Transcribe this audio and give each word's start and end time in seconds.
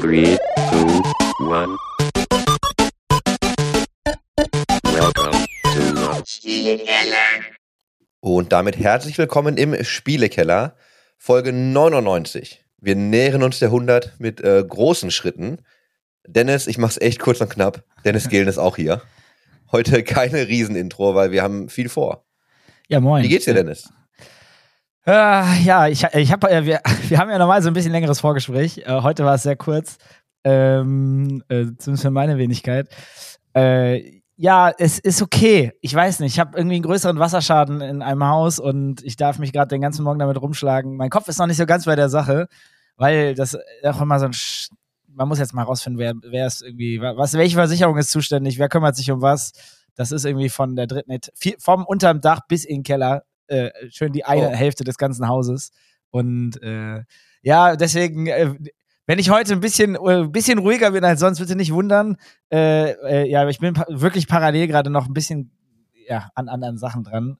Three, 0.00 0.38
two, 0.70 1.02
one. 1.40 1.76
Welcome 4.84 5.44
to 5.64 5.80
the 5.92 6.22
Und 8.20 8.52
damit 8.52 8.78
herzlich 8.78 9.18
willkommen 9.18 9.56
im 9.56 9.82
Spielekeller, 9.82 10.76
Folge 11.16 11.52
99. 11.52 12.64
Wir 12.80 12.94
nähern 12.94 13.42
uns 13.42 13.58
der 13.58 13.70
100 13.70 14.20
mit 14.20 14.40
äh, 14.40 14.64
großen 14.66 15.10
Schritten. 15.10 15.62
Dennis, 16.24 16.68
ich 16.68 16.78
mach's 16.78 16.98
echt 16.98 17.18
kurz 17.18 17.40
und 17.40 17.50
knapp. 17.50 17.82
Dennis 18.04 18.28
Gehlen 18.30 18.46
ist 18.46 18.58
auch 18.58 18.76
hier. 18.76 19.02
Heute 19.72 20.04
keine 20.04 20.46
Riesenintro, 20.46 21.16
weil 21.16 21.32
wir 21.32 21.42
haben 21.42 21.68
viel 21.68 21.88
vor. 21.88 22.24
Ja, 22.86 23.00
moin. 23.00 23.24
Wie 23.24 23.28
geht's 23.28 23.46
dir, 23.46 23.54
Dennis? 23.54 23.88
Äh, 25.06 25.62
ja, 25.62 25.88
ich, 25.88 26.04
ich 26.04 26.32
hab, 26.32 26.44
äh, 26.44 26.64
wir, 26.64 26.80
wir 27.08 27.18
haben 27.18 27.30
ja 27.30 27.38
normal 27.38 27.62
so 27.62 27.68
ein 27.68 27.74
bisschen 27.74 27.92
längeres 27.92 28.20
Vorgespräch. 28.20 28.78
Äh, 28.78 29.02
heute 29.02 29.24
war 29.24 29.34
es 29.34 29.42
sehr 29.42 29.56
kurz. 29.56 29.98
Ähm, 30.44 31.42
äh, 31.48 31.66
zumindest 31.78 32.02
für 32.02 32.10
meine 32.10 32.38
Wenigkeit. 32.38 32.88
Äh, 33.54 34.20
ja, 34.36 34.70
es 34.78 34.98
ist 35.00 35.20
okay. 35.20 35.72
Ich 35.80 35.92
weiß 35.92 36.20
nicht. 36.20 36.34
Ich 36.34 36.38
habe 36.38 36.56
irgendwie 36.56 36.76
einen 36.76 36.84
größeren 36.84 37.18
Wasserschaden 37.18 37.80
in 37.80 38.02
einem 38.02 38.24
Haus 38.24 38.60
und 38.60 39.02
ich 39.02 39.16
darf 39.16 39.38
mich 39.38 39.52
gerade 39.52 39.68
den 39.68 39.80
ganzen 39.80 40.04
Morgen 40.04 40.20
damit 40.20 40.40
rumschlagen. 40.40 40.96
Mein 40.96 41.10
Kopf 41.10 41.26
ist 41.26 41.38
noch 41.38 41.48
nicht 41.48 41.56
so 41.56 41.66
ganz 41.66 41.86
bei 41.86 41.96
der 41.96 42.08
Sache, 42.08 42.46
weil 42.96 43.34
das 43.34 43.58
auch 43.82 44.00
immer 44.00 44.18
so 44.20 44.26
ein. 44.26 44.32
Sch 44.32 44.68
man 45.18 45.26
muss 45.26 45.40
jetzt 45.40 45.52
mal 45.52 45.64
rausfinden, 45.64 45.98
wer, 45.98 46.14
wer 46.30 46.46
ist 46.46 46.62
irgendwie, 46.62 47.00
was, 47.00 47.34
welche 47.34 47.56
Versicherung 47.56 47.96
ist 47.96 48.12
zuständig, 48.12 48.60
wer 48.60 48.68
kümmert 48.68 48.94
sich 48.94 49.10
um 49.10 49.20
was. 49.20 49.50
Das 49.96 50.12
ist 50.12 50.24
irgendwie 50.24 50.48
von 50.48 50.76
der 50.76 50.86
dritten, 50.86 51.18
vom 51.58 51.84
unterm 51.84 52.20
Dach 52.20 52.42
bis 52.46 52.64
in 52.64 52.76
den 52.76 52.82
Keller 52.84 53.24
äh, 53.48 53.70
schön 53.90 54.12
die 54.12 54.24
eine 54.24 54.48
Oh. 54.50 54.52
Hälfte 54.54 54.84
des 54.84 54.96
ganzen 54.98 55.26
Hauses. 55.28 55.70
Und 56.10 56.62
äh, 56.62 57.02
ja, 57.42 57.76
deswegen, 57.76 58.26
äh, 58.26 58.54
wenn 59.06 59.18
ich 59.18 59.30
heute 59.30 59.52
ein 59.52 59.60
bisschen, 59.60 59.94
äh, 59.96 60.22
ein 60.22 60.32
bisschen 60.32 60.58
ruhiger 60.58 60.90
bin 60.92 61.04
als 61.04 61.20
sonst, 61.20 61.38
bitte 61.38 61.56
nicht 61.56 61.72
wundern. 61.72 62.16
Äh, 62.52 63.28
ja, 63.30 63.48
ich 63.48 63.58
bin 63.58 63.74
pa 63.74 63.84
wirklich 63.88 64.26
parallel 64.26 64.66
gerade 64.68 64.90
noch 64.90 65.06
ein 65.06 65.14
bisschen 65.14 65.50
ja, 66.08 66.30
an 66.34 66.48
anderen 66.48 66.78
Sachen 66.78 67.04
dran. 67.04 67.36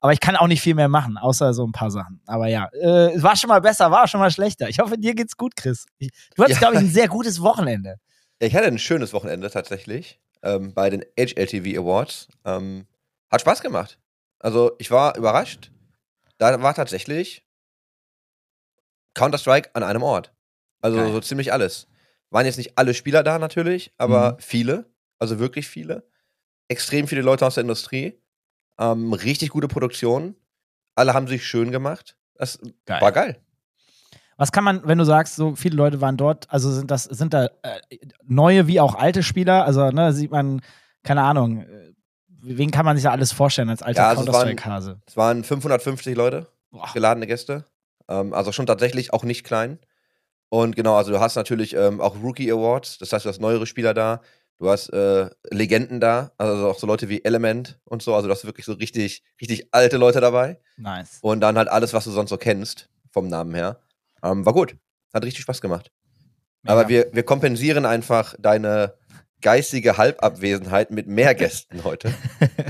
Aber 0.00 0.12
ich 0.12 0.20
kann 0.20 0.36
auch 0.36 0.46
nicht 0.46 0.60
viel 0.60 0.74
mehr 0.74 0.88
machen, 0.88 1.16
außer 1.16 1.54
so 1.54 1.64
ein 1.66 1.72
paar 1.72 1.90
Sachen. 1.90 2.20
Aber 2.26 2.46
ja, 2.46 2.68
es 2.74 3.22
war 3.22 3.34
schon 3.34 3.48
mal 3.48 3.62
besser, 3.62 3.90
war 3.90 4.06
schon 4.06 4.20
mal 4.20 4.30
schlechter. 4.30 4.68
Ich 4.68 4.78
hoffe, 4.78 4.98
dir 4.98 5.14
geht's 5.14 5.38
gut, 5.38 5.56
Chris. 5.56 5.86
Ich, 5.96 6.10
du 6.36 6.42
hattest, 6.42 6.60
Ja. 6.60 6.68
glaube 6.68 6.74
ich, 6.82 6.88
ein 6.88 6.92
sehr 6.92 7.08
gutes 7.08 7.40
Wochenende. 7.40 7.96
Ich 8.40 8.54
hatte 8.54 8.66
ein 8.66 8.78
schönes 8.78 9.14
Wochenende 9.14 9.48
tatsächlich 9.50 10.20
ähm, 10.42 10.74
bei 10.74 10.90
den 10.90 11.02
HLTV 11.18 11.78
Awards. 11.80 12.28
Ähm, 12.44 12.84
hat 13.30 13.40
Spaß 13.40 13.62
gemacht. 13.62 13.98
Also 14.40 14.72
ich 14.78 14.90
war 14.90 15.16
überrascht. 15.16 15.70
Da 16.38 16.62
war 16.62 16.74
tatsächlich 16.74 17.44
Counter-Strike 19.14 19.70
an 19.74 19.82
einem 19.82 20.02
Ort. 20.02 20.32
Also 20.80 20.98
Geil. 20.98 21.12
so 21.12 21.20
ziemlich 21.20 21.52
alles. 21.52 21.88
Waren 22.30 22.46
jetzt 22.46 22.58
nicht 22.58 22.78
alle 22.78 22.94
Spieler 22.94 23.22
da 23.22 23.38
natürlich, 23.38 23.92
aber 23.98 24.32
Mhm. 24.34 24.36
viele. 24.40 24.84
Also 25.18 25.38
wirklich 25.38 25.66
viele. 25.66 26.06
Extrem 26.68 27.08
viele 27.08 27.22
Leute 27.22 27.46
aus 27.46 27.54
der 27.54 27.62
Industrie. 27.62 28.20
Ähm, 28.78 29.12
richtig 29.12 29.50
gute 29.50 29.66
Produktion. 29.66 30.36
Alle 30.94 31.14
haben 31.14 31.26
sich 31.26 31.44
schön 31.46 31.72
gemacht. 31.72 32.16
Das 32.34 32.60
Geil. 32.86 33.00
war 33.00 33.10
geil. 33.12 33.40
Was 34.36 34.52
kann 34.52 34.62
man, 34.62 34.86
wenn 34.86 34.98
du 34.98 35.04
sagst, 35.04 35.34
so 35.34 35.56
viele 35.56 35.74
Leute 35.76 36.00
waren 36.00 36.16
dort, 36.16 36.48
also 36.48 36.70
sind 36.70 36.92
das, 36.92 37.04
sind 37.04 37.34
da 37.34 37.46
äh, 37.62 37.80
neue 38.22 38.68
wie 38.68 38.78
auch 38.78 38.94
alte 38.94 39.24
Spieler? 39.24 39.64
Also, 39.64 39.90
ne, 39.90 40.12
sieht 40.12 40.30
man, 40.30 40.62
keine 41.02 41.22
Ahnung, 41.22 41.62
äh, 41.62 41.92
wen 42.42 42.70
kann 42.70 42.84
man 42.84 42.96
sich 42.96 43.04
da 43.04 43.10
alles 43.10 43.32
vorstellen 43.32 43.68
als 43.70 43.82
alter 43.82 44.00
Ja, 44.02 44.08
also 44.10 44.22
es 44.22 44.28
waren- 44.28 44.34
Counter-Strike-Hase? 44.56 45.00
Es 45.06 45.16
waren 45.16 45.44
550 45.44 46.16
Leute. 46.16 46.46
Boah. 46.70 46.90
geladene 46.92 47.26
Gäste. 47.26 47.64
Ähm, 48.08 48.34
also 48.34 48.52
schon 48.52 48.66
tatsächlich 48.66 49.12
auch 49.14 49.24
nicht 49.24 49.42
klein. 49.44 49.78
Und 50.50 50.76
genau, 50.76 50.96
also 50.96 51.10
du 51.12 51.20
hast 51.20 51.34
natürlich 51.34 51.74
ähm, 51.74 52.00
auch 52.00 52.16
Rookie 52.22 52.50
Awards, 52.52 52.98
das 52.98 53.12
heißt, 53.12 53.24
du 53.24 53.28
hast 53.30 53.40
neuere 53.40 53.66
Spieler 53.66 53.94
da, 53.94 54.20
du 54.58 54.68
hast 54.68 54.88
äh, 54.92 55.30
Legenden 55.50 55.98
da, 56.00 56.32
also 56.38 56.68
auch 56.68 56.78
so 56.78 56.86
Leute 56.86 57.08
wie 57.08 57.24
Element 57.24 57.78
und 57.84 58.02
so, 58.02 58.14
also 58.14 58.28
du 58.28 58.34
hast 58.34 58.44
wirklich 58.44 58.66
so 58.66 58.72
richtig, 58.74 59.22
richtig 59.40 59.68
alte 59.72 59.96
Leute 59.96 60.20
dabei. 60.20 60.58
Nice. 60.76 61.18
Und 61.22 61.40
dann 61.40 61.56
halt 61.56 61.68
alles, 61.68 61.92
was 61.94 62.04
du 62.04 62.10
sonst 62.10 62.30
so 62.30 62.36
kennst, 62.36 62.90
vom 63.12 63.28
Namen 63.28 63.54
her. 63.54 63.80
Ähm, 64.22 64.44
war 64.44 64.52
gut. 64.52 64.76
Hat 65.14 65.24
richtig 65.24 65.42
Spaß 65.42 65.60
gemacht. 65.62 65.90
Aber 66.66 66.84
Mega. 66.86 66.88
wir, 66.88 67.14
wir 67.14 67.22
kompensieren 67.22 67.86
einfach 67.86 68.34
deine 68.38 68.94
geistige 69.40 69.96
Halbabwesenheit 69.96 70.90
mit 70.90 71.06
mehr 71.06 71.34
Gästen 71.34 71.84
heute. 71.84 72.12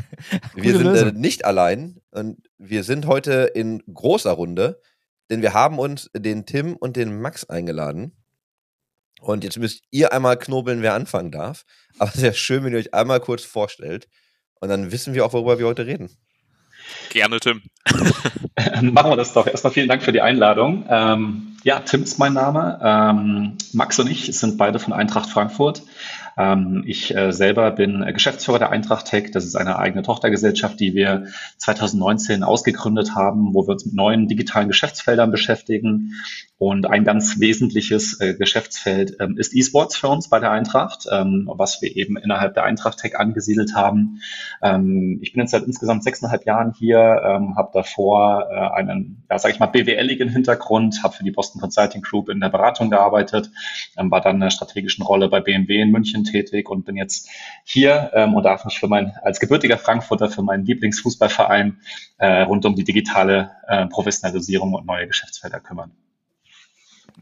Wir 0.54 0.76
sind 0.76 0.94
äh, 0.94 1.12
nicht 1.12 1.44
allein 1.44 2.00
und 2.10 2.48
wir 2.58 2.82
sind 2.82 3.06
heute 3.06 3.50
in 3.54 3.82
großer 3.92 4.32
Runde, 4.32 4.80
denn 5.30 5.42
wir 5.42 5.54
haben 5.54 5.78
uns 5.78 6.10
den 6.12 6.46
Tim 6.46 6.74
und 6.74 6.96
den 6.96 7.20
Max 7.20 7.48
eingeladen. 7.48 8.16
Und 9.20 9.44
jetzt 9.44 9.58
müsst 9.58 9.82
ihr 9.90 10.12
einmal 10.12 10.36
knobeln, 10.38 10.82
wer 10.82 10.94
anfangen 10.94 11.30
darf. 11.30 11.64
Aber 11.98 12.10
es 12.14 12.22
wäre 12.22 12.34
schön, 12.34 12.64
wenn 12.64 12.72
ihr 12.72 12.78
euch 12.78 12.94
einmal 12.94 13.20
kurz 13.20 13.44
vorstellt. 13.44 14.08
Und 14.60 14.68
dann 14.68 14.90
wissen 14.90 15.14
wir 15.14 15.24
auch, 15.24 15.32
worüber 15.32 15.58
wir 15.58 15.66
heute 15.66 15.86
reden. 15.86 16.10
Gerne, 17.10 17.38
Tim. 17.40 17.62
Machen 18.92 19.10
wir 19.10 19.16
das 19.16 19.32
doch. 19.32 19.46
Erstmal 19.46 19.72
vielen 19.72 19.88
Dank 19.88 20.02
für 20.02 20.12
die 20.12 20.20
Einladung. 20.20 20.86
Ähm, 20.88 21.56
ja, 21.62 21.80
Tim 21.80 22.02
ist 22.02 22.18
mein 22.18 22.32
Name. 22.32 22.80
Ähm, 22.82 23.58
Max 23.72 23.98
und 23.98 24.08
ich 24.08 24.26
sind 24.38 24.56
beide 24.56 24.78
von 24.78 24.92
Eintracht 24.92 25.30
Frankfurt. 25.30 25.82
Ähm, 26.38 26.84
ich 26.86 27.14
äh, 27.14 27.32
selber 27.32 27.72
bin 27.72 28.02
äh, 28.02 28.12
Geschäftsführer 28.12 28.60
der 28.60 28.70
Eintracht 28.70 29.06
Tech. 29.06 29.32
Das 29.32 29.44
ist 29.44 29.56
eine 29.56 29.78
eigene 29.78 30.02
Tochtergesellschaft, 30.02 30.78
die 30.78 30.94
wir 30.94 31.26
2019 31.58 32.44
ausgegründet 32.44 33.16
haben, 33.16 33.54
wo 33.54 33.66
wir 33.66 33.72
uns 33.72 33.84
mit 33.84 33.94
neuen 33.94 34.28
digitalen 34.28 34.68
Geschäftsfeldern 34.68 35.32
beschäftigen. 35.32 36.12
Und 36.58 36.86
ein 36.86 37.04
ganz 37.04 37.38
wesentliches 37.38 38.20
äh, 38.20 38.34
Geschäftsfeld 38.34 39.16
ähm, 39.20 39.38
ist 39.38 39.54
E-Sports 39.54 39.96
für 39.96 40.08
uns 40.08 40.28
bei 40.28 40.40
der 40.40 40.50
Eintracht, 40.50 41.06
ähm, 41.10 41.48
was 41.52 41.80
wir 41.80 41.94
eben 41.94 42.16
innerhalb 42.16 42.54
der 42.54 42.64
Eintracht 42.64 42.98
Tech 42.98 43.16
angesiedelt 43.16 43.76
haben. 43.76 44.20
Ähm, 44.60 45.20
ich 45.22 45.32
bin 45.32 45.40
jetzt 45.40 45.52
seit 45.52 45.62
insgesamt 45.62 46.02
sechseinhalb 46.02 46.46
Jahren 46.46 46.74
hier, 46.76 47.22
ähm, 47.24 47.54
habe 47.56 47.70
davor 47.72 48.48
äh, 48.50 48.76
einen, 48.76 49.24
ja, 49.30 49.38
sage 49.38 49.54
ich 49.54 49.60
mal, 49.60 49.66
BWLigen 49.66 50.28
Hintergrund, 50.28 51.04
habe 51.04 51.14
für 51.14 51.22
die 51.22 51.30
Boston 51.30 51.60
Consulting 51.60 52.02
Group 52.02 52.28
in 52.28 52.40
der 52.40 52.48
Beratung 52.48 52.90
gearbeitet, 52.90 53.52
ähm, 53.96 54.10
war 54.10 54.20
dann 54.20 54.36
in 54.36 54.42
einer 54.42 54.50
strategischen 54.50 55.04
Rolle 55.04 55.28
bei 55.28 55.40
BMW 55.40 55.80
in 55.80 55.92
München 55.92 56.24
tätig 56.24 56.68
und 56.68 56.84
bin 56.84 56.96
jetzt 56.96 57.28
hier 57.62 58.10
ähm, 58.14 58.34
und 58.34 58.42
darf 58.42 58.64
mich 58.64 58.80
für 58.80 58.88
mein, 58.88 59.12
als 59.22 59.38
gebürtiger 59.38 59.78
Frankfurter 59.78 60.28
für 60.28 60.42
meinen 60.42 60.64
Lieblingsfußballverein 60.64 61.78
äh, 62.18 62.42
rund 62.42 62.66
um 62.66 62.74
die 62.74 62.84
digitale 62.84 63.52
äh, 63.68 63.86
Professionalisierung 63.86 64.74
und 64.74 64.86
neue 64.86 65.06
Geschäftsfelder 65.06 65.60
kümmern. 65.60 65.92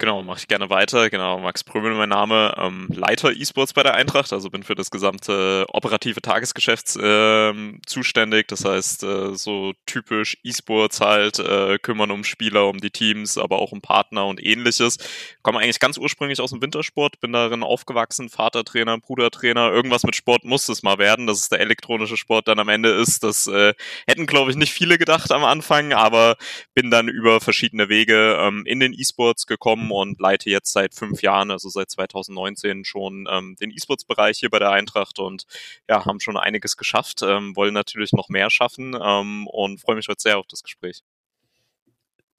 Genau, 0.00 0.22
mache 0.22 0.38
ich 0.38 0.46
gerne 0.46 0.70
weiter. 0.70 1.10
Genau, 1.10 1.40
Max 1.40 1.64
Prömel 1.64 1.92
mein 1.94 2.10
Name, 2.10 2.54
ähm, 2.56 2.86
Leiter 2.94 3.32
E-Sports 3.32 3.72
bei 3.72 3.82
der 3.82 3.94
Eintracht, 3.94 4.32
also 4.32 4.48
bin 4.48 4.62
für 4.62 4.76
das 4.76 4.92
gesamte 4.92 5.66
operative 5.72 6.22
Tagesgeschäft 6.22 6.96
ähm, 7.02 7.80
zuständig. 7.84 8.46
Das 8.46 8.64
heißt, 8.64 9.02
äh, 9.02 9.34
so 9.34 9.72
typisch 9.86 10.38
E-Sports 10.44 11.00
halt, 11.00 11.40
äh, 11.40 11.78
kümmern 11.80 12.12
um 12.12 12.22
Spieler, 12.22 12.68
um 12.68 12.78
die 12.80 12.92
Teams, 12.92 13.38
aber 13.38 13.58
auch 13.58 13.72
um 13.72 13.80
Partner 13.80 14.26
und 14.26 14.40
ähnliches. 14.40 14.98
Komme 15.42 15.58
eigentlich 15.58 15.80
ganz 15.80 15.98
ursprünglich 15.98 16.40
aus 16.40 16.50
dem 16.50 16.62
Wintersport, 16.62 17.18
bin 17.18 17.32
darin 17.32 17.64
aufgewachsen, 17.64 18.28
Vatertrainer, 18.28 18.98
Brudertrainer, 18.98 19.72
irgendwas 19.72 20.04
mit 20.04 20.14
Sport 20.14 20.44
muss 20.44 20.68
es 20.68 20.84
mal 20.84 20.98
werden, 20.98 21.26
dass 21.26 21.40
es 21.40 21.48
der 21.48 21.58
elektronische 21.58 22.16
Sport 22.16 22.46
dann 22.46 22.60
am 22.60 22.68
Ende 22.68 22.90
ist. 22.90 23.24
Das 23.24 23.48
äh, 23.48 23.74
hätten, 24.06 24.26
glaube 24.26 24.52
ich, 24.52 24.56
nicht 24.56 24.72
viele 24.72 24.96
gedacht 24.96 25.32
am 25.32 25.42
Anfang, 25.42 25.92
aber 25.92 26.36
bin 26.72 26.92
dann 26.92 27.08
über 27.08 27.40
verschiedene 27.40 27.88
Wege 27.88 28.38
ähm, 28.40 28.62
in 28.64 28.78
den 28.78 28.92
E-Sports 28.92 29.48
gekommen 29.48 29.87
und 29.92 30.20
leite 30.20 30.50
jetzt 30.50 30.72
seit 30.72 30.94
fünf 30.94 31.22
Jahren, 31.22 31.50
also 31.50 31.68
seit 31.68 31.90
2019 31.90 32.84
schon 32.84 33.28
ähm, 33.30 33.56
den 33.60 33.70
E-Sports-Bereich 33.70 34.38
hier 34.38 34.50
bei 34.50 34.58
der 34.58 34.70
Eintracht 34.70 35.18
und 35.18 35.44
ja, 35.88 36.04
haben 36.04 36.20
schon 36.20 36.36
einiges 36.36 36.76
geschafft, 36.76 37.22
ähm, 37.22 37.54
wollen 37.56 37.74
natürlich 37.74 38.12
noch 38.12 38.28
mehr 38.28 38.50
schaffen 38.50 38.96
ähm, 39.00 39.46
und 39.46 39.80
freue 39.80 39.96
mich 39.96 40.08
heute 40.08 40.20
sehr 40.20 40.38
auf 40.38 40.46
das 40.46 40.62
Gespräch. 40.62 41.02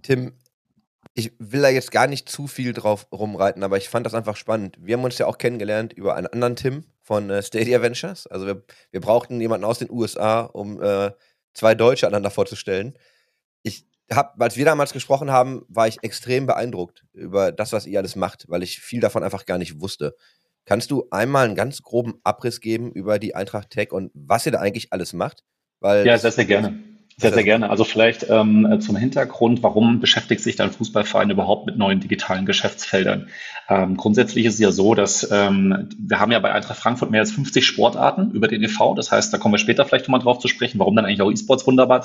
Tim, 0.01 0.33
ich 1.13 1.33
will 1.39 1.61
da 1.61 1.69
jetzt 1.69 1.91
gar 1.91 2.07
nicht 2.07 2.29
zu 2.29 2.47
viel 2.47 2.73
drauf 2.73 3.07
rumreiten, 3.11 3.63
aber 3.63 3.77
ich 3.77 3.89
fand 3.89 4.05
das 4.05 4.13
einfach 4.13 4.37
spannend. 4.37 4.77
Wir 4.79 4.95
haben 4.95 5.03
uns 5.03 5.17
ja 5.17 5.25
auch 5.25 5.37
kennengelernt 5.37 5.93
über 5.93 6.15
einen 6.15 6.27
anderen 6.27 6.55
Tim 6.55 6.85
von 7.01 7.29
äh, 7.29 7.43
Stadia 7.43 7.81
Ventures. 7.81 8.27
Also 8.27 8.45
wir, 8.45 8.63
wir 8.91 9.01
brauchten 9.01 9.41
jemanden 9.41 9.65
aus 9.65 9.79
den 9.79 9.89
USA, 9.89 10.41
um 10.41 10.81
äh, 10.81 11.11
zwei 11.53 11.75
Deutsche 11.75 12.07
aneinander 12.07 12.31
vorzustellen. 12.31 12.97
Ich 13.63 13.85
hab, 14.11 14.41
als 14.41 14.57
wir 14.57 14.65
damals 14.65 14.93
gesprochen 14.93 15.31
haben, 15.31 15.63
war 15.67 15.87
ich 15.87 15.97
extrem 16.03 16.45
beeindruckt 16.45 17.05
über 17.13 17.51
das, 17.51 17.73
was 17.73 17.85
ihr 17.85 17.99
alles 17.99 18.15
macht, 18.15 18.45
weil 18.47 18.63
ich 18.63 18.79
viel 18.79 18.99
davon 18.99 19.23
einfach 19.23 19.45
gar 19.45 19.57
nicht 19.57 19.79
wusste. 19.81 20.15
Kannst 20.65 20.91
du 20.91 21.07
einmal 21.11 21.45
einen 21.45 21.55
ganz 21.55 21.81
groben 21.81 22.15
Abriss 22.23 22.59
geben 22.61 22.91
über 22.91 23.17
die 23.19 23.35
Eintracht 23.35 23.69
Tech 23.71 23.91
und 23.91 24.11
was 24.13 24.45
ihr 24.45 24.51
da 24.51 24.59
eigentlich 24.59 24.91
alles 24.93 25.13
macht? 25.13 25.43
Weil 25.79 26.05
Ja, 26.05 26.13
das- 26.13 26.21
sehr, 26.21 26.31
sehr 26.31 26.45
gerne. 26.45 26.79
Sehr, 27.19 27.33
sehr 27.33 27.43
gerne. 27.43 27.69
Also 27.69 27.83
vielleicht 27.83 28.27
ähm, 28.29 28.79
zum 28.79 28.95
Hintergrund, 28.95 29.61
warum 29.61 29.99
beschäftigt 29.99 30.41
sich 30.41 30.55
dein 30.55 30.71
Fußballverein 30.71 31.29
überhaupt 31.29 31.65
mit 31.65 31.77
neuen 31.77 31.99
digitalen 31.99 32.45
Geschäftsfeldern? 32.45 33.27
Ähm, 33.67 33.97
grundsätzlich 33.97 34.45
ist 34.45 34.53
es 34.53 34.59
ja 34.59 34.71
so, 34.71 34.95
dass 34.95 35.29
ähm, 35.29 35.89
wir 35.99 36.21
haben 36.21 36.31
ja 36.31 36.39
bei 36.39 36.51
Eintracht 36.53 36.79
Frankfurt 36.79 37.11
mehr 37.11 37.19
als 37.19 37.31
50 37.31 37.65
Sportarten 37.65 38.31
über 38.31 38.47
den 38.47 38.63
e.V. 38.63 38.95
Das 38.95 39.11
heißt, 39.11 39.33
da 39.33 39.37
kommen 39.37 39.53
wir 39.53 39.59
später 39.59 39.85
vielleicht 39.85 40.05
nochmal 40.07 40.21
drauf 40.21 40.39
zu 40.39 40.47
sprechen, 40.47 40.79
warum 40.79 40.95
dann 40.95 41.05
eigentlich 41.05 41.21
auch 41.21 41.29
E-Sports 41.29 41.67
wunderbar 41.67 41.99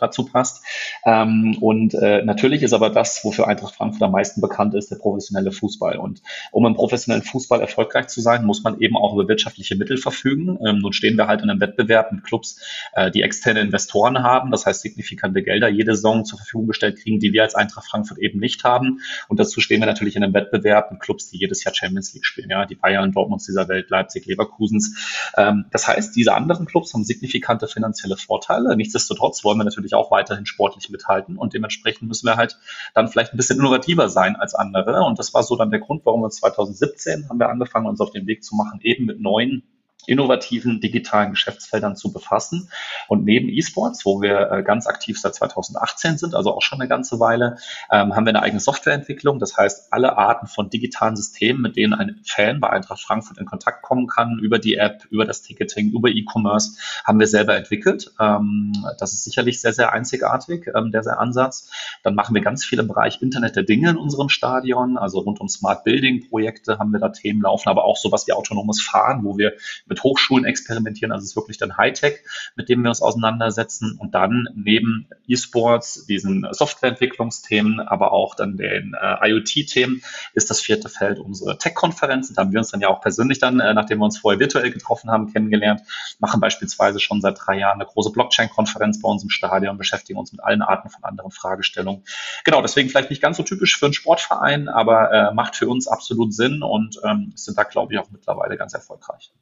dazu 0.00 0.26
passt. 0.26 0.64
Ähm, 1.06 1.56
und 1.60 1.94
äh, 1.94 2.22
natürlich 2.24 2.62
ist 2.64 2.72
aber 2.72 2.90
das, 2.90 3.24
wofür 3.24 3.46
Eintracht 3.46 3.76
Frankfurt 3.76 4.02
am 4.02 4.12
meisten 4.12 4.40
bekannt 4.40 4.74
ist, 4.74 4.90
der 4.90 4.96
professionelle 4.96 5.52
Fußball. 5.52 5.96
Und 5.96 6.22
um 6.50 6.66
im 6.66 6.74
professionellen 6.74 7.24
Fußball 7.24 7.60
erfolgreich 7.60 8.08
zu 8.08 8.20
sein, 8.20 8.44
muss 8.44 8.64
man 8.64 8.80
eben 8.80 8.96
auch 8.96 9.14
über 9.14 9.28
wirtschaftliche 9.28 9.76
Mittel 9.76 9.96
verfügen. 9.96 10.58
Ähm, 10.66 10.80
nun 10.80 10.92
stehen 10.92 11.16
wir 11.16 11.28
halt 11.28 11.40
in 11.40 11.50
einem 11.50 11.60
Wettbewerb 11.60 12.10
mit 12.10 12.24
Clubs, 12.24 12.60
äh, 12.94 13.12
die 13.12 13.22
externe 13.22 13.60
Investoren 13.60 14.24
haben 14.24 14.50
das 14.56 14.66
heißt 14.66 14.82
signifikante 14.82 15.42
Gelder 15.42 15.68
jede 15.68 15.94
Saison 15.94 16.24
zur 16.24 16.38
Verfügung 16.38 16.66
gestellt 16.66 16.98
kriegen, 16.98 17.20
die 17.20 17.32
wir 17.32 17.42
als 17.42 17.54
Eintracht 17.54 17.86
Frankfurt 17.86 18.18
eben 18.18 18.38
nicht 18.38 18.64
haben. 18.64 19.00
Und 19.28 19.38
dazu 19.38 19.60
stehen 19.60 19.80
wir 19.80 19.86
natürlich 19.86 20.16
in 20.16 20.24
einem 20.24 20.34
Wettbewerb 20.34 20.90
mit 20.90 21.00
Clubs, 21.00 21.28
die 21.28 21.38
jedes 21.38 21.62
Jahr 21.64 21.74
Champions 21.74 22.14
League 22.14 22.26
spielen, 22.26 22.50
ja, 22.50 22.66
die 22.66 22.74
Bayern, 22.74 23.12
Dortmunds 23.12 23.46
dieser 23.46 23.68
Welt, 23.68 23.90
Leipzig, 23.90 24.26
Leverkusens. 24.26 25.32
Ähm, 25.36 25.66
das 25.70 25.86
heißt, 25.86 26.16
diese 26.16 26.34
anderen 26.34 26.66
Clubs 26.66 26.92
haben 26.94 27.04
signifikante 27.04 27.68
finanzielle 27.68 28.16
Vorteile. 28.16 28.76
Nichtsdestotrotz 28.76 29.44
wollen 29.44 29.58
wir 29.58 29.64
natürlich 29.64 29.94
auch 29.94 30.10
weiterhin 30.10 30.46
sportlich 30.46 30.90
mithalten 30.90 31.36
und 31.36 31.54
dementsprechend 31.54 32.08
müssen 32.08 32.26
wir 32.26 32.36
halt 32.36 32.58
dann 32.94 33.08
vielleicht 33.08 33.32
ein 33.32 33.36
bisschen 33.36 33.58
innovativer 33.58 34.08
sein 34.08 34.36
als 34.36 34.54
andere. 34.54 35.04
Und 35.04 35.18
das 35.18 35.34
war 35.34 35.42
so 35.42 35.56
dann 35.56 35.70
der 35.70 35.80
Grund, 35.80 36.04
warum 36.04 36.22
wir 36.22 36.30
2017 36.30 37.28
haben 37.28 37.38
wir 37.38 37.48
angefangen, 37.48 37.86
uns 37.86 38.00
auf 38.00 38.10
den 38.10 38.26
Weg 38.26 38.42
zu 38.42 38.56
machen, 38.56 38.80
eben 38.82 39.04
mit 39.04 39.20
neuen 39.20 39.62
innovativen 40.06 40.80
digitalen 40.80 41.30
Geschäftsfeldern 41.30 41.96
zu 41.96 42.12
befassen. 42.12 42.70
Und 43.08 43.24
neben 43.24 43.48
E-Sports, 43.48 44.04
wo 44.04 44.22
wir 44.22 44.50
äh, 44.50 44.62
ganz 44.62 44.86
aktiv 44.86 45.20
seit 45.20 45.34
2018 45.34 46.18
sind, 46.18 46.34
also 46.34 46.54
auch 46.54 46.62
schon 46.62 46.80
eine 46.80 46.88
ganze 46.88 47.18
Weile, 47.20 47.56
ähm, 47.90 48.14
haben 48.14 48.26
wir 48.26 48.30
eine 48.30 48.42
eigene 48.42 48.60
Softwareentwicklung. 48.60 49.38
Das 49.38 49.56
heißt, 49.56 49.92
alle 49.92 50.16
Arten 50.16 50.46
von 50.46 50.70
digitalen 50.70 51.16
Systemen, 51.16 51.62
mit 51.62 51.76
denen 51.76 51.94
ein 51.94 52.20
Fan 52.24 52.60
bei 52.60 52.70
Eintracht 52.70 53.00
Frankfurt 53.00 53.38
in 53.38 53.46
Kontakt 53.46 53.82
kommen 53.82 54.06
kann, 54.06 54.38
über 54.38 54.58
die 54.58 54.76
App, 54.76 55.04
über 55.10 55.24
das 55.24 55.42
Ticketing, 55.42 55.90
über 55.92 56.08
E-Commerce, 56.08 56.76
haben 57.04 57.18
wir 57.18 57.26
selber 57.26 57.56
entwickelt. 57.56 58.12
Ähm, 58.20 58.72
das 58.98 59.12
ist 59.12 59.24
sicherlich 59.24 59.60
sehr, 59.60 59.72
sehr 59.72 59.92
einzigartig, 59.92 60.66
ähm, 60.74 60.92
der, 60.92 61.06
Ansatz. 61.06 61.70
Dann 62.02 62.16
machen 62.16 62.34
wir 62.34 62.42
ganz 62.42 62.64
viel 62.64 62.80
im 62.80 62.88
Bereich 62.88 63.22
Internet 63.22 63.54
der 63.54 63.62
Dinge 63.62 63.90
in 63.90 63.96
unserem 63.96 64.28
Stadion, 64.28 64.98
also 64.98 65.20
rund 65.20 65.40
um 65.40 65.48
Smart 65.48 65.84
Building 65.84 66.28
Projekte 66.28 66.78
haben 66.78 66.90
wir 66.90 66.98
da 67.00 67.10
Themen 67.10 67.42
laufen, 67.42 67.68
aber 67.68 67.84
auch 67.84 67.96
sowas 67.96 68.26
wie 68.26 68.32
autonomes 68.32 68.82
Fahren, 68.82 69.24
wo 69.24 69.38
wir 69.38 69.54
mit 69.86 69.95
mit 69.96 70.02
Hochschulen 70.02 70.44
experimentieren. 70.44 71.12
Also 71.12 71.24
es 71.24 71.30
ist 71.30 71.36
wirklich 71.36 71.56
dann 71.58 71.76
Hightech, 71.76 72.20
mit 72.54 72.68
dem 72.68 72.82
wir 72.82 72.90
uns 72.90 73.00
auseinandersetzen. 73.00 73.96
Und 73.98 74.14
dann 74.14 74.48
neben 74.54 75.08
E-Sports, 75.26 76.06
diesen 76.06 76.46
Softwareentwicklungsthemen, 76.50 77.80
aber 77.80 78.12
auch 78.12 78.34
dann 78.34 78.56
den 78.56 78.94
äh, 79.00 79.30
IoT-Themen, 79.30 80.02
ist 80.34 80.50
das 80.50 80.60
vierte 80.60 80.88
Feld 80.88 81.18
unsere 81.18 81.56
Tech-Konferenzen. 81.58 82.34
Da 82.34 82.42
haben 82.42 82.52
wir 82.52 82.58
uns 82.58 82.70
dann 82.70 82.80
ja 82.80 82.88
auch 82.88 83.00
persönlich 83.00 83.38
dann, 83.38 83.60
äh, 83.60 83.72
nachdem 83.72 83.98
wir 83.98 84.04
uns 84.04 84.18
vorher 84.18 84.38
virtuell 84.38 84.70
getroffen 84.70 85.10
haben, 85.10 85.32
kennengelernt, 85.32 85.80
machen 86.18 86.40
beispielsweise 86.40 87.00
schon 87.00 87.20
seit 87.20 87.38
drei 87.40 87.58
Jahren 87.58 87.80
eine 87.80 87.88
große 87.88 88.10
Blockchain-Konferenz 88.10 89.00
bei 89.00 89.08
uns 89.08 89.22
im 89.22 89.30
Stadion, 89.30 89.78
beschäftigen 89.78 90.18
uns 90.18 90.32
mit 90.32 90.42
allen 90.44 90.62
Arten 90.62 90.90
von 90.90 91.04
anderen 91.04 91.30
Fragestellungen. 91.30 92.04
Genau, 92.44 92.60
deswegen 92.60 92.88
vielleicht 92.90 93.10
nicht 93.10 93.22
ganz 93.22 93.38
so 93.38 93.42
typisch 93.42 93.78
für 93.78 93.86
einen 93.86 93.94
Sportverein, 93.94 94.68
aber 94.68 95.12
äh, 95.12 95.34
macht 95.34 95.56
für 95.56 95.68
uns 95.68 95.88
absolut 95.88 96.34
Sinn 96.34 96.62
und 96.62 97.00
ähm, 97.04 97.32
sind 97.34 97.56
da, 97.56 97.62
glaube 97.62 97.94
ich, 97.94 97.98
auch 97.98 98.10
mittlerweile 98.10 98.56
ganz 98.56 98.74
erfolgreich. 98.74 99.32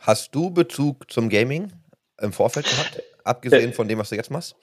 Hast 0.00 0.34
du 0.34 0.50
Bezug 0.50 1.10
zum 1.12 1.28
Gaming 1.28 1.72
im 2.20 2.32
Vorfeld 2.32 2.66
gehabt, 2.66 3.02
abgesehen 3.22 3.74
von 3.74 3.86
dem, 3.86 3.98
was 3.98 4.08
du 4.08 4.16
jetzt 4.16 4.30
machst? 4.30 4.56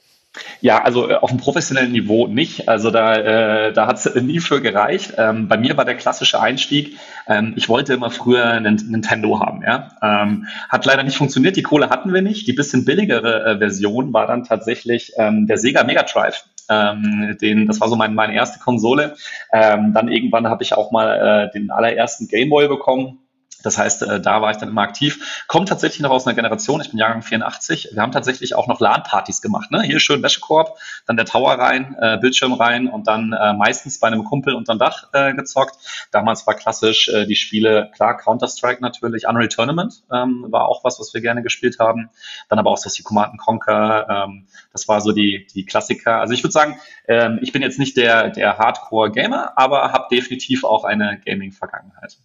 Ja, 0.62 0.84
also 0.84 1.10
äh, 1.10 1.16
auf 1.16 1.30
dem 1.30 1.40
professionellen 1.40 1.92
Niveau 1.92 2.28
nicht. 2.28 2.68
Also 2.68 2.92
da, 2.92 3.16
äh, 3.16 3.74
da 3.74 3.88
hat 3.88 3.98
es 3.98 4.16
nie 4.22 4.40
für 4.40 4.62
gereicht. 4.62 5.14
Ähm, 5.18 5.48
bei 5.48 5.58
mir 5.58 5.78
war 5.78 5.86
der 5.86 5.96
klassische 5.96 6.40
Einstieg, 6.40 6.98
ähm, 7.28 7.54
ich 7.56 7.70
wollte 7.70 7.94
immer 7.94 8.10
früher 8.10 8.46
einen 8.46 8.76
Nintendo 8.90 9.40
haben. 9.40 9.64
Ja? 9.64 9.92
Ähm, 10.02 10.48
hat 10.70 10.86
leider 10.86 11.04
nicht 11.04 11.18
funktioniert, 11.18 11.56
die 11.56 11.64
Kohle 11.64 11.90
hatten 11.90 12.14
wir 12.14 12.22
nicht. 12.22 12.48
Die 12.48 12.54
bisschen 12.54 12.86
billigere 12.86 13.46
äh, 13.46 13.58
Version 13.58 14.14
war 14.14 14.28
dann 14.28 14.44
tatsächlich 14.44 15.14
ähm, 15.18 15.48
der 15.48 15.58
Sega 15.58 15.84
Mega 15.84 16.04
Drive. 16.04 16.46
Ähm, 16.70 17.38
den, 17.42 17.68
das 17.68 17.80
war 17.80 17.90
so 17.90 17.96
mein, 17.96 18.14
meine 18.14 18.36
erste 18.36 18.60
Konsole. 18.60 19.16
Ähm, 19.54 19.94
dann 19.94 20.12
irgendwann 20.12 20.48
habe 20.48 20.64
ich 20.64 20.74
auch 20.74 20.92
mal 20.92 21.48
äh, 21.48 21.52
den 21.52 21.72
allerersten 21.72 22.28
Gameboy 22.28 22.68
bekommen 22.68 23.20
das 23.64 23.78
heißt, 23.78 24.04
äh, 24.04 24.22
da 24.22 24.42
war 24.42 24.52
ich 24.52 24.58
dann 24.58 24.70
immer 24.70 24.82
aktiv. 24.82 25.44
Kommt 25.48 25.70
tatsächlich 25.70 26.02
noch 26.02 26.12
aus 26.12 26.26
einer 26.26 26.36
Generation, 26.36 26.82
ich 26.82 26.90
bin 26.90 27.00
Jahrgang 27.00 27.22
84. 27.22 27.90
Wir 27.94 28.02
haben 28.02 28.12
tatsächlich 28.12 28.56
auch 28.56 28.68
noch 28.68 28.80
LAN-Partys 28.80 29.42
gemacht. 29.42 29.72
Ne? 29.72 29.82
Hier 29.82 30.00
schön 30.00 30.22
Wäschekorb, 30.22 30.78
dann 31.06 31.18
der 31.18 31.26
Tower 31.26 31.54
rein, 31.54 31.96
äh, 32.00 32.18
Bildschirm 32.18 32.54
rein 32.54 32.88
und 32.88 33.08
dann 33.08 33.34
äh, 33.34 33.54
meistens 33.54 34.00
bei 34.00 34.08
einem 34.08 34.24
Kumpel 34.24 34.54
unterm 34.54 34.80
Dach 34.80 35.10
äh, 35.14 35.34
gezockt. 35.34 35.76
Damals 36.12 36.46
war 36.46 36.54
klassisch 36.54 37.10
äh, 37.10 37.26
die 37.26 37.36
Spiele, 37.36 37.92
klar, 37.96 38.18
Counter-Strike 38.18 38.82
natürlich, 38.82 39.28
Unreal 39.28 39.48
Tournament 39.48 40.04
ähm, 40.14 40.46
war 40.50 40.68
auch 40.68 40.84
was, 40.84 41.00
was 41.00 41.14
wir 41.14 41.22
gerne 41.22 41.42
gespielt 41.42 41.80
haben. 41.80 42.10
Dann 42.50 42.60
aber 42.60 42.72
auch 42.72 42.82
das 42.82 42.98
Command 43.04 43.38
Conquer, 43.38 44.08
ähm, 44.10 44.48
das 44.72 44.88
war 44.88 45.02
so 45.02 45.12
die, 45.12 45.48
die 45.54 45.66
Klassiker. 45.66 46.20
Also 46.20 46.34
ich 46.34 46.44
würde 46.44 46.52
sagen, 46.52 46.80
ähm, 47.08 47.40
ich 47.42 47.52
bin 47.52 47.62
jetzt 47.62 47.80
nicht 47.80 47.98
der, 47.98 48.30
der 48.30 48.58
Hardcore-Gamer, 48.58 49.54
aber 49.56 49.92
habe 49.92 50.08
definitiv 50.12 50.64
auch 50.64 50.84
eine 50.84 51.22
Gaming-Vergangenheit. 51.26 52.18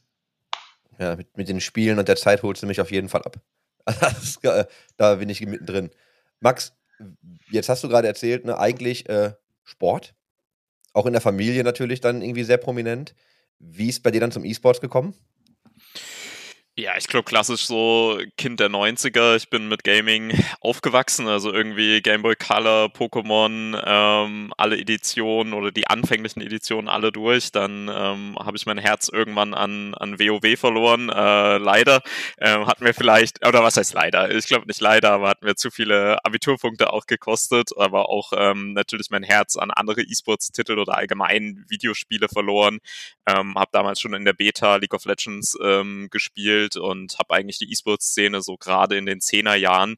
Ja, 0.99 1.17
mit, 1.17 1.37
mit 1.37 1.49
den 1.49 1.61
Spielen 1.61 1.99
und 1.99 2.09
der 2.09 2.17
Zeit 2.17 2.43
holst 2.43 2.63
du 2.63 2.67
mich 2.67 2.81
auf 2.81 2.91
jeden 2.91 3.09
Fall 3.09 3.23
ab. 3.23 3.41
Das, 4.01 4.39
da 4.97 5.17
bin 5.17 5.29
ich 5.29 5.45
mittendrin. 5.45 5.91
Max, 6.39 6.73
jetzt 7.51 7.69
hast 7.69 7.83
du 7.83 7.89
gerade 7.89 8.07
erzählt, 8.07 8.45
ne, 8.45 8.57
eigentlich 8.59 9.09
äh, 9.09 9.33
Sport. 9.65 10.15
Auch 10.93 11.07
in 11.07 11.13
der 11.13 11.23
Familie 11.23 11.65
natürlich 11.65 12.01
dann 12.01 12.23
irgendwie 12.23 12.45
sehr 12.45 12.59
prominent. 12.59 13.15
Wie 13.59 13.89
ist 13.89 14.03
bei 14.03 14.11
dir 14.11 14.21
dann 14.21 14.33
zum 14.33 14.45
E-Sports 14.45 14.81
gekommen? 14.81 15.15
Ja, 16.79 16.97
ich 16.97 17.07
glaube 17.07 17.25
klassisch 17.25 17.67
so 17.67 18.19
Kind 18.39 18.59
der 18.59 18.71
90er. 18.71 19.37
Ich 19.37 19.51
bin 19.51 19.69
mit 19.69 19.85
Gaming 19.85 20.33
aufgewachsen, 20.63 21.29
also 21.29 21.53
irgendwie 21.53 22.01
Game 22.01 22.23
Boy 22.23 22.35
Color, 22.35 22.87
Pokémon, 22.87 23.79
ähm, 23.85 24.55
alle 24.57 24.79
Editionen 24.79 25.53
oder 25.53 25.71
die 25.71 25.87
anfänglichen 25.87 26.41
Editionen 26.41 26.89
alle 26.89 27.13
durch. 27.13 27.53
Dann 27.53 27.91
ähm, 27.93 28.39
habe 28.39 28.57
ich 28.57 28.65
mein 28.65 28.79
Herz 28.79 29.11
irgendwann 29.11 29.53
an, 29.53 29.95
an 29.97 30.19
WoW 30.19 30.59
verloren. 30.59 31.11
Äh, 31.11 31.59
leider 31.59 32.01
ähm, 32.41 32.67
hat 32.67 32.81
mir 32.81 32.95
vielleicht, 32.95 33.47
oder 33.47 33.63
was 33.63 33.77
heißt 33.77 33.93
leider? 33.93 34.35
Ich 34.35 34.47
glaube 34.47 34.67
nicht 34.67 34.81
leider, 34.81 35.11
aber 35.13 35.29
hat 35.29 35.43
mir 35.43 35.57
zu 35.57 35.71
viele 35.71 36.25
Abiturpunkte 36.25 36.91
auch 36.91 37.05
gekostet, 37.05 37.69
aber 37.77 38.09
auch 38.09 38.33
ähm, 38.35 38.73
natürlich 38.73 39.11
mein 39.11 39.25
Herz 39.25 39.57
an 39.57 39.71
andere 39.73 40.01
E-Sports-Titel 40.01 40.79
oder 40.79 40.97
allgemein 40.97 41.67
Videospiele 41.69 42.29
verloren. 42.31 42.79
Ähm, 43.27 43.57
habe 43.57 43.71
damals 43.73 44.01
schon 44.01 44.15
in 44.15 44.25
der 44.25 44.33
Beta 44.33 44.77
League 44.77 44.95
of 44.95 45.05
Legends 45.05 45.55
ähm, 45.63 46.09
gespielt 46.11 46.63
und 46.77 47.19
habe 47.19 47.35
eigentlich 47.35 47.59
die 47.59 47.71
E-Sports-Szene 47.71 48.43
so 48.43 48.57
gerade 48.57 48.97
in 48.97 49.07
den 49.07 49.21
Zehnerjahren 49.21 49.97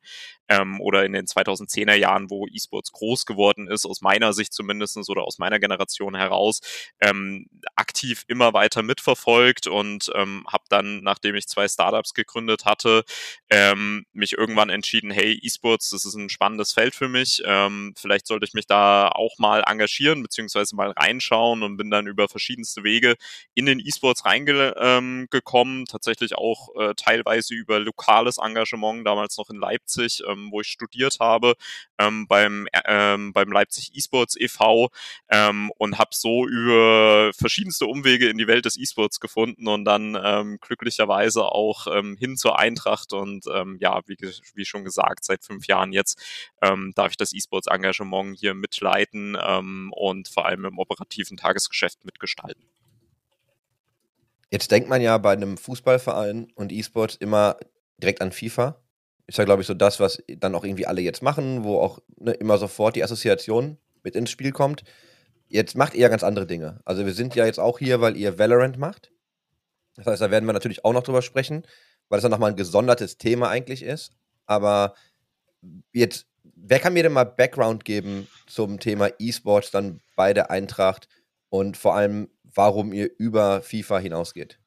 ähm, 0.48 0.80
oder 0.80 1.04
in 1.04 1.12
den 1.12 1.26
2010er 1.26 1.94
Jahren, 1.94 2.30
wo 2.30 2.46
E-Sports 2.46 2.92
groß 2.92 3.26
geworden 3.26 3.68
ist, 3.68 3.86
aus 3.86 4.00
meiner 4.00 4.32
Sicht 4.32 4.52
zumindestens 4.52 5.08
oder 5.08 5.22
aus 5.22 5.38
meiner 5.38 5.58
Generation 5.58 6.14
heraus, 6.14 6.60
ähm, 7.00 7.46
aktiv 7.76 8.24
immer 8.28 8.52
weiter 8.52 8.82
mitverfolgt 8.82 9.66
und 9.66 10.10
ähm, 10.14 10.44
habe 10.50 10.64
dann, 10.68 11.02
nachdem 11.02 11.34
ich 11.34 11.46
zwei 11.46 11.68
Startups 11.68 12.14
gegründet 12.14 12.64
hatte, 12.64 13.04
ähm, 13.50 14.04
mich 14.12 14.32
irgendwann 14.32 14.70
entschieden, 14.70 15.10
hey, 15.10 15.38
E-Sports, 15.42 15.90
das 15.90 16.04
ist 16.04 16.14
ein 16.14 16.28
spannendes 16.28 16.72
Feld 16.72 16.94
für 16.94 17.08
mich, 17.08 17.42
ähm, 17.44 17.94
vielleicht 17.96 18.26
sollte 18.26 18.46
ich 18.46 18.54
mich 18.54 18.66
da 18.66 19.08
auch 19.08 19.38
mal 19.38 19.62
engagieren, 19.66 20.22
beziehungsweise 20.22 20.76
mal 20.76 20.90
reinschauen 20.90 21.62
und 21.62 21.76
bin 21.76 21.90
dann 21.90 22.06
über 22.06 22.28
verschiedenste 22.28 22.84
Wege 22.84 23.14
in 23.54 23.66
den 23.66 23.80
E-Sports 23.80 24.24
reingekommen, 24.24 25.78
ähm, 25.78 25.84
tatsächlich 25.86 26.36
auch 26.36 26.74
äh, 26.76 26.94
teilweise 26.96 27.54
über 27.54 27.78
lokales 27.78 28.38
Engagement, 28.38 29.06
damals 29.06 29.36
noch 29.38 29.50
in 29.50 29.56
Leipzig, 29.56 30.22
ähm, 30.34 30.50
wo 30.50 30.60
ich 30.60 30.68
studiert 30.68 31.16
habe, 31.20 31.54
ähm, 31.98 32.26
beim, 32.26 32.66
ähm, 32.86 33.32
beim 33.32 33.52
Leipzig 33.52 33.94
eSports 33.94 34.36
e.V. 34.38 34.90
Ähm, 35.30 35.70
und 35.78 35.98
habe 35.98 36.10
so 36.12 36.46
über 36.46 37.32
verschiedenste 37.34 37.86
Umwege 37.86 38.28
in 38.28 38.38
die 38.38 38.46
Welt 38.46 38.64
des 38.64 38.78
eSports 38.78 39.20
gefunden 39.20 39.68
und 39.68 39.84
dann 39.84 40.18
ähm, 40.22 40.58
glücklicherweise 40.60 41.44
auch 41.44 41.86
ähm, 41.86 42.16
hin 42.18 42.36
zur 42.36 42.58
Eintracht 42.58 43.12
und 43.12 43.44
ähm, 43.52 43.78
ja, 43.80 44.00
wie, 44.06 44.16
wie 44.54 44.64
schon 44.64 44.84
gesagt, 44.84 45.24
seit 45.24 45.44
fünf 45.44 45.66
Jahren 45.66 45.92
jetzt 45.92 46.20
ähm, 46.62 46.92
darf 46.94 47.10
ich 47.10 47.16
das 47.16 47.32
eSports-Engagement 47.32 48.38
hier 48.38 48.54
mitleiten 48.54 49.36
ähm, 49.40 49.92
und 49.94 50.28
vor 50.28 50.46
allem 50.46 50.64
im 50.64 50.78
operativen 50.78 51.36
Tagesgeschäft 51.36 52.04
mitgestalten. 52.04 52.64
Jetzt 54.50 54.70
denkt 54.70 54.88
man 54.88 55.00
ja 55.00 55.18
bei 55.18 55.32
einem 55.32 55.56
Fußballverein 55.56 56.52
und 56.54 56.70
E-Sports 56.70 57.16
immer 57.16 57.56
direkt 57.98 58.20
an 58.20 58.30
FIFA. 58.32 58.80
Ist 59.26 59.38
ja, 59.38 59.44
glaube 59.44 59.62
ich, 59.62 59.66
so 59.66 59.74
das, 59.74 60.00
was 60.00 60.22
dann 60.28 60.54
auch 60.54 60.64
irgendwie 60.64 60.86
alle 60.86 61.00
jetzt 61.00 61.22
machen, 61.22 61.64
wo 61.64 61.80
auch 61.80 62.00
ne, 62.16 62.32
immer 62.32 62.58
sofort 62.58 62.96
die 62.96 63.02
Assoziation 63.02 63.78
mit 64.02 64.16
ins 64.16 64.30
Spiel 64.30 64.52
kommt. 64.52 64.84
Jetzt 65.48 65.76
macht 65.76 65.94
ihr 65.94 66.00
ja 66.00 66.08
ganz 66.08 66.22
andere 66.22 66.46
Dinge. 66.46 66.80
Also 66.84 67.06
wir 67.06 67.12
sind 67.14 67.34
ja 67.34 67.46
jetzt 67.46 67.60
auch 67.60 67.78
hier, 67.78 68.00
weil 68.00 68.16
ihr 68.16 68.38
Valorant 68.38 68.78
macht. 68.78 69.12
Das 69.96 70.06
heißt, 70.06 70.20
da 70.20 70.30
werden 70.30 70.46
wir 70.46 70.52
natürlich 70.52 70.84
auch 70.84 70.92
noch 70.92 71.02
drüber 71.02 71.22
sprechen, 71.22 71.66
weil 72.08 72.18
es 72.18 72.22
dann 72.22 72.32
nochmal 72.32 72.50
ein 72.50 72.56
gesondertes 72.56 73.16
Thema 73.16 73.48
eigentlich 73.48 73.82
ist. 73.82 74.12
Aber 74.46 74.94
jetzt 75.92 76.26
wer 76.56 76.80
kann 76.80 76.92
mir 76.92 77.02
denn 77.02 77.12
mal 77.12 77.24
Background 77.24 77.84
geben 77.84 78.28
zum 78.46 78.80
Thema 78.80 79.10
E-Sports 79.18 79.70
dann 79.70 80.00
bei 80.16 80.32
der 80.32 80.50
Eintracht 80.50 81.08
und 81.48 81.76
vor 81.76 81.94
allem, 81.94 82.28
warum 82.42 82.92
ihr 82.92 83.10
über 83.18 83.62
FIFA 83.62 83.98
hinausgeht? 83.98 84.58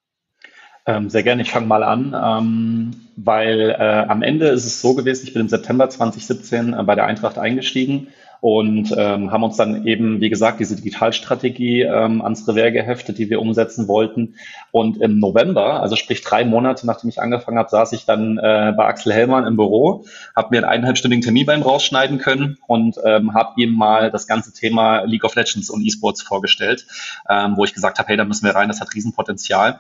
Ähm, 0.87 1.09
sehr 1.09 1.23
gerne, 1.23 1.41
ich 1.41 1.51
fange 1.51 1.67
mal 1.67 1.83
an, 1.83 2.15
ähm, 2.15 2.91
weil 3.17 3.75
äh, 3.77 4.05
am 4.07 4.21
Ende 4.21 4.47
ist 4.47 4.65
es 4.65 4.79
so 4.79 4.93
gewesen, 4.95 5.27
ich 5.27 5.33
bin 5.33 5.41
im 5.41 5.49
September 5.49 5.89
2017 5.89 6.73
äh, 6.73 6.83
bei 6.83 6.95
der 6.95 7.05
Eintracht 7.05 7.37
eingestiegen 7.37 8.07
und 8.39 8.93
ähm, 8.95 9.31
haben 9.31 9.43
uns 9.43 9.57
dann 9.57 9.85
eben, 9.85 10.21
wie 10.21 10.29
gesagt, 10.29 10.61
diese 10.61 10.77
Digitalstrategie 10.77 11.81
ähm, 11.81 12.21
ans 12.21 12.47
Revers 12.47 12.71
geheftet, 12.71 13.17
die 13.17 13.29
wir 13.29 13.41
umsetzen 13.41 13.89
wollten. 13.89 14.35
Und 14.71 15.01
im 15.01 15.19
November, 15.19 15.81
also 15.81 15.97
sprich 15.97 16.21
drei 16.21 16.45
Monate 16.45 16.87
nachdem 16.87 17.09
ich 17.09 17.21
angefangen 17.21 17.57
habe, 17.57 17.69
saß 17.69 17.91
ich 17.91 18.05
dann 18.05 18.37
äh, 18.37 18.73
bei 18.77 18.85
Axel 18.85 19.11
Hellmann 19.11 19.45
im 19.45 19.57
Büro, 19.57 20.05
habe 20.37 20.49
mir 20.51 20.59
einen 20.59 20.71
eineinhalbstündigen 20.71 21.23
Termin 21.23 21.45
bei 21.45 21.55
ihm 21.55 21.63
rausschneiden 21.63 22.19
können 22.19 22.59
und 22.65 22.95
ähm, 23.03 23.33
habe 23.33 23.59
ihm 23.61 23.73
mal 23.73 24.09
das 24.09 24.25
ganze 24.25 24.53
Thema 24.53 25.01
League 25.01 25.25
of 25.25 25.35
Legends 25.35 25.69
und 25.69 25.83
E-Sports 25.83 26.21
vorgestellt, 26.21 26.85
ähm, 27.29 27.57
wo 27.57 27.65
ich 27.65 27.73
gesagt 27.73 27.99
habe, 27.99 28.07
hey, 28.07 28.15
da 28.15 28.23
müssen 28.23 28.45
wir 28.45 28.55
rein, 28.55 28.69
das 28.69 28.79
hat 28.79 28.93
Riesenpotenzial. 28.93 29.79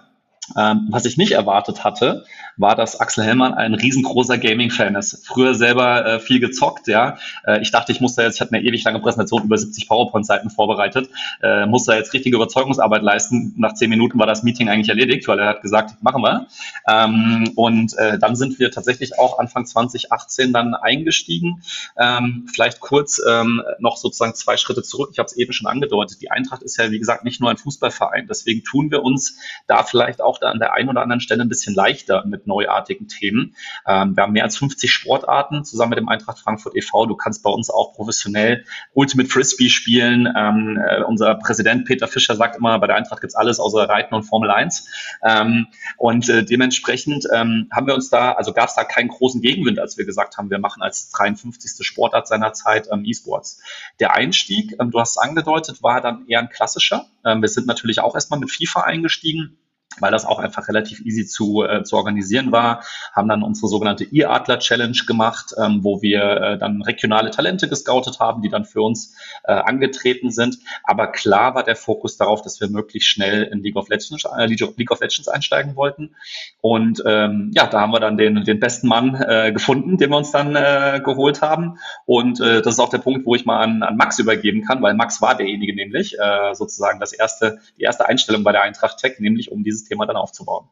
Ähm, 0.57 0.87
was 0.89 1.05
ich 1.05 1.17
nicht 1.17 1.31
erwartet 1.31 1.83
hatte, 1.83 2.25
war, 2.57 2.75
dass 2.75 2.99
Axel 2.99 3.23
Hellmann 3.23 3.53
ein 3.53 3.73
riesengroßer 3.75 4.37
Gaming-Fan 4.37 4.95
ist. 4.95 5.25
Früher 5.25 5.55
selber 5.55 6.05
äh, 6.05 6.19
viel 6.19 6.39
gezockt, 6.39 6.87
ja. 6.87 7.17
Äh, 7.45 7.61
ich 7.61 7.71
dachte, 7.71 7.91
ich 7.91 8.01
muss 8.01 8.15
da 8.15 8.23
jetzt, 8.23 8.35
ich 8.35 8.41
hatte 8.41 8.55
eine 8.55 8.65
ewig 8.65 8.83
lange 8.83 8.99
Präsentation 8.99 9.43
über 9.43 9.57
70 9.57 9.87
PowerPoint-Seiten 9.87 10.49
vorbereitet, 10.49 11.09
äh, 11.41 11.65
muss 11.65 11.85
da 11.85 11.95
jetzt 11.95 12.13
richtige 12.13 12.35
Überzeugungsarbeit 12.35 13.03
leisten. 13.03 13.53
Nach 13.57 13.73
zehn 13.73 13.89
Minuten 13.89 14.17
war 14.19 14.25
das 14.25 14.43
Meeting 14.43 14.69
eigentlich 14.69 14.89
erledigt, 14.89 15.27
weil 15.27 15.39
er 15.39 15.49
hat 15.49 15.61
gesagt, 15.61 16.01
machen 16.01 16.21
wir. 16.23 16.47
Ähm, 16.87 17.51
und 17.55 17.97
äh, 17.97 18.17
dann 18.17 18.35
sind 18.35 18.59
wir 18.59 18.71
tatsächlich 18.71 19.19
auch 19.19 19.39
Anfang 19.39 19.65
2018 19.65 20.53
dann 20.53 20.73
eingestiegen. 20.73 21.61
Ähm, 21.97 22.47
vielleicht 22.51 22.79
kurz 22.79 23.21
ähm, 23.27 23.61
noch 23.79 23.97
sozusagen 23.97 24.33
zwei 24.33 24.57
Schritte 24.57 24.81
zurück. 24.81 25.09
Ich 25.13 25.19
habe 25.19 25.27
es 25.27 25.35
eben 25.37 25.53
schon 25.53 25.67
angedeutet. 25.67 26.21
Die 26.21 26.31
Eintracht 26.31 26.63
ist 26.63 26.77
ja, 26.77 26.89
wie 26.91 26.99
gesagt, 26.99 27.23
nicht 27.23 27.39
nur 27.39 27.49
ein 27.49 27.57
Fußballverein. 27.57 28.27
Deswegen 28.27 28.63
tun 28.63 28.91
wir 28.91 29.03
uns 29.03 29.39
da 29.67 29.83
vielleicht 29.83 30.21
auch 30.21 30.36
da 30.39 30.49
an 30.49 30.59
der 30.59 30.73
einen 30.73 30.89
oder 30.89 31.01
anderen 31.01 31.19
Stelle 31.19 31.41
ein 31.41 31.49
bisschen 31.49 31.75
leichter 31.75 32.25
mit 32.25 32.47
neuartigen 32.47 33.07
Themen. 33.07 33.55
Ähm, 33.87 34.15
wir 34.15 34.23
haben 34.23 34.33
mehr 34.33 34.43
als 34.43 34.57
50 34.57 34.91
Sportarten 34.91 35.65
zusammen 35.65 35.91
mit 35.91 35.99
dem 35.99 36.09
Eintracht 36.09 36.39
Frankfurt 36.39 36.75
e.V. 36.75 37.05
Du 37.05 37.15
kannst 37.15 37.43
bei 37.43 37.49
uns 37.49 37.69
auch 37.69 37.93
professionell 37.93 38.65
Ultimate 38.93 39.29
Frisbee 39.29 39.69
spielen. 39.69 40.27
Ähm, 40.35 40.79
äh, 40.85 41.03
unser 41.03 41.35
Präsident 41.35 41.85
Peter 41.85 42.07
Fischer 42.07 42.35
sagt 42.35 42.57
immer, 42.57 42.79
bei 42.79 42.87
der 42.87 42.95
Eintracht 42.95 43.21
gibt's 43.21 43.35
alles 43.35 43.59
außer 43.59 43.87
Reiten 43.87 44.15
und 44.15 44.23
Formel 44.23 44.51
1. 44.51 44.87
Ähm, 45.23 45.67
und 45.97 46.29
äh, 46.29 46.43
dementsprechend 46.43 47.25
ähm, 47.33 47.69
haben 47.71 47.87
wir 47.87 47.95
uns 47.95 48.09
da, 48.09 48.33
also 48.33 48.53
gab 48.53 48.69
es 48.69 48.75
da 48.75 48.83
keinen 48.83 49.09
großen 49.09 49.41
Gegenwind, 49.41 49.79
als 49.79 49.97
wir 49.97 50.05
gesagt 50.05 50.37
haben, 50.37 50.49
wir 50.49 50.59
machen 50.59 50.81
als 50.81 51.09
53. 51.11 51.85
Sportart 51.85 52.27
seiner 52.27 52.53
Zeit 52.53 52.87
ähm, 52.91 53.03
E-Sports. 53.05 53.61
Der 53.99 54.13
Einstieg, 54.13 54.75
ähm, 54.79 54.91
du 54.91 54.99
hast 54.99 55.11
es 55.11 55.17
angedeutet, 55.17 55.83
war 55.83 56.01
dann 56.01 56.27
eher 56.27 56.39
ein 56.39 56.49
klassischer. 56.49 57.05
Ähm, 57.25 57.41
wir 57.41 57.49
sind 57.49 57.67
natürlich 57.67 57.99
auch 57.99 58.15
erstmal 58.15 58.39
mit 58.39 58.51
FIFA 58.51 58.81
eingestiegen 58.81 59.57
weil 60.01 60.11
das 60.11 60.25
auch 60.25 60.39
einfach 60.39 60.67
relativ 60.67 61.01
easy 61.05 61.25
zu, 61.25 61.63
äh, 61.63 61.83
zu 61.83 61.95
organisieren 61.95 62.51
war, 62.51 62.83
haben 63.13 63.27
dann 63.27 63.43
unsere 63.43 63.67
sogenannte 63.67 64.03
E-Adler 64.03 64.59
Challenge 64.59 64.97
gemacht, 65.07 65.53
ähm, 65.57 65.83
wo 65.83 66.01
wir 66.01 66.21
äh, 66.21 66.57
dann 66.57 66.81
regionale 66.81 67.31
Talente 67.31 67.67
gescoutet 67.67 68.19
haben, 68.19 68.41
die 68.41 68.49
dann 68.49 68.65
für 68.65 68.81
uns 68.81 69.15
äh, 69.43 69.53
angetreten 69.53 70.31
sind. 70.31 70.59
Aber 70.83 71.07
klar 71.07 71.55
war 71.55 71.63
der 71.63 71.75
Fokus 71.75 72.17
darauf, 72.17 72.41
dass 72.41 72.59
wir 72.61 72.69
möglichst 72.69 73.09
schnell 73.09 73.43
in 73.43 73.61
League 73.63 73.75
of 73.75 73.89
Legends, 73.89 74.25
äh, 74.25 74.45
League 74.45 74.91
of 74.91 74.99
Legends 74.99 75.27
einsteigen 75.27 75.75
wollten. 75.75 76.15
Und 76.61 77.03
ähm, 77.05 77.51
ja, 77.55 77.67
da 77.67 77.81
haben 77.81 77.91
wir 77.91 77.99
dann 77.99 78.17
den, 78.17 78.43
den 78.43 78.59
besten 78.59 78.87
Mann 78.87 79.15
äh, 79.15 79.51
gefunden, 79.51 79.97
den 79.97 80.09
wir 80.09 80.17
uns 80.17 80.31
dann 80.31 80.55
äh, 80.55 81.01
geholt 81.03 81.41
haben. 81.41 81.79
Und 82.05 82.39
äh, 82.39 82.61
das 82.61 82.75
ist 82.75 82.79
auch 82.79 82.89
der 82.89 82.97
Punkt, 82.99 83.25
wo 83.25 83.35
ich 83.35 83.45
mal 83.45 83.61
an, 83.61 83.83
an 83.83 83.97
Max 83.97 84.19
übergeben 84.19 84.63
kann, 84.63 84.81
weil 84.81 84.93
Max 84.93 85.21
war 85.21 85.35
derjenige 85.35 85.75
nämlich, 85.75 86.17
äh, 86.19 86.53
sozusagen 86.53 86.99
das 86.99 87.13
erste, 87.13 87.59
die 87.77 87.83
erste 87.83 88.07
Einstellung 88.07 88.43
bei 88.43 88.51
der 88.51 88.61
Eintracht 88.61 88.97
Tech, 88.97 89.19
nämlich 89.19 89.51
um 89.51 89.63
dieses 89.63 89.86
Thema 89.87 90.05
dann 90.05 90.17
aufzubauen. 90.17 90.69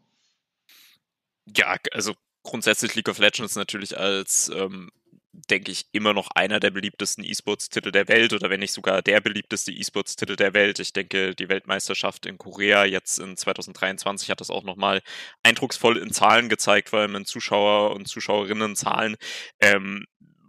Ja, 1.56 1.78
also 1.92 2.14
grundsätzlich 2.44 2.96
League 2.96 3.10
of 3.10 3.20
Legends 3.20 3.56
natürlich 3.56 3.98
als, 3.98 4.50
ähm, 4.50 4.92
denke 5.32 5.72
ich, 5.72 5.88
immer 5.92 6.14
noch 6.14 6.30
einer 6.34 6.60
der 6.60 6.72
beliebtesten 6.72 7.24
E-Sports-Titel 7.24 7.92
der 7.92 8.08
Welt 8.08 8.32
oder 8.34 8.50
wenn 8.50 8.62
nicht 8.62 8.72
sogar 8.72 9.02
der 9.02 9.20
beliebteste 9.20 9.72
E-Sports-Titel 9.72 10.36
der 10.38 10.54
Welt. 10.54 10.80
Ich 10.80 10.94
denke, 10.94 11.36
die 11.36 11.50
Weltmeisterschaft 11.50 12.26
in 12.26 12.38
Korea 12.38 12.86
jetzt 12.86 13.20
in 13.20 13.36
2023 13.36 14.30
hat 14.32 14.40
das 14.40 14.50
auch 14.50 14.64
nochmal 14.64 15.02
eindrucksvoll 15.44 15.98
in 15.98 16.12
Zahlen 16.14 16.48
gezeigt, 16.48 16.90
vor 16.90 17.00
allem 17.00 17.16
in 17.16 17.26
Zuschauer- 17.26 17.94
und 17.94 18.08
Zuschauerinnenzahlen. 18.08 19.18
Ähm, 19.60 20.06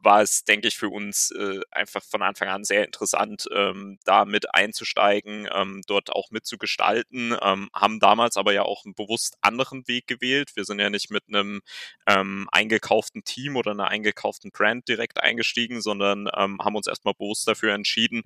war 0.06 0.22
es, 0.22 0.44
denke 0.44 0.68
ich, 0.68 0.76
für 0.76 0.88
uns 0.88 1.32
äh, 1.32 1.60
einfach 1.72 2.02
von 2.02 2.22
Anfang 2.22 2.48
an 2.48 2.64
sehr 2.64 2.84
interessant, 2.84 3.48
ähm, 3.52 3.98
da 4.04 4.24
mit 4.24 4.54
einzusteigen, 4.54 5.48
ähm, 5.52 5.82
dort 5.86 6.10
auch 6.10 6.30
mitzugestalten, 6.30 7.36
ähm, 7.42 7.68
haben 7.74 7.98
damals 7.98 8.36
aber 8.36 8.52
ja 8.52 8.62
auch 8.62 8.84
einen 8.84 8.94
bewusst 8.94 9.36
anderen 9.40 9.86
Weg 9.88 10.06
gewählt. 10.06 10.52
Wir 10.54 10.64
sind 10.64 10.78
ja 10.78 10.90
nicht 10.90 11.10
mit 11.10 11.24
einem 11.28 11.60
ähm, 12.06 12.48
eingekauften 12.52 13.24
Team 13.24 13.56
oder 13.56 13.72
einer 13.72 13.88
eingekauften 13.88 14.52
Brand 14.52 14.88
direkt 14.88 15.20
eingestiegen, 15.20 15.82
sondern 15.82 16.28
ähm, 16.36 16.60
haben 16.62 16.76
uns 16.76 16.86
erstmal 16.86 17.14
bewusst 17.14 17.48
dafür 17.48 17.74
entschieden, 17.74 18.22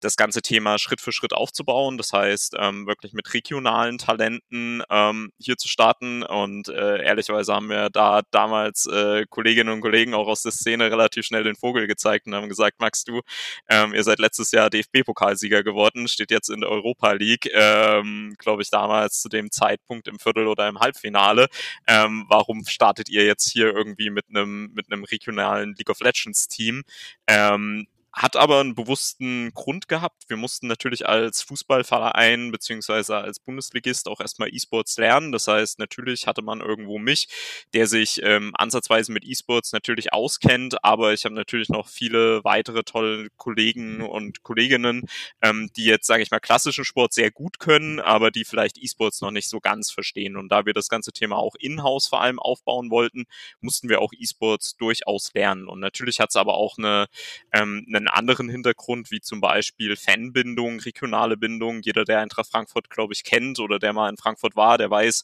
das 0.00 0.16
ganze 0.16 0.42
Thema 0.42 0.78
Schritt 0.78 1.00
für 1.00 1.12
Schritt 1.12 1.32
aufzubauen. 1.32 1.96
Das 1.96 2.12
heißt, 2.12 2.56
ähm, 2.58 2.86
wirklich 2.86 3.14
mit 3.14 3.32
regionalen 3.32 3.96
Talenten 3.96 4.82
ähm, 4.90 5.32
hier 5.38 5.56
zu 5.56 5.68
starten. 5.68 6.22
Und 6.22 6.68
äh, 6.68 7.02
ehrlicherweise 7.02 7.54
haben 7.54 7.70
wir 7.70 7.88
da 7.88 8.20
damals 8.30 8.84
äh, 8.86 9.24
Kolleginnen 9.30 9.72
und 9.72 9.80
Kollegen 9.80 10.12
auch 10.12 10.28
aus 10.28 10.42
der 10.42 10.52
Szene 10.52 10.90
relativ 10.90 11.21
relativ 11.22 11.26
schnell 11.26 11.44
den 11.44 11.56
Vogel 11.56 11.86
gezeigt 11.86 12.26
und 12.26 12.34
haben 12.34 12.48
gesagt, 12.48 12.80
Max, 12.80 13.04
du, 13.04 13.20
ähm, 13.68 13.94
ihr 13.94 14.02
seid 14.02 14.18
letztes 14.18 14.52
Jahr 14.52 14.70
DFB-Pokalsieger 14.70 15.62
geworden, 15.62 16.08
steht 16.08 16.30
jetzt 16.30 16.50
in 16.50 16.60
der 16.60 16.70
Europa 16.70 17.12
League, 17.12 17.48
ähm, 17.52 18.34
glaube 18.38 18.62
ich, 18.62 18.70
damals 18.70 19.20
zu 19.20 19.28
dem 19.28 19.50
Zeitpunkt 19.50 20.08
im 20.08 20.18
Viertel- 20.18 20.48
oder 20.48 20.68
im 20.68 20.78
Halbfinale. 20.78 21.48
Ähm, 21.86 22.26
warum 22.28 22.64
startet 22.66 23.08
ihr 23.08 23.24
jetzt 23.24 23.50
hier 23.50 23.72
irgendwie 23.74 24.10
mit 24.10 24.26
einem 24.28 24.72
mit 24.74 24.86
regionalen 25.10 25.74
League 25.74 25.90
of 25.90 26.00
Legends 26.00 26.48
Team? 26.48 26.82
Ähm, 27.26 27.86
hat 28.12 28.36
aber 28.36 28.60
einen 28.60 28.74
bewussten 28.74 29.52
Grund 29.54 29.88
gehabt. 29.88 30.24
Wir 30.28 30.36
mussten 30.36 30.66
natürlich 30.66 31.08
als 31.08 31.40
Fußballverein 31.42 32.52
beziehungsweise 32.52 33.16
als 33.16 33.40
Bundesligist 33.40 34.06
auch 34.06 34.20
erstmal 34.20 34.52
E-Sports 34.52 34.98
lernen. 34.98 35.32
Das 35.32 35.48
heißt, 35.48 35.78
natürlich 35.78 36.26
hatte 36.26 36.42
man 36.42 36.60
irgendwo 36.60 36.98
mich, 36.98 37.28
der 37.72 37.86
sich 37.86 38.20
ähm, 38.22 38.52
ansatzweise 38.54 39.12
mit 39.12 39.24
E-Sports 39.24 39.72
natürlich 39.72 40.12
auskennt, 40.12 40.84
aber 40.84 41.14
ich 41.14 41.24
habe 41.24 41.34
natürlich 41.34 41.70
noch 41.70 41.88
viele 41.88 42.44
weitere 42.44 42.82
tolle 42.82 43.28
Kollegen 43.38 44.02
und 44.02 44.42
Kolleginnen, 44.42 45.08
ähm, 45.40 45.70
die 45.76 45.84
jetzt, 45.84 46.06
sage 46.06 46.22
ich 46.22 46.30
mal, 46.30 46.40
klassischen 46.40 46.84
Sport 46.84 47.14
sehr 47.14 47.30
gut 47.30 47.60
können, 47.60 47.98
aber 47.98 48.30
die 48.30 48.44
vielleicht 48.44 48.76
E-Sports 48.76 49.22
noch 49.22 49.30
nicht 49.30 49.48
so 49.48 49.58
ganz 49.58 49.90
verstehen. 49.90 50.36
Und 50.36 50.50
da 50.50 50.66
wir 50.66 50.74
das 50.74 50.88
ganze 50.88 51.12
Thema 51.12 51.36
auch 51.36 51.54
in-house 51.58 52.08
vor 52.08 52.20
allem 52.20 52.38
aufbauen 52.38 52.90
wollten, 52.90 53.24
mussten 53.60 53.88
wir 53.88 54.02
auch 54.02 54.12
E-Sports 54.12 54.76
durchaus 54.76 55.32
lernen. 55.32 55.66
Und 55.66 55.80
natürlich 55.80 56.20
hat 56.20 56.28
es 56.28 56.36
aber 56.36 56.54
auch 56.54 56.76
eine, 56.76 57.06
ähm, 57.52 57.86
eine 57.88 58.01
einen 58.02 58.08
anderen 58.08 58.48
Hintergrund, 58.48 59.10
wie 59.10 59.20
zum 59.20 59.40
Beispiel 59.40 59.96
Fanbindung, 59.96 60.80
regionale 60.80 61.36
Bindung. 61.36 61.80
Jeder, 61.82 62.04
der 62.04 62.20
Eintracht 62.20 62.50
Frankfurt, 62.50 62.90
glaube 62.90 63.12
ich, 63.12 63.24
kennt 63.24 63.58
oder 63.60 63.78
der 63.78 63.92
mal 63.92 64.08
in 64.10 64.16
Frankfurt 64.16 64.56
war, 64.56 64.78
der 64.78 64.90
weiß, 64.90 65.22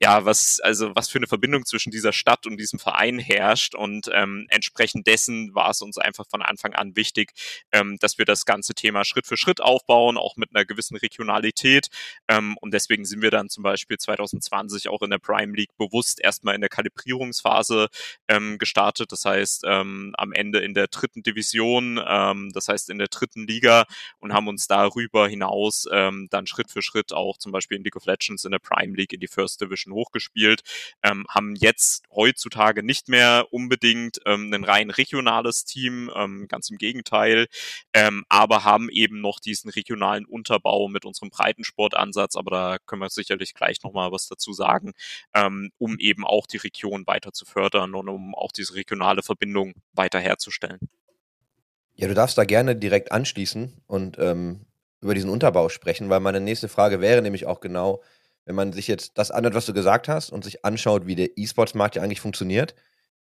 ja, 0.00 0.24
was, 0.24 0.60
also 0.60 0.94
was 0.94 1.08
für 1.08 1.18
eine 1.18 1.26
Verbindung 1.26 1.64
zwischen 1.64 1.90
dieser 1.90 2.12
Stadt 2.12 2.46
und 2.46 2.58
diesem 2.58 2.78
Verein 2.78 3.18
herrscht. 3.18 3.74
Und 3.74 4.10
ähm, 4.12 4.46
entsprechend 4.50 5.06
dessen 5.06 5.54
war 5.54 5.70
es 5.70 5.82
uns 5.82 5.98
einfach 5.98 6.26
von 6.28 6.42
Anfang 6.42 6.74
an 6.74 6.96
wichtig, 6.96 7.32
ähm, 7.72 7.96
dass 8.00 8.18
wir 8.18 8.24
das 8.24 8.44
ganze 8.44 8.74
Thema 8.74 9.04
Schritt 9.04 9.26
für 9.26 9.36
Schritt 9.36 9.60
aufbauen, 9.60 10.18
auch 10.18 10.36
mit 10.36 10.50
einer 10.54 10.64
gewissen 10.64 10.96
Regionalität. 10.96 11.88
Ähm, 12.28 12.56
und 12.60 12.74
deswegen 12.74 13.04
sind 13.04 13.22
wir 13.22 13.30
dann 13.30 13.48
zum 13.48 13.62
Beispiel 13.62 13.96
2020 13.96 14.88
auch 14.88 15.02
in 15.02 15.10
der 15.10 15.18
Prime 15.18 15.54
League 15.54 15.76
bewusst 15.78 16.20
erstmal 16.20 16.56
in 16.56 16.60
der 16.60 16.70
Kalibrierungsphase 16.70 17.88
ähm, 18.28 18.58
gestartet. 18.58 19.12
Das 19.12 19.24
heißt, 19.24 19.62
ähm, 19.66 20.12
am 20.18 20.32
Ende 20.32 20.58
in 20.58 20.74
der 20.74 20.88
dritten 20.88 21.22
Division, 21.22 22.00
ähm, 22.04 22.50
das 22.52 22.68
heißt 22.68 22.90
in 22.90 22.98
der 22.98 23.08
dritten 23.08 23.46
Liga 23.46 23.86
und 24.18 24.32
haben 24.32 24.48
uns 24.48 24.66
darüber 24.66 25.28
hinaus 25.28 25.86
ähm, 25.92 26.26
dann 26.30 26.46
Schritt 26.46 26.70
für 26.70 26.82
Schritt 26.82 27.12
auch 27.12 27.38
zum 27.38 27.52
Beispiel 27.52 27.76
in 27.76 27.84
League 27.84 27.96
of 27.96 28.06
Legends 28.06 28.44
in 28.44 28.50
der 28.50 28.58
Prime 28.58 28.96
League 28.96 29.12
in 29.12 29.20
die 29.20 29.28
First 29.28 29.60
Division 29.60 29.83
inzwischen 29.84 29.92
hochgespielt, 29.92 30.62
ähm, 31.02 31.26
haben 31.28 31.54
jetzt 31.56 32.04
heutzutage 32.10 32.82
nicht 32.82 33.08
mehr 33.08 33.46
unbedingt 33.50 34.20
ähm, 34.26 34.52
ein 34.52 34.64
rein 34.64 34.90
regionales 34.90 35.64
Team, 35.64 36.10
ähm, 36.14 36.46
ganz 36.48 36.70
im 36.70 36.78
Gegenteil, 36.78 37.46
ähm, 37.92 38.24
aber 38.28 38.64
haben 38.64 38.88
eben 38.90 39.20
noch 39.20 39.40
diesen 39.40 39.70
regionalen 39.70 40.24
Unterbau 40.24 40.88
mit 40.88 41.04
unserem 41.04 41.30
Breitensportansatz, 41.30 42.36
aber 42.36 42.50
da 42.50 42.76
können 42.86 43.02
wir 43.02 43.10
sicherlich 43.10 43.54
gleich 43.54 43.82
nochmal 43.82 44.12
was 44.12 44.28
dazu 44.28 44.52
sagen, 44.52 44.92
ähm, 45.34 45.70
um 45.78 45.98
eben 45.98 46.24
auch 46.24 46.46
die 46.46 46.58
Region 46.58 47.06
weiter 47.06 47.32
zu 47.32 47.44
fördern 47.44 47.94
und 47.94 48.08
um 48.08 48.34
auch 48.34 48.52
diese 48.52 48.74
regionale 48.74 49.22
Verbindung 49.22 49.74
weiter 49.92 50.20
herzustellen. 50.20 50.80
Ja, 51.96 52.08
du 52.08 52.14
darfst 52.14 52.36
da 52.36 52.44
gerne 52.44 52.74
direkt 52.74 53.12
anschließen 53.12 53.80
und 53.86 54.18
ähm, 54.18 54.66
über 55.00 55.14
diesen 55.14 55.30
Unterbau 55.30 55.68
sprechen, 55.68 56.08
weil 56.08 56.20
meine 56.20 56.40
nächste 56.40 56.68
Frage 56.68 57.00
wäre 57.00 57.22
nämlich 57.22 57.46
auch 57.46 57.60
genau, 57.60 58.02
wenn 58.44 58.54
man 58.54 58.72
sich 58.72 58.88
jetzt 58.88 59.18
das 59.18 59.30
anhört, 59.30 59.54
was 59.54 59.66
du 59.66 59.72
gesagt 59.72 60.08
hast 60.08 60.30
und 60.30 60.44
sich 60.44 60.64
anschaut, 60.64 61.06
wie 61.06 61.14
der 61.14 61.36
E-Sports-Markt 61.36 61.96
ja 61.96 62.02
eigentlich 62.02 62.20
funktioniert, 62.20 62.74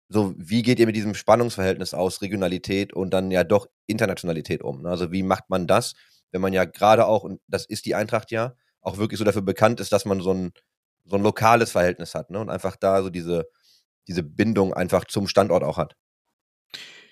so, 0.10 0.34
wie 0.38 0.62
geht 0.62 0.80
ihr 0.80 0.86
mit 0.86 0.96
diesem 0.96 1.16
Spannungsverhältnis 1.16 1.94
aus, 1.94 2.22
Regionalität 2.22 2.94
und 2.94 3.12
dann 3.12 3.32
ja 3.32 3.44
doch 3.44 3.68
Internationalität 3.88 4.62
um? 4.62 4.82
Ne? 4.82 4.90
Also 4.90 5.12
wie 5.12 5.24
macht 5.24 5.50
man 5.50 5.66
das, 5.66 5.94
wenn 6.32 6.42
man 6.42 6.54
ja 6.54 6.66
gerade 6.66 7.06
auch, 7.06 7.24
und 7.24 7.42
das 7.48 7.66
ist 7.66 7.86
die 7.86 7.96
Eintracht 7.96 8.32
ja, 8.32 8.54
auch 8.82 8.98
wirklich 8.98 9.18
so 9.18 9.24
dafür 9.24 9.42
bekannt 9.42 9.80
ist, 9.80 9.92
dass 9.92 10.06
man 10.06 10.22
so 10.22 10.34
ein, 10.34 10.52
so 11.06 11.16
ein 11.16 11.24
lokales 11.24 11.72
Verhältnis 11.72 12.16
hat 12.16 12.30
ne? 12.30 12.40
und 12.40 12.50
einfach 12.50 12.76
da 12.76 13.02
so 13.02 13.10
diese, 13.10 13.46
diese 14.08 14.24
Bindung 14.24 14.74
einfach 14.74 15.06
zum 15.06 15.28
Standort 15.28 15.64
auch 15.64 15.78
hat. 15.78 15.96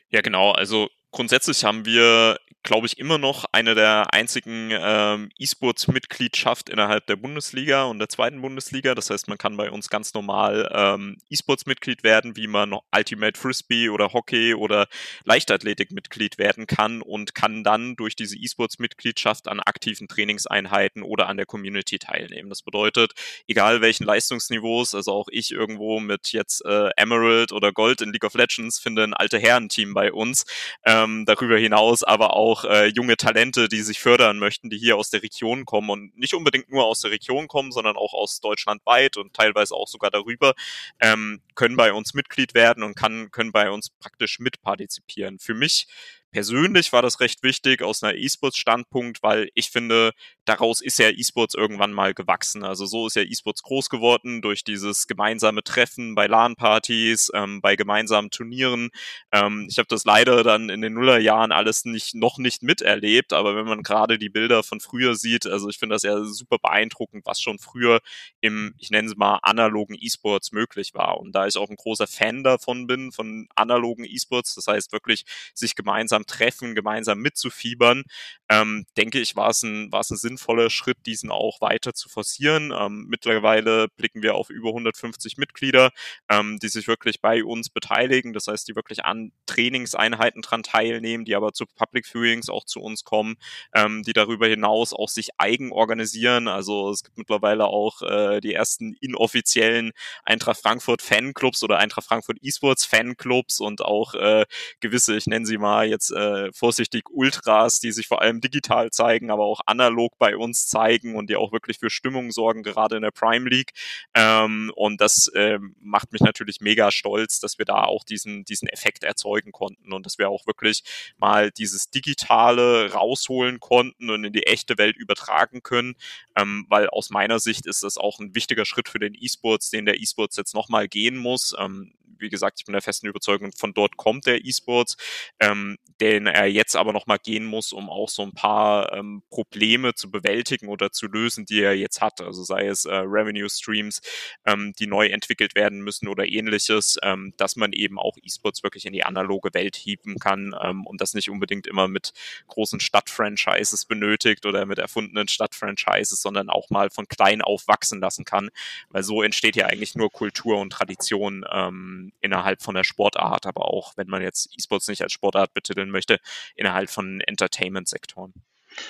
Ja, 0.09 0.21
genau. 0.21 0.51
Also 0.51 0.89
grundsätzlich 1.11 1.63
haben 1.63 1.85
wir, 1.85 2.39
glaube 2.63 2.87
ich, 2.87 2.97
immer 2.97 3.17
noch 3.17 3.45
eine 3.51 3.75
der 3.75 4.13
einzigen 4.13 4.69
ähm, 4.71 5.29
E-Sports-Mitgliedschaft 5.37 6.69
innerhalb 6.69 7.05
der 7.07 7.15
Bundesliga 7.15 7.83
und 7.83 7.99
der 7.99 8.07
zweiten 8.07 8.41
Bundesliga. 8.41 8.95
Das 8.95 9.09
heißt, 9.09 9.27
man 9.27 9.37
kann 9.37 9.57
bei 9.57 9.71
uns 9.71 9.89
ganz 9.89 10.13
normal 10.13 10.69
ähm, 10.73 11.17
E-Sports-Mitglied 11.29 12.03
werden, 12.03 12.35
wie 12.37 12.47
man 12.47 12.73
Ultimate 12.95 13.39
Frisbee 13.39 13.89
oder 13.89 14.13
Hockey 14.13 14.53
oder 14.53 14.87
Leichtathletik-Mitglied 15.25 16.37
werden 16.37 16.67
kann 16.67 17.01
und 17.01 17.35
kann 17.35 17.63
dann 17.63 17.95
durch 17.95 18.15
diese 18.15 18.37
E-Sports-Mitgliedschaft 18.37 19.47
an 19.47 19.59
aktiven 19.59 20.07
Trainingseinheiten 20.07 21.03
oder 21.03 21.27
an 21.27 21.37
der 21.37 21.45
Community 21.45 21.99
teilnehmen. 21.99 22.49
Das 22.49 22.61
bedeutet, 22.61 23.13
egal 23.47 23.81
welchen 23.81 24.05
Leistungsniveaus, 24.05 24.95
also 24.95 25.11
auch 25.11 25.27
ich 25.31 25.51
irgendwo 25.51 25.99
mit 25.99 26.31
jetzt 26.31 26.63
äh, 26.65 26.89
Emerald 26.95 27.51
oder 27.51 27.71
Gold 27.71 28.01
in 28.01 28.13
League 28.13 28.23
of 28.23 28.35
Legends 28.35 28.79
finde 28.79 29.03
ein 29.03 29.13
alte 29.13 29.39
Herren-Team 29.39 29.93
bei 29.93 30.13
uns. 30.13 30.45
Äh, 30.83 31.00
ähm, 31.03 31.25
darüber 31.25 31.57
hinaus 31.57 32.03
aber 32.03 32.35
auch 32.35 32.65
äh, 32.65 32.87
junge 32.87 33.17
Talente, 33.17 33.67
die 33.67 33.81
sich 33.81 33.99
fördern 33.99 34.39
möchten, 34.39 34.69
die 34.69 34.77
hier 34.77 34.97
aus 34.97 35.09
der 35.09 35.23
Region 35.23 35.65
kommen 35.65 35.89
und 35.89 36.17
nicht 36.17 36.33
unbedingt 36.33 36.69
nur 36.69 36.85
aus 36.85 37.01
der 37.01 37.11
Region 37.11 37.47
kommen, 37.47 37.71
sondern 37.71 37.95
auch 37.95 38.13
aus 38.13 38.39
Deutschland 38.39 38.85
weit 38.85 39.17
und 39.17 39.33
teilweise 39.33 39.75
auch 39.75 39.87
sogar 39.87 40.11
darüber, 40.11 40.53
ähm, 40.99 41.41
können 41.55 41.77
bei 41.77 41.93
uns 41.93 42.13
Mitglied 42.13 42.53
werden 42.53 42.83
und 42.83 42.95
kann, 42.95 43.31
können 43.31 43.51
bei 43.51 43.69
uns 43.69 43.89
praktisch 43.89 44.39
mitpartizipieren. 44.39 45.39
Für 45.39 45.53
mich 45.53 45.87
persönlich 46.31 46.93
war 46.93 47.01
das 47.01 47.19
recht 47.19 47.43
wichtig 47.43 47.81
aus 47.81 48.01
einer 48.01 48.15
E-Sports-Standpunkt, 48.15 49.21
weil 49.21 49.49
ich 49.53 49.69
finde, 49.69 50.11
daraus 50.45 50.81
ist 50.81 50.97
ja 50.97 51.09
E-Sports 51.09 51.55
irgendwann 51.55 51.93
mal 51.93 52.13
gewachsen. 52.13 52.63
Also 52.63 52.85
so 52.85 53.07
ist 53.07 53.15
ja 53.15 53.23
E-Sports 53.23 53.63
groß 53.63 53.89
geworden 53.89 54.41
durch 54.41 54.63
dieses 54.63 55.07
gemeinsame 55.07 55.63
Treffen 55.63 56.15
bei 56.15 56.27
LAN-Partys, 56.27 57.31
ähm, 57.33 57.61
bei 57.61 57.75
gemeinsamen 57.75 58.29
Turnieren. 58.31 58.89
Ähm, 59.31 59.67
ich 59.69 59.77
habe 59.77 59.87
das 59.87 60.05
leider 60.05 60.43
dann 60.43 60.69
in 60.69 60.81
den 60.81 60.93
Nullerjahren 60.93 61.51
alles 61.51 61.85
nicht 61.85 62.15
noch 62.15 62.37
nicht 62.37 62.63
miterlebt, 62.63 63.33
aber 63.33 63.55
wenn 63.55 63.65
man 63.65 63.83
gerade 63.83 64.17
die 64.17 64.29
Bilder 64.29 64.63
von 64.63 64.79
früher 64.79 65.15
sieht, 65.15 65.45
also 65.45 65.69
ich 65.69 65.77
finde 65.77 65.95
das 65.95 66.03
ja 66.03 66.23
super 66.23 66.57
beeindruckend, 66.59 67.25
was 67.25 67.41
schon 67.41 67.59
früher 67.59 67.99
im, 68.39 68.73
ich 68.77 68.89
nenne 68.89 69.09
es 69.09 69.15
mal, 69.15 69.39
analogen 69.43 69.95
E-Sports 69.99 70.51
möglich 70.51 70.93
war. 70.93 71.19
Und 71.19 71.33
da 71.33 71.45
ich 71.45 71.57
auch 71.57 71.69
ein 71.69 71.75
großer 71.75 72.07
Fan 72.07 72.43
davon 72.43 72.87
bin, 72.87 73.11
von 73.11 73.47
analogen 73.55 74.05
E-Sports, 74.05 74.55
das 74.55 74.67
heißt 74.67 74.91
wirklich 74.91 75.25
sich 75.53 75.75
gemeinsam 75.75 76.20
treffen, 76.25 76.75
gemeinsam 76.75 77.19
mitzufiebern, 77.19 78.03
ähm, 78.51 78.85
denke 78.97 79.19
ich, 79.19 79.35
war 79.35 79.49
es 79.49 79.63
ein, 79.63 79.91
war 79.91 80.01
es 80.01 80.09
ein 80.09 80.17
sinnvoller 80.17 80.69
Schritt, 80.69 80.97
diesen 81.05 81.31
auch 81.31 81.61
weiter 81.61 81.93
zu 81.93 82.09
forcieren. 82.09 82.73
Ähm, 82.77 83.05
mittlerweile 83.07 83.87
blicken 83.95 84.21
wir 84.21 84.35
auf 84.35 84.49
über 84.49 84.69
150 84.69 85.37
Mitglieder, 85.37 85.91
ähm, 86.29 86.59
die 86.61 86.67
sich 86.67 86.87
wirklich 86.87 87.21
bei 87.21 87.45
uns 87.45 87.69
beteiligen. 87.69 88.33
Das 88.33 88.47
heißt, 88.47 88.67
die 88.67 88.75
wirklich 88.75 89.05
an 89.05 89.31
Trainingseinheiten 89.45 90.41
dran 90.41 90.63
teilnehmen, 90.63 91.23
die 91.23 91.35
aber 91.35 91.53
zu 91.53 91.65
Public 91.65 92.05
Viewings 92.05 92.49
auch 92.49 92.65
zu 92.65 92.81
uns 92.81 93.03
kommen, 93.05 93.35
ähm, 93.73 94.03
die 94.03 94.13
darüber 94.13 94.47
hinaus 94.47 94.93
auch 94.93 95.09
sich 95.09 95.29
eigen 95.37 95.71
organisieren. 95.71 96.49
Also 96.49 96.89
es 96.89 97.03
gibt 97.03 97.17
mittlerweile 97.17 97.65
auch 97.65 98.01
äh, 98.01 98.41
die 98.41 98.53
ersten 98.53 98.93
inoffiziellen 98.99 99.91
Eintracht 100.25 100.61
Frankfurt 100.61 101.01
Fanclubs 101.01 101.63
oder 101.63 101.77
Eintracht 101.77 102.07
Frankfurt 102.07 102.37
Esports 102.41 102.85
Fanclubs 102.85 103.61
und 103.61 103.81
auch 103.81 104.13
äh, 104.13 104.45
gewisse, 104.81 105.15
ich 105.15 105.27
nenne 105.27 105.45
sie 105.45 105.57
mal 105.57 105.87
jetzt 105.87 106.10
äh, 106.11 106.51
vorsichtig 106.53 107.05
Ultras, 107.11 107.79
die 107.79 107.91
sich 107.91 108.07
vor 108.07 108.21
allem 108.21 108.41
digital 108.41 108.91
zeigen, 108.91 109.31
aber 109.31 109.45
auch 109.45 109.61
analog 109.65 110.17
bei 110.17 110.35
uns 110.35 110.67
zeigen 110.67 111.15
und 111.15 111.29
die 111.29 111.35
auch 111.35 111.51
wirklich 111.51 111.79
für 111.79 111.89
Stimmung 111.89 112.31
sorgen, 112.31 112.63
gerade 112.63 112.95
in 112.95 113.01
der 113.01 113.11
Prime 113.11 113.49
League. 113.49 113.71
Ähm, 114.13 114.71
und 114.75 115.01
das 115.01 115.31
ähm, 115.35 115.75
macht 115.79 116.11
mich 116.11 116.21
natürlich 116.21 116.61
mega 116.61 116.91
stolz, 116.91 117.39
dass 117.39 117.57
wir 117.57 117.65
da 117.65 117.83
auch 117.83 118.03
diesen, 118.03 118.45
diesen 118.45 118.67
Effekt 118.67 119.03
erzeugen 119.03 119.51
konnten 119.51 119.93
und 119.93 120.05
dass 120.05 120.17
wir 120.17 120.29
auch 120.29 120.45
wirklich 120.47 120.83
mal 121.17 121.51
dieses 121.51 121.89
Digitale 121.89 122.91
rausholen 122.93 123.59
konnten 123.59 124.09
und 124.09 124.23
in 124.23 124.33
die 124.33 124.47
echte 124.47 124.77
Welt 124.77 124.97
übertragen 124.97 125.63
können, 125.63 125.95
ähm, 126.35 126.65
weil 126.69 126.89
aus 126.89 127.09
meiner 127.09 127.39
Sicht 127.39 127.65
ist 127.65 127.83
das 127.83 127.97
auch 127.97 128.19
ein 128.19 128.35
wichtiger 128.35 128.65
Schritt 128.65 128.89
für 128.89 128.99
den 128.99 129.15
E-Sports, 129.15 129.69
den 129.69 129.85
der 129.85 129.99
E-Sports 129.99 130.37
jetzt 130.37 130.53
nochmal 130.53 130.87
gehen 130.87 131.17
muss. 131.17 131.55
Ähm, 131.57 131.93
wie 132.21 132.29
gesagt, 132.29 132.59
ich 132.59 132.65
bin 132.65 132.73
der 132.73 132.81
festen 132.81 133.07
Überzeugung, 133.07 133.51
von 133.51 133.73
dort 133.73 133.97
kommt 133.97 134.25
der 134.27 134.45
E-Sports, 134.45 134.95
ähm, 135.39 135.77
den 136.01 136.25
er 136.25 136.47
jetzt 136.47 136.75
aber 136.75 136.93
nochmal 136.93 137.19
gehen 137.19 137.45
muss, 137.45 137.71
um 137.71 137.89
auch 137.89 138.09
so 138.09 138.23
ein 138.23 138.33
paar 138.33 138.91
ähm, 138.91 139.21
Probleme 139.29 139.93
zu 139.93 140.09
bewältigen 140.09 140.67
oder 140.67 140.91
zu 140.91 141.05
lösen, 141.05 141.45
die 141.45 141.61
er 141.61 141.75
jetzt 141.75 142.01
hat. 142.01 142.21
Also 142.21 142.43
sei 142.43 142.65
es 142.65 142.85
äh, 142.85 142.93
Revenue 142.95 143.47
Streams, 143.47 144.01
ähm, 144.45 144.73
die 144.79 144.87
neu 144.87 145.07
entwickelt 145.07 145.53
werden 145.53 145.81
müssen 145.81 146.07
oder 146.07 146.27
ähnliches, 146.27 146.97
ähm, 147.03 147.33
dass 147.37 147.55
man 147.55 147.71
eben 147.71 147.99
auch 147.99 148.17
E-Sports 148.21 148.63
wirklich 148.63 148.85
in 148.87 148.93
die 148.93 149.03
analoge 149.03 149.53
Welt 149.53 149.75
hieben 149.75 150.17
kann 150.17 150.55
ähm, 150.59 150.87
und 150.87 151.01
das 151.01 151.13
nicht 151.13 151.29
unbedingt 151.29 151.67
immer 151.67 151.87
mit 151.87 152.13
großen 152.47 152.79
Stadtfranchises 152.79 153.85
benötigt 153.85 154.47
oder 154.47 154.65
mit 154.65 154.79
erfundenen 154.79 155.27
Stadtfranchises, 155.27 156.19
sondern 156.19 156.49
auch 156.49 156.71
mal 156.71 156.89
von 156.89 157.07
klein 157.07 157.43
auf 157.43 157.67
wachsen 157.67 158.01
lassen 158.01 158.25
kann, 158.25 158.49
weil 158.89 159.03
so 159.03 159.21
entsteht 159.21 159.55
ja 159.55 159.67
eigentlich 159.67 159.93
nur 159.93 160.09
Kultur 160.09 160.57
und 160.57 160.71
Tradition 160.71 161.45
ähm, 161.51 162.11
innerhalb 162.21 162.63
von 162.63 162.73
der 162.73 162.83
Sportart, 162.83 163.45
aber 163.45 163.65
auch, 163.65 163.93
wenn 163.97 164.07
man 164.07 164.23
jetzt 164.23 164.49
E-Sports 164.57 164.87
nicht 164.87 165.03
als 165.03 165.13
Sportart 165.13 165.53
betiteln 165.53 165.90
möchte, 165.91 166.19
innerhalb 166.55 166.89
von 166.89 167.21
Entertainment-Sektoren. 167.21 168.33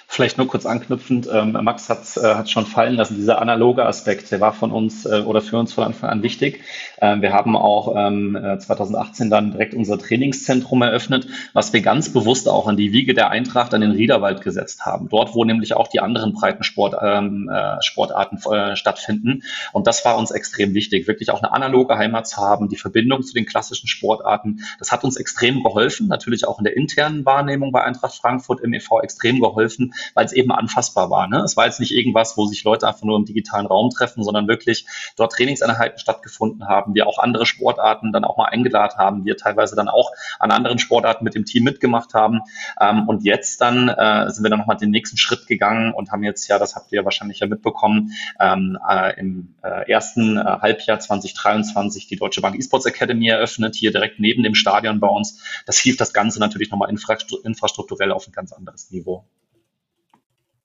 Vielleicht 0.07 0.37
nur 0.37 0.47
kurz 0.47 0.65
anknüpfend, 0.65 1.27
ähm, 1.31 1.53
Max 1.53 1.89
hat 1.89 2.17
äh, 2.17 2.35
hat 2.35 2.49
schon 2.49 2.65
fallen 2.65 2.95
lassen, 2.95 3.15
dieser 3.15 3.41
analoge 3.41 3.85
Aspekt, 3.85 4.31
der 4.31 4.39
war 4.39 4.53
von 4.53 4.71
uns 4.71 5.05
äh, 5.05 5.21
oder 5.21 5.41
für 5.41 5.57
uns 5.57 5.73
von 5.73 5.85
Anfang 5.85 6.09
an 6.09 6.23
wichtig. 6.23 6.61
Ähm, 6.99 7.21
wir 7.21 7.33
haben 7.33 7.55
auch 7.55 7.95
ähm, 7.97 8.37
2018 8.59 9.27
äh, 9.27 9.29
dann 9.29 9.51
direkt 9.51 9.73
unser 9.73 9.97
Trainingszentrum 9.97 10.81
eröffnet, 10.81 11.27
was 11.53 11.73
wir 11.73 11.81
ganz 11.81 12.13
bewusst 12.13 12.47
auch 12.47 12.67
an 12.67 12.77
die 12.77 12.93
Wiege 12.93 13.13
der 13.13 13.29
Eintracht 13.31 13.73
an 13.73 13.81
den 13.81 13.91
Riederwald 13.91 14.41
gesetzt 14.41 14.85
haben. 14.85 15.09
Dort, 15.09 15.33
wo 15.33 15.43
nämlich 15.45 15.73
auch 15.73 15.87
die 15.87 15.99
anderen 15.99 16.33
Breitensport, 16.33 16.95
ähm, 17.01 17.49
äh, 17.49 17.81
Sportarten 17.81 18.37
äh, 18.51 18.75
stattfinden. 18.75 19.43
Und 19.71 19.87
das 19.87 20.05
war 20.05 20.17
uns 20.17 20.31
extrem 20.31 20.73
wichtig, 20.73 21.07
wirklich 21.07 21.31
auch 21.31 21.41
eine 21.41 21.51
analoge 21.51 21.97
Heimat 21.97 22.27
zu 22.27 22.37
haben, 22.37 22.69
die 22.69 22.77
Verbindung 22.77 23.23
zu 23.23 23.33
den 23.33 23.45
klassischen 23.45 23.87
Sportarten. 23.87 24.61
Das 24.77 24.91
hat 24.91 25.03
uns 25.03 25.17
extrem 25.17 25.63
geholfen, 25.63 26.07
natürlich 26.07 26.47
auch 26.47 26.59
in 26.59 26.65
der 26.65 26.77
internen 26.77 27.25
Wahrnehmung 27.25 27.71
bei 27.71 27.83
Eintracht 27.83 28.15
Frankfurt 28.15 28.61
im 28.61 28.73
EV 28.73 28.99
extrem 29.01 29.39
geholfen 29.39 29.70
geholfen, 29.71 29.93
weil 30.13 30.25
es 30.25 30.33
eben 30.33 30.51
anfassbar 30.51 31.09
war. 31.09 31.27
Ne? 31.27 31.39
Es 31.39 31.57
war 31.57 31.65
jetzt 31.65 31.79
nicht 31.79 31.91
irgendwas, 31.91 32.37
wo 32.37 32.45
sich 32.45 32.63
Leute 32.63 32.87
einfach 32.87 33.03
nur 33.03 33.17
im 33.17 33.25
digitalen 33.25 33.65
Raum 33.65 33.89
treffen, 33.89 34.23
sondern 34.23 34.47
wirklich 34.47 34.85
dort 35.15 35.33
Trainingseinheiten 35.33 35.99
stattgefunden 35.99 36.67
haben, 36.67 36.93
wir 36.95 37.07
auch 37.07 37.19
andere 37.19 37.45
Sportarten 37.45 38.11
dann 38.11 38.23
auch 38.23 38.37
mal 38.37 38.45
eingeladen 38.45 38.97
haben, 38.97 39.25
wir 39.25 39.37
teilweise 39.37 39.75
dann 39.75 39.89
auch 39.89 40.11
an 40.39 40.51
anderen 40.51 40.79
Sportarten 40.79 41.23
mit 41.23 41.35
dem 41.35 41.45
Team 41.45 41.63
mitgemacht 41.63 42.13
haben. 42.13 42.41
Ähm, 42.79 43.07
und 43.07 43.23
jetzt 43.23 43.61
dann 43.61 43.89
äh, 43.89 44.29
sind 44.29 44.43
wir 44.43 44.49
dann 44.49 44.59
nochmal 44.59 44.77
den 44.77 44.91
nächsten 44.91 45.17
Schritt 45.17 45.47
gegangen 45.47 45.93
und 45.93 46.11
haben 46.11 46.23
jetzt 46.23 46.47
ja, 46.47 46.59
das 46.59 46.75
habt 46.75 46.91
ihr 46.91 46.97
ja 46.97 47.05
wahrscheinlich 47.05 47.39
ja 47.39 47.47
mitbekommen, 47.47 48.11
ähm, 48.39 48.77
äh, 48.87 49.19
im 49.19 49.55
äh, 49.63 49.89
ersten 49.89 50.37
äh, 50.37 50.43
Halbjahr 50.43 50.99
2023 50.99 52.07
die 52.07 52.15
Deutsche 52.15 52.41
Bank 52.41 52.57
Esports 52.57 52.85
Academy 52.85 53.27
eröffnet, 53.27 53.75
hier 53.75 53.91
direkt 53.91 54.19
neben 54.19 54.43
dem 54.43 54.55
Stadion 54.55 54.99
bei 54.99 55.07
uns. 55.07 55.41
Das 55.65 55.77
hilft 55.79 56.01
das 56.01 56.13
Ganze 56.13 56.39
natürlich 56.39 56.71
nochmal 56.71 56.89
infrastrukturell 56.89 58.11
auf 58.11 58.27
ein 58.27 58.31
ganz 58.31 58.51
anderes 58.51 58.91
Niveau. 58.91 59.25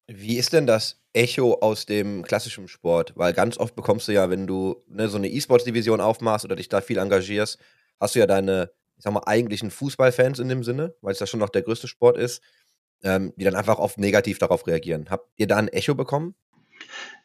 Wie 0.09 0.37
ist 0.37 0.53
denn 0.53 0.67
das 0.67 1.01
Echo 1.13 1.55
aus 1.55 1.87
dem 1.87 2.23
klassischen 2.23 2.69
Sport? 2.69 3.13
Weil 3.17 3.33
ganz 3.33 3.59
oft 3.59 3.75
bekommst 3.75 4.07
du 4.07 4.13
ja, 4.13 4.31
wenn 4.31 4.47
du 4.47 4.83
ne, 4.87 5.09
so 5.09 5.17
eine 5.17 5.29
E-Sports-Division 5.29 6.01
aufmachst 6.01 6.45
oder 6.45 6.55
dich 6.57 6.69
da 6.69 6.81
viel 6.81 6.99
engagierst, 6.99 7.59
hast 7.99 8.15
du 8.15 8.21
ja 8.21 8.27
deine, 8.27 8.71
ich 8.97 9.03
sag 9.03 9.13
mal, 9.13 9.25
eigentlichen 9.27 9.71
Fußballfans 9.71 10.39
in 10.39 10.49
dem 10.49 10.63
Sinne, 10.63 10.95
weil 11.01 11.13
es 11.13 11.19
ja 11.19 11.27
schon 11.27 11.41
noch 11.41 11.49
der 11.49 11.63
größte 11.63 11.89
Sport 11.89 12.17
ist, 12.19 12.41
ähm, 13.03 13.33
die 13.37 13.45
dann 13.45 13.57
einfach 13.57 13.79
oft 13.79 13.99
negativ 13.99 14.39
darauf 14.39 14.67
reagieren. 14.67 15.11
Habt 15.11 15.29
ihr 15.37 15.49
da 15.49 15.57
ein 15.57 15.69
Echo 15.69 15.95
bekommen? 15.97 16.37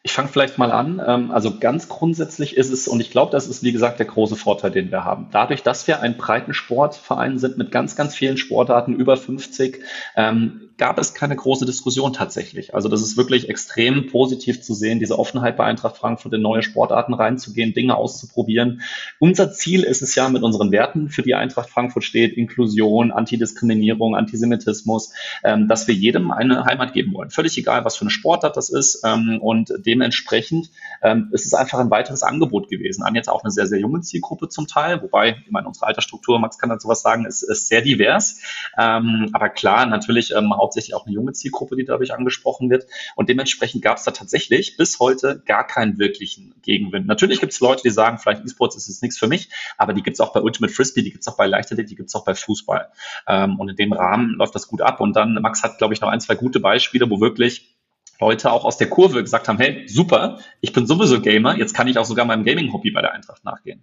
Ich 0.04 0.12
fange 0.12 0.28
vielleicht 0.28 0.58
mal 0.58 0.72
an. 0.72 1.00
Ähm, 1.04 1.30
also 1.30 1.58
ganz 1.58 1.88
grundsätzlich 1.88 2.56
ist 2.56 2.72
es, 2.72 2.88
und 2.88 3.00
ich 3.00 3.10
glaube, 3.10 3.30
das 3.30 3.46
ist 3.46 3.62
wie 3.62 3.70
gesagt 3.70 4.00
der 4.00 4.06
große 4.06 4.34
Vorteil, 4.34 4.72
den 4.72 4.90
wir 4.90 5.04
haben. 5.04 5.28
Dadurch, 5.30 5.62
dass 5.62 5.86
wir 5.86 6.00
ein 6.00 6.16
breiten 6.16 6.54
Sportverein 6.54 7.38
sind 7.38 7.56
mit 7.56 7.70
ganz, 7.70 7.94
ganz 7.94 8.14
vielen 8.16 8.36
Sportarten, 8.36 8.94
über 8.94 9.16
50, 9.16 9.78
ähm, 10.16 10.72
gab 10.82 10.98
es 10.98 11.14
keine 11.14 11.36
große 11.36 11.66
Diskussion 11.66 12.12
tatsächlich. 12.12 12.74
Also 12.74 12.88
das 12.88 13.02
ist 13.02 13.16
wirklich 13.16 13.48
extrem 13.48 14.08
positiv 14.08 14.62
zu 14.62 14.74
sehen, 14.74 14.98
diese 14.98 15.16
Offenheit 15.16 15.56
bei 15.56 15.64
Eintracht 15.64 15.96
Frankfurt 15.96 16.32
in 16.32 16.42
neue 16.42 16.64
Sportarten 16.64 17.14
reinzugehen, 17.14 17.72
Dinge 17.72 17.94
auszuprobieren. 17.94 18.82
Unser 19.20 19.52
Ziel 19.52 19.84
ist 19.84 20.02
es 20.02 20.16
ja 20.16 20.28
mit 20.28 20.42
unseren 20.42 20.72
Werten, 20.72 21.08
für 21.08 21.22
die 21.22 21.36
Eintracht 21.36 21.70
Frankfurt 21.70 22.02
steht, 22.02 22.36
Inklusion, 22.36 23.12
Antidiskriminierung, 23.12 24.16
Antisemitismus, 24.16 25.12
ähm, 25.44 25.68
dass 25.68 25.86
wir 25.86 25.94
jedem 25.94 26.32
eine 26.32 26.64
Heimat 26.64 26.94
geben 26.94 27.14
wollen. 27.14 27.30
Völlig 27.30 27.56
egal, 27.56 27.84
was 27.84 27.96
für 27.96 28.02
eine 28.02 28.10
Sportart 28.10 28.56
das 28.56 28.68
ist. 28.68 29.04
und 29.04 29.61
Und 29.62 29.86
dementsprechend 29.86 30.70
ähm, 31.02 31.28
ist 31.32 31.46
es 31.46 31.54
einfach 31.54 31.78
ein 31.78 31.90
weiteres 31.90 32.22
Angebot 32.22 32.68
gewesen 32.68 33.02
an 33.02 33.14
jetzt 33.14 33.28
auch 33.28 33.42
eine 33.42 33.50
sehr, 33.50 33.66
sehr 33.66 33.78
junge 33.78 34.00
Zielgruppe 34.00 34.48
zum 34.48 34.66
Teil, 34.66 35.02
wobei, 35.02 35.36
ich 35.44 35.50
meine, 35.50 35.68
unsere 35.68 35.86
Altersstruktur, 35.86 36.38
Max 36.38 36.58
kann 36.58 36.70
dazu 36.70 36.88
was 36.88 37.02
sagen, 37.02 37.26
ist, 37.26 37.42
ist 37.42 37.68
sehr 37.68 37.82
divers. 37.82 38.40
Ähm, 38.78 39.28
aber 39.32 39.48
klar, 39.50 39.86
natürlich 39.86 40.32
ähm, 40.32 40.52
hauptsächlich 40.56 40.94
auch 40.94 41.06
eine 41.06 41.14
junge 41.14 41.32
Zielgruppe, 41.32 41.76
die 41.76 41.84
dadurch 41.84 42.12
angesprochen 42.12 42.70
wird. 42.70 42.86
Und 43.14 43.28
dementsprechend 43.28 43.82
gab 43.82 43.98
es 43.98 44.04
da 44.04 44.10
tatsächlich 44.10 44.76
bis 44.76 44.98
heute 44.98 45.42
gar 45.46 45.66
keinen 45.66 45.98
wirklichen 45.98 46.54
Gegenwind. 46.62 47.06
Natürlich 47.06 47.40
gibt 47.40 47.52
es 47.52 47.60
Leute, 47.60 47.82
die 47.84 47.90
sagen, 47.90 48.18
vielleicht 48.18 48.44
E-Sports 48.44 48.76
ist 48.76 48.88
jetzt 48.88 49.02
nichts 49.02 49.18
für 49.18 49.28
mich, 49.28 49.48
aber 49.78 49.92
die 49.92 50.02
gibt 50.02 50.14
es 50.14 50.20
auch 50.20 50.32
bei 50.32 50.40
Ultimate 50.40 50.72
Frisbee, 50.72 51.02
die 51.02 51.10
gibt 51.10 51.22
es 51.22 51.28
auch 51.28 51.36
bei 51.36 51.46
Leichtathletik, 51.46 51.90
die 51.90 51.96
gibt 51.96 52.08
es 52.08 52.14
auch 52.14 52.24
bei 52.24 52.34
Fußball. 52.34 52.88
Ähm, 53.28 53.60
und 53.60 53.68
in 53.68 53.76
dem 53.76 53.92
Rahmen 53.92 54.34
läuft 54.34 54.54
das 54.54 54.66
gut 54.66 54.82
ab. 54.82 55.00
Und 55.00 55.14
dann, 55.14 55.34
Max 55.34 55.62
hat, 55.62 55.78
glaube 55.78 55.94
ich, 55.94 56.00
noch 56.00 56.08
ein, 56.08 56.20
zwei 56.20 56.34
gute 56.34 56.58
Beispiele, 56.58 57.08
wo 57.08 57.20
wirklich 57.20 57.76
Leute 58.20 58.52
auch 58.52 58.64
aus 58.64 58.76
der 58.76 58.88
Kurve 58.88 59.22
gesagt 59.22 59.48
haben, 59.48 59.58
hey, 59.58 59.86
super, 59.88 60.38
ich 60.60 60.72
bin 60.72 60.86
sowieso 60.86 61.20
Gamer, 61.20 61.56
jetzt 61.56 61.74
kann 61.74 61.88
ich 61.88 61.98
auch 61.98 62.04
sogar 62.04 62.24
meinem 62.24 62.44
Gaming-Hobby 62.44 62.90
bei 62.90 63.02
der 63.02 63.12
Eintracht 63.12 63.44
nachgehen. 63.44 63.82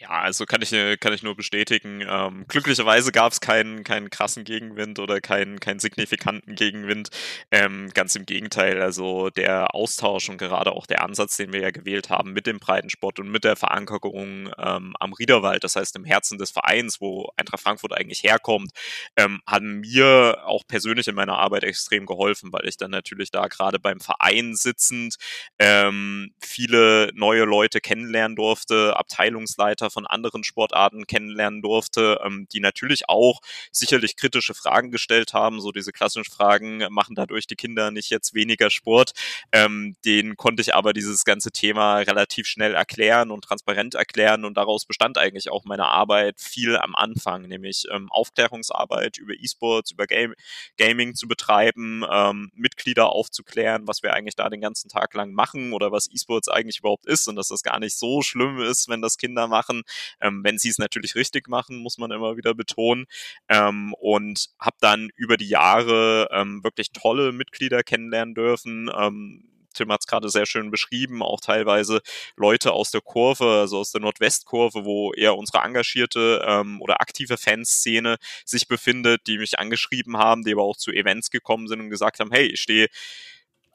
Ja, 0.00 0.08
also 0.08 0.46
kann 0.46 0.62
ich, 0.62 0.70
kann 0.98 1.12
ich 1.12 1.22
nur 1.22 1.36
bestätigen. 1.36 2.00
Ähm, 2.08 2.46
glücklicherweise 2.48 3.12
gab 3.12 3.32
es 3.32 3.40
keinen, 3.42 3.84
keinen 3.84 4.08
krassen 4.08 4.44
Gegenwind 4.44 4.98
oder 4.98 5.20
keinen, 5.20 5.60
keinen 5.60 5.78
signifikanten 5.78 6.54
Gegenwind. 6.54 7.10
Ähm, 7.50 7.90
ganz 7.92 8.16
im 8.16 8.24
Gegenteil, 8.24 8.80
also 8.80 9.28
der 9.28 9.74
Austausch 9.74 10.30
und 10.30 10.38
gerade 10.38 10.72
auch 10.72 10.86
der 10.86 11.02
Ansatz, 11.04 11.36
den 11.36 11.52
wir 11.52 11.60
ja 11.60 11.70
gewählt 11.70 12.08
haben 12.08 12.32
mit 12.32 12.46
dem 12.46 12.60
Breitensport 12.60 13.18
und 13.20 13.28
mit 13.30 13.44
der 13.44 13.56
Verankerung 13.56 14.50
ähm, 14.56 14.96
am 14.98 15.12
Riederwald, 15.12 15.64
das 15.64 15.76
heißt 15.76 15.94
im 15.96 16.06
Herzen 16.06 16.38
des 16.38 16.50
Vereins, 16.50 17.02
wo 17.02 17.30
Eintracht 17.36 17.60
Frankfurt 17.60 17.92
eigentlich 17.92 18.22
herkommt, 18.22 18.70
ähm, 19.16 19.42
haben 19.46 19.80
mir 19.80 20.38
auch 20.46 20.62
persönlich 20.66 21.08
in 21.08 21.14
meiner 21.14 21.36
Arbeit 21.36 21.64
extrem 21.64 22.06
geholfen, 22.06 22.54
weil 22.54 22.66
ich 22.66 22.78
dann 22.78 22.90
natürlich 22.90 23.32
da 23.32 23.48
gerade 23.48 23.78
beim 23.78 24.00
Verein 24.00 24.54
sitzend 24.54 25.16
ähm, 25.58 26.32
viele 26.40 27.10
neue 27.12 27.44
Leute 27.44 27.82
kennenlernen 27.82 28.34
durfte, 28.34 28.96
Abteilungsleiter 28.96 29.89
von 29.90 30.06
anderen 30.06 30.44
Sportarten 30.44 31.06
kennenlernen 31.06 31.62
durfte, 31.62 32.20
ähm, 32.24 32.46
die 32.52 32.60
natürlich 32.60 33.08
auch 33.08 33.40
sicherlich 33.72 34.16
kritische 34.16 34.54
Fragen 34.54 34.90
gestellt 34.90 35.32
haben, 35.32 35.60
so 35.60 35.72
diese 35.72 35.92
klassischen 35.92 36.30
Fragen, 36.30 36.86
machen 36.90 37.14
dadurch 37.14 37.46
die 37.46 37.56
Kinder 37.56 37.90
nicht 37.90 38.10
jetzt 38.10 38.34
weniger 38.34 38.70
Sport? 38.70 39.12
Ähm, 39.52 39.96
den 40.04 40.36
konnte 40.36 40.62
ich 40.62 40.74
aber 40.74 40.92
dieses 40.92 41.24
ganze 41.24 41.50
Thema 41.50 41.98
relativ 41.98 42.46
schnell 42.46 42.74
erklären 42.74 43.30
und 43.30 43.44
transparent 43.44 43.94
erklären 43.94 44.44
und 44.44 44.56
daraus 44.56 44.86
bestand 44.86 45.18
eigentlich 45.18 45.50
auch 45.50 45.64
meine 45.64 45.86
Arbeit 45.86 46.40
viel 46.40 46.76
am 46.76 46.94
Anfang, 46.94 47.42
nämlich 47.42 47.86
ähm, 47.90 48.10
Aufklärungsarbeit 48.10 49.18
über 49.18 49.34
E-Sports, 49.34 49.92
über 49.92 50.06
Game 50.06 50.34
Gaming 50.76 51.14
zu 51.14 51.28
betreiben, 51.28 52.04
ähm, 52.10 52.50
Mitglieder 52.54 53.10
aufzuklären, 53.10 53.86
was 53.86 54.02
wir 54.02 54.14
eigentlich 54.14 54.36
da 54.36 54.48
den 54.48 54.60
ganzen 54.60 54.88
Tag 54.88 55.14
lang 55.14 55.32
machen 55.32 55.72
oder 55.72 55.92
was 55.92 56.08
E-Sports 56.10 56.48
eigentlich 56.48 56.80
überhaupt 56.80 57.06
ist 57.06 57.28
und 57.28 57.36
dass 57.36 57.48
das 57.48 57.62
gar 57.62 57.78
nicht 57.78 57.96
so 57.96 58.22
schlimm 58.22 58.60
ist, 58.60 58.88
wenn 58.88 59.02
das 59.02 59.18
Kinder 59.18 59.46
machen, 59.48 59.79
ähm, 60.20 60.42
wenn 60.44 60.58
sie 60.58 60.68
es 60.68 60.78
natürlich 60.78 61.14
richtig 61.14 61.48
machen, 61.48 61.78
muss 61.78 61.98
man 61.98 62.10
immer 62.10 62.36
wieder 62.36 62.54
betonen. 62.54 63.06
Ähm, 63.48 63.94
und 64.00 64.48
habe 64.58 64.76
dann 64.80 65.10
über 65.16 65.36
die 65.36 65.48
Jahre 65.48 66.28
ähm, 66.32 66.62
wirklich 66.64 66.92
tolle 66.92 67.32
Mitglieder 67.32 67.82
kennenlernen 67.82 68.34
dürfen. 68.34 68.90
Ähm, 68.96 69.50
Tim 69.74 69.92
hat 69.92 70.00
es 70.00 70.06
gerade 70.06 70.28
sehr 70.28 70.46
schön 70.46 70.70
beschrieben, 70.70 71.22
auch 71.22 71.40
teilweise 71.40 72.00
Leute 72.36 72.72
aus 72.72 72.90
der 72.90 73.00
Kurve, 73.00 73.60
also 73.60 73.78
aus 73.78 73.92
der 73.92 74.00
Nordwestkurve, 74.00 74.84
wo 74.84 75.12
eher 75.12 75.36
unsere 75.36 75.62
engagierte 75.62 76.44
ähm, 76.46 76.80
oder 76.80 77.00
aktive 77.00 77.36
Fanszene 77.36 78.16
sich 78.44 78.68
befindet, 78.68 79.26
die 79.26 79.38
mich 79.38 79.58
angeschrieben 79.58 80.16
haben, 80.16 80.42
die 80.44 80.52
aber 80.52 80.62
auch 80.62 80.76
zu 80.76 80.90
Events 80.90 81.30
gekommen 81.30 81.68
sind 81.68 81.80
und 81.80 81.90
gesagt 81.90 82.20
haben, 82.20 82.32
hey, 82.32 82.46
ich 82.46 82.60
stehe 82.60 82.88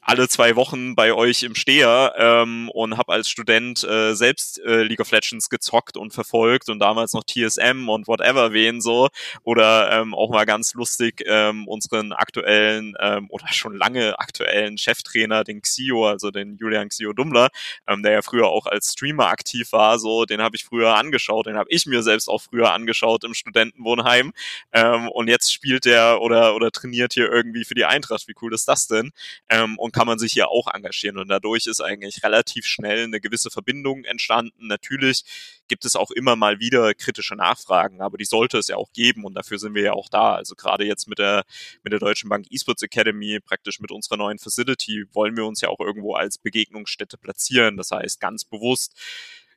alle 0.05 0.29
zwei 0.29 0.55
Wochen 0.55 0.93
bei 0.93 1.13
euch 1.13 1.41
im 1.41 1.55
Steher 1.55 2.13
ähm, 2.17 2.69
und 2.69 2.95
habe 2.95 3.11
als 3.11 3.27
Student 3.27 3.83
äh, 3.83 4.13
selbst 4.13 4.59
äh, 4.59 4.83
League 4.83 4.99
of 4.99 5.09
Legends 5.09 5.49
gezockt 5.49 5.97
und 5.97 6.13
verfolgt 6.13 6.69
und 6.69 6.77
damals 6.77 7.13
noch 7.13 7.23
TSM 7.23 7.89
und 7.89 8.07
whatever 8.07 8.53
wen 8.53 8.81
so 8.81 9.09
oder 9.43 9.91
ähm, 9.91 10.13
auch 10.13 10.29
mal 10.29 10.45
ganz 10.45 10.75
lustig 10.75 11.23
ähm, 11.25 11.67
unseren 11.67 12.13
aktuellen 12.13 12.93
ähm, 12.99 13.25
oder 13.31 13.47
schon 13.51 13.75
lange 13.75 14.19
aktuellen 14.19 14.77
Cheftrainer, 14.77 15.43
den 15.43 15.63
Xio, 15.63 16.07
also 16.07 16.29
den 16.29 16.55
Julian 16.57 16.89
Xio 16.89 17.11
Dummler, 17.11 17.49
ähm, 17.87 18.03
der 18.03 18.11
ja 18.11 18.21
früher 18.21 18.47
auch 18.49 18.67
als 18.67 18.91
Streamer 18.91 19.29
aktiv 19.29 19.71
war, 19.71 19.97
so 19.97 20.25
den 20.25 20.39
habe 20.39 20.55
ich 20.55 20.65
früher 20.65 20.95
angeschaut, 20.95 21.47
den 21.47 21.57
habe 21.57 21.69
ich 21.71 21.87
mir 21.87 22.03
selbst 22.03 22.29
auch 22.29 22.43
früher 22.43 22.71
angeschaut 22.73 23.23
im 23.23 23.33
Studentenwohnheim 23.33 24.33
ähm, 24.71 25.09
und 25.09 25.29
jetzt 25.29 25.51
spielt 25.51 25.85
der 25.85 26.21
oder 26.21 26.55
oder 26.55 26.69
trainiert 26.69 27.13
hier 27.13 27.31
irgendwie 27.31 27.65
für 27.65 27.73
die 27.73 27.85
Eintracht. 27.85 28.27
Wie 28.27 28.35
cool 28.43 28.53
ist 28.53 28.67
das 28.67 28.85
denn? 28.85 29.11
Ähm, 29.49 29.79
und 29.79 29.94
kann 29.95 30.07
man 30.07 30.19
sich 30.19 30.33
hier 30.33 30.49
auch 30.49 30.67
engagieren. 30.73 31.17
Und 31.17 31.29
dadurch 31.29 31.67
ist 31.67 31.79
eigentlich 31.79 32.21
relativ 32.21 32.65
schnell 32.65 33.05
eine 33.05 33.21
gewisse 33.21 33.49
Verbindung 33.49 34.03
entstanden. 34.03 34.67
Natürlich 34.67 35.23
gibt 35.69 35.85
es 35.85 35.95
auch 35.95 36.11
immer 36.11 36.35
mal 36.35 36.59
wieder 36.59 36.93
kritische 36.93 37.35
Nachfragen, 37.35 38.01
aber 38.01 38.17
die 38.17 38.25
sollte 38.25 38.57
es 38.57 38.67
ja 38.67 38.75
auch 38.75 38.91
geben 38.91 39.23
und 39.23 39.35
dafür 39.35 39.57
sind 39.57 39.73
wir 39.73 39.83
ja 39.83 39.93
auch 39.93 40.09
da. 40.09 40.35
Also 40.35 40.53
gerade 40.55 40.83
jetzt 40.83 41.07
mit 41.07 41.17
der, 41.17 41.45
mit 41.81 41.93
der 41.93 42.01
Deutschen 42.01 42.29
Bank 42.29 42.45
Esports 42.51 42.83
Academy, 42.83 43.39
praktisch 43.39 43.79
mit 43.79 43.89
unserer 43.89 44.17
neuen 44.17 44.37
Facility, 44.37 45.05
wollen 45.13 45.37
wir 45.37 45.45
uns 45.45 45.61
ja 45.61 45.69
auch 45.69 45.79
irgendwo 45.79 46.13
als 46.13 46.39
Begegnungsstätte 46.39 47.17
platzieren. 47.17 47.77
Das 47.77 47.91
heißt, 47.91 48.19
ganz 48.19 48.43
bewusst 48.43 48.99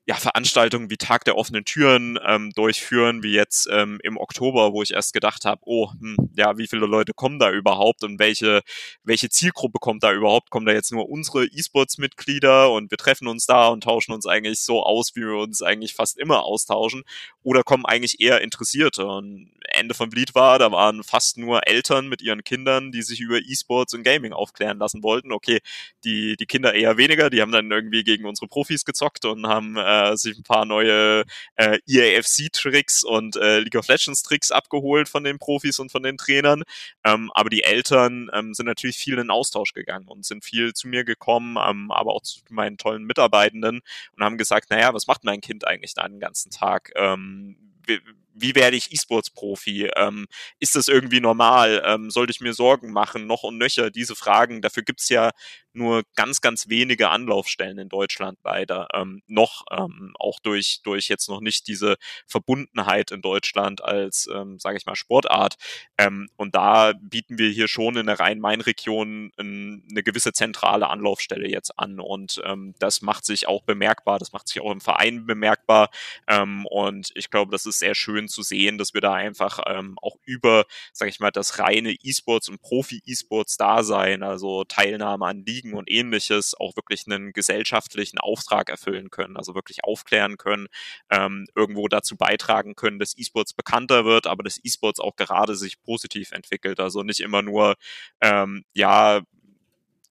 ja, 0.08 0.14
Veranstaltungen 0.14 0.88
wie 0.88 0.96
Tag 0.96 1.26
der 1.26 1.36
offenen 1.36 1.66
Türen 1.66 2.18
ähm, 2.26 2.50
durchführen, 2.54 3.22
wie 3.22 3.34
jetzt 3.34 3.68
ähm, 3.70 4.00
im 4.02 4.16
Oktober, 4.16 4.72
wo 4.72 4.82
ich 4.82 4.94
erst 4.94 5.12
gedacht 5.12 5.44
habe, 5.44 5.60
oh, 5.66 5.90
hm, 6.00 6.16
ja, 6.34 6.56
wie 6.56 6.66
viele 6.66 6.86
Leute 6.86 7.12
kommen 7.12 7.38
da 7.38 7.52
überhaupt 7.52 8.02
und 8.04 8.18
welche, 8.18 8.62
welche 9.04 9.28
Zielgruppe 9.28 9.78
kommt 9.78 10.02
da 10.02 10.14
überhaupt? 10.14 10.48
Kommen 10.48 10.64
da 10.64 10.72
jetzt 10.72 10.92
nur 10.92 11.10
unsere 11.10 11.44
E-Sports-Mitglieder 11.44 12.72
und 12.72 12.90
wir 12.90 12.96
treffen 12.96 13.28
uns 13.28 13.44
da 13.44 13.68
und 13.68 13.84
tauschen 13.84 14.12
uns 14.12 14.24
eigentlich 14.24 14.60
so 14.60 14.82
aus, 14.82 15.14
wie 15.14 15.20
wir 15.20 15.36
uns 15.36 15.60
eigentlich 15.60 15.92
fast 15.92 16.16
immer 16.16 16.42
austauschen? 16.42 17.02
Oder 17.42 17.62
kommen 17.62 17.84
eigentlich 17.84 18.18
eher 18.18 18.40
Interessierte? 18.40 19.04
Und 19.04 19.52
Ende 19.68 19.94
vom 19.94 20.08
Lied 20.08 20.34
war, 20.34 20.58
da 20.58 20.72
waren 20.72 21.02
fast 21.02 21.36
nur 21.36 21.66
Eltern 21.66 22.08
mit 22.08 22.22
ihren 22.22 22.44
Kindern, 22.44 22.92
die 22.92 23.02
sich 23.02 23.20
über 23.20 23.40
E-Sports 23.40 23.92
und 23.92 24.04
Gaming 24.04 24.32
aufklären 24.32 24.78
lassen 24.78 25.02
wollten. 25.02 25.32
Okay, 25.32 25.58
die, 26.04 26.36
die 26.38 26.46
Kinder 26.46 26.72
eher 26.72 26.96
weniger, 26.96 27.28
die 27.28 27.42
haben 27.42 27.52
dann 27.52 27.70
irgendwie 27.70 28.04
gegen 28.04 28.24
unsere 28.24 28.48
Profis 28.48 28.86
gezockt 28.86 29.26
und 29.26 29.46
haben 29.46 29.76
äh, 29.76 29.97
äh, 29.98 30.16
sich 30.16 30.38
ein 30.38 30.42
paar 30.42 30.64
neue 30.64 31.24
äh, 31.56 31.78
EAFC-Tricks 31.86 33.04
und 33.04 33.36
äh, 33.36 33.60
League 33.60 33.76
of 33.76 33.88
Legends-Tricks 33.88 34.50
abgeholt 34.50 35.08
von 35.08 35.24
den 35.24 35.38
Profis 35.38 35.78
und 35.78 35.90
von 35.90 36.02
den 36.02 36.16
Trainern. 36.16 36.62
Ähm, 37.04 37.30
aber 37.34 37.50
die 37.50 37.64
Eltern 37.64 38.30
ähm, 38.32 38.54
sind 38.54 38.66
natürlich 38.66 38.96
viel 38.96 39.18
in 39.18 39.30
Austausch 39.30 39.72
gegangen 39.72 40.08
und 40.08 40.24
sind 40.24 40.44
viel 40.44 40.72
zu 40.74 40.88
mir 40.88 41.04
gekommen, 41.04 41.56
ähm, 41.64 41.90
aber 41.90 42.14
auch 42.14 42.22
zu 42.22 42.40
meinen 42.50 42.78
tollen 42.78 43.04
Mitarbeitenden 43.04 43.80
und 44.16 44.24
haben 44.24 44.38
gesagt, 44.38 44.70
naja, 44.70 44.94
was 44.94 45.06
macht 45.06 45.24
mein 45.24 45.40
Kind 45.40 45.66
eigentlich 45.66 45.94
da 45.94 46.06
den 46.06 46.20
ganzen 46.20 46.50
Tag? 46.50 46.92
Ähm, 46.96 47.56
wie, 47.86 48.00
wie 48.34 48.54
werde 48.54 48.76
ich 48.76 48.92
E-Sports-Profi? 48.92 49.90
Ähm, 49.96 50.26
ist 50.60 50.76
das 50.76 50.88
irgendwie 50.88 51.20
normal? 51.20 51.82
Ähm, 51.84 52.10
sollte 52.10 52.30
ich 52.30 52.40
mir 52.40 52.52
Sorgen 52.52 52.92
machen? 52.92 53.26
Noch 53.26 53.42
und 53.42 53.58
nöcher 53.58 53.90
diese 53.90 54.14
Fragen. 54.14 54.62
Dafür 54.62 54.82
gibt's 54.84 55.08
ja 55.08 55.30
nur 55.78 56.02
ganz, 56.14 56.40
ganz 56.40 56.68
wenige 56.68 57.08
Anlaufstellen 57.10 57.78
in 57.78 57.88
Deutschland 57.88 58.38
leider. 58.44 58.88
Ähm, 58.92 59.22
noch, 59.26 59.64
ähm, 59.70 60.14
auch 60.18 60.40
durch, 60.40 60.80
durch 60.82 61.08
jetzt 61.08 61.28
noch 61.28 61.40
nicht 61.40 61.66
diese 61.68 61.96
Verbundenheit 62.26 63.10
in 63.10 63.22
Deutschland 63.22 63.82
als, 63.82 64.28
ähm, 64.32 64.58
sage 64.58 64.76
ich 64.76 64.86
mal, 64.86 64.96
Sportart. 64.96 65.54
Ähm, 65.96 66.28
und 66.36 66.54
da 66.54 66.92
bieten 67.00 67.38
wir 67.38 67.48
hier 67.48 67.68
schon 67.68 67.96
in 67.96 68.06
der 68.06 68.20
Rhein-Main-Region 68.20 69.32
ein, 69.38 69.86
eine 69.90 70.02
gewisse 70.02 70.32
zentrale 70.32 70.88
Anlaufstelle 70.88 71.48
jetzt 71.48 71.78
an. 71.78 72.00
Und 72.00 72.40
ähm, 72.44 72.74
das 72.78 73.02
macht 73.02 73.24
sich 73.24 73.48
auch 73.48 73.62
bemerkbar, 73.62 74.18
das 74.18 74.32
macht 74.32 74.48
sich 74.48 74.60
auch 74.60 74.72
im 74.72 74.80
Verein 74.80 75.26
bemerkbar. 75.26 75.90
Ähm, 76.26 76.66
und 76.66 77.10
ich 77.14 77.30
glaube, 77.30 77.52
das 77.52 77.66
ist 77.66 77.78
sehr 77.78 77.94
schön 77.94 78.28
zu 78.28 78.42
sehen, 78.42 78.78
dass 78.78 78.94
wir 78.94 79.00
da 79.00 79.14
einfach 79.14 79.60
ähm, 79.66 79.96
auch 80.02 80.16
über, 80.24 80.64
sage 80.92 81.10
ich 81.10 81.20
mal, 81.20 81.30
das 81.30 81.58
reine 81.58 81.92
E-Sports 81.92 82.48
und 82.48 82.60
Profi-E-Sports-Dasein, 82.60 84.22
also 84.22 84.64
Teilnahme 84.64 85.26
an 85.26 85.44
Ligen, 85.44 85.67
Politiken 85.68 85.78
und 85.78 85.90
ähnliches 85.90 86.54
auch 86.58 86.76
wirklich 86.76 87.04
einen 87.06 87.32
gesellschaftlichen 87.32 88.18
Auftrag 88.18 88.70
erfüllen 88.70 89.10
können, 89.10 89.36
also 89.36 89.54
wirklich 89.54 89.84
aufklären 89.84 90.36
können, 90.36 90.68
ähm, 91.10 91.46
irgendwo 91.54 91.88
dazu 91.88 92.16
beitragen 92.16 92.74
können, 92.74 92.98
dass 92.98 93.16
E-Sports 93.16 93.54
bekannter 93.54 94.04
wird, 94.04 94.26
aber 94.26 94.42
dass 94.42 94.60
E-Sports 94.62 95.00
auch 95.00 95.16
gerade 95.16 95.54
sich 95.54 95.80
positiv 95.82 96.32
entwickelt. 96.32 96.80
Also 96.80 97.02
nicht 97.02 97.20
immer 97.20 97.42
nur, 97.42 97.74
ähm, 98.20 98.64
ja, 98.74 99.22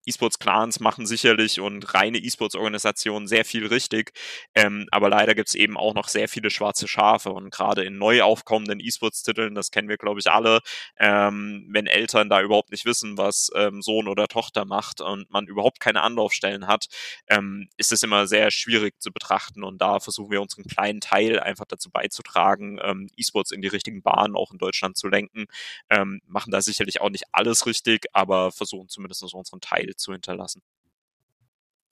E-Sports-Clans 0.08 0.80
machen 0.80 1.06
sicherlich 1.06 1.60
und 1.60 1.94
reine 1.94 2.18
E-Sports-Organisationen 2.18 3.28
sehr 3.28 3.46
viel 3.46 3.68
richtig. 3.68 4.14
Ähm, 4.56 4.88
aber 4.92 5.10
leider 5.10 5.36
gibt 5.36 5.50
es 5.50 5.56
eben 5.56 5.78
auch 5.78 5.94
noch 5.94 6.08
sehr 6.08 6.28
viele 6.28 6.50
schwarze 6.50 6.88
Schafe 6.88 7.32
und 7.32 7.52
gerade 7.52 7.84
in 7.84 7.98
neu 7.98 8.22
aufkommenden 8.22 8.80
E-Sports-Titeln, 8.80 9.56
das 9.56 9.72
kennen 9.72 9.90
wir, 9.90 9.98
glaube 9.98 10.20
ich, 10.20 10.32
alle, 10.32 10.62
ähm, 10.98 11.68
wenn 11.70 11.88
Eltern 11.88 12.30
da 12.30 12.42
überhaupt 12.42 12.72
nicht 12.72 12.86
wissen, 12.86 13.18
was 13.18 13.50
ähm, 13.56 13.82
Sohn 13.82 14.08
oder 14.08 14.28
Tochter 14.28 14.66
macht 14.66 15.02
und 15.02 15.30
man 15.32 15.48
überhaupt 15.48 15.80
keine 15.80 16.02
Anlaufstellen 16.02 16.68
hat, 16.68 16.88
ähm, 17.28 17.70
ist 17.78 17.92
es 17.92 18.04
immer 18.04 18.28
sehr 18.28 18.52
schwierig 18.52 19.00
zu 19.02 19.12
betrachten 19.12 19.64
und 19.64 19.82
da 19.82 20.00
versuchen 20.00 20.32
wir 20.32 20.42
unseren 20.42 20.64
kleinen 20.64 21.02
Teil 21.02 21.40
einfach 21.40 21.66
dazu 21.66 21.90
beizutragen, 21.90 22.80
ähm, 22.84 23.10
E-Sports 23.18 23.52
in 23.52 23.62
die 23.62 23.68
richtigen 23.68 24.02
Bahnen 24.02 24.36
auch 24.36 24.52
in 24.52 24.58
Deutschland 24.58 24.98
zu 24.98 25.08
lenken. 25.08 25.48
Ähm, 25.90 26.22
machen 26.28 26.52
da 26.52 26.62
sicherlich 26.62 27.02
auch 27.02 27.10
nicht 27.10 27.26
alles 27.32 27.66
richtig, 27.66 28.06
aber 28.14 28.52
versuchen 28.52 28.90
zumindest 28.90 29.24
unseren 29.34 29.62
Teil 29.62 29.94
zu 29.98 30.14
hinterlassen. 30.14 30.62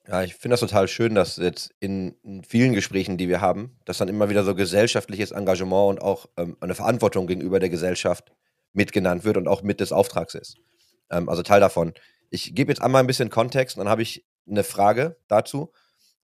Ja, 0.07 0.23
ich 0.23 0.35
finde 0.35 0.53
das 0.53 0.59
total 0.59 0.87
schön, 0.87 1.15
dass 1.15 1.37
jetzt 1.37 1.73
in, 1.79 2.15
in, 2.21 2.43
vielen 2.43 2.73
Gesprächen, 2.73 3.17
die 3.17 3.27
wir 3.27 3.41
haben, 3.41 3.79
dass 3.85 3.97
dann 3.97 4.07
immer 4.07 4.29
wieder 4.29 4.43
so 4.43 4.53
gesellschaftliches 4.53 5.31
Engagement 5.31 5.89
und 5.89 6.01
auch 6.01 6.27
ähm, 6.37 6.57
eine 6.59 6.75
Verantwortung 6.75 7.25
gegenüber 7.25 7.59
der 7.59 7.69
Gesellschaft 7.69 8.31
mitgenannt 8.73 9.23
wird 9.23 9.37
und 9.37 9.47
auch 9.47 9.63
mit 9.63 9.79
des 9.79 9.91
Auftrags 9.91 10.35
ist. 10.35 10.57
Ähm, 11.09 11.27
also 11.27 11.41
Teil 11.41 11.59
davon. 11.59 11.93
Ich 12.29 12.53
gebe 12.53 12.71
jetzt 12.71 12.81
einmal 12.81 13.01
ein 13.01 13.07
bisschen 13.07 13.31
Kontext 13.31 13.77
und 13.77 13.85
dann 13.85 13.89
habe 13.89 14.03
ich 14.03 14.25
eine 14.47 14.63
Frage 14.63 15.17
dazu. 15.27 15.71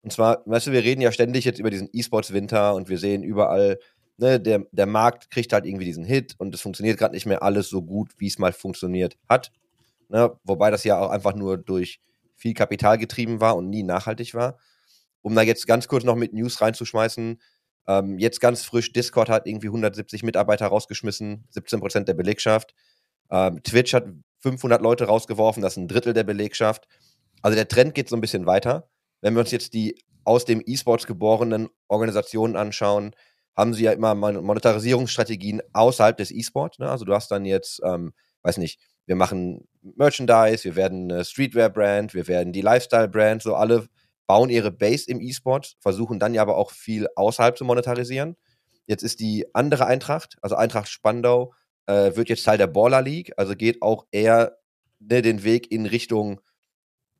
Und 0.03 0.13
zwar, 0.13 0.43
weißt 0.45 0.67
du, 0.67 0.71
wir 0.71 0.83
reden 0.83 1.01
ja 1.01 1.11
ständig 1.11 1.45
jetzt 1.45 1.59
über 1.59 1.71
diesen 1.71 1.89
E-Sports-Winter 1.91 2.75
und 2.75 2.87
wir 2.87 2.99
sehen 2.99 3.23
überall, 3.23 3.79
ne, 4.17 4.39
der, 4.39 4.65
der 4.71 4.85
Markt 4.85 5.31
kriegt 5.31 5.53
halt 5.53 5.65
irgendwie 5.65 5.85
diesen 5.85 6.03
Hit 6.03 6.35
und 6.37 6.53
es 6.53 6.61
funktioniert 6.61 6.99
gerade 6.99 7.15
nicht 7.15 7.25
mehr 7.25 7.41
alles 7.41 7.69
so 7.69 7.81
gut, 7.81 8.11
wie 8.17 8.27
es 8.27 8.37
mal 8.37 8.53
funktioniert 8.53 9.17
hat. 9.27 9.51
Ne? 10.11 10.37
Wobei 10.43 10.71
das 10.71 10.83
ja 10.83 10.99
auch 10.99 11.09
einfach 11.09 11.33
nur 11.33 11.57
durch 11.57 12.01
viel 12.35 12.53
Kapital 12.53 12.97
getrieben 12.97 13.39
war 13.39 13.55
und 13.55 13.69
nie 13.69 13.83
nachhaltig 13.83 14.33
war. 14.33 14.59
Um 15.21 15.35
da 15.35 15.41
jetzt 15.41 15.67
ganz 15.67 15.87
kurz 15.87 16.03
noch 16.03 16.15
mit 16.15 16.33
News 16.33 16.59
reinzuschmeißen, 16.61 17.39
ähm, 17.87 18.19
jetzt 18.19 18.41
ganz 18.41 18.63
frisch, 18.63 18.91
Discord 18.91 19.29
hat 19.29 19.47
irgendwie 19.47 19.67
170 19.67 20.23
Mitarbeiter 20.23 20.67
rausgeschmissen, 20.67 21.47
17% 21.51 22.05
der 22.05 22.13
Belegschaft. 22.13 22.73
Ähm, 23.29 23.63
Twitch 23.63 23.93
hat 23.93 24.05
500 24.39 24.81
Leute 24.81 25.05
rausgeworfen, 25.05 25.61
das 25.61 25.73
ist 25.73 25.77
ein 25.77 25.87
Drittel 25.87 26.13
der 26.13 26.23
Belegschaft. 26.23 26.87
Also 27.41 27.55
der 27.55 27.67
Trend 27.67 27.95
geht 27.95 28.09
so 28.09 28.15
ein 28.15 28.21
bisschen 28.21 28.45
weiter. 28.45 28.89
Wenn 29.21 29.33
wir 29.33 29.41
uns 29.41 29.51
jetzt 29.51 29.73
die 29.73 30.03
aus 30.23 30.45
dem 30.45 30.61
E-Sports 30.65 31.07
geborenen 31.07 31.69
Organisationen 31.87 32.55
anschauen, 32.55 33.15
haben 33.55 33.73
sie 33.73 33.83
ja 33.83 33.91
immer 33.91 34.15
Monetarisierungsstrategien 34.15 35.61
außerhalb 35.73 36.17
des 36.17 36.31
E-Sports. 36.31 36.79
Ne? 36.79 36.89
Also 36.89 37.05
du 37.05 37.13
hast 37.13 37.29
dann 37.31 37.45
jetzt, 37.45 37.81
ähm, 37.83 38.13
weiß 38.43 38.57
nicht, 38.57 38.79
wir 39.05 39.15
machen 39.15 39.67
Merchandise, 39.81 40.63
wir 40.63 40.75
werden 40.75 41.11
eine 41.11 41.25
Streetwear-Brand, 41.25 42.13
wir 42.13 42.27
werden 42.27 42.53
die 42.53 42.61
Lifestyle-Brand, 42.61 43.41
so 43.41 43.55
alle 43.55 43.87
bauen 44.27 44.49
ihre 44.49 44.71
Base 44.71 45.09
im 45.09 45.19
E-Sport, 45.19 45.75
versuchen 45.79 46.19
dann 46.19 46.33
ja 46.33 46.41
aber 46.41 46.57
auch 46.57 46.71
viel 46.71 47.07
außerhalb 47.15 47.57
zu 47.57 47.65
monetarisieren. 47.65 48.37
Jetzt 48.85 49.03
ist 49.03 49.19
die 49.19 49.45
andere 49.53 49.85
Eintracht, 49.85 50.37
also 50.41 50.55
Eintracht 50.55 50.87
Spandau, 50.87 51.53
äh, 51.87 52.15
wird 52.15 52.29
jetzt 52.29 52.45
Teil 52.45 52.57
der 52.57 52.67
Baller 52.67 53.01
League, 53.01 53.33
also 53.37 53.55
geht 53.55 53.81
auch 53.81 54.05
eher 54.11 54.57
ne, 54.99 55.21
den 55.21 55.43
Weg 55.43 55.71
in 55.71 55.85
Richtung, 55.85 56.39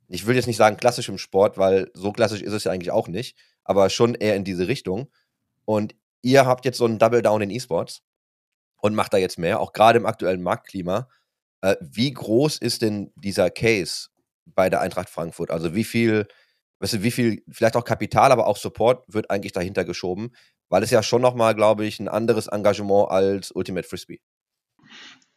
ich 0.08 0.28
will 0.28 0.36
jetzt 0.36 0.48
nicht 0.48 0.58
sagen 0.58 0.78
klassischem 0.78 1.18
Sport, 1.18 1.58
weil 1.58 1.90
so 1.94 2.12
klassisch 2.12 2.42
ist 2.42 2.54
es 2.54 2.66
ja 2.66 2.72
eigentlich 2.72 2.92
auch 2.92 3.08
nicht, 3.08 3.38
aber 3.64 3.90
schon 3.90 4.16
eher 4.16 4.36
in 4.36 4.44
diese 4.44 4.68
Richtung. 4.68 5.12
Und 5.66 5.96
ihr 6.22 6.46
habt 6.46 6.66
jetzt 6.66 6.78
so 6.78 6.86
einen 6.86 7.00
Double 7.00 7.22
Down 7.22 7.42
in 7.42 7.50
E-Sports 7.50 8.02
und 8.78 8.96
macht 8.96 9.14
da 9.14 9.18
jetzt 9.18 9.38
mehr, 9.38 9.60
auch 9.60 9.74
gerade 9.74 10.00
im 10.00 10.06
aktuellen 10.06 10.42
Marktklima. 10.42 11.08
Äh, 11.62 11.76
wie 11.80 12.12
groß 12.12 12.58
ist 12.58 12.82
denn 12.82 13.12
dieser 13.16 13.50
Case 13.50 14.10
bei 14.46 14.70
der 14.70 14.82
Eintracht 14.82 15.10
Frankfurt? 15.10 15.52
Also 15.52 15.76
wie 15.76 15.84
viel, 15.84 16.28
weißt 16.80 16.94
du, 16.94 17.04
wie 17.04 17.12
viel, 17.12 17.44
vielleicht 17.50 17.76
auch 17.76 17.86
Kapital, 17.86 18.32
aber 18.32 18.48
auch 18.48 18.58
Support 18.58 19.06
wird 19.08 19.30
eigentlich 19.30 19.54
dahinter 19.54 19.86
geschoben? 19.86 20.32
Weil 20.70 20.84
es 20.84 20.92
ja 20.92 21.04
schon 21.04 21.22
nochmal, 21.22 21.54
glaube 21.56 21.86
ich, 21.86 22.00
ein 22.00 22.08
anderes 22.08 22.48
Engagement 22.48 23.10
als 23.10 23.52
Ultimate 23.52 23.88
Frisbee. 23.88 24.22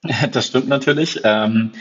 Das 0.32 0.48
stimmt 0.48 0.68
natürlich. 0.68 1.22
Ähm, 1.24 1.72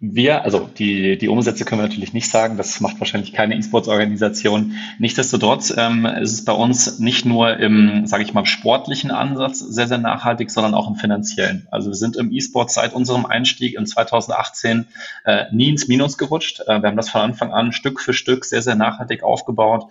wir, 0.00 0.44
also 0.44 0.70
die, 0.78 1.18
die 1.18 1.28
Umsätze 1.28 1.64
können 1.64 1.80
wir 1.80 1.88
natürlich 1.88 2.12
nicht 2.12 2.30
sagen, 2.30 2.56
das 2.56 2.80
macht 2.80 3.00
wahrscheinlich 3.00 3.32
keine 3.32 3.56
E-Sports-Organisation. 3.56 4.74
Nichtsdestotrotz 5.00 5.74
ähm, 5.76 6.06
ist 6.06 6.32
es 6.34 6.44
bei 6.44 6.52
uns 6.52 7.00
nicht 7.00 7.24
nur 7.24 7.56
im, 7.56 8.06
sage 8.06 8.22
ich 8.22 8.32
mal, 8.32 8.46
sportlichen 8.46 9.10
Ansatz 9.10 9.58
sehr, 9.58 9.88
sehr 9.88 9.98
nachhaltig, 9.98 10.52
sondern 10.52 10.74
auch 10.74 10.88
im 10.88 10.94
finanziellen. 10.94 11.66
Also 11.72 11.90
wir 11.90 11.96
sind 11.96 12.16
im 12.16 12.30
E-Sport 12.30 12.70
seit 12.70 12.94
unserem 12.94 13.26
Einstieg 13.26 13.76
in 13.76 13.86
2018 13.86 14.86
äh, 15.24 15.46
nie 15.50 15.70
ins 15.70 15.88
Minus 15.88 16.16
gerutscht. 16.16 16.60
Äh, 16.60 16.80
wir 16.80 16.88
haben 16.88 16.96
das 16.96 17.10
von 17.10 17.22
Anfang 17.22 17.52
an 17.52 17.72
Stück 17.72 18.00
für 18.00 18.12
Stück 18.12 18.44
sehr, 18.44 18.62
sehr 18.62 18.76
nachhaltig 18.76 19.24
aufgebaut, 19.24 19.86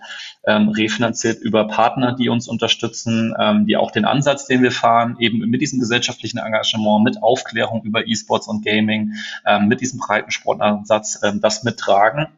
ähm, 0.46 0.70
refinanziert 0.70 1.42
über 1.42 1.68
Partner, 1.68 2.16
die 2.16 2.30
uns 2.30 2.48
unterstützen, 2.48 3.34
ähm, 3.38 3.66
die 3.66 3.76
auch 3.76 3.90
den 3.90 4.06
Ansatz, 4.06 4.46
den 4.46 4.62
wir 4.62 4.72
fahren, 4.72 5.16
eben 5.18 5.40
mit 5.50 5.60
diesem 5.60 5.80
gesellschaftlichen 5.80 6.38
Engagement, 6.38 7.04
mit 7.04 7.22
Aufklärung 7.22 7.82
über 7.82 8.06
E-Sports 8.06 8.48
und 8.48 8.64
Gaming, 8.64 9.12
ähm, 9.46 9.68
mit 9.68 9.82
diesem 9.82 9.97
Breitensportansatz 9.98 11.20
ähm, 11.22 11.40
das 11.40 11.64
mittragen. 11.64 12.28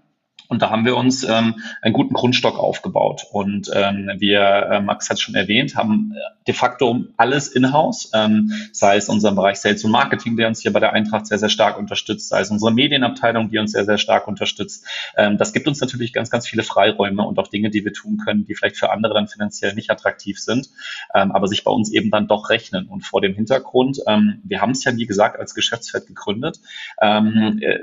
Und 0.51 0.63
da 0.63 0.71
haben 0.71 0.85
wir 0.85 0.97
uns 0.97 1.23
ähm, 1.23 1.61
einen 1.81 1.95
guten 1.95 2.13
Grundstock 2.13 2.59
aufgebaut. 2.59 3.25
Und 3.31 3.71
ähm, 3.73 4.11
wir, 4.19 4.41
äh, 4.41 4.81
Max 4.81 5.09
hat 5.09 5.15
es 5.15 5.23
schon 5.23 5.37
erwähnt, 5.37 5.77
haben 5.77 6.13
äh, 6.13 6.45
de 6.49 6.55
facto 6.55 7.05
alles 7.17 7.47
in-house, 7.47 8.11
ähm, 8.15 8.53
sei 8.73 8.97
es 8.97 9.09
unser 9.09 9.31
Bereich 9.31 9.59
Sales 9.59 9.85
und 9.85 9.93
Marketing, 9.93 10.37
der 10.37 10.49
uns 10.49 10.61
hier 10.61 10.73
bei 10.73 10.81
der 10.81 10.93
Eintracht 10.93 11.29
sehr, 11.29 11.39
sehr 11.39 11.51
stark 11.51 11.79
unterstützt, 11.79 12.31
sei 12.31 12.41
es 12.41 12.51
unsere 12.51 12.73
Medienabteilung, 12.73 13.49
die 13.49 13.59
uns 13.59 13.71
sehr, 13.71 13.85
sehr 13.85 13.97
stark 13.97 14.27
unterstützt. 14.27 14.85
Ähm, 15.17 15.39
das 15.39 15.53
gibt 15.53 15.69
uns 15.69 15.81
natürlich 15.81 16.13
ganz, 16.13 16.31
ganz 16.31 16.49
viele 16.49 16.65
Freiräume 16.65 17.23
und 17.23 17.39
auch 17.39 17.47
Dinge, 17.47 17.71
die 17.71 17.85
wir 17.85 17.93
tun 17.93 18.19
können, 18.19 18.45
die 18.45 18.57
vielleicht 18.57 18.77
für 18.77 18.91
andere 18.91 19.15
dann 19.15 19.29
finanziell 19.29 19.75
nicht 19.75 19.89
attraktiv 19.89 20.41
sind, 20.41 20.69
ähm, 21.15 21.31
aber 21.31 21.47
sich 21.47 21.63
bei 21.63 21.71
uns 21.71 21.93
eben 21.93 22.11
dann 22.11 22.27
doch 22.27 22.51
rechnen. 22.51 22.89
Und 22.89 23.03
vor 23.03 23.21
dem 23.21 23.35
Hintergrund, 23.35 24.01
ähm, 24.09 24.41
wir 24.43 24.61
haben 24.61 24.73
es 24.73 24.83
ja, 24.83 24.97
wie 24.97 25.07
gesagt, 25.07 25.39
als 25.39 25.55
Geschäftsfeld 25.55 26.09
gegründet. 26.09 26.59
Ähm, 27.01 27.61
äh, 27.63 27.79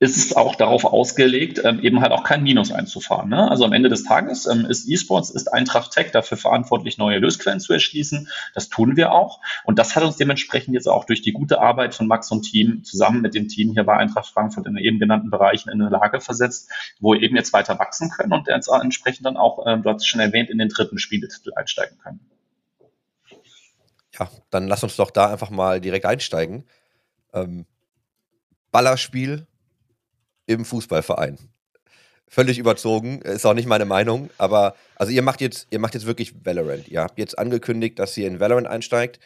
ist 0.00 0.16
es 0.16 0.34
auch 0.34 0.56
darauf 0.56 0.86
ausgelegt, 0.86 1.60
ähm, 1.62 1.80
eben 1.80 2.00
halt 2.00 2.12
auch 2.12 2.24
kein 2.24 2.42
Minus 2.42 2.72
einzufahren. 2.72 3.28
Ne? 3.28 3.50
Also 3.50 3.66
am 3.66 3.74
Ende 3.74 3.90
des 3.90 4.02
Tages 4.02 4.46
ähm, 4.46 4.64
ist 4.64 4.88
E-Sports, 4.88 5.28
ist 5.28 5.52
Eintracht 5.52 5.92
Tech 5.92 6.10
dafür 6.10 6.38
verantwortlich, 6.38 6.96
neue 6.96 7.18
Lösquellen 7.18 7.60
zu 7.60 7.74
erschließen. 7.74 8.26
Das 8.54 8.70
tun 8.70 8.96
wir 8.96 9.12
auch. 9.12 9.40
Und 9.62 9.78
das 9.78 9.94
hat 9.94 10.02
uns 10.02 10.16
dementsprechend 10.16 10.72
jetzt 10.72 10.88
auch 10.88 11.04
durch 11.04 11.20
die 11.20 11.32
gute 11.32 11.60
Arbeit 11.60 11.94
von 11.94 12.06
Max 12.06 12.32
und 12.32 12.42
Team 12.42 12.82
zusammen 12.82 13.20
mit 13.20 13.34
dem 13.34 13.48
Team 13.48 13.74
hier 13.74 13.84
bei 13.84 13.94
Eintracht 13.94 14.28
Frankfurt 14.32 14.66
in 14.66 14.74
den 14.74 14.82
eben 14.82 14.98
genannten 14.98 15.28
Bereichen 15.28 15.68
in 15.68 15.82
eine 15.82 15.90
Lage 15.90 16.22
versetzt, 16.22 16.70
wo 16.98 17.12
wir 17.12 17.20
eben 17.20 17.36
jetzt 17.36 17.52
weiter 17.52 17.78
wachsen 17.78 18.08
können 18.08 18.32
und 18.32 18.48
jetzt 18.48 18.68
entsprechend 18.68 19.26
dann 19.26 19.36
auch, 19.36 19.66
ähm, 19.66 19.82
du 19.82 19.90
hast 19.90 20.00
es 20.00 20.06
schon 20.06 20.20
erwähnt, 20.20 20.48
in 20.48 20.56
den 20.56 20.70
dritten 20.70 20.96
Spieletitel 20.96 21.52
einsteigen 21.54 21.98
können. 21.98 22.20
Ja, 24.18 24.30
dann 24.48 24.66
lass 24.66 24.82
uns 24.82 24.96
doch 24.96 25.10
da 25.10 25.30
einfach 25.30 25.50
mal 25.50 25.78
direkt 25.78 26.06
einsteigen. 26.06 26.64
Ähm, 27.34 27.66
Ballerspiel 28.72 29.46
im 30.50 30.64
Fußballverein. 30.64 31.38
Völlig 32.28 32.58
überzogen, 32.58 33.22
ist 33.22 33.46
auch 33.46 33.54
nicht 33.54 33.66
meine 33.66 33.84
Meinung, 33.84 34.30
aber 34.38 34.74
also 34.96 35.12
ihr 35.12 35.22
macht 35.22 35.40
jetzt, 35.40 35.66
ihr 35.70 35.78
macht 35.78 35.94
jetzt 35.94 36.06
wirklich 36.06 36.44
Valorant. 36.44 36.88
Ihr 36.88 37.02
habt 37.02 37.18
jetzt 37.18 37.38
angekündigt, 37.38 37.98
dass 37.98 38.16
ihr 38.16 38.26
in 38.26 38.40
Valorant 38.40 38.66
einsteigt 38.66 39.20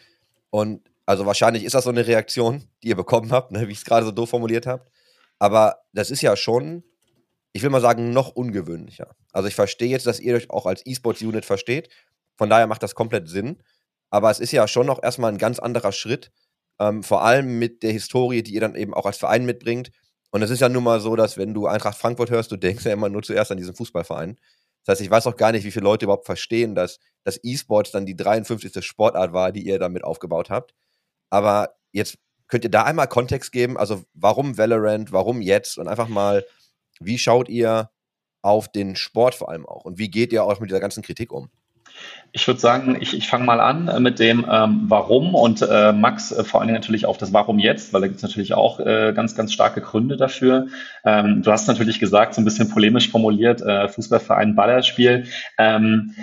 und 0.49 0.81
also 1.05 1.25
wahrscheinlich 1.25 1.63
ist 1.63 1.75
das 1.75 1.83
so 1.83 1.91
eine 1.91 2.07
Reaktion, 2.07 2.63
die 2.81 2.89
ihr 2.89 2.95
bekommen 2.95 3.31
habt, 3.31 3.51
ne, 3.51 3.67
wie 3.67 3.71
ich 3.71 3.79
es 3.79 3.85
gerade 3.85 4.05
so 4.05 4.11
doof 4.11 4.29
formuliert 4.29 4.65
habt. 4.65 4.91
Aber 5.37 5.83
das 5.93 6.09
ist 6.09 6.21
ja 6.21 6.35
schon, 6.35 6.83
ich 7.53 7.61
will 7.61 7.69
mal 7.69 7.81
sagen, 7.81 8.11
noch 8.11 8.29
ungewöhnlicher. 8.29 9.15
Also 9.31 9.47
ich 9.47 9.55
verstehe 9.55 9.89
jetzt, 9.89 10.07
dass 10.07 10.19
ihr 10.19 10.35
euch 10.35 10.49
auch 10.49 10.65
als 10.65 10.85
E-Sports-Unit 10.85 11.45
versteht. 11.45 11.89
Von 12.37 12.49
daher 12.49 12.67
macht 12.67 12.81
das 12.81 12.95
komplett 12.95 13.29
Sinn. 13.29 13.61
Aber 14.09 14.31
es 14.31 14.39
ist 14.39 14.51
ja 14.51 14.67
schon 14.67 14.87
noch 14.87 15.03
erstmal 15.03 15.31
ein 15.31 15.37
ganz 15.37 15.59
anderer 15.59 15.91
Schritt. 15.91 16.31
Ähm, 16.79 17.03
vor 17.03 17.23
allem 17.23 17.59
mit 17.59 17.83
der 17.83 17.91
Historie, 17.91 18.41
die 18.41 18.53
ihr 18.53 18.61
dann 18.61 18.75
eben 18.75 18.93
auch 18.93 19.05
als 19.05 19.17
Verein 19.17 19.45
mitbringt. 19.45 19.91
Und 20.35 20.41
es 20.41 20.49
ist 20.49 20.59
ja 20.59 20.67
nun 20.67 20.83
mal 20.83 20.99
so, 20.99 21.15
dass 21.15 21.37
wenn 21.37 21.53
du 21.53 21.65
Eintracht 21.65 21.97
Frankfurt 21.97 22.29
hörst, 22.29 22.51
du 22.51 22.57
denkst 22.57 22.83
ja 22.83 22.91
immer 22.91 23.07
nur 23.07 23.23
zuerst 23.23 23.51
an 23.51 23.57
diesen 23.57 23.73
Fußballverein. 23.73 24.37
Das 24.83 24.95
heißt, 24.95 25.01
ich 25.01 25.09
weiß 25.09 25.27
auch 25.27 25.37
gar 25.37 25.53
nicht, 25.53 25.63
wie 25.63 25.71
viele 25.71 25.85
Leute 25.85 26.03
überhaupt 26.03 26.25
verstehen, 26.25 26.75
dass 26.75 26.99
das 27.23 27.39
E-Sports 27.41 27.91
dann 27.91 28.05
die 28.05 28.17
53. 28.17 28.85
Sportart 28.85 29.31
war, 29.31 29.53
die 29.53 29.65
ihr 29.65 29.79
damit 29.79 30.03
aufgebaut 30.03 30.49
habt. 30.49 30.73
Aber 31.29 31.77
jetzt 31.93 32.17
könnt 32.49 32.65
ihr 32.65 32.69
da 32.69 32.83
einmal 32.83 33.07
Kontext 33.07 33.53
geben, 33.53 33.77
also 33.77 34.03
warum 34.13 34.57
Valorant, 34.57 35.13
warum 35.13 35.39
jetzt 35.39 35.77
und 35.77 35.87
einfach 35.87 36.09
mal, 36.09 36.45
wie 36.99 37.17
schaut 37.17 37.47
ihr 37.47 37.89
auf 38.41 38.69
den 38.69 38.97
Sport 38.97 39.35
vor 39.35 39.47
allem 39.47 39.65
auch 39.65 39.85
und 39.85 39.99
wie 39.99 40.11
geht 40.11 40.33
ihr 40.33 40.43
auch 40.43 40.59
mit 40.59 40.69
dieser 40.69 40.81
ganzen 40.81 41.01
Kritik 41.01 41.31
um? 41.31 41.49
Ich 42.31 42.45
würde 42.47 42.59
sagen, 42.59 42.97
ich, 42.99 43.15
ich 43.15 43.27
fange 43.27 43.45
mal 43.45 43.61
an 43.61 43.87
äh, 43.87 43.99
mit 43.99 44.19
dem 44.19 44.45
ähm, 44.49 44.81
Warum 44.87 45.35
und 45.35 45.61
äh, 45.61 45.93
Max 45.93 46.33
äh, 46.33 46.43
vor 46.43 46.59
allen 46.59 46.67
Dingen 46.67 46.79
natürlich 46.79 47.05
auf 47.05 47.17
das 47.17 47.31
Warum 47.31 47.59
jetzt, 47.59 47.93
weil 47.93 48.01
da 48.01 48.07
gibt 48.07 48.17
es 48.17 48.23
natürlich 48.23 48.53
auch 48.53 48.79
äh, 48.81 49.13
ganz, 49.15 49.35
ganz 49.35 49.53
starke 49.53 49.79
Gründe 49.79 50.17
dafür. 50.17 50.67
Ähm, 51.05 51.43
du 51.43 51.51
hast 51.51 51.67
natürlich 51.67 51.99
gesagt, 51.99 52.33
so 52.33 52.41
ein 52.41 52.45
bisschen 52.45 52.69
polemisch 52.69 53.09
formuliert, 53.09 53.61
äh, 53.61 53.87
Fußballverein 53.87 54.55
Ballerspiel. 54.55 55.27
Ähm, 55.57 56.13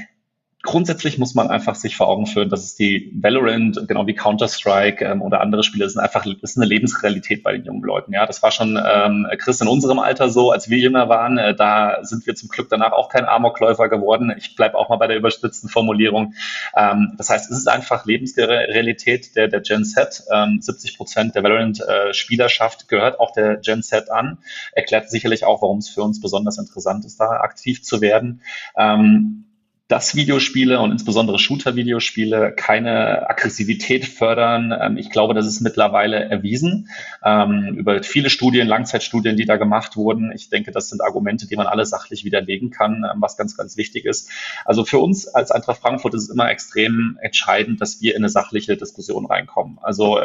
grundsätzlich 0.62 1.18
muss 1.18 1.34
man 1.34 1.50
einfach 1.50 1.74
sich 1.74 1.96
vor 1.96 2.08
Augen 2.08 2.26
führen, 2.26 2.48
dass 2.48 2.62
es 2.62 2.76
die 2.76 3.10
Valorant, 3.14 3.88
genau 3.88 4.06
wie 4.06 4.14
Counter-Strike 4.14 5.04
ähm, 5.04 5.20
oder 5.20 5.40
andere 5.40 5.64
Spiele, 5.64 5.88
sind 5.88 6.00
einfach 6.00 6.24
ist 6.24 6.56
eine 6.56 6.66
Lebensrealität 6.66 7.42
bei 7.42 7.52
den 7.52 7.64
jungen 7.64 7.82
Leuten. 7.82 8.12
Ja, 8.12 8.26
das 8.26 8.42
war 8.42 8.52
schon 8.52 8.80
ähm, 8.82 9.26
Chris 9.38 9.60
in 9.60 9.66
unserem 9.66 9.98
Alter 9.98 10.30
so, 10.30 10.52
als 10.52 10.70
wir 10.70 10.78
jünger 10.78 11.08
waren. 11.08 11.36
Äh, 11.36 11.56
da 11.56 12.04
sind 12.04 12.26
wir 12.26 12.36
zum 12.36 12.48
Glück 12.48 12.68
danach 12.70 12.92
auch 12.92 13.08
kein 13.08 13.24
Amokläufer 13.24 13.88
geworden. 13.88 14.32
Ich 14.36 14.54
bleibe 14.54 14.78
auch 14.78 14.88
mal 14.88 14.96
bei 14.96 15.08
der 15.08 15.16
überspitzten 15.16 15.68
Formulierung. 15.68 16.34
Ähm, 16.76 17.14
das 17.18 17.28
heißt, 17.28 17.50
es 17.50 17.58
ist 17.58 17.68
einfach 17.68 18.06
Lebensrealität 18.06 19.34
der, 19.34 19.48
der 19.48 19.60
Gen 19.60 19.84
Z. 19.84 20.24
Ähm, 20.32 20.60
70 20.60 20.96
Prozent 20.96 21.34
der 21.34 21.42
Valorant-Spielerschaft 21.42 22.86
gehört 22.86 23.18
auch 23.18 23.32
der 23.32 23.56
Gen 23.56 23.82
Z 23.82 24.10
an. 24.10 24.38
Erklärt 24.72 25.10
sicherlich 25.10 25.44
auch, 25.44 25.60
warum 25.60 25.78
es 25.78 25.88
für 25.88 26.02
uns 26.02 26.20
besonders 26.20 26.58
interessant 26.58 27.04
ist, 27.04 27.18
da 27.18 27.30
aktiv 27.40 27.82
zu 27.82 28.00
werden. 28.00 28.42
Ähm, 28.76 29.46
dass 29.88 30.14
Videospiele 30.14 30.80
und 30.80 30.90
insbesondere 30.90 31.38
Shooter-Videospiele 31.38 32.52
keine 32.52 33.28
Aggressivität 33.28 34.06
fördern. 34.06 34.72
Ähm, 34.80 34.96
ich 34.96 35.10
glaube, 35.10 35.34
das 35.34 35.46
ist 35.46 35.60
mittlerweile 35.60 36.16
erwiesen 36.16 36.88
ähm, 37.22 37.74
über 37.76 38.02
viele 38.02 38.30
Studien, 38.30 38.68
Langzeitstudien, 38.68 39.36
die 39.36 39.44
da 39.44 39.56
gemacht 39.56 39.96
wurden. 39.96 40.32
Ich 40.34 40.48
denke, 40.48 40.70
das 40.70 40.88
sind 40.88 41.02
Argumente, 41.02 41.46
die 41.46 41.56
man 41.56 41.66
alle 41.66 41.84
sachlich 41.84 42.24
widerlegen 42.24 42.70
kann, 42.70 43.04
ähm, 43.12 43.20
was 43.20 43.36
ganz, 43.36 43.56
ganz 43.56 43.76
wichtig 43.76 44.06
ist. 44.06 44.30
Also 44.64 44.84
für 44.84 44.98
uns 44.98 45.28
als 45.28 45.50
Eintracht 45.50 45.80
Frankfurt 45.80 46.14
ist 46.14 46.22
es 46.22 46.30
immer 46.30 46.48
extrem 46.48 47.18
entscheidend, 47.20 47.80
dass 47.80 48.00
wir 48.00 48.14
in 48.14 48.22
eine 48.22 48.30
sachliche 48.30 48.76
Diskussion 48.76 49.26
reinkommen. 49.26 49.78
Also 49.82 50.18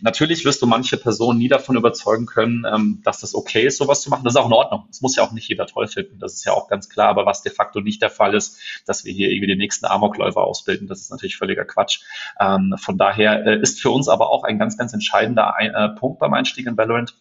natürlich 0.00 0.44
wirst 0.44 0.60
du 0.62 0.66
manche 0.66 0.96
Personen 0.96 1.38
nie 1.38 1.48
davon 1.48 1.76
überzeugen 1.76 2.26
können, 2.26 3.00
dass 3.04 3.20
das 3.20 3.34
okay 3.34 3.66
ist, 3.66 3.78
sowas 3.78 4.02
zu 4.02 4.10
machen. 4.10 4.24
Das 4.24 4.34
ist 4.34 4.40
auch 4.40 4.46
in 4.46 4.52
Ordnung. 4.52 4.84
Das 4.88 5.00
muss 5.00 5.16
ja 5.16 5.22
auch 5.22 5.32
nicht 5.32 5.48
jeder 5.48 5.66
toll 5.66 5.86
finden. 5.86 6.18
Das 6.18 6.34
ist 6.34 6.44
ja 6.44 6.52
auch 6.52 6.68
ganz 6.68 6.88
klar. 6.88 7.08
Aber 7.08 7.26
was 7.26 7.42
de 7.42 7.52
facto 7.52 7.80
nicht 7.80 8.02
der 8.02 8.10
Fall 8.10 8.34
ist, 8.34 8.58
dass 8.86 9.04
wir 9.04 9.12
hier 9.12 9.30
irgendwie 9.30 9.48
den 9.48 9.58
nächsten 9.58 9.86
Amokläufer 9.86 10.42
ausbilden. 10.42 10.88
Das 10.88 11.00
ist 11.00 11.10
natürlich 11.10 11.36
völliger 11.36 11.64
Quatsch. 11.64 12.00
Ähm, 12.38 12.74
von 12.78 12.98
daher 12.98 13.46
äh, 13.46 13.60
ist 13.60 13.80
für 13.80 13.90
uns 13.90 14.08
aber 14.08 14.30
auch 14.30 14.44
ein 14.44 14.58
ganz, 14.58 14.76
ganz 14.76 14.92
entscheidender 14.92 15.54
äh, 15.58 15.88
Punkt 15.90 16.18
beim 16.18 16.34
Einstieg 16.34 16.66
in 16.66 16.76
Valorant, 16.76 17.14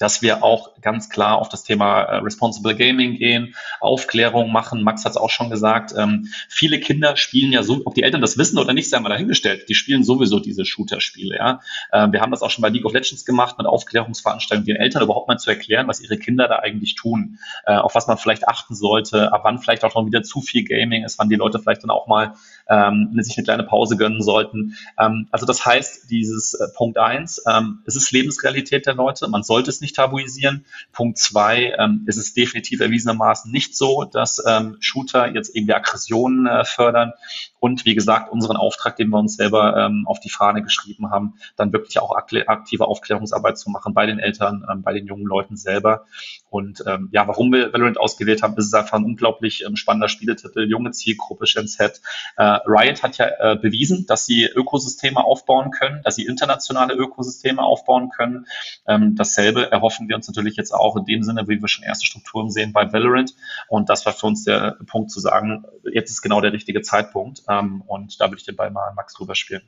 dass 0.00 0.22
wir 0.22 0.42
auch 0.42 0.80
ganz 0.80 1.10
klar 1.10 1.38
auf 1.38 1.50
das 1.50 1.62
Thema 1.62 2.00
äh, 2.00 2.16
Responsible 2.16 2.74
Gaming 2.74 3.16
gehen, 3.16 3.54
Aufklärung 3.80 4.50
machen. 4.50 4.82
Max 4.82 5.04
hat 5.04 5.12
es 5.12 5.16
auch 5.18 5.28
schon 5.28 5.50
gesagt. 5.50 5.94
Ähm, 5.96 6.26
viele 6.48 6.80
Kinder 6.80 7.16
spielen 7.18 7.52
ja 7.52 7.62
so, 7.62 7.82
ob 7.84 7.94
die 7.94 8.02
Eltern 8.02 8.22
das 8.22 8.38
wissen 8.38 8.58
oder 8.58 8.72
nicht, 8.72 8.88
sei 8.88 8.98
mal 8.98 9.10
dahingestellt. 9.10 9.68
Die 9.68 9.74
spielen 9.74 10.02
sowieso 10.02 10.40
diese 10.40 10.64
Shooter-Spiele. 10.64 11.36
Ja? 11.36 11.60
Äh, 11.92 12.10
wir 12.12 12.22
haben 12.22 12.30
das 12.30 12.40
auch 12.40 12.50
schon 12.50 12.62
bei 12.62 12.70
League 12.70 12.86
of 12.86 12.94
Legends 12.94 13.26
gemacht 13.26 13.58
mit 13.58 13.66
Aufklärungsveranstaltungen, 13.66 14.66
den 14.66 14.76
Eltern 14.76 15.02
überhaupt 15.02 15.28
mal 15.28 15.36
zu 15.36 15.50
erklären, 15.50 15.86
was 15.86 16.00
ihre 16.00 16.16
Kinder 16.16 16.48
da 16.48 16.56
eigentlich 16.56 16.94
tun, 16.94 17.38
äh, 17.66 17.74
auf 17.74 17.94
was 17.94 18.06
man 18.06 18.16
vielleicht 18.16 18.48
achten 18.48 18.74
sollte, 18.74 19.34
ab 19.34 19.42
wann 19.44 19.58
vielleicht 19.58 19.84
auch 19.84 19.94
noch 19.94 20.06
wieder 20.06 20.22
zu 20.22 20.40
viel 20.40 20.64
Gaming 20.64 21.04
ist, 21.04 21.18
wann 21.18 21.28
die 21.28 21.36
Leute 21.36 21.58
vielleicht 21.58 21.82
dann 21.82 21.90
auch 21.90 22.06
mal 22.06 22.32
ähm, 22.70 23.10
sich 23.20 23.36
eine 23.36 23.44
kleine 23.44 23.64
Pause 23.64 23.96
gönnen 23.96 24.22
sollten. 24.22 24.76
Ähm, 24.98 25.28
also 25.30 25.44
das 25.44 25.66
heißt, 25.66 26.10
dieses 26.10 26.54
äh, 26.54 26.66
Punkt 26.74 26.98
eins, 26.98 27.42
ähm, 27.50 27.82
es 27.86 27.96
ist 27.96 28.12
Lebensrealität 28.12 28.86
der 28.86 28.94
Leute, 28.94 29.28
man 29.28 29.42
sollte 29.42 29.70
es 29.70 29.80
nicht 29.80 29.96
tabuisieren. 29.96 30.64
Punkt 30.92 31.18
zwei, 31.18 31.74
ähm, 31.78 32.04
ist 32.06 32.16
es 32.16 32.32
definitiv 32.32 32.80
erwiesenermaßen 32.80 33.50
nicht 33.50 33.76
so, 33.76 34.04
dass 34.04 34.42
ähm, 34.46 34.76
Shooter 34.80 35.34
jetzt 35.34 35.54
irgendwie 35.54 35.74
Aggressionen 35.74 36.46
äh, 36.46 36.64
fördern. 36.64 37.12
Und 37.58 37.84
wie 37.84 37.94
gesagt, 37.94 38.32
unseren 38.32 38.56
Auftrag, 38.56 38.96
den 38.96 39.10
wir 39.10 39.18
uns 39.18 39.36
selber 39.36 39.76
ähm, 39.76 40.04
auf 40.06 40.18
die 40.18 40.30
Fahne 40.30 40.62
geschrieben 40.62 41.10
haben, 41.10 41.34
dann 41.56 41.72
wirklich 41.72 41.98
auch 41.98 42.16
aktive 42.16 42.86
Aufklärungsarbeit 42.86 43.58
zu 43.58 43.68
machen 43.68 43.92
bei 43.92 44.06
den 44.06 44.18
Eltern, 44.18 44.64
ähm, 44.70 44.82
bei 44.82 44.94
den 44.94 45.06
jungen 45.06 45.26
Leuten 45.26 45.56
selber. 45.56 46.06
Und 46.48 46.82
ähm, 46.86 47.10
ja, 47.12 47.28
warum 47.28 47.52
wir 47.52 47.72
Valorant 47.72 47.98
ausgewählt 47.98 48.42
haben, 48.42 48.56
ist 48.56 48.66
es 48.66 48.74
einfach 48.74 48.98
ein 48.98 49.04
unglaublich 49.04 49.64
ähm, 49.66 49.76
spannender 49.76 50.08
Spieletitel, 50.08 50.68
junge 50.68 50.92
Zielgruppe, 50.92 51.46
Shenzhet. 51.46 52.00
Äh, 52.38 52.59
Riot 52.66 53.02
hat 53.02 53.18
ja 53.18 53.26
äh, 53.38 53.56
bewiesen, 53.56 54.06
dass 54.06 54.26
sie 54.26 54.44
Ökosysteme 54.44 55.22
aufbauen 55.24 55.70
können, 55.70 56.02
dass 56.02 56.16
sie 56.16 56.26
internationale 56.26 56.94
Ökosysteme 56.94 57.62
aufbauen 57.62 58.10
können. 58.10 58.46
Ähm, 58.86 59.14
dasselbe 59.16 59.70
erhoffen 59.70 60.08
wir 60.08 60.16
uns 60.16 60.26
natürlich 60.28 60.56
jetzt 60.56 60.72
auch 60.72 60.96
in 60.96 61.04
dem 61.04 61.22
Sinne, 61.22 61.48
wie 61.48 61.60
wir 61.60 61.68
schon 61.68 61.84
erste 61.84 62.06
Strukturen 62.06 62.50
sehen 62.50 62.72
bei 62.72 62.92
Valorant. 62.92 63.34
Und 63.68 63.88
das 63.88 64.06
war 64.06 64.12
für 64.12 64.26
uns 64.26 64.44
der 64.44 64.76
Punkt 64.86 65.10
zu 65.10 65.20
sagen, 65.20 65.64
jetzt 65.92 66.10
ist 66.10 66.22
genau 66.22 66.40
der 66.40 66.52
richtige 66.52 66.82
Zeitpunkt. 66.82 67.42
Ähm, 67.48 67.82
und 67.86 68.20
da 68.20 68.26
würde 68.26 68.38
ich 68.38 68.44
den 68.44 68.56
Ball 68.56 68.70
mal 68.70 68.88
an 68.88 68.94
Max 68.94 69.14
drüber 69.14 69.34
spielen. 69.34 69.62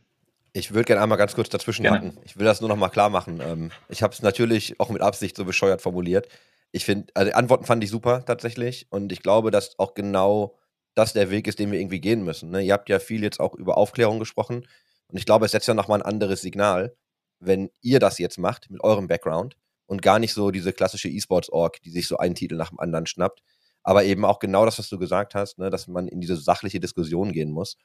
Ich 0.55 0.75
würde 0.75 0.85
gerne 0.85 1.03
einmal 1.03 1.19
ganz 1.19 1.35
kurz 1.35 1.49
dazwischen 1.49 1.89
hacken. 1.89 2.19
Ich 2.25 2.37
will 2.39 2.45
das 2.45 2.61
nur 2.61 2.69
noch 2.69 2.77
mal 2.77 2.91
klar 2.91 3.09
machen. 3.09 3.41
Ähm, 3.43 3.71
ich 3.89 4.03
habe 4.03 4.13
es 4.13 4.23
natürlich 4.23 4.79
auch 4.81 4.91
mit 4.91 5.01
Absicht 5.01 5.37
so 5.37 5.45
bescheuert 5.45 5.81
formuliert. 5.81 6.29
Ich 6.73 6.85
finde, 6.85 7.07
also 7.15 7.31
die 7.31 7.35
Antworten 7.35 7.65
fand 7.65 7.83
ich 7.83 7.91
super 7.91 8.25
tatsächlich. 8.25 8.87
Und 8.91 9.13
ich 9.13 9.23
glaube, 9.23 9.51
dass 9.51 9.79
auch 9.79 9.95
genau 9.95 10.55
das 10.95 11.13
der 11.13 11.31
Weg 11.31 11.47
ist, 11.47 11.59
den 11.59 11.71
wir 11.71 11.81
irgendwie 11.81 12.01
gehen 12.01 12.25
müssen. 12.25 12.51
Ne? 12.51 12.63
Ihr 12.63 12.73
habt 12.73 12.89
ja 12.89 12.99
viel 12.99 13.23
jetzt 13.23 13.41
auch 13.41 13.55
über 13.55 13.77
Aufklärung 13.77 14.19
gesprochen. 14.19 14.67
Und 15.09 15.19
ich 15.19 15.27
glaube, 15.27 15.47
es 15.47 15.53
setzt 15.53 15.69
ja 15.69 15.75
nochmal 15.75 16.01
ein 16.01 16.07
anderes 16.07 16.43
Signal, 16.43 16.97
wenn 17.41 17.71
ihr 17.81 17.99
das 17.99 18.19
jetzt 18.19 18.39
macht 18.39 18.71
mit 18.71 18.83
eurem 18.83 19.09
Background 19.09 19.57
und 19.87 20.03
gar 20.03 20.19
nicht 20.19 20.33
so 20.33 20.51
diese 20.51 20.73
klassische 20.73 21.09
E-Sports-Org, 21.09 21.83
die 21.83 21.91
sich 21.91 22.09
so 22.09 22.17
einen 22.17 22.35
Titel 22.35 22.57
nach 22.57 22.71
dem 22.71 22.81
anderen 22.81 23.07
schnappt. 23.07 23.43
Aber 23.83 24.05
eben 24.05 24.25
auch 24.25 24.39
genau 24.39 24.65
das, 24.65 24.79
was 24.79 24.89
du 24.89 24.99
gesagt 24.99 25.35
hast, 25.35 25.59
ne, 25.59 25.69
dass 25.69 25.89
man 25.89 26.09
in 26.09 26.21
diese 26.21 26.37
sachliche 26.37 26.81
Diskussion 26.81 27.33
gehen 27.33 27.51
muss. 27.51 27.77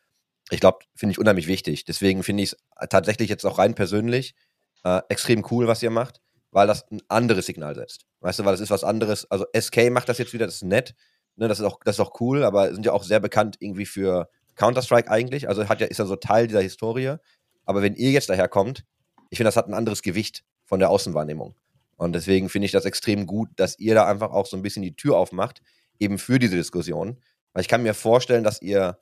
Ich 0.51 0.59
glaube, 0.59 0.79
finde 0.95 1.11
ich 1.11 1.19
unheimlich 1.19 1.47
wichtig. 1.47 1.85
Deswegen 1.85 2.23
finde 2.23 2.43
ich 2.43 2.53
es 2.53 2.57
tatsächlich 2.89 3.29
jetzt 3.29 3.45
auch 3.45 3.57
rein 3.57 3.73
persönlich 3.73 4.35
äh, 4.83 5.01
extrem 5.09 5.45
cool, 5.51 5.67
was 5.67 5.83
ihr 5.83 5.89
macht, 5.89 6.21
weil 6.51 6.67
das 6.67 6.89
ein 6.91 7.01
anderes 7.07 7.47
Signal 7.47 7.75
setzt. 7.75 8.05
Weißt 8.21 8.39
du, 8.39 8.45
weil 8.45 8.53
das 8.53 8.61
ist 8.61 8.69
was 8.69 8.83
anderes. 8.83 9.29
Also 9.29 9.45
SK 9.57 9.89
macht 9.91 10.07
das 10.07 10.17
jetzt 10.17 10.33
wieder, 10.33 10.45
das 10.45 10.55
ist 10.55 10.63
nett. 10.63 10.93
Ne, 11.37 11.47
das 11.47 11.59
ist 11.59 11.65
auch, 11.65 11.79
das 11.85 11.95
ist 11.95 11.99
auch 11.99 12.19
cool, 12.19 12.43
aber 12.43 12.73
sind 12.73 12.85
ja 12.85 12.91
auch 12.91 13.03
sehr 13.03 13.19
bekannt 13.19 13.57
irgendwie 13.59 13.85
für 13.85 14.29
Counter-Strike 14.55 15.09
eigentlich. 15.09 15.47
Also 15.47 15.69
hat 15.69 15.79
ja, 15.79 15.87
ist 15.87 15.99
ja 15.99 16.05
so 16.05 16.15
Teil 16.15 16.47
dieser 16.47 16.61
Historie. 16.61 17.15
Aber 17.63 17.81
wenn 17.81 17.95
ihr 17.95 18.11
jetzt 18.11 18.29
daherkommt, 18.29 18.85
ich 19.29 19.37
finde, 19.37 19.47
das 19.47 19.55
hat 19.55 19.67
ein 19.67 19.73
anderes 19.73 20.01
Gewicht 20.01 20.43
von 20.65 20.79
der 20.79 20.89
Außenwahrnehmung. 20.89 21.55
Und 21.95 22.13
deswegen 22.13 22.49
finde 22.49 22.65
ich 22.65 22.71
das 22.71 22.85
extrem 22.85 23.27
gut, 23.27 23.49
dass 23.55 23.77
ihr 23.79 23.93
da 23.93 24.07
einfach 24.07 24.31
auch 24.31 24.45
so 24.45 24.57
ein 24.57 24.63
bisschen 24.63 24.83
die 24.83 24.95
Tür 24.95 25.17
aufmacht, 25.17 25.61
eben 25.99 26.17
für 26.17 26.39
diese 26.39 26.55
Diskussion. 26.55 27.17
Weil 27.53 27.61
ich 27.61 27.67
kann 27.67 27.83
mir 27.83 27.93
vorstellen, 27.93 28.43
dass 28.43 28.61
ihr 28.61 28.99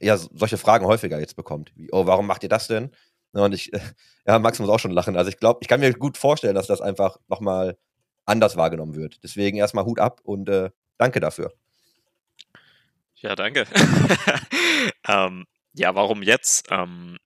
ja 0.00 0.16
solche 0.16 0.58
Fragen 0.58 0.86
häufiger 0.86 1.20
jetzt 1.20 1.36
bekommt. 1.36 1.72
Wie, 1.76 1.88
oh, 1.92 2.06
warum 2.06 2.26
macht 2.26 2.42
ihr 2.42 2.48
das 2.48 2.66
denn? 2.66 2.90
Und 3.32 3.52
ich, 3.52 3.70
ja, 4.26 4.38
Max 4.38 4.58
muss 4.58 4.68
auch 4.68 4.78
schon 4.78 4.90
lachen. 4.92 5.16
Also 5.16 5.28
ich 5.28 5.38
glaube, 5.38 5.60
ich 5.62 5.68
kann 5.68 5.80
mir 5.80 5.92
gut 5.92 6.16
vorstellen, 6.16 6.54
dass 6.54 6.66
das 6.66 6.80
einfach 6.80 7.18
nochmal 7.28 7.76
anders 8.24 8.56
wahrgenommen 8.56 8.96
wird. 8.96 9.22
Deswegen 9.22 9.56
erstmal 9.56 9.84
Hut 9.84 10.00
ab 10.00 10.20
und 10.24 10.48
äh, 10.48 10.70
danke 10.98 11.20
dafür. 11.20 11.52
Ja, 13.26 13.34
danke. 13.34 13.66
ähm, 15.08 15.46
ja, 15.72 15.94
warum 15.96 16.22
jetzt? 16.22 16.68
Ähm, 16.70 17.16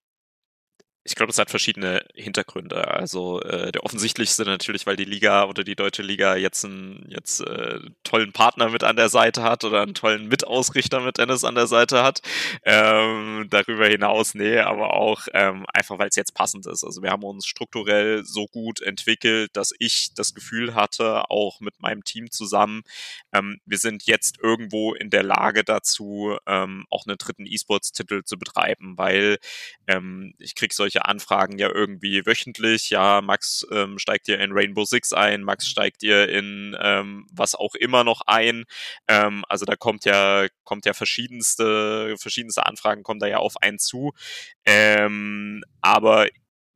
ich 1.03 1.15
glaube, 1.15 1.31
es 1.33 1.39
hat 1.39 1.49
verschiedene 1.49 2.05
Hintergründe. 2.15 2.89
Also 2.89 3.41
äh, 3.41 3.73
der 3.73 3.85
offensichtlichste 3.85 4.45
natürlich, 4.45 4.87
weil 4.87 4.97
die 4.97 5.05
Liga 5.05 5.45
oder 5.45 5.65
die 5.65 5.75
deutsche 5.75 6.03
Liga 6.03 6.37
jetzt 6.37 6.65
einen 6.65 7.07
jetzt 7.09 7.41
äh, 7.41 7.81
tollen 8.05 8.33
Partner 8.33 8.69
mit 8.69 8.85
an 8.85 8.97
der 8.97 9.09
Seite 9.09 9.43
hat 9.43 9.65
oder 9.65 9.81
einen 9.81 9.95
tollen 9.95 10.29
Mitausrichter 10.29 11.01
mit 11.01 11.17
Dennis 11.17 11.43
an 11.45 11.55
der 11.55 11.67
Seite 11.67 12.03
hat. 12.03 12.21
Ähm, 12.65 13.47
darüber 13.49 13.87
hinaus, 13.87 14.35
nee, 14.35 14.59
aber 14.59 14.93
auch 14.93 15.27
ähm, 15.33 15.65
einfach, 15.73 15.99
weil 15.99 16.09
es 16.09 16.17
jetzt 16.17 16.35
passend 16.35 16.67
ist. 16.67 16.85
Also 16.85 17.03
wir 17.03 17.11
haben 17.11 17.25
uns 17.25 17.47
strukturell 17.47 18.23
so 18.25 18.47
gut 18.47 18.83
entwickelt, 18.83 19.51
dass 19.55 19.73
ich 19.79 20.13
das 20.15 20.35
Gefühl 20.35 20.75
hatte, 20.75 21.31
auch 21.31 21.61
mit 21.61 21.81
meinem 21.81 22.05
Team 22.05 22.31
zusammen, 22.31 22.83
ähm, 23.33 23.61
wir 23.65 23.79
sind 23.79 24.05
jetzt 24.07 24.39
irgendwo 24.39 24.93
in 24.95 25.09
der 25.09 25.23
Lage 25.23 25.65
dazu, 25.65 26.37
ähm, 26.47 26.85
auch 26.91 27.07
einen 27.07 27.17
dritten 27.17 27.47
E-Sports-Titel 27.47 28.23
zu 28.25 28.39
betreiben, 28.39 28.99
weil 28.99 29.39
ähm, 29.87 30.35
ich 30.39 30.55
kriege 30.55 30.75
solche 30.75 30.90
solche 30.91 31.05
Anfragen 31.05 31.59
ja 31.59 31.71
irgendwie 31.73 32.27
wöchentlich. 32.27 32.91
Ja, 32.91 33.21
Max 33.23 33.67
ähm, 33.71 33.99
steigt 33.99 34.29
ihr 34.29 34.41
in 34.41 34.51
Rainbow 34.53 34.85
Six 34.85 35.13
ein, 35.13 35.43
Max 35.43 35.67
steigt 35.67 36.03
ihr 36.03 36.29
in 36.29 36.77
ähm, 36.81 37.27
was 37.33 37.55
auch 37.55 37.75
immer 37.75 38.03
noch 38.03 38.23
ein. 38.27 38.65
Ähm, 39.09 39.45
also 39.49 39.65
da 39.65 39.77
kommt 39.77 40.05
ja, 40.05 40.47
kommt 40.65 40.87
ja 40.87 40.93
verschiedenste, 40.93 42.17
verschiedenste 42.19 42.67
Anfragen 42.67 43.03
kommen 43.03 43.21
da 43.21 43.27
ja 43.27 43.39
auf 43.39 43.55
einen 43.63 43.79
zu. 43.79 44.13
Ähm, 44.65 45.63
aber 45.81 46.27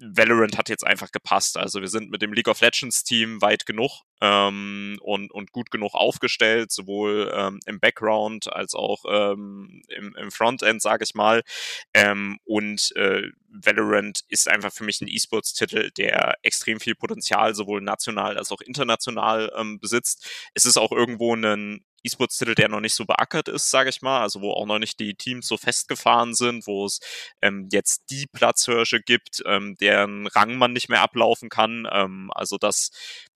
Valorant 0.00 0.58
hat 0.58 0.68
jetzt 0.68 0.86
einfach 0.86 1.12
gepasst. 1.12 1.56
Also 1.56 1.80
wir 1.80 1.88
sind 1.88 2.10
mit 2.10 2.20
dem 2.20 2.32
League 2.32 2.48
of 2.48 2.60
Legends 2.60 3.04
Team 3.04 3.40
weit 3.40 3.64
genug 3.64 4.02
ähm, 4.20 4.98
und, 5.00 5.30
und 5.30 5.52
gut 5.52 5.70
genug 5.70 5.94
aufgestellt, 5.94 6.72
sowohl 6.72 7.32
ähm, 7.34 7.60
im 7.66 7.78
Background 7.78 8.52
als 8.52 8.74
auch 8.74 9.04
ähm, 9.08 9.82
im, 9.88 10.14
im 10.16 10.30
Frontend, 10.30 10.82
sage 10.82 11.04
ich 11.04 11.14
mal. 11.14 11.42
Ähm, 11.94 12.38
und 12.44 12.94
äh, 12.96 13.22
Valorant 13.48 14.22
ist 14.28 14.48
einfach 14.48 14.72
für 14.72 14.84
mich 14.84 15.00
ein 15.00 15.08
E-Sports-Titel, 15.08 15.90
der 15.96 16.34
extrem 16.42 16.80
viel 16.80 16.96
Potenzial 16.96 17.54
sowohl 17.54 17.80
national 17.80 18.36
als 18.36 18.50
auch 18.50 18.60
international 18.60 19.52
ähm, 19.56 19.78
besitzt. 19.78 20.28
Es 20.54 20.64
ist 20.64 20.76
auch 20.76 20.90
irgendwo 20.90 21.34
ein 21.36 21.84
E-Sports-Titel, 22.04 22.54
der 22.54 22.68
noch 22.68 22.80
nicht 22.80 22.94
so 22.94 23.04
beackert 23.04 23.48
ist, 23.48 23.70
sage 23.70 23.90
ich 23.90 24.02
mal, 24.02 24.20
also 24.20 24.40
wo 24.40 24.52
auch 24.52 24.66
noch 24.66 24.78
nicht 24.78 25.00
die 25.00 25.14
Teams 25.14 25.46
so 25.48 25.56
festgefahren 25.56 26.34
sind, 26.34 26.66
wo 26.66 26.86
es 26.86 27.00
ähm, 27.42 27.68
jetzt 27.72 28.10
die 28.10 28.26
Platzhirsche 28.26 29.00
gibt, 29.00 29.42
ähm, 29.46 29.76
deren 29.80 30.26
Rang 30.28 30.56
man 30.56 30.72
nicht 30.72 30.88
mehr 30.88 31.02
ablaufen 31.02 31.48
kann. 31.48 31.88
Ähm, 31.90 32.30
also 32.34 32.58
das 32.58 32.90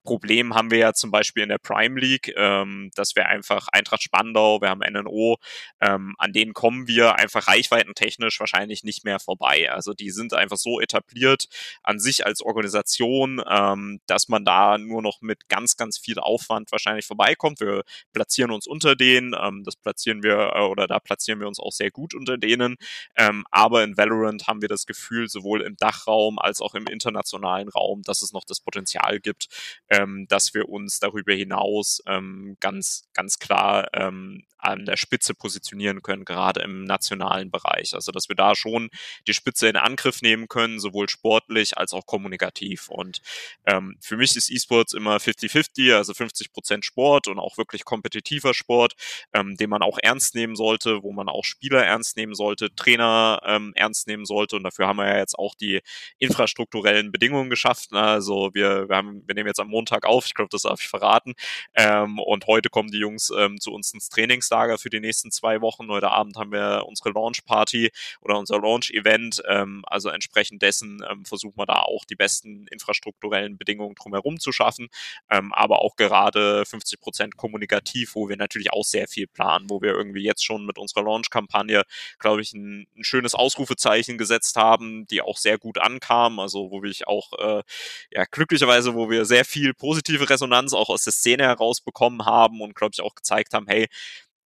Problem 0.04 0.54
haben 0.54 0.70
wir 0.70 0.78
ja 0.78 0.92
zum 0.94 1.10
Beispiel 1.10 1.42
in 1.42 1.48
der 1.48 1.58
Prime 1.58 1.98
League, 2.00 2.32
ähm, 2.36 2.90
dass 2.94 3.14
wir 3.14 3.26
einfach 3.26 3.68
Eintracht 3.68 4.02
Spandau, 4.02 4.60
wir 4.60 4.70
haben 4.70 4.80
NNO, 4.80 5.36
ähm, 5.80 6.14
an 6.18 6.32
denen 6.32 6.54
kommen 6.54 6.86
wir 6.88 7.16
einfach 7.16 7.48
reichweitentechnisch 7.48 8.40
wahrscheinlich 8.40 8.84
nicht 8.84 9.04
mehr 9.04 9.20
vorbei. 9.20 9.70
Also 9.70 9.92
die 9.92 10.10
sind 10.10 10.34
einfach 10.34 10.56
so 10.56 10.80
etabliert 10.80 11.48
an 11.82 11.98
sich 11.98 12.24
als 12.26 12.40
Organisation, 12.40 13.42
ähm, 13.48 14.00
dass 14.06 14.28
man 14.28 14.44
da 14.44 14.78
nur 14.78 15.02
noch 15.02 15.20
mit 15.20 15.48
ganz, 15.48 15.76
ganz 15.76 15.98
viel 15.98 16.18
Aufwand 16.18 16.72
wahrscheinlich 16.72 17.06
vorbeikommt. 17.06 17.60
Wir 17.60 17.82
platzieren 18.12 18.50
uns 18.50 18.66
unter 18.66 18.96
denen, 18.96 19.34
ähm, 19.38 19.62
das 19.64 19.76
platzieren 19.76 20.22
wir 20.22 20.52
äh, 20.54 20.60
oder 20.62 20.86
da 20.86 21.00
platzieren 21.00 21.40
wir 21.40 21.48
uns 21.48 21.60
auch 21.60 21.72
sehr 21.72 21.90
gut 21.90 22.14
unter 22.14 22.38
denen. 22.38 22.76
Ähm, 23.16 23.44
aber 23.50 23.84
in 23.84 23.96
Valorant 23.96 24.46
haben 24.46 24.62
wir 24.62 24.68
das 24.68 24.86
Gefühl, 24.86 25.28
sowohl 25.28 25.62
im 25.62 25.76
Dachraum 25.76 26.38
als 26.38 26.60
auch 26.60 26.74
im 26.74 26.86
internationalen 26.86 27.68
Raum, 27.68 28.02
dass 28.02 28.22
es 28.22 28.32
noch 28.32 28.44
das 28.44 28.60
Potenzial 28.60 29.20
gibt, 29.20 29.48
ähm, 29.90 30.26
dass 30.28 30.54
wir 30.54 30.68
uns 30.68 30.98
darüber 31.00 31.32
hinaus 31.32 32.02
ähm, 32.06 32.56
ganz, 32.60 33.08
ganz 33.14 33.38
klar 33.38 33.88
ähm, 33.94 34.44
an 34.58 34.84
der 34.84 34.96
Spitze 34.96 35.34
positionieren 35.34 36.02
können, 36.02 36.24
gerade 36.24 36.60
im 36.60 36.84
nationalen 36.84 37.50
Bereich. 37.50 37.94
Also 37.94 38.12
dass 38.12 38.28
wir 38.28 38.36
da 38.36 38.54
schon 38.54 38.90
die 39.26 39.34
Spitze 39.34 39.68
in 39.68 39.76
Angriff 39.76 40.20
nehmen 40.20 40.48
können, 40.48 40.80
sowohl 40.80 41.08
sportlich 41.08 41.78
als 41.78 41.92
auch 41.92 42.06
kommunikativ. 42.06 42.88
Und 42.88 43.20
ähm, 43.66 43.96
für 44.00 44.16
mich 44.16 44.36
ist 44.36 44.50
E-Sports 44.50 44.92
immer 44.92 45.16
50-50, 45.16 45.94
also 45.94 46.12
50 46.12 46.52
Prozent 46.52 46.84
Sport 46.84 47.28
und 47.28 47.38
auch 47.38 47.56
wirklich 47.56 47.84
kompetitiver 47.84 48.52
Sport, 48.52 48.94
ähm, 49.32 49.56
den 49.56 49.70
man 49.70 49.82
auch 49.82 49.98
ernst 50.02 50.34
nehmen 50.34 50.56
sollte, 50.56 51.02
wo 51.02 51.12
man 51.12 51.28
auch 51.28 51.44
Spieler 51.44 51.84
ernst 51.84 52.16
nehmen 52.16 52.34
sollte, 52.34 52.74
Trainer 52.74 53.40
ähm, 53.46 53.72
ernst 53.76 54.08
nehmen 54.08 54.24
sollte. 54.24 54.56
Und 54.56 54.64
dafür 54.64 54.88
haben 54.88 54.98
wir 54.98 55.08
ja 55.08 55.18
jetzt 55.18 55.38
auch 55.38 55.54
die 55.54 55.80
infrastrukturellen 56.18 57.12
Bedingungen 57.12 57.50
geschafft. 57.50 57.92
Also 57.92 58.50
wir, 58.54 58.88
wir, 58.88 58.96
haben, 58.96 59.22
wir 59.26 59.34
nehmen 59.34 59.46
jetzt 59.46 59.60
am 59.60 59.68
Montag 59.68 59.77
auf, 60.04 60.26
ich 60.26 60.34
glaube, 60.34 60.48
das 60.50 60.62
darf 60.62 60.80
ich 60.80 60.88
verraten. 60.88 61.34
Ähm, 61.74 62.18
und 62.18 62.46
heute 62.46 62.68
kommen 62.68 62.90
die 62.90 62.98
Jungs 62.98 63.30
ähm, 63.36 63.60
zu 63.60 63.72
uns 63.72 63.92
ins 63.92 64.08
Trainingslager 64.08 64.78
für 64.78 64.90
die 64.90 65.00
nächsten 65.00 65.30
zwei 65.30 65.60
Wochen. 65.60 65.88
Heute 65.88 66.10
Abend 66.10 66.36
haben 66.36 66.52
wir 66.52 66.84
unsere 66.86 67.10
Launch-Party 67.10 67.90
oder 68.20 68.38
unser 68.38 68.60
Launch-Event. 68.60 69.42
Ähm, 69.48 69.84
also 69.86 70.08
entsprechend 70.08 70.62
dessen 70.62 71.04
ähm, 71.08 71.24
versuchen 71.24 71.56
wir 71.56 71.66
da 71.66 71.82
auch 71.82 72.04
die 72.04 72.16
besten 72.16 72.66
infrastrukturellen 72.68 73.58
Bedingungen 73.58 73.94
drumherum 73.94 74.40
zu 74.40 74.52
schaffen. 74.52 74.88
Ähm, 75.30 75.52
aber 75.52 75.80
auch 75.80 75.96
gerade 75.96 76.64
50 76.64 77.00
Prozent 77.00 77.36
kommunikativ, 77.36 78.14
wo 78.14 78.28
wir 78.28 78.36
natürlich 78.36 78.72
auch 78.72 78.84
sehr 78.84 79.08
viel 79.08 79.26
planen, 79.26 79.70
wo 79.70 79.80
wir 79.80 79.92
irgendwie 79.92 80.22
jetzt 80.22 80.44
schon 80.44 80.66
mit 80.66 80.78
unserer 80.78 81.04
Launch-Kampagne, 81.04 81.82
glaube 82.18 82.42
ich, 82.42 82.52
ein, 82.52 82.86
ein, 82.96 83.04
schönes 83.04 83.34
Ausrufezeichen 83.34 84.18
gesetzt 84.18 84.56
haben, 84.56 85.06
die 85.06 85.22
auch 85.22 85.36
sehr 85.36 85.58
gut 85.58 85.78
ankam. 85.78 86.38
Also 86.38 86.70
wo 86.70 86.82
ich 86.84 87.06
auch 87.06 87.32
äh, 87.38 87.62
ja 88.10 88.24
glücklicherweise, 88.30 88.94
wo 88.94 89.10
wir 89.10 89.24
sehr 89.24 89.44
viel 89.44 89.67
positive 89.74 90.28
Resonanz 90.28 90.72
auch 90.72 90.88
aus 90.88 91.04
der 91.04 91.12
Szene 91.12 91.44
herausbekommen 91.44 92.24
haben 92.24 92.60
und 92.60 92.74
glaube 92.74 92.92
ich 92.94 93.00
auch 93.00 93.14
gezeigt 93.14 93.54
haben, 93.54 93.66
hey, 93.68 93.88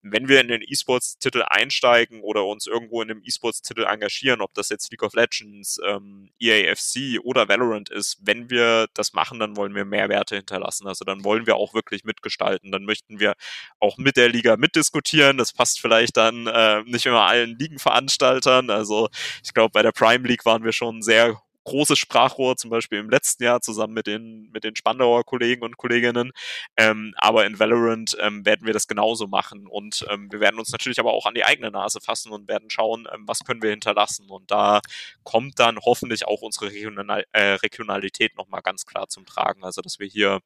wenn 0.01 0.27
wir 0.27 0.39
in 0.39 0.47
den 0.47 0.61
E-Sports-Titel 0.61 1.43
einsteigen 1.45 2.21
oder 2.21 2.45
uns 2.45 2.67
irgendwo 2.67 3.01
in 3.01 3.11
einem 3.11 3.21
E-Sports-Titel 3.23 3.83
engagieren, 3.83 4.41
ob 4.41 4.53
das 4.53 4.69
jetzt 4.69 4.91
League 4.91 5.03
of 5.03 5.13
Legends, 5.13 5.79
ähm, 5.85 6.29
EAFC 6.39 7.19
oder 7.23 7.49
Valorant 7.49 7.89
ist, 7.89 8.17
wenn 8.21 8.49
wir 8.49 8.87
das 8.93 9.13
machen, 9.13 9.39
dann 9.39 9.57
wollen 9.57 9.75
wir 9.75 9.85
Mehrwerte 9.85 10.37
hinterlassen. 10.37 10.87
Also 10.87 11.03
dann 11.03 11.23
wollen 11.23 11.45
wir 11.47 11.57
auch 11.57 11.73
wirklich 11.73 12.03
mitgestalten. 12.05 12.71
Dann 12.71 12.85
möchten 12.85 13.19
wir 13.19 13.35
auch 13.79 13.97
mit 13.97 14.15
der 14.15 14.29
Liga 14.29 14.55
mitdiskutieren. 14.57 15.37
Das 15.37 15.53
passt 15.53 15.81
vielleicht 15.81 16.17
dann 16.17 16.47
äh, 16.47 16.81
nicht 16.83 17.05
immer 17.05 17.27
allen 17.27 17.57
Ligenveranstaltern. 17.57 18.69
Also 18.69 19.09
ich 19.43 19.53
glaube, 19.53 19.71
bei 19.73 19.81
der 19.81 19.91
Prime 19.91 20.27
League 20.27 20.45
waren 20.45 20.63
wir 20.63 20.73
schon 20.73 21.01
sehr 21.01 21.41
großes 21.63 21.97
Sprachrohr, 21.99 22.55
zum 22.57 22.69
Beispiel 22.69 22.99
im 22.99 23.09
letzten 23.09 23.43
Jahr 23.43 23.61
zusammen 23.61 23.93
mit 23.93 24.07
den, 24.07 24.49
mit 24.51 24.63
den 24.63 24.75
Spandauer 24.75 25.23
Kollegen 25.23 25.63
und 25.63 25.77
Kolleginnen. 25.77 26.31
Ähm, 26.77 27.13
aber 27.17 27.45
in 27.45 27.59
Valorant 27.59 28.17
ähm, 28.19 28.45
werden 28.45 28.65
wir 28.65 28.73
das 28.73 28.87
genauso 28.87 29.27
machen. 29.27 29.67
Und 29.67 30.05
ähm, 30.09 30.31
wir 30.31 30.39
werden 30.39 30.59
uns 30.59 30.71
natürlich 30.71 30.99
aber 30.99 31.13
auch 31.13 31.25
an 31.25 31.35
die 31.35 31.45
eigene 31.45 31.71
Nase 31.71 31.99
fassen 32.01 32.31
und 32.31 32.47
werden 32.47 32.69
schauen, 32.69 33.07
ähm, 33.13 33.27
was 33.27 33.39
können 33.39 33.61
wir 33.61 33.71
hinterlassen. 33.71 34.29
Und 34.29 34.51
da 34.51 34.81
kommt 35.23 35.59
dann 35.59 35.77
hoffentlich 35.79 36.27
auch 36.27 36.41
unsere 36.41 36.71
Regional 36.71 37.25
äh, 37.31 37.53
Regionalität 37.53 38.35
nochmal 38.35 38.61
ganz 38.61 38.85
klar 38.85 39.07
zum 39.09 39.25
Tragen. 39.25 39.63
Also, 39.63 39.81
dass 39.81 39.99
wir 39.99 40.07
hier, 40.07 40.39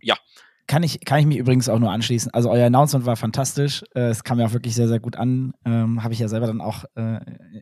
ja, 0.00 0.16
kann 0.70 0.84
ich, 0.84 1.00
kann 1.04 1.18
ich 1.18 1.26
mich 1.26 1.38
übrigens 1.38 1.68
auch 1.68 1.80
nur 1.80 1.90
anschließen. 1.90 2.32
Also 2.32 2.48
euer 2.48 2.68
Announcement 2.68 3.04
war 3.04 3.16
fantastisch. 3.16 3.82
Äh, 3.92 4.10
es 4.10 4.22
kam 4.22 4.38
ja 4.38 4.46
auch 4.46 4.52
wirklich 4.52 4.76
sehr, 4.76 4.86
sehr 4.86 5.00
gut 5.00 5.16
an. 5.16 5.52
Ähm, 5.64 6.04
Habe 6.04 6.14
ich 6.14 6.20
ja 6.20 6.28
selber 6.28 6.46
dann 6.46 6.60
auch 6.60 6.84
äh, 6.94 7.18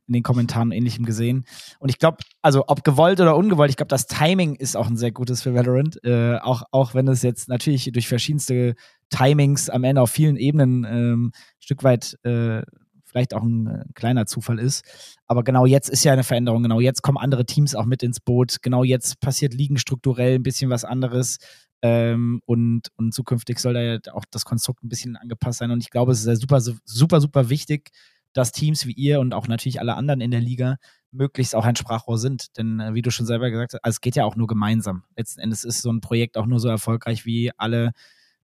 in 0.06 0.12
den 0.12 0.22
Kommentaren 0.22 0.68
und 0.68 0.72
ähnlichem 0.72 1.06
gesehen. 1.06 1.46
Und 1.78 1.88
ich 1.88 1.98
glaube, 1.98 2.18
also 2.42 2.64
ob 2.66 2.84
gewollt 2.84 3.18
oder 3.18 3.34
ungewollt, 3.34 3.70
ich 3.70 3.78
glaube, 3.78 3.88
das 3.88 4.08
Timing 4.08 4.56
ist 4.56 4.76
auch 4.76 4.88
ein 4.88 4.98
sehr 4.98 5.10
gutes 5.10 5.40
für 5.40 5.54
Valorant. 5.54 6.04
Äh, 6.04 6.36
auch, 6.36 6.64
auch 6.70 6.92
wenn 6.92 7.08
es 7.08 7.22
jetzt 7.22 7.48
natürlich 7.48 7.90
durch 7.90 8.08
verschiedenste 8.08 8.74
Timings 9.08 9.70
am 9.70 9.84
Ende 9.84 10.02
auf 10.02 10.10
vielen 10.10 10.36
Ebenen 10.36 10.84
ähm, 10.84 11.32
ein 11.32 11.62
Stück 11.62 11.84
weit 11.84 12.18
äh, 12.24 12.60
vielleicht 13.06 13.32
auch 13.32 13.42
ein 13.42 13.66
äh, 13.68 13.84
kleiner 13.94 14.26
Zufall 14.26 14.58
ist. 14.58 14.84
Aber 15.26 15.44
genau 15.44 15.64
jetzt 15.64 15.88
ist 15.88 16.04
ja 16.04 16.12
eine 16.12 16.24
Veränderung. 16.24 16.62
Genau 16.62 16.78
jetzt 16.78 17.02
kommen 17.02 17.16
andere 17.16 17.46
Teams 17.46 17.74
auch 17.74 17.86
mit 17.86 18.02
ins 18.02 18.20
Boot. 18.20 18.58
Genau 18.60 18.84
jetzt 18.84 19.18
passiert 19.20 19.54
liegen 19.54 19.78
strukturell 19.78 20.34
ein 20.34 20.42
bisschen 20.42 20.68
was 20.68 20.84
anderes. 20.84 21.38
Ähm, 21.82 22.40
und, 22.44 22.88
und 22.96 23.14
zukünftig 23.14 23.58
soll 23.58 23.74
da 23.74 23.80
ja 23.80 23.98
auch 24.12 24.24
das 24.30 24.44
Konstrukt 24.44 24.82
ein 24.82 24.88
bisschen 24.88 25.16
angepasst 25.16 25.58
sein. 25.58 25.70
Und 25.70 25.82
ich 25.82 25.90
glaube, 25.90 26.12
es 26.12 26.24
ist 26.24 26.40
super, 26.40 26.60
super, 26.60 27.20
super 27.20 27.48
wichtig, 27.50 27.90
dass 28.32 28.52
Teams 28.52 28.86
wie 28.86 28.92
ihr 28.92 29.20
und 29.20 29.34
auch 29.34 29.48
natürlich 29.48 29.80
alle 29.80 29.94
anderen 29.94 30.20
in 30.20 30.30
der 30.30 30.40
Liga 30.40 30.76
möglichst 31.10 31.54
auch 31.54 31.64
ein 31.64 31.76
Sprachrohr 31.76 32.18
sind. 32.18 32.56
Denn 32.56 32.80
äh, 32.80 32.94
wie 32.94 33.02
du 33.02 33.10
schon 33.10 33.26
selber 33.26 33.50
gesagt 33.50 33.74
hast, 33.74 33.84
also 33.84 33.96
es 33.96 34.00
geht 34.00 34.16
ja 34.16 34.24
auch 34.24 34.36
nur 34.36 34.46
gemeinsam. 34.46 35.04
Letzten 35.16 35.40
Endes 35.40 35.64
ist 35.64 35.82
so 35.82 35.90
ein 35.90 36.00
Projekt 36.00 36.36
auch 36.36 36.46
nur 36.46 36.60
so 36.60 36.68
erfolgreich, 36.68 37.24
wie 37.24 37.50
alle 37.56 37.92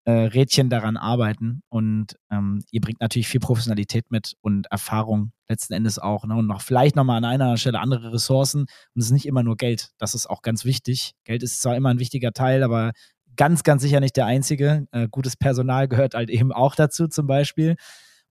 äh, 0.03 0.11
Rädchen 0.11 0.69
daran 0.69 0.97
arbeiten. 0.97 1.63
Und 1.69 2.17
ähm, 2.31 2.63
ihr 2.71 2.81
bringt 2.81 3.01
natürlich 3.01 3.27
viel 3.27 3.39
Professionalität 3.39 4.11
mit 4.11 4.35
und 4.41 4.67
Erfahrung 4.71 5.31
letzten 5.47 5.73
Endes 5.73 5.99
auch. 5.99 6.25
Ne? 6.25 6.35
Und 6.35 6.47
noch 6.47 6.61
vielleicht 6.61 6.95
nochmal 6.95 7.17
an 7.17 7.25
einer 7.25 7.57
Stelle 7.57 7.79
andere 7.79 8.13
Ressourcen. 8.13 8.61
Und 8.61 9.01
es 9.01 9.05
ist 9.05 9.11
nicht 9.11 9.25
immer 9.25 9.43
nur 9.43 9.57
Geld. 9.57 9.91
Das 9.97 10.13
ist 10.15 10.29
auch 10.29 10.41
ganz 10.41 10.65
wichtig. 10.65 11.13
Geld 11.23 11.43
ist 11.43 11.61
zwar 11.61 11.75
immer 11.75 11.89
ein 11.89 11.99
wichtiger 11.99 12.31
Teil, 12.31 12.63
aber 12.63 12.91
ganz, 13.35 13.63
ganz 13.63 13.81
sicher 13.81 13.99
nicht 13.99 14.17
der 14.17 14.25
einzige. 14.25 14.87
Äh, 14.91 15.07
gutes 15.09 15.35
Personal 15.35 15.87
gehört 15.87 16.13
halt 16.13 16.29
eben 16.29 16.51
auch 16.51 16.75
dazu 16.75 17.07
zum 17.07 17.27
Beispiel. 17.27 17.75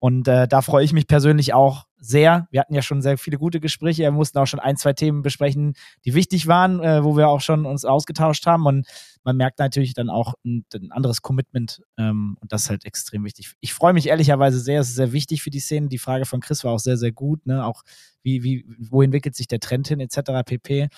Und 0.04 0.28
äh, 0.28 0.46
da 0.46 0.60
freue 0.60 0.84
ich 0.84 0.92
mich 0.92 1.06
persönlich 1.06 1.54
auch 1.54 1.86
sehr. 1.98 2.46
Wir 2.50 2.60
hatten 2.60 2.74
ja 2.74 2.82
schon 2.82 3.00
sehr 3.00 3.16
viele 3.16 3.38
gute 3.38 3.58
Gespräche. 3.58 4.02
Wir 4.02 4.10
mussten 4.10 4.36
auch 4.36 4.46
schon 4.46 4.60
ein, 4.60 4.76
zwei 4.76 4.92
Themen 4.92 5.22
besprechen, 5.22 5.72
die 6.04 6.12
wichtig 6.12 6.46
waren, 6.46 6.82
äh, 6.82 7.02
wo 7.02 7.16
wir 7.16 7.28
auch 7.28 7.40
schon 7.40 7.64
uns 7.64 7.86
ausgetauscht 7.86 8.44
haben. 8.44 8.66
Und 8.66 8.86
man 9.22 9.38
merkt 9.38 9.58
natürlich 9.60 9.94
dann 9.94 10.10
auch 10.10 10.34
ein, 10.44 10.66
ein 10.74 10.92
anderes 10.92 11.22
Commitment. 11.22 11.80
Ähm, 11.96 12.36
und 12.38 12.52
das 12.52 12.64
ist 12.64 12.68
halt 12.70 12.84
extrem 12.84 13.24
wichtig. 13.24 13.54
Ich 13.60 13.72
freue 13.72 13.94
mich 13.94 14.08
ehrlicherweise 14.08 14.60
sehr. 14.60 14.80
Es 14.80 14.88
ist 14.88 14.96
sehr 14.96 15.12
wichtig 15.12 15.42
für 15.42 15.48
die 15.48 15.60
Szene. 15.60 15.88
Die 15.88 15.96
Frage 15.96 16.26
von 16.26 16.40
Chris 16.40 16.64
war 16.64 16.72
auch 16.72 16.80
sehr, 16.80 16.98
sehr 16.98 17.12
gut. 17.12 17.46
Ne? 17.46 17.64
Auch 17.64 17.82
wie, 18.22 18.42
wie, 18.42 18.66
wo 18.78 19.00
entwickelt 19.00 19.34
sich 19.34 19.48
der 19.48 19.60
Trend 19.60 19.88
hin, 19.88 20.00
etc. 20.00 20.42
pp. 20.44 20.88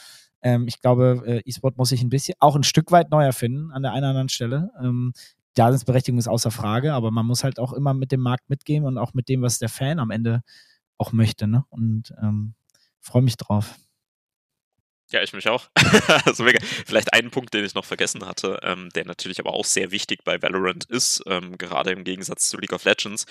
Ähm, 0.43 0.67
ich 0.69 0.81
glaube, 0.81 1.23
äh, 1.27 1.43
E-Sport 1.45 1.77
muss 1.77 1.91
sich 1.91 2.03
ein 2.03 2.11
bisschen, 2.11 2.35
auch 2.41 2.57
ein 2.57 2.63
Stück 2.63 2.93
weit 2.93 3.11
neu 3.11 3.25
erfinden 3.25 3.71
an 3.73 3.83
der 3.83 3.93
einen 3.93 4.05
oder 4.05 4.11
anderen 4.11 4.29
Stelle. 4.29 4.71
Ähm, 4.81 5.13
Daseinsberechtigung 5.55 6.19
ist 6.19 6.29
außer 6.29 6.51
Frage, 6.51 6.93
aber 6.93 7.11
man 7.11 7.27
muss 7.27 7.43
halt 7.43 7.59
auch 7.59 7.73
immer 7.73 7.95
mit 7.95 8.13
dem 8.13 8.21
Markt 8.21 8.49
mitgehen 8.51 8.85
und 8.85 8.99
auch 8.99 9.15
mit 9.15 9.29
dem, 9.29 9.43
was 9.43 9.59
der 9.59 9.71
Fan 9.71 9.99
am 9.99 10.11
Ende 10.11 10.43
auch 10.99 11.13
möchte. 11.13 11.47
Ne? 11.47 11.65
Und 11.71 12.13
ähm, 12.23 12.55
freue 13.01 13.23
mich 13.23 13.37
drauf. 13.37 13.75
Ja, 15.11 15.23
ich 15.23 15.33
mich 15.33 15.49
auch. 15.49 15.71
also 16.25 16.45
vielleicht 16.85 17.13
einen 17.13 17.31
Punkt, 17.31 17.55
den 17.55 17.65
ich 17.65 17.75
noch 17.75 17.85
vergessen 17.85 18.27
hatte, 18.27 18.59
ähm, 18.63 18.89
der 18.95 19.05
natürlich 19.07 19.39
aber 19.39 19.55
auch 19.55 19.65
sehr 19.65 19.93
wichtig 19.93 20.25
bei 20.25 20.43
Valorant 20.43 20.85
ist, 20.87 21.23
ähm, 21.27 21.57
gerade 21.59 21.93
im 21.93 22.03
Gegensatz 22.03 22.49
zu 22.49 22.59
League 22.59 22.73
of 22.73 22.85
Legends. 22.85 23.25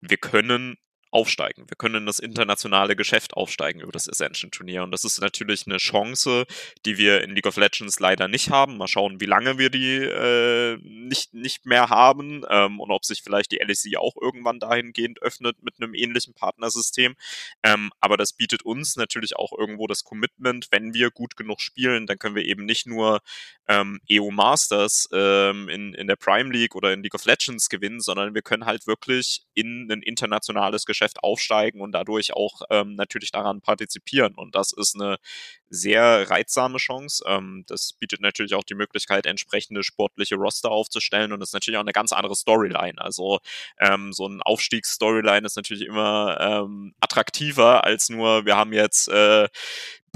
Wir 0.00 0.18
können 0.18 0.76
aufsteigen. 1.10 1.68
Wir 1.68 1.76
können 1.76 1.96
in 1.96 2.06
das 2.06 2.18
internationale 2.18 2.96
Geschäft 2.96 3.34
aufsteigen 3.34 3.80
über 3.80 3.92
das 3.92 4.08
Ascension-Turnier. 4.08 4.82
Und 4.82 4.90
das 4.90 5.04
ist 5.04 5.20
natürlich 5.20 5.66
eine 5.66 5.78
Chance, 5.78 6.46
die 6.84 6.98
wir 6.98 7.22
in 7.22 7.34
League 7.34 7.46
of 7.46 7.56
Legends 7.56 8.00
leider 8.00 8.28
nicht 8.28 8.50
haben. 8.50 8.76
Mal 8.76 8.88
schauen, 8.88 9.20
wie 9.20 9.26
lange 9.26 9.58
wir 9.58 9.70
die 9.70 9.96
äh, 9.96 10.78
nicht, 10.82 11.34
nicht 11.34 11.66
mehr 11.66 11.88
haben 11.88 12.44
ähm, 12.50 12.80
und 12.80 12.90
ob 12.90 13.04
sich 13.04 13.22
vielleicht 13.22 13.52
die 13.52 13.60
LSI 13.62 13.96
auch 13.96 14.16
irgendwann 14.20 14.60
dahingehend 14.60 15.22
öffnet 15.22 15.62
mit 15.62 15.74
einem 15.78 15.94
ähnlichen 15.94 16.34
Partnersystem. 16.34 17.14
Ähm, 17.62 17.90
aber 18.00 18.16
das 18.16 18.32
bietet 18.32 18.62
uns 18.62 18.96
natürlich 18.96 19.36
auch 19.36 19.52
irgendwo 19.56 19.86
das 19.86 20.04
Commitment, 20.04 20.68
wenn 20.70 20.92
wir 20.94 21.10
gut 21.10 21.36
genug 21.36 21.60
spielen, 21.60 22.06
dann 22.06 22.18
können 22.18 22.34
wir 22.34 22.44
eben 22.44 22.64
nicht 22.64 22.86
nur 22.86 23.20
ähm, 23.68 24.00
EU 24.10 24.30
Masters 24.30 25.08
ähm, 25.12 25.68
in, 25.68 25.94
in 25.94 26.06
der 26.06 26.16
Prime 26.16 26.52
League 26.52 26.74
oder 26.74 26.92
in 26.92 27.02
League 27.02 27.14
of 27.14 27.24
Legends 27.24 27.68
gewinnen, 27.68 28.00
sondern 28.00 28.34
wir 28.34 28.42
können 28.42 28.66
halt 28.66 28.86
wirklich 28.86 29.45
in 29.56 29.90
ein 29.90 30.02
internationales 30.02 30.84
Geschäft 30.84 31.22
aufsteigen 31.22 31.80
und 31.80 31.92
dadurch 31.92 32.34
auch 32.34 32.62
ähm, 32.70 32.94
natürlich 32.94 33.32
daran 33.32 33.62
partizipieren. 33.62 34.34
Und 34.34 34.54
das 34.54 34.70
ist 34.72 34.94
eine 34.94 35.16
sehr 35.70 36.30
reizsame 36.30 36.76
Chance. 36.76 37.24
Ähm, 37.26 37.64
das 37.66 37.94
bietet 37.94 38.20
natürlich 38.20 38.54
auch 38.54 38.64
die 38.64 38.74
Möglichkeit, 38.74 39.24
entsprechende 39.24 39.82
sportliche 39.82 40.36
Roster 40.36 40.70
aufzustellen 40.70 41.32
und 41.32 41.42
ist 41.42 41.54
natürlich 41.54 41.78
auch 41.78 41.82
eine 41.82 41.92
ganz 41.92 42.12
andere 42.12 42.36
Storyline. 42.36 43.00
Also 43.00 43.40
ähm, 43.80 44.12
so 44.12 44.28
ein 44.28 44.42
Aufstiegsstoryline 44.42 45.46
ist 45.46 45.56
natürlich 45.56 45.86
immer 45.86 46.38
ähm, 46.38 46.94
attraktiver 47.00 47.84
als 47.84 48.10
nur, 48.10 48.44
wir 48.44 48.56
haben 48.56 48.74
jetzt 48.74 49.08
äh, 49.08 49.48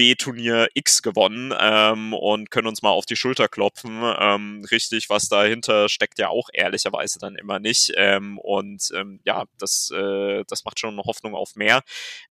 B-Turnier 0.01 0.69
X 0.73 1.03
gewonnen 1.03 1.53
ähm, 1.61 2.15
und 2.15 2.51
können 2.51 2.69
uns 2.69 2.81
mal 2.81 2.89
auf 2.89 3.05
die 3.05 3.17
Schulter 3.17 3.49
klopfen. 3.49 4.01
Ähm, 4.19 4.65
richtig, 4.71 5.11
was 5.11 5.29
dahinter 5.29 5.91
steckt 5.91 6.19
ja 6.19 6.31
auch 6.31 6.49
ehrlicherweise 6.55 7.19
dann 7.19 7.37
immer 7.37 7.59
nicht. 7.59 7.93
Ähm, 7.97 8.39
und 8.39 8.91
ähm, 8.95 9.21
ja, 9.27 9.45
das, 9.59 9.91
äh, 9.95 10.43
das 10.49 10.65
macht 10.65 10.81
schon 10.81 10.95
eine 10.95 11.03
Hoffnung 11.03 11.35
auf 11.35 11.55
mehr. 11.55 11.83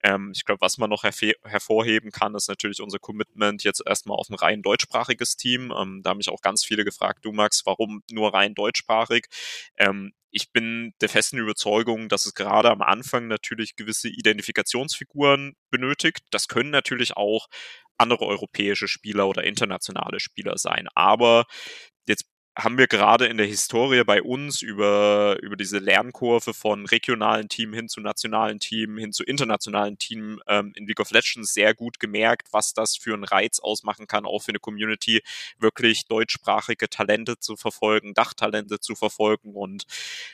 Ähm, 0.04 0.32
ich 0.36 0.46
glaube, 0.46 0.62
was 0.62 0.78
man 0.78 0.92
noch 0.92 1.02
hervorheben 1.04 2.12
kann, 2.12 2.36
ist 2.36 2.50
natürlich 2.50 2.82
unser 2.84 3.00
Commitment 3.00 3.64
jetzt 3.64 3.82
erstmal 3.84 4.20
auf 4.20 4.30
ein 4.30 4.36
rein 4.36 4.62
deutschsprachiges 4.62 5.36
Team. 5.36 5.74
Ähm, 5.76 6.02
da 6.04 6.12
haben 6.12 6.18
mich 6.18 6.30
auch 6.30 6.42
ganz 6.42 6.64
viele 6.64 6.86
gefragt, 6.86 7.26
du 7.26 7.32
Max, 7.32 7.66
warum 7.66 8.04
nur 8.12 8.32
rein 8.32 8.54
deutschsprachig? 8.54 9.26
Ähm, 9.76 10.14
ich 10.36 10.52
bin 10.52 10.94
der 11.00 11.08
festen 11.08 11.38
Überzeugung, 11.38 12.10
dass 12.10 12.26
es 12.26 12.34
gerade 12.34 12.70
am 12.70 12.82
Anfang 12.82 13.28
natürlich 13.28 13.78
gewisse 13.78 14.10
Identifikationsfiguren 14.10 15.56
benötigt. 15.72 16.20
Das 16.30 16.50
können 16.50 16.72
natürlich 16.72 17.16
auch 17.16 17.48
andere 17.98 18.26
europäische 18.26 18.90
Spieler 18.90 19.30
oder 19.30 19.46
internationale 19.46 20.20
Spieler 20.20 20.58
sein. 20.58 20.90
Aber 20.94 21.46
haben 22.58 22.78
wir 22.78 22.88
gerade 22.88 23.26
in 23.26 23.36
der 23.36 23.46
Historie 23.46 24.04
bei 24.06 24.22
uns 24.22 24.62
über, 24.62 25.38
über 25.42 25.58
diese 25.58 25.78
Lernkurve 25.80 26.54
von 26.54 26.86
regionalen 26.86 27.50
Team 27.50 27.74
hin 27.74 27.90
zu 27.90 28.00
nationalen 28.00 28.60
Team, 28.60 28.98
hin 28.98 29.12
zu 29.12 29.24
internationalen 29.24 29.98
Team 29.98 30.42
ähm, 30.48 30.72
in 30.76 30.88
League 30.88 31.02
of 31.02 31.12
Legends 31.12 31.54
sehr 31.54 31.74
gut 31.74 32.00
gemerkt, 32.00 32.48
was 32.52 32.74
das 32.74 32.96
für 32.96 33.14
einen 33.14 33.26
Reiz 33.26 33.60
ausmachen 33.60 34.08
kann, 34.08 34.26
auch 34.26 34.40
für 34.40 34.50
eine 34.52 34.60
Community, 34.60 35.22
wirklich 35.60 36.06
deutschsprachige 36.08 36.90
Talente 36.90 37.38
zu 37.40 37.58
verfolgen, 37.58 38.14
Dachtalente 38.14 38.80
zu 38.80 38.96
verfolgen. 38.96 39.54
Und 39.54 39.86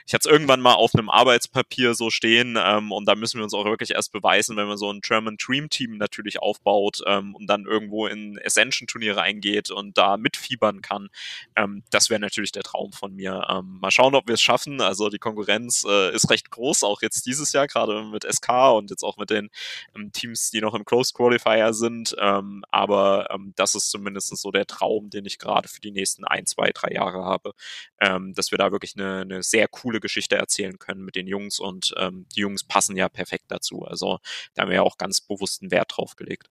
ich 0.05 0.13
hatte 0.13 0.29
es 0.29 0.31
irgendwann 0.31 0.61
mal 0.61 0.75
auf 0.75 0.93
einem 0.93 1.09
Arbeitspapier 1.09 1.95
so 1.95 2.11
stehen 2.11 2.55
ähm, 2.63 2.91
und 2.91 3.05
da 3.05 3.15
müssen 3.15 3.39
wir 3.39 3.43
uns 3.45 3.55
auch 3.55 3.65
wirklich 3.65 3.91
erst 3.91 4.11
beweisen, 4.11 4.57
wenn 4.57 4.67
man 4.67 4.77
so 4.77 4.93
ein 4.93 5.01
German 5.01 5.37
Dream 5.37 5.69
Team 5.69 5.97
natürlich 5.97 6.39
aufbaut 6.39 7.01
ähm, 7.07 7.33
und 7.33 7.47
dann 7.47 7.65
irgendwo 7.65 8.05
in 8.05 8.39
Ascension-Turniere 8.45 9.23
eingeht 9.23 9.71
und 9.71 9.97
da 9.97 10.17
mitfiebern 10.17 10.83
kann. 10.83 11.09
Ähm, 11.55 11.81
das 11.89 12.10
wäre 12.11 12.19
natürlich 12.19 12.51
der 12.51 12.61
Traum 12.61 12.91
von 12.91 13.15
mir. 13.15 13.47
Ähm, 13.49 13.79
mal 13.81 13.89
schauen, 13.89 14.13
ob 14.13 14.27
wir 14.27 14.35
es 14.35 14.41
schaffen. 14.41 14.81
Also 14.81 15.09
die 15.09 15.17
Konkurrenz 15.17 15.83
äh, 15.87 16.13
ist 16.13 16.29
recht 16.29 16.51
groß, 16.51 16.83
auch 16.83 17.01
jetzt 17.01 17.25
dieses 17.25 17.51
Jahr, 17.53 17.65
gerade 17.65 18.03
mit 18.03 18.23
SK 18.31 18.49
und 18.75 18.91
jetzt 18.91 19.03
auch 19.03 19.17
mit 19.17 19.31
den 19.31 19.49
ähm, 19.95 20.11
Teams, 20.11 20.51
die 20.51 20.61
noch 20.61 20.75
im 20.75 20.85
Close 20.85 21.13
Qualifier 21.13 21.73
sind. 21.73 22.15
Ähm, 22.19 22.63
aber 22.69 23.29
ähm, 23.31 23.53
das 23.55 23.73
ist 23.73 23.89
zumindest 23.89 24.37
so 24.37 24.51
der 24.51 24.67
Traum, 24.67 25.09
den 25.09 25.25
ich 25.25 25.39
gerade 25.39 25.67
für 25.67 25.81
die 25.81 25.91
nächsten 25.91 26.23
ein, 26.25 26.45
zwei, 26.45 26.69
drei 26.71 26.91
Jahre 26.93 27.25
habe, 27.25 27.53
ähm, 27.99 28.33
dass 28.35 28.51
wir 28.51 28.59
da 28.59 28.71
wirklich 28.71 28.95
eine, 28.95 29.21
eine 29.21 29.41
sehr 29.41 29.67
coole 29.67 29.99
Geschichte 29.99 30.35
erzählen 30.35 30.77
können 30.77 31.03
mit 31.03 31.15
den 31.15 31.25
Jungs 31.25 31.59
und 31.59 31.95
ähm, 31.97 32.27
die 32.35 32.41
Jungs 32.41 32.63
passen 32.63 32.95
ja 32.95 33.09
perfekt 33.09 33.45
dazu. 33.47 33.83
Also 33.85 34.19
da 34.53 34.61
haben 34.61 34.69
wir 34.69 34.75
ja 34.75 34.83
auch 34.83 34.97
ganz 34.97 35.21
bewussten 35.21 35.71
Wert 35.71 35.93
drauf 35.95 36.15
gelegt. 36.15 36.49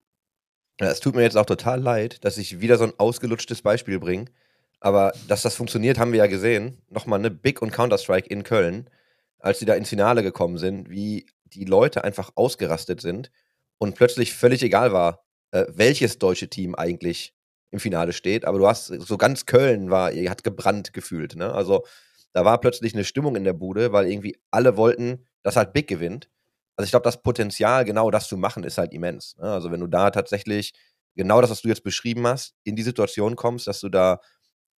Es 0.88 1.00
tut 1.00 1.14
mir 1.14 1.22
jetzt 1.22 1.36
auch 1.36 1.46
total 1.46 1.80
leid, 1.80 2.24
dass 2.24 2.38
ich 2.38 2.60
wieder 2.60 2.78
so 2.78 2.84
ein 2.84 2.98
ausgelutschtes 2.98 3.60
Beispiel 3.60 3.98
bringe. 3.98 4.26
Aber 4.80 5.12
dass 5.28 5.42
das 5.42 5.54
funktioniert, 5.54 5.98
haben 5.98 6.12
wir 6.12 6.20
ja 6.20 6.26
gesehen. 6.26 6.82
Nochmal 6.88 7.18
eine 7.18 7.30
Big 7.30 7.60
und 7.62 7.70
Counter-Strike 7.70 8.28
in 8.28 8.42
Köln, 8.42 8.88
als 9.38 9.58
sie 9.58 9.66
da 9.66 9.74
ins 9.74 9.90
Finale 9.90 10.22
gekommen 10.22 10.58
sind, 10.58 10.88
wie 10.88 11.26
die 11.44 11.64
Leute 11.64 12.04
einfach 12.04 12.30
ausgerastet 12.34 13.00
sind 13.00 13.30
und 13.78 13.94
plötzlich 13.94 14.34
völlig 14.34 14.62
egal 14.62 14.92
war, 14.92 15.24
äh, 15.50 15.66
welches 15.68 16.18
deutsche 16.18 16.48
Team 16.48 16.74
eigentlich 16.74 17.34
im 17.70 17.80
Finale 17.80 18.12
steht. 18.12 18.44
Aber 18.44 18.58
du 18.58 18.66
hast 18.66 18.86
so 18.86 19.16
ganz 19.18 19.46
Köln 19.46 19.90
war, 19.90 20.12
ihr 20.12 20.30
hat 20.30 20.44
gebrannt 20.44 20.92
gefühlt. 20.92 21.36
Ne? 21.36 21.52
Also 21.52 21.84
da 22.32 22.44
war 22.44 22.60
plötzlich 22.60 22.94
eine 22.94 23.04
Stimmung 23.04 23.36
in 23.36 23.44
der 23.44 23.52
Bude, 23.52 23.92
weil 23.92 24.10
irgendwie 24.10 24.38
alle 24.50 24.76
wollten, 24.76 25.26
dass 25.42 25.56
halt 25.56 25.72
Big 25.72 25.88
gewinnt. 25.88 26.28
Also 26.76 26.86
ich 26.86 26.90
glaube, 26.92 27.04
das 27.04 27.22
Potenzial, 27.22 27.84
genau 27.84 28.10
das 28.10 28.28
zu 28.28 28.36
machen, 28.36 28.64
ist 28.64 28.78
halt 28.78 28.92
immens. 28.92 29.36
Ne? 29.36 29.52
Also 29.52 29.70
wenn 29.70 29.80
du 29.80 29.86
da 29.86 30.10
tatsächlich 30.10 30.72
genau 31.16 31.40
das, 31.40 31.50
was 31.50 31.62
du 31.62 31.68
jetzt 31.68 31.82
beschrieben 31.84 32.26
hast, 32.26 32.54
in 32.64 32.76
die 32.76 32.82
Situation 32.82 33.36
kommst, 33.36 33.66
dass 33.66 33.80
du 33.80 33.88
da 33.88 34.20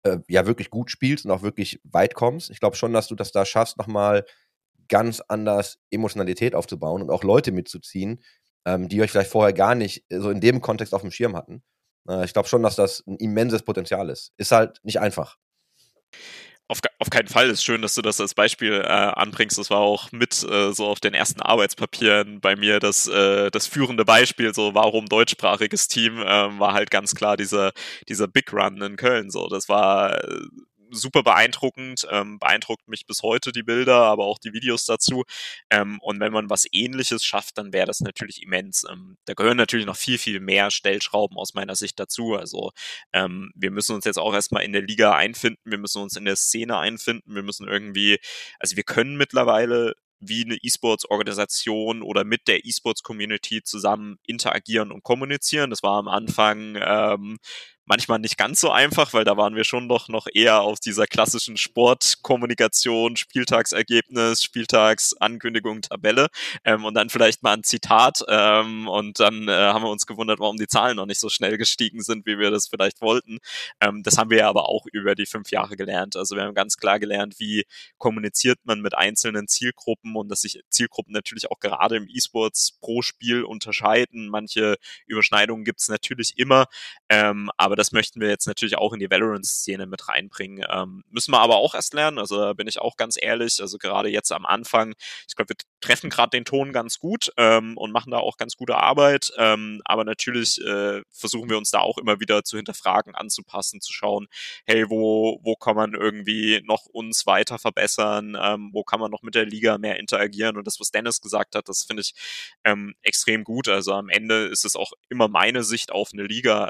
äh, 0.04 0.18
ja 0.28 0.46
wirklich 0.46 0.70
gut 0.70 0.90
spielst 0.90 1.24
und 1.24 1.30
auch 1.30 1.42
wirklich 1.42 1.80
weit 1.84 2.14
kommst. 2.14 2.50
Ich 2.50 2.60
glaube 2.60 2.76
schon, 2.76 2.92
dass 2.92 3.08
du 3.08 3.14
das 3.14 3.32
da 3.32 3.44
schaffst, 3.44 3.78
nochmal 3.78 4.24
ganz 4.88 5.20
anders 5.28 5.78
Emotionalität 5.90 6.54
aufzubauen 6.54 7.02
und 7.02 7.10
auch 7.10 7.24
Leute 7.24 7.52
mitzuziehen, 7.52 8.22
ähm, 8.64 8.88
die 8.88 9.00
euch 9.00 9.10
vielleicht 9.10 9.30
vorher 9.30 9.52
gar 9.52 9.74
nicht 9.74 10.04
äh, 10.10 10.20
so 10.20 10.30
in 10.30 10.40
dem 10.40 10.60
Kontext 10.60 10.94
auf 10.94 11.02
dem 11.02 11.10
Schirm 11.10 11.36
hatten. 11.36 11.62
Äh, 12.08 12.24
ich 12.24 12.32
glaube 12.32 12.48
schon, 12.48 12.62
dass 12.62 12.76
das 12.76 13.02
ein 13.06 13.16
immenses 13.16 13.62
Potenzial 13.62 14.10
ist. 14.10 14.32
Ist 14.36 14.52
halt 14.52 14.80
nicht 14.82 15.00
einfach. 15.00 15.38
Auf, 16.68 16.78
auf 16.98 17.10
keinen 17.10 17.28
Fall 17.28 17.50
ist 17.50 17.62
schön, 17.64 17.82
dass 17.82 17.94
du 17.94 18.02
das 18.02 18.18
als 18.20 18.34
Beispiel 18.34 18.80
äh, 18.82 18.86
anbringst. 18.86 19.58
Das 19.58 19.68
war 19.68 19.80
auch 19.80 20.10
mit 20.10 20.42
äh, 20.44 20.72
so 20.72 20.86
auf 20.86 21.00
den 21.00 21.12
ersten 21.12 21.42
Arbeitspapieren 21.42 22.40
bei 22.40 22.56
mir 22.56 22.80
das, 22.80 23.06
äh, 23.08 23.50
das 23.50 23.66
führende 23.66 24.06
Beispiel, 24.06 24.54
so 24.54 24.74
warum 24.74 25.06
deutschsprachiges 25.06 25.88
Team, 25.88 26.18
äh, 26.18 26.24
war 26.58 26.72
halt 26.72 26.90
ganz 26.90 27.14
klar 27.14 27.36
dieser, 27.36 27.72
dieser 28.08 28.26
Big 28.26 28.52
Run 28.54 28.80
in 28.80 28.96
Köln. 28.96 29.30
So, 29.30 29.48
das 29.48 29.68
war 29.68 30.24
äh, 30.24 30.40
super 30.92 31.22
beeindruckend, 31.22 32.06
ähm, 32.10 32.38
beeindruckt 32.38 32.88
mich 32.88 33.06
bis 33.06 33.22
heute 33.22 33.52
die 33.52 33.62
Bilder, 33.62 33.96
aber 33.96 34.24
auch 34.24 34.38
die 34.38 34.52
Videos 34.52 34.84
dazu. 34.84 35.24
Ähm, 35.70 35.98
und 36.00 36.20
wenn 36.20 36.32
man 36.32 36.50
was 36.50 36.66
ähnliches 36.70 37.24
schafft, 37.24 37.58
dann 37.58 37.72
wäre 37.72 37.86
das 37.86 38.00
natürlich 38.00 38.42
immens. 38.42 38.84
Ähm, 38.90 39.16
da 39.24 39.34
gehören 39.34 39.56
natürlich 39.56 39.86
noch 39.86 39.96
viel, 39.96 40.18
viel 40.18 40.40
mehr 40.40 40.70
Stellschrauben 40.70 41.36
aus 41.36 41.54
meiner 41.54 41.76
Sicht 41.76 41.98
dazu. 41.98 42.34
Also 42.34 42.72
ähm, 43.12 43.50
wir 43.54 43.70
müssen 43.70 43.94
uns 43.94 44.04
jetzt 44.04 44.18
auch 44.18 44.34
erstmal 44.34 44.64
in 44.64 44.72
der 44.72 44.82
Liga 44.82 45.14
einfinden, 45.14 45.60
wir 45.64 45.78
müssen 45.78 46.02
uns 46.02 46.16
in 46.16 46.24
der 46.24 46.36
Szene 46.36 46.78
einfinden, 46.78 47.34
wir 47.34 47.42
müssen 47.42 47.68
irgendwie, 47.68 48.18
also 48.58 48.76
wir 48.76 48.84
können 48.84 49.16
mittlerweile 49.16 49.94
wie 50.22 50.44
eine 50.44 50.56
E-Sports-Organisation 50.56 52.02
oder 52.02 52.24
mit 52.24 52.46
der 52.46 52.64
E-Sports-Community 52.64 53.62
zusammen 53.64 54.18
interagieren 54.24 54.92
und 54.92 55.02
kommunizieren. 55.02 55.70
Das 55.70 55.82
war 55.82 55.98
am 55.98 56.08
Anfang 56.08 56.78
ähm, 56.80 57.38
manchmal 57.84 58.18
nicht 58.18 58.38
ganz 58.38 58.60
so 58.60 58.70
einfach, 58.70 59.12
weil 59.12 59.24
da 59.24 59.36
waren 59.36 59.56
wir 59.56 59.64
schon 59.64 59.88
doch 59.88 60.08
noch 60.08 60.26
eher 60.32 60.60
auf 60.62 60.78
dieser 60.80 61.06
klassischen 61.06 61.56
Sportkommunikation, 61.56 63.16
Spieltagsergebnis, 63.16 64.42
Spieltagsankündigung, 64.42 65.82
Tabelle 65.82 66.28
ähm, 66.64 66.84
und 66.84 66.94
dann 66.94 67.10
vielleicht 67.10 67.42
mal 67.42 67.54
ein 67.54 67.64
Zitat 67.64 68.24
ähm, 68.28 68.88
und 68.88 69.20
dann 69.20 69.48
äh, 69.48 69.52
haben 69.52 69.84
wir 69.84 69.90
uns 69.90 70.06
gewundert, 70.06 70.38
warum 70.40 70.56
die 70.56 70.66
Zahlen 70.66 70.96
noch 70.96 71.06
nicht 71.06 71.20
so 71.20 71.28
schnell 71.28 71.58
gestiegen 71.58 72.02
sind, 72.02 72.26
wie 72.26 72.38
wir 72.38 72.50
das 72.50 72.68
vielleicht 72.68 73.00
wollten. 73.00 73.38
Ähm, 73.80 74.02
das 74.02 74.18
haben 74.18 74.30
wir 74.30 74.38
ja 74.38 74.48
aber 74.48 74.68
auch 74.68 74.86
über 74.92 75.14
die 75.14 75.26
fünf 75.26 75.50
Jahre 75.50 75.76
gelernt. 75.76 76.16
Also 76.16 76.36
wir 76.36 76.44
haben 76.44 76.54
ganz 76.54 76.76
klar 76.76 76.98
gelernt, 77.00 77.38
wie 77.38 77.64
kommuniziert 77.98 78.58
man 78.64 78.80
mit 78.80 78.94
einzelnen 78.94 79.48
Zielgruppen 79.48 80.16
und 80.16 80.28
dass 80.28 80.42
sich 80.42 80.60
Zielgruppen 80.70 81.12
natürlich 81.12 81.50
auch 81.50 81.58
gerade 81.58 81.96
im 81.96 82.08
E-Sports 82.08 82.78
pro 82.80 83.02
Spiel 83.02 83.44
unterscheiden. 83.44 84.28
Manche 84.28 84.76
Überschneidungen 85.06 85.64
gibt 85.64 85.80
es 85.80 85.88
natürlich 85.88 86.38
immer, 86.38 86.66
ähm, 87.08 87.50
aber 87.56 87.71
aber 87.72 87.76
das 87.78 87.92
möchten 87.92 88.20
wir 88.20 88.28
jetzt 88.28 88.46
natürlich 88.46 88.76
auch 88.76 88.92
in 88.92 89.00
die 89.00 89.10
Valorant-Szene 89.10 89.86
mit 89.86 90.06
reinbringen. 90.06 90.62
Ähm, 90.70 91.04
müssen 91.08 91.32
wir 91.32 91.40
aber 91.40 91.56
auch 91.56 91.74
erst 91.74 91.94
lernen. 91.94 92.18
Also 92.18 92.36
da 92.38 92.52
bin 92.52 92.66
ich 92.66 92.78
auch 92.82 92.98
ganz 92.98 93.16
ehrlich. 93.18 93.62
Also 93.62 93.78
gerade 93.78 94.10
jetzt 94.10 94.30
am 94.30 94.44
Anfang, 94.44 94.92
ich 95.26 95.34
glaube, 95.34 95.54
wir 95.54 95.56
treffen 95.80 96.10
gerade 96.10 96.28
den 96.28 96.44
Ton 96.44 96.74
ganz 96.74 96.98
gut 96.98 97.32
ähm, 97.38 97.78
und 97.78 97.90
machen 97.90 98.10
da 98.10 98.18
auch 98.18 98.36
ganz 98.36 98.58
gute 98.58 98.76
Arbeit. 98.76 99.32
Ähm, 99.38 99.80
aber 99.86 100.04
natürlich 100.04 100.60
äh, 100.60 101.00
versuchen 101.10 101.48
wir 101.48 101.56
uns 101.56 101.70
da 101.70 101.78
auch 101.78 101.96
immer 101.96 102.20
wieder 102.20 102.44
zu 102.44 102.58
hinterfragen, 102.58 103.14
anzupassen, 103.14 103.80
zu 103.80 103.94
schauen, 103.94 104.28
hey, 104.66 104.90
wo, 104.90 105.40
wo 105.42 105.56
kann 105.56 105.74
man 105.74 105.94
irgendwie 105.94 106.60
noch 106.66 106.84
uns 106.84 107.24
weiter 107.24 107.58
verbessern? 107.58 108.36
Ähm, 108.38 108.68
wo 108.74 108.84
kann 108.84 109.00
man 109.00 109.10
noch 109.10 109.22
mit 109.22 109.34
der 109.34 109.46
Liga 109.46 109.78
mehr 109.78 109.98
interagieren? 109.98 110.58
Und 110.58 110.66
das, 110.66 110.78
was 110.78 110.90
Dennis 110.90 111.22
gesagt 111.22 111.54
hat, 111.54 111.70
das 111.70 111.84
finde 111.84 112.02
ich 112.02 112.12
ähm, 112.64 112.94
extrem 113.00 113.44
gut. 113.44 113.68
Also 113.68 113.94
am 113.94 114.10
Ende 114.10 114.44
ist 114.48 114.66
es 114.66 114.76
auch 114.76 114.92
immer 115.08 115.28
meine 115.28 115.64
Sicht 115.64 115.90
auf 115.90 116.10
eine 116.12 116.24
Liga 116.24 116.68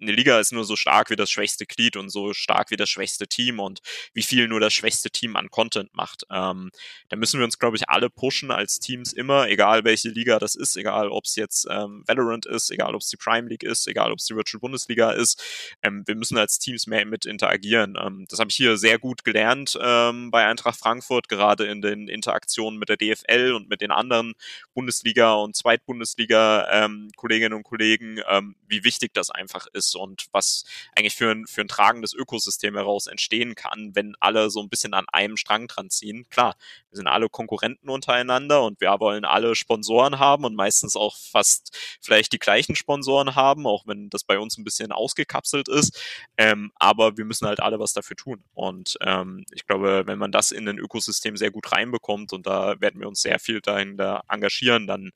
eine 0.00 0.12
Liga 0.12 0.40
ist 0.40 0.52
nur 0.52 0.64
so 0.64 0.76
stark 0.76 1.10
wie 1.10 1.16
das 1.16 1.30
schwächste 1.30 1.66
Glied 1.66 1.96
und 1.96 2.08
so 2.10 2.32
stark 2.32 2.70
wie 2.70 2.76
das 2.76 2.90
schwächste 2.90 3.26
Team 3.26 3.60
und 3.60 3.80
wie 4.12 4.22
viel 4.22 4.48
nur 4.48 4.60
das 4.60 4.72
schwächste 4.72 5.10
Team 5.10 5.36
an 5.36 5.50
Content 5.50 5.94
macht. 5.94 6.24
Ähm, 6.30 6.70
da 7.08 7.16
müssen 7.16 7.38
wir 7.38 7.44
uns, 7.44 7.58
glaube 7.58 7.76
ich, 7.76 7.88
alle 7.88 8.10
pushen 8.10 8.50
als 8.50 8.80
Teams 8.80 9.12
immer, 9.12 9.48
egal 9.48 9.84
welche 9.84 10.08
Liga 10.08 10.38
das 10.38 10.54
ist, 10.54 10.76
egal 10.76 11.08
ob 11.08 11.24
es 11.24 11.36
jetzt 11.36 11.66
ähm, 11.70 12.02
Valorant 12.06 12.46
ist, 12.46 12.70
egal 12.70 12.94
ob 12.94 13.02
es 13.02 13.08
die 13.08 13.16
Prime 13.16 13.48
League 13.48 13.62
ist, 13.62 13.86
egal 13.86 14.10
ob 14.12 14.18
es 14.18 14.26
die 14.26 14.34
Virtual 14.34 14.60
Bundesliga 14.60 15.12
ist. 15.12 15.42
Ähm, 15.82 16.02
wir 16.06 16.16
müssen 16.16 16.38
als 16.38 16.58
Teams 16.58 16.86
mehr 16.86 17.04
mit 17.06 17.24
interagieren. 17.24 17.96
Ähm, 18.00 18.26
das 18.28 18.40
habe 18.40 18.50
ich 18.50 18.56
hier 18.56 18.76
sehr 18.76 18.98
gut 18.98 19.24
gelernt 19.24 19.78
ähm, 19.80 20.30
bei 20.30 20.44
Eintracht 20.46 20.78
Frankfurt, 20.78 21.28
gerade 21.28 21.66
in 21.66 21.82
den 21.82 22.08
Interaktionen 22.08 22.78
mit 22.78 22.88
der 22.88 22.96
DFL 22.96 23.52
und 23.54 23.68
mit 23.68 23.80
den 23.80 23.90
anderen 23.90 24.34
Bundesliga- 24.74 25.34
und 25.34 25.54
Zweitbundesliga-Kolleginnen 25.56 27.52
ähm, 27.52 27.58
und 27.58 27.62
Kollegen, 27.64 28.20
wie 28.66 28.84
wichtig 28.84 29.12
das 29.14 29.30
einfach 29.30 29.66
ist 29.72 29.83
ist 29.84 29.96
und 29.96 30.26
was 30.32 30.64
eigentlich 30.96 31.14
für 31.14 31.30
ein, 31.30 31.46
für 31.46 31.60
ein 31.60 31.68
tragendes 31.68 32.14
Ökosystem 32.14 32.74
heraus 32.74 33.06
entstehen 33.06 33.54
kann, 33.54 33.94
wenn 33.94 34.16
alle 34.20 34.50
so 34.50 34.60
ein 34.60 34.68
bisschen 34.68 34.94
an 34.94 35.06
einem 35.12 35.36
Strang 35.36 35.68
dran 35.68 35.90
ziehen. 35.90 36.26
Klar, 36.30 36.56
wir 36.90 36.96
sind 36.96 37.06
alle 37.06 37.28
Konkurrenten 37.28 37.88
untereinander 37.88 38.62
und 38.62 38.80
wir 38.80 38.94
wollen 39.00 39.24
alle 39.24 39.54
Sponsoren 39.54 40.18
haben 40.18 40.44
und 40.44 40.54
meistens 40.54 40.96
auch 40.96 41.16
fast 41.16 41.76
vielleicht 42.00 42.32
die 42.32 42.38
gleichen 42.38 42.76
Sponsoren 42.76 43.34
haben, 43.34 43.66
auch 43.66 43.86
wenn 43.86 44.10
das 44.10 44.24
bei 44.24 44.38
uns 44.38 44.58
ein 44.58 44.64
bisschen 44.64 44.92
ausgekapselt 44.92 45.68
ist. 45.68 46.00
Ähm, 46.36 46.72
aber 46.76 47.16
wir 47.16 47.24
müssen 47.24 47.46
halt 47.46 47.60
alle 47.60 47.78
was 47.78 47.92
dafür 47.92 48.16
tun. 48.16 48.44
Und 48.54 48.96
ähm, 49.00 49.44
ich 49.52 49.66
glaube, 49.66 50.04
wenn 50.06 50.18
man 50.18 50.32
das 50.32 50.50
in 50.50 50.68
ein 50.68 50.78
Ökosystem 50.78 51.36
sehr 51.36 51.50
gut 51.50 51.72
reinbekommt 51.72 52.32
und 52.32 52.46
da 52.46 52.80
werden 52.80 53.00
wir 53.00 53.08
uns 53.08 53.22
sehr 53.22 53.38
viel 53.38 53.60
dahinter 53.60 54.22
engagieren, 54.28 54.86
dann 54.86 55.10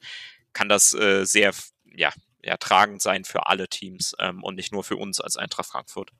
kann 0.52 0.68
das 0.68 0.92
äh, 0.94 1.24
sehr 1.24 1.52
ja, 1.94 2.12
ja, 2.42 2.56
tragend 2.56 3.02
sein 3.02 3.24
für 3.24 3.46
alle 3.46 3.68
Teams 3.68 4.14
ähm, 4.18 4.42
und 4.42 4.54
nicht 4.54 4.72
nur 4.72 4.84
für 4.84 4.96
uns 4.96 5.20
als 5.20 5.36
Eintracht 5.36 5.68
Frankfurt. 5.68 6.10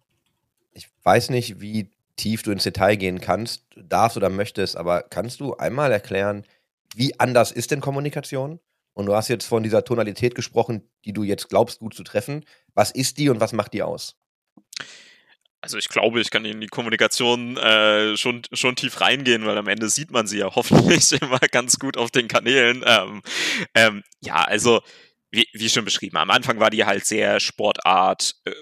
Ich 0.73 0.89
weiß 1.03 1.31
nicht, 1.31 1.61
wie 1.61 1.91
tief 2.17 2.43
du 2.43 2.51
ins 2.51 2.65
Detail 2.65 2.97
gehen 2.97 3.21
kannst, 3.21 3.65
darfst 3.77 4.17
oder 4.17 4.29
möchtest, 4.29 4.77
aber 4.77 5.03
kannst 5.03 5.41
du 5.41 5.57
einmal 5.57 5.93
erklären, 5.93 6.45
wie 6.95 7.19
anders 7.19 7.53
ist 7.53 7.71
denn 7.71 7.81
Kommunikation? 7.81 8.61
Und 8.95 9.07
du 9.07 9.15
hast 9.15 9.29
jetzt 9.29 9.47
von 9.47 9.63
dieser 9.63 9.85
Tonalität 9.85 10.35
gesprochen, 10.35 10.83
die 11.05 11.13
du 11.13 11.23
jetzt 11.23 11.49
glaubst 11.49 11.79
gut 11.79 11.95
zu 11.95 12.03
treffen. 12.03 12.45
Was 12.75 12.91
ist 12.91 13.19
die 13.19 13.29
und 13.29 13.39
was 13.41 13.53
macht 13.53 13.73
die 13.73 13.83
aus? 13.83 14.17
Also 15.61 15.77
ich 15.77 15.89
glaube, 15.89 16.21
ich 16.21 16.31
kann 16.31 16.45
in 16.45 16.61
die 16.61 16.69
Kommunikation 16.69 17.57
äh, 17.57 18.17
schon, 18.17 18.43
schon 18.53 18.77
tief 18.77 19.01
reingehen, 19.01 19.45
weil 19.45 19.59
am 19.59 19.67
Ende 19.67 19.89
sieht 19.89 20.11
man 20.11 20.27
sie 20.27 20.39
ja 20.39 20.53
hoffentlich 20.55 21.13
immer 21.21 21.39
ganz 21.39 21.79
gut 21.79 21.97
auf 21.97 22.11
den 22.11 22.27
Kanälen. 22.27 22.83
Ähm, 22.87 23.23
ähm, 23.75 24.03
ja, 24.21 24.43
also 24.43 24.81
wie, 25.31 25.47
wie 25.53 25.69
schon 25.69 25.85
beschrieben, 25.85 26.17
am 26.17 26.31
Anfang 26.31 26.61
war 26.61 26.71
die 26.71 26.85
halt 26.85 27.05
sehr 27.05 27.41
Sportart, 27.41 28.35
äh, 28.45 28.53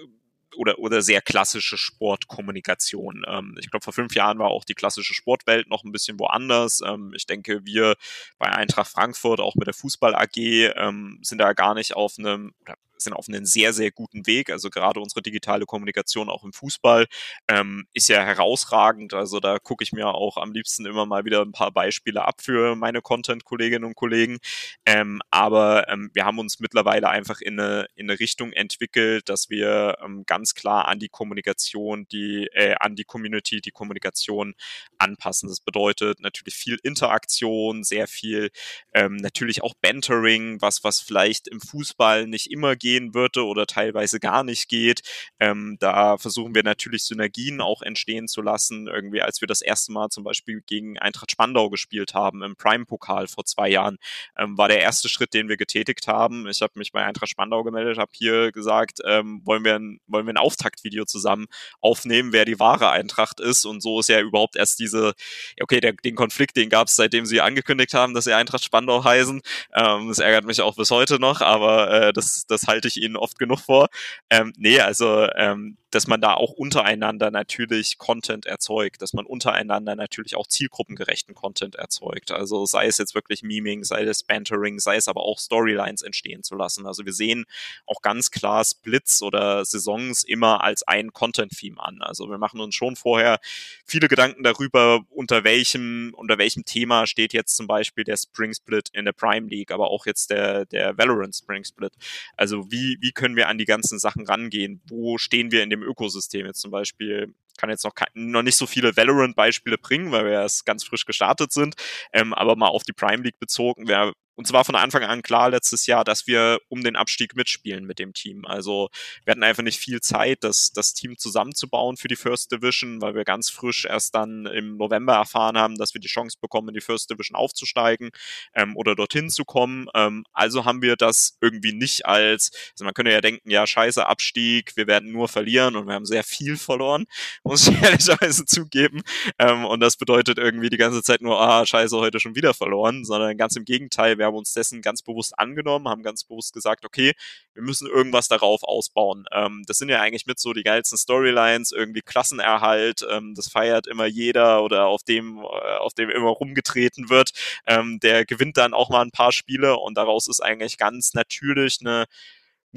oder, 0.57 0.79
oder 0.79 1.01
sehr 1.01 1.21
klassische 1.21 1.77
Sportkommunikation. 1.77 3.23
Ähm, 3.27 3.55
ich 3.59 3.69
glaube, 3.69 3.83
vor 3.83 3.93
fünf 3.93 4.15
Jahren 4.15 4.39
war 4.39 4.49
auch 4.49 4.65
die 4.65 4.73
klassische 4.73 5.13
Sportwelt 5.13 5.69
noch 5.69 5.83
ein 5.83 5.91
bisschen 5.91 6.19
woanders. 6.19 6.81
Ähm, 6.85 7.13
ich 7.15 7.25
denke, 7.25 7.65
wir 7.65 7.95
bei 8.39 8.47
Eintracht 8.47 8.91
Frankfurt, 8.91 9.39
auch 9.39 9.55
mit 9.55 9.67
der 9.67 9.73
Fußball 9.73 10.15
AG, 10.15 10.37
ähm, 10.37 11.19
sind 11.21 11.37
da 11.37 11.53
gar 11.53 11.75
nicht 11.75 11.95
auf 11.95 12.15
einem, 12.17 12.53
oder 12.61 12.75
sind 12.97 13.13
auf 13.13 13.27
einem 13.27 13.45
sehr, 13.45 13.73
sehr 13.73 13.91
guten 13.91 14.27
Weg. 14.27 14.49
Also 14.49 14.69
gerade 14.69 14.99
unsere 14.99 15.21
digitale 15.21 15.65
Kommunikation 15.65 16.29
auch 16.29 16.43
im 16.43 16.53
Fußball 16.53 17.05
ähm, 17.47 17.87
ist 17.93 18.09
ja 18.09 18.23
herausragend. 18.23 19.13
Also 19.13 19.39
da 19.39 19.59
gucke 19.59 19.83
ich 19.83 19.91
mir 19.91 20.07
auch 20.07 20.37
am 20.37 20.51
liebsten 20.51 20.85
immer 20.85 21.05
mal 21.05 21.25
wieder 21.25 21.41
ein 21.41 21.51
paar 21.51 21.71
Beispiele 21.71 22.25
ab 22.25 22.41
für 22.41 22.75
meine 22.75 23.01
Content-Kolleginnen 23.01 23.85
und 23.85 23.95
Kollegen. 23.95 24.39
Ähm, 24.85 25.21
aber 25.31 25.87
ähm, 25.89 26.09
wir 26.13 26.25
haben 26.25 26.39
uns 26.39 26.59
mittlerweile 26.59 27.09
einfach 27.09 27.41
in 27.41 27.59
eine, 27.59 27.87
in 27.95 28.09
eine 28.09 28.19
Richtung 28.19 28.51
entwickelt, 28.53 29.29
dass 29.29 29.49
wir 29.49 29.97
ähm, 30.03 30.23
ganz 30.25 30.53
klar 30.53 30.87
an 30.87 30.99
die 30.99 31.09
Kommunikation, 31.09 32.07
die, 32.11 32.47
äh, 32.53 32.75
an 32.79 32.95
die 32.95 33.05
Community, 33.05 33.61
die 33.61 33.71
Kommunikation 33.71 34.55
anpassen. 34.97 35.49
Das 35.49 35.59
bedeutet 35.59 36.19
natürlich 36.19 36.55
viel 36.55 36.79
Interaktion, 36.83 37.83
sehr 37.83 38.07
viel 38.07 38.49
ähm, 38.93 39.17
natürlich 39.17 39.63
auch 39.63 39.73
Bantering, 39.81 40.61
was, 40.61 40.83
was 40.83 40.99
vielleicht 40.99 41.47
im 41.47 41.61
Fußball 41.61 42.27
nicht 42.27 42.51
immer 42.51 42.75
geht 42.75 42.86
gehen 42.87 43.13
würde 43.13 43.45
oder 43.45 43.65
teilweise 43.65 44.17
gar 44.17 44.45
nicht 44.45 44.69
geht. 44.69 45.01
Ähm, 45.41 45.75
da 45.81 46.17
versuchen 46.17 46.55
wir 46.55 46.63
natürlich 46.63 47.03
Synergien 47.03 47.59
auch 47.59 47.81
entstehen 47.81 48.29
zu 48.29 48.41
lassen. 48.41 48.87
Irgendwie, 48.87 49.21
als 49.21 49.41
wir 49.41 49.47
das 49.47 49.61
erste 49.61 49.91
Mal 49.91 50.07
zum 50.07 50.23
Beispiel 50.23 50.61
gegen 50.65 50.97
Eintracht 50.97 51.31
Spandau 51.31 51.69
gespielt 51.69 52.13
haben 52.13 52.43
im 52.43 52.55
Prime-Pokal 52.55 53.27
vor 53.27 53.43
zwei 53.43 53.67
Jahren, 53.67 53.97
ähm, 54.37 54.57
war 54.57 54.69
der 54.69 54.79
erste 54.79 55.09
Schritt, 55.09 55.33
den 55.33 55.49
wir 55.49 55.57
getätigt 55.57 56.07
haben. 56.07 56.47
Ich 56.47 56.61
habe 56.61 56.73
mich 56.75 56.93
bei 56.93 57.03
Eintracht 57.03 57.29
Spandau 57.29 57.65
gemeldet, 57.65 57.97
habe 57.97 58.11
hier 58.13 58.53
gesagt, 58.53 58.99
ähm, 59.03 59.41
wollen, 59.43 59.65
wir 59.65 59.75
ein, 59.75 59.99
wollen 60.07 60.25
wir 60.25 60.33
ein 60.33 60.37
Auftaktvideo 60.37 61.03
zusammen 61.03 61.47
aufnehmen, 61.81 62.31
wer 62.31 62.45
die 62.45 62.59
wahre 62.59 62.89
Eintracht 62.91 63.41
ist. 63.41 63.65
Und 63.65 63.81
so 63.81 63.99
ist 63.99 64.07
ja 64.07 64.21
überhaupt 64.21 64.55
erst 64.55 64.79
diese, 64.79 65.13
okay, 65.61 65.81
der, 65.81 65.91
den 65.91 66.15
Konflikt, 66.15 66.55
den 66.55 66.69
gab 66.69 66.87
es, 66.87 66.95
seitdem 66.95 67.25
sie 67.25 67.41
angekündigt 67.41 67.93
haben, 67.93 68.13
dass 68.13 68.23
sie 68.23 68.33
Eintracht 68.33 68.63
Spandau 68.63 69.03
heißen. 69.03 69.41
Ähm, 69.75 70.07
das 70.07 70.19
ärgert 70.19 70.45
mich 70.45 70.61
auch 70.61 70.77
bis 70.77 70.89
heute 70.89 71.19
noch, 71.19 71.41
aber 71.41 71.91
äh, 71.91 72.13
das, 72.13 72.45
das 72.47 72.63
halt 72.67 72.76
halte 72.77 72.87
ich 72.87 73.01
ihnen 73.01 73.17
oft 73.17 73.39
genug 73.39 73.59
vor. 73.59 73.87
Ähm, 74.29 74.53
nee, 74.57 74.79
also 74.79 75.27
ähm, 75.35 75.77
dass 75.91 76.07
man 76.07 76.19
da 76.19 76.33
auch 76.33 76.51
untereinander 76.51 77.31
natürlich 77.31 77.97
Content 77.97 78.45
erzeugt, 78.45 79.01
dass 79.01 79.13
man 79.13 79.25
untereinander 79.25 79.95
natürlich 79.95 80.35
auch 80.35 80.47
zielgruppengerechten 80.47 81.33
Content 81.33 81.75
erzeugt. 81.75 82.31
Also 82.31 82.65
sei 82.65 82.87
es 82.87 82.97
jetzt 82.97 83.15
wirklich 83.15 83.41
Meming, 83.41 83.85
sei 83.85 84.03
es 84.03 84.23
Bantering, 84.23 84.79
sei 84.79 84.97
es 84.97 85.07
aber 85.07 85.21
auch 85.21 85.39
Storylines 85.39 86.01
entstehen 86.01 86.43
zu 86.43 86.55
lassen. 86.55 86.85
Also 86.85 87.05
wir 87.05 87.13
sehen 87.13 87.45
auch 87.85 88.01
ganz 88.01 88.31
klar 88.31 88.65
Splits 88.65 89.21
oder 89.21 89.63
Saisons 89.63 90.23
immer 90.23 90.61
als 90.61 90.83
ein 90.83 91.13
Content-Theme 91.13 91.81
an. 91.81 92.01
Also 92.01 92.29
wir 92.29 92.37
machen 92.37 92.59
uns 92.59 92.75
schon 92.75 92.97
vorher 92.97 93.39
viele 93.85 94.09
Gedanken 94.09 94.43
darüber, 94.43 95.05
unter 95.09 95.45
welchem, 95.45 96.13
unter 96.17 96.37
welchem 96.37 96.65
Thema 96.65 97.07
steht 97.07 97.31
jetzt 97.31 97.55
zum 97.55 97.67
Beispiel 97.67 98.03
der 98.03 98.17
Spring 98.17 98.53
Split 98.53 98.89
in 98.91 99.05
der 99.05 99.13
Prime 99.13 99.47
League, 99.47 99.71
aber 99.71 99.89
auch 99.89 100.05
jetzt 100.05 100.31
der, 100.31 100.65
der 100.65 100.97
Valorant 100.97 101.35
Spring 101.35 101.63
Split. 101.63 101.93
Also 102.35 102.69
wie, 102.71 102.97
wie 102.99 103.13
können 103.13 103.37
wir 103.37 103.47
an 103.47 103.57
die 103.57 103.65
ganzen 103.65 103.99
Sachen 103.99 104.25
rangehen? 104.25 104.81
Wo 104.87 105.17
stehen 105.17 105.51
wir 105.51 105.63
in 105.63 105.69
dem 105.69 105.76
dem 105.79 105.87
Ökosystem 105.87 106.45
jetzt 106.45 106.61
zum 106.61 106.71
Beispiel 106.71 107.33
kann 107.57 107.69
jetzt 107.69 107.83
noch, 107.83 107.93
noch 108.13 108.43
nicht 108.43 108.55
so 108.55 108.67
viele 108.67 108.95
Valorant-Beispiele 108.95 109.77
bringen, 109.77 110.11
weil 110.11 110.25
wir 110.25 110.33
erst 110.33 110.65
ganz 110.65 110.83
frisch 110.83 111.05
gestartet 111.05 111.51
sind, 111.51 111.75
ähm, 112.13 112.33
aber 112.33 112.55
mal 112.55 112.67
auf 112.67 112.83
die 112.83 112.93
Prime 112.93 113.23
League 113.23 113.39
bezogen, 113.39 113.87
wer 113.87 114.13
uns 114.37 114.53
war 114.53 114.63
von 114.63 114.75
Anfang 114.75 115.03
an 115.03 115.23
klar 115.23 115.49
letztes 115.49 115.87
Jahr, 115.87 116.03
dass 116.03 116.27
wir 116.27 116.59
um 116.69 116.83
den 116.83 116.95
Abstieg 116.95 117.35
mitspielen 117.35 117.85
mit 117.85 117.97
dem 117.97 118.13
Team. 118.13 118.45
Also 118.45 118.89
wir 119.25 119.31
hatten 119.31 119.43
einfach 119.43 119.63
nicht 119.63 119.79
viel 119.79 119.99
Zeit, 119.99 120.43
das, 120.43 120.71
das 120.71 120.93
Team 120.93 121.17
zusammenzubauen 121.17 121.97
für 121.97 122.07
die 122.07 122.15
First 122.15 122.51
Division, 122.51 123.01
weil 123.01 123.15
wir 123.15 123.23
ganz 123.23 123.49
frisch 123.49 123.85
erst 123.85 124.13
dann 124.13 124.45
im 124.45 124.77
November 124.77 125.15
erfahren 125.15 125.57
haben, 125.57 125.75
dass 125.75 125.95
wir 125.95 126.01
die 126.01 126.07
Chance 126.07 126.37
bekommen, 126.39 126.67
in 126.67 126.75
die 126.75 126.81
First 126.81 127.09
Division 127.09 127.35
aufzusteigen 127.35 128.11
ähm, 128.53 128.77
oder 128.77 128.95
dorthin 128.95 129.31
zu 129.31 129.43
kommen. 129.43 129.87
Ähm, 129.95 130.23
also 130.33 130.65
haben 130.65 130.83
wir 130.83 130.97
das 130.97 131.35
irgendwie 131.41 131.73
nicht 131.73 132.05
als, 132.05 132.51
also 132.73 132.85
man 132.85 132.93
könnte 132.93 133.11
ja 133.11 133.21
denken, 133.21 133.49
ja, 133.49 133.65
scheiße, 133.65 134.05
Abstieg, 134.05 134.77
wir 134.77 134.85
werden 134.85 135.11
nur 135.11 135.29
verlieren 135.29 135.75
und 135.75 135.87
wir 135.87 135.95
haben 135.95 136.05
sehr 136.05 136.23
viel 136.23 136.57
verloren, 136.57 137.05
muss 137.43 137.67
ich 137.67 137.81
ehrlicherweise 137.81 138.45
zugeben. 138.45 139.01
Ähm, 139.39 139.65
und 139.65 139.79
das 139.79 139.97
bedeutet 139.97 140.37
irgendwie 140.37 140.69
die 140.69 140.77
ganze 140.77 141.01
Zeit 141.01 141.21
nur, 141.21 141.41
ah, 141.41 141.65
scheiße, 141.65 141.97
heute 141.97 142.19
schon 142.19 142.35
wieder 142.35 142.53
verloren, 142.53 143.03
sondern 143.03 143.35
ganz 143.35 143.55
im 143.55 143.65
Gegenteil, 143.65 144.19
wir 144.19 144.26
haben 144.27 144.37
uns 144.37 144.53
dessen 144.53 144.81
ganz 144.81 145.01
bewusst 145.01 145.37
angenommen, 145.37 145.87
haben 145.87 146.03
ganz 146.03 146.23
bewusst 146.23 146.53
gesagt, 146.53 146.85
okay, 146.85 147.13
wir 147.53 147.63
müssen 147.63 147.87
irgendwas 147.87 148.27
darauf 148.27 148.63
ausbauen. 148.63 149.25
Ähm, 149.31 149.63
das 149.67 149.77
sind 149.77 149.89
ja 149.89 150.01
eigentlich 150.01 150.27
mit 150.27 150.39
so 150.39 150.53
die 150.53 150.63
geilsten 150.63 150.97
Storylines, 150.97 151.71
irgendwie 151.71 152.01
Klassenerhalt, 152.01 153.05
ähm, 153.09 153.33
das 153.35 153.49
feiert 153.49 153.87
immer 153.87 154.05
jeder 154.05 154.63
oder 154.63 154.87
auf 154.87 155.03
dem, 155.03 155.39
äh, 155.39 155.77
auf 155.77 155.93
dem 155.93 156.09
immer 156.09 156.29
rumgetreten 156.29 157.09
wird. 157.09 157.31
Ähm, 157.65 157.99
der 157.99 158.25
gewinnt 158.25 158.57
dann 158.57 158.73
auch 158.73 158.89
mal 158.89 159.01
ein 159.01 159.11
paar 159.11 159.31
Spiele 159.31 159.77
und 159.77 159.97
daraus 159.97 160.27
ist 160.27 160.41
eigentlich 160.41 160.77
ganz 160.77 161.13
natürlich 161.13 161.79
eine 161.81 162.05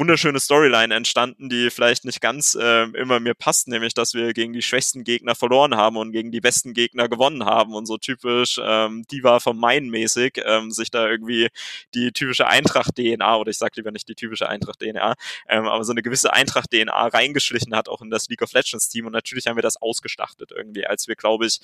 wunderschöne 0.01 0.41
Storyline 0.41 0.95
entstanden, 0.95 1.49
die 1.49 1.71
vielleicht 1.71 2.05
nicht 2.05 2.21
ganz 2.21 2.57
äh, 2.61 2.85
immer 2.99 3.21
mir 3.21 3.35
passt, 3.35 3.69
nämlich 3.69 3.95
dass 3.95 4.15
wir 4.15 4.33
gegen 4.33 4.53
die 4.53 4.63
schwächsten 4.63 5.05
Gegner 5.05 5.35
verloren 5.35 5.77
haben 5.77 5.97
und 5.97 6.11
gegen 6.11 6.33
die 6.33 6.41
besten 6.41 6.75
Gegner 6.75 7.09
gewonnen 7.09 7.45
haben 7.45 7.75
und 7.75 7.87
so 7.87 7.99
typisch 7.99 8.59
ähm, 8.63 9.05
Diva 9.13 9.39
vom 9.39 9.59
Main 9.59 9.89
mäßig 9.89 10.41
ähm, 10.45 10.71
sich 10.71 10.91
da 10.91 11.09
irgendwie 11.09 11.49
die 11.95 12.13
typische 12.13 12.47
Eintracht-DNA 12.49 13.37
oder 13.37 13.51
ich 13.51 13.59
sag 13.59 13.77
lieber 13.77 13.93
nicht 13.93 14.09
die 14.09 14.15
typische 14.15 14.49
Eintracht-DNA, 14.49 15.15
ähm, 15.49 15.67
aber 15.69 15.85
so 15.85 15.93
eine 15.93 16.03
gewisse 16.03 16.33
Eintracht-DNA 16.33 17.09
reingeschlichen 17.09 17.77
hat 17.77 17.89
auch 17.89 18.01
in 18.01 18.11
das 18.11 18.29
League 18.29 18.43
of 18.43 18.53
Legends 18.53 18.89
Team 18.89 19.07
und 19.07 19.13
natürlich 19.13 19.47
haben 19.47 19.57
wir 19.57 19.63
das 19.63 19.81
ausgestattet 19.81 20.51
irgendwie, 20.53 20.87
als 20.87 21.07
wir 21.07 21.15
glaube 21.15 21.47
ich 21.47 21.61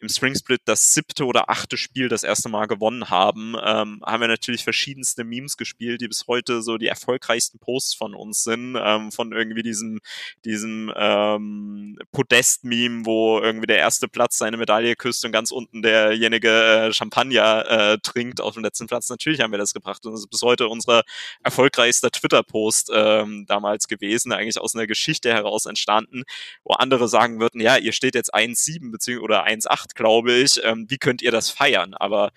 im 0.00 0.08
Spring 0.08 0.34
Split 0.34 0.62
das 0.64 0.92
siebte 0.92 1.24
oder 1.26 1.48
achte 1.50 1.76
Spiel 1.76 2.08
das 2.08 2.22
erste 2.22 2.48
Mal 2.48 2.66
gewonnen 2.66 3.10
haben, 3.10 3.54
ähm, 3.62 4.02
haben 4.04 4.20
wir 4.20 4.28
natürlich 4.28 4.64
verschiedenste 4.64 5.24
Memes 5.24 5.56
gespielt, 5.56 6.00
die 6.00 6.08
bis 6.08 6.26
heute 6.26 6.62
so 6.62 6.78
die 6.78 6.86
erfolgreichsten 6.86 7.58
Posts 7.58 7.94
von 7.94 8.14
uns 8.14 8.42
sind, 8.42 8.76
ähm, 8.80 9.12
von 9.12 9.32
irgendwie 9.32 9.62
diesem, 9.62 10.00
diesem 10.44 10.92
ähm, 10.96 11.98
Podest-Meme, 12.12 13.04
wo 13.04 13.40
irgendwie 13.40 13.66
der 13.66 13.78
erste 13.78 14.08
Platz 14.08 14.38
seine 14.38 14.56
Medaille 14.56 14.96
küsst 14.96 15.24
und 15.24 15.32
ganz 15.32 15.50
unten 15.50 15.82
derjenige 15.82 16.48
äh, 16.48 16.92
Champagner 16.92 17.66
äh, 17.68 17.98
trinkt 17.98 18.40
auf 18.40 18.54
dem 18.54 18.64
letzten 18.64 18.86
Platz. 18.86 19.08
Natürlich 19.10 19.40
haben 19.40 19.52
wir 19.52 19.58
das 19.58 19.74
gebracht 19.74 20.04
und 20.06 20.12
das 20.12 20.20
ist 20.20 20.30
bis 20.30 20.42
heute 20.42 20.68
unser 20.68 21.02
erfolgreichster 21.42 22.10
Twitter-Post 22.10 22.90
ähm, 22.94 23.44
damals 23.46 23.86
gewesen, 23.86 24.32
eigentlich 24.32 24.60
aus 24.60 24.74
einer 24.74 24.86
Geschichte 24.86 25.32
heraus 25.32 25.66
entstanden, 25.66 26.22
wo 26.64 26.72
andere 26.74 27.08
sagen 27.08 27.38
würden, 27.40 27.60
ja, 27.60 27.76
ihr 27.76 27.92
steht 27.92 28.14
jetzt 28.14 28.34
1,7 28.34 28.90
beziehungsweise 28.90 29.20
oder 29.20 29.46
1,8 29.46 29.89
macht, 29.90 29.94
glaube 29.94 30.32
ich. 30.32 30.60
Ähm, 30.64 30.86
wie 30.88 30.98
könnt 30.98 31.22
ihr 31.22 31.30
das 31.30 31.50
feiern? 31.50 31.94
Aber 31.94 32.32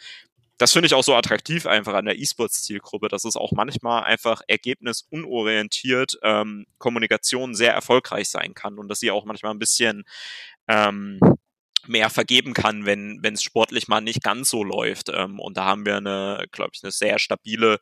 das 0.58 0.74
finde 0.74 0.88
ich 0.88 0.93
auch 0.93 1.04
so 1.04 1.16
attraktiv 1.16 1.66
einfach 1.66 1.93
an 1.93 2.06
der 2.06 2.18
E-Sports-Zielgruppe, 2.18 3.10
dass 3.10 3.26
es 3.26 3.36
auch 3.36 3.51
manchmal 3.51 4.04
einfach 4.04 4.41
ergebnisunorientiert 4.47 6.20
ähm, 6.22 6.66
Kommunikation 6.78 7.56
sehr 7.56 7.74
erfolgreich 7.74 8.30
sein 8.30 8.54
kann 8.54 8.78
und 8.78 8.88
dass 8.88 8.99
sie 8.99 9.12
auch 9.12 9.26
manchmal 9.26 9.54
ein 9.54 9.60
bisschen 9.60 10.04
ähm, 10.68 11.20
mehr 11.86 12.10
vergeben 12.10 12.54
kann, 12.54 12.86
wenn 12.86 13.20
es 13.24 13.43
sportlich 13.43 13.88
mal 13.88 13.99
nicht 13.99 14.24
ganz 14.24 14.49
so 14.49 14.64
läuft. 14.64 15.10
Ähm, 15.10 15.39
und 15.39 15.58
da 15.58 15.66
haben 15.66 15.86
wir 15.86 15.97
eine, 15.97 16.45
glaube 16.51 16.72
ich, 16.74 16.84
eine 16.84 16.91
sehr 16.91 17.20
stabile 17.20 17.80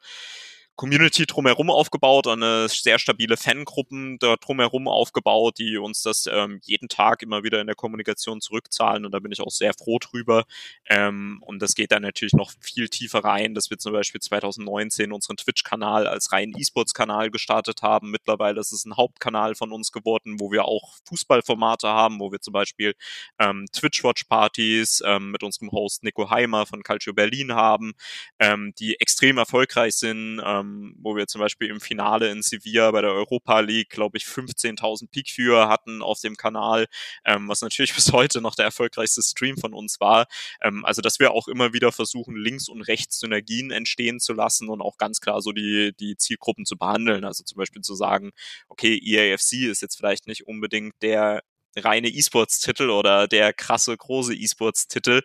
Community 0.81 1.27
drumherum 1.27 1.69
aufgebaut, 1.69 2.25
eine 2.25 2.67
sehr 2.67 2.97
stabile 2.97 3.37
Fangruppen 3.37 4.17
da 4.17 4.35
drumherum 4.35 4.87
aufgebaut, 4.87 5.59
die 5.59 5.77
uns 5.77 6.01
das 6.01 6.25
ähm, 6.25 6.59
jeden 6.63 6.89
Tag 6.89 7.21
immer 7.21 7.43
wieder 7.43 7.61
in 7.61 7.67
der 7.67 7.75
Kommunikation 7.75 8.41
zurückzahlen 8.41 9.05
und 9.05 9.11
da 9.11 9.19
bin 9.19 9.31
ich 9.31 9.41
auch 9.41 9.51
sehr 9.51 9.75
froh 9.75 9.99
drüber. 9.99 10.43
Ähm, 10.89 11.37
und 11.45 11.61
das 11.61 11.75
geht 11.75 11.91
dann 11.91 12.01
natürlich 12.01 12.33
noch 12.33 12.51
viel 12.59 12.89
tiefer 12.89 13.23
rein, 13.23 13.53
dass 13.53 13.69
wir 13.69 13.77
zum 13.77 13.93
Beispiel 13.93 14.21
2019 14.21 15.11
unseren 15.11 15.37
Twitch-Kanal 15.37 16.07
als 16.07 16.31
reinen 16.31 16.55
E-Sports-Kanal 16.57 17.29
gestartet 17.29 17.83
haben. 17.83 18.09
Mittlerweile 18.09 18.59
ist 18.59 18.71
es 18.71 18.83
ein 18.83 18.97
Hauptkanal 18.97 19.53
von 19.53 19.71
uns 19.71 19.91
geworden, 19.91 20.39
wo 20.39 20.51
wir 20.51 20.65
auch 20.65 20.95
Fußballformate 21.07 21.89
haben, 21.89 22.19
wo 22.19 22.31
wir 22.31 22.41
zum 22.41 22.53
Beispiel 22.53 22.95
ähm, 23.37 23.67
Twitch-Watch-Partys 23.71 25.03
ähm, 25.05 25.29
mit 25.29 25.43
unserem 25.43 25.71
Host 25.71 26.03
Nico 26.03 26.31
Heimer 26.31 26.65
von 26.65 26.81
Calcio 26.81 27.13
Berlin 27.13 27.53
haben, 27.53 27.93
ähm, 28.39 28.73
die 28.79 28.99
extrem 28.99 29.37
erfolgreich 29.37 29.93
sind. 29.93 30.41
Ähm, 30.71 30.95
wo 30.97 31.15
wir 31.15 31.27
zum 31.27 31.41
Beispiel 31.41 31.69
im 31.69 31.81
Finale 31.81 32.29
in 32.29 32.41
Sevilla 32.41 32.91
bei 32.91 33.01
der 33.01 33.11
Europa 33.11 33.59
League, 33.59 33.89
glaube 33.89 34.17
ich, 34.17 34.23
15.000 34.25 35.09
Peak-Viewer 35.11 35.69
hatten 35.69 36.01
auf 36.01 36.19
dem 36.21 36.35
Kanal, 36.35 36.87
ähm, 37.25 37.47
was 37.47 37.61
natürlich 37.61 37.93
bis 37.95 38.11
heute 38.11 38.41
noch 38.41 38.55
der 38.55 38.65
erfolgreichste 38.65 39.21
Stream 39.21 39.57
von 39.57 39.73
uns 39.73 39.99
war. 39.99 40.27
Ähm, 40.61 40.85
also, 40.85 41.01
dass 41.01 41.19
wir 41.19 41.31
auch 41.31 41.47
immer 41.47 41.73
wieder 41.73 41.91
versuchen, 41.91 42.35
links 42.35 42.69
und 42.69 42.81
rechts 42.81 43.19
Synergien 43.19 43.71
entstehen 43.71 44.19
zu 44.19 44.33
lassen 44.33 44.69
und 44.69 44.81
auch 44.81 44.97
ganz 44.97 45.21
klar 45.21 45.41
so 45.41 45.51
die, 45.51 45.93
die 45.99 46.15
Zielgruppen 46.17 46.65
zu 46.65 46.77
behandeln. 46.77 47.25
Also 47.25 47.43
zum 47.43 47.57
Beispiel 47.57 47.81
zu 47.81 47.95
sagen, 47.95 48.31
okay, 48.67 48.99
EAFC 49.03 49.69
ist 49.69 49.81
jetzt 49.81 49.97
vielleicht 49.97 50.27
nicht 50.27 50.47
unbedingt 50.47 50.93
der 51.01 51.43
reine 51.77 52.09
E-Sports-Titel 52.09 52.89
oder 52.89 53.27
der 53.27 53.53
krasse 53.53 53.95
große 53.95 54.35
E-Sports-Titel, 54.35 55.21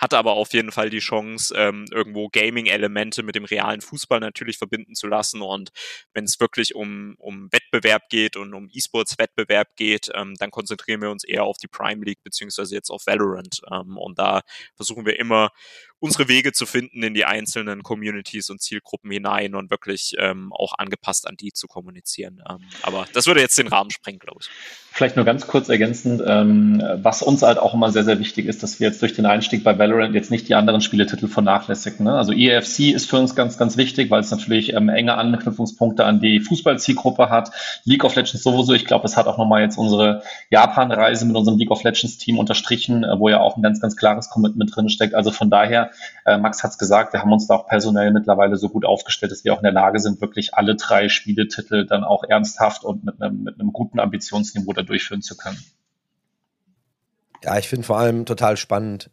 hatte 0.00 0.16
aber 0.16 0.32
auf 0.32 0.52
jeden 0.52 0.72
Fall 0.72 0.90
die 0.90 0.98
Chance, 0.98 1.54
ähm, 1.56 1.84
irgendwo 1.90 2.28
Gaming-Elemente 2.28 3.22
mit 3.22 3.34
dem 3.34 3.44
realen 3.44 3.82
Fußball 3.82 4.18
natürlich 4.18 4.58
verbinden 4.58 4.94
zu 4.94 5.06
lassen. 5.06 5.42
Und 5.42 5.70
wenn 6.14 6.24
es 6.24 6.40
wirklich 6.40 6.74
um, 6.74 7.14
um 7.18 7.52
Wettbewerb 7.52 8.08
geht 8.08 8.36
und 8.36 8.54
um 8.54 8.68
E-Sports-Wettbewerb 8.72 9.76
geht, 9.76 10.10
ähm, 10.14 10.34
dann 10.38 10.50
konzentrieren 10.50 11.02
wir 11.02 11.10
uns 11.10 11.24
eher 11.24 11.44
auf 11.44 11.58
die 11.58 11.68
Prime 11.68 12.04
League 12.04 12.22
beziehungsweise 12.24 12.74
jetzt 12.74 12.90
auf 12.90 13.06
Valorant. 13.06 13.60
Ähm, 13.70 13.98
und 13.98 14.18
da 14.18 14.40
versuchen 14.74 15.04
wir 15.04 15.18
immer 15.18 15.50
unsere 16.00 16.28
Wege 16.28 16.52
zu 16.52 16.64
finden 16.64 17.02
in 17.02 17.12
die 17.14 17.26
einzelnen 17.26 17.82
Communities 17.82 18.48
und 18.48 18.62
Zielgruppen 18.62 19.10
hinein 19.10 19.54
und 19.54 19.70
wirklich 19.70 20.14
ähm, 20.18 20.50
auch 20.52 20.72
angepasst 20.78 21.28
an 21.28 21.36
die 21.36 21.52
zu 21.52 21.68
kommunizieren. 21.68 22.42
Ähm, 22.48 22.60
aber 22.82 23.06
das 23.12 23.26
würde 23.26 23.40
jetzt 23.40 23.58
den 23.58 23.68
Rahmen 23.68 23.90
sprengen, 23.90 24.18
glaube 24.18 24.40
ich. 24.40 24.48
Vielleicht 24.92 25.16
nur 25.16 25.26
ganz 25.26 25.46
kurz 25.46 25.68
ergänzend, 25.68 26.22
ähm, 26.26 26.82
was 26.96 27.22
uns 27.22 27.42
halt 27.42 27.58
auch 27.58 27.74
immer 27.74 27.92
sehr, 27.92 28.04
sehr 28.04 28.18
wichtig 28.18 28.46
ist, 28.46 28.62
dass 28.62 28.80
wir 28.80 28.88
jetzt 28.88 29.02
durch 29.02 29.12
den 29.12 29.26
Einstieg 29.26 29.62
bei 29.62 29.78
Valorant 29.78 29.89
jetzt 30.12 30.30
nicht 30.30 30.48
die 30.48 30.54
anderen 30.54 30.80
Spieletitel 30.80 31.28
vernachlässigen. 31.28 32.06
Ne? 32.06 32.14
Also 32.14 32.32
EFC 32.32 32.92
ist 32.94 33.08
für 33.08 33.18
uns 33.18 33.34
ganz, 33.34 33.58
ganz 33.58 33.76
wichtig, 33.76 34.10
weil 34.10 34.20
es 34.20 34.30
natürlich 34.30 34.72
ähm, 34.72 34.88
enge 34.88 35.14
Anknüpfungspunkte 35.14 36.04
an 36.04 36.20
die 36.20 36.40
Fußballzielgruppe 36.40 37.30
hat. 37.30 37.50
League 37.84 38.04
of 38.04 38.14
Legends 38.14 38.42
sowieso. 38.42 38.72
Ich 38.72 38.86
glaube, 38.86 39.06
es 39.06 39.16
hat 39.16 39.26
auch 39.26 39.38
nochmal 39.38 39.62
jetzt 39.62 39.76
unsere 39.76 40.22
Japan-Reise 40.50 41.26
mit 41.26 41.36
unserem 41.36 41.58
League 41.58 41.70
of 41.70 41.82
Legends-Team 41.82 42.38
unterstrichen, 42.38 43.04
äh, 43.04 43.18
wo 43.18 43.28
ja 43.28 43.40
auch 43.40 43.56
ein 43.56 43.62
ganz, 43.62 43.80
ganz 43.80 43.96
klares 43.96 44.30
Commitment 44.30 44.74
drin 44.74 44.88
steckt. 44.88 45.14
Also 45.14 45.30
von 45.30 45.50
daher, 45.50 45.90
äh, 46.24 46.38
Max 46.38 46.62
hat 46.62 46.70
es 46.70 46.78
gesagt, 46.78 47.12
wir 47.12 47.20
haben 47.20 47.32
uns 47.32 47.46
da 47.46 47.54
auch 47.54 47.66
personell 47.66 48.12
mittlerweile 48.12 48.56
so 48.56 48.68
gut 48.68 48.84
aufgestellt, 48.84 49.32
dass 49.32 49.44
wir 49.44 49.52
auch 49.52 49.58
in 49.58 49.64
der 49.64 49.72
Lage 49.72 49.98
sind, 50.00 50.20
wirklich 50.20 50.54
alle 50.54 50.76
drei 50.76 51.08
Spieletitel 51.08 51.86
dann 51.86 52.04
auch 52.04 52.24
ernsthaft 52.24 52.84
und 52.84 53.04
mit 53.04 53.20
einem, 53.20 53.42
mit 53.42 53.60
einem 53.60 53.72
guten 53.72 54.00
Ambitionsniveau 54.00 54.72
da 54.72 54.82
durchführen 54.82 55.22
zu 55.22 55.36
können. 55.36 55.58
Ja, 57.42 57.58
ich 57.58 57.68
finde 57.68 57.86
vor 57.86 57.98
allem 57.98 58.26
total 58.26 58.56
spannend, 58.56 59.10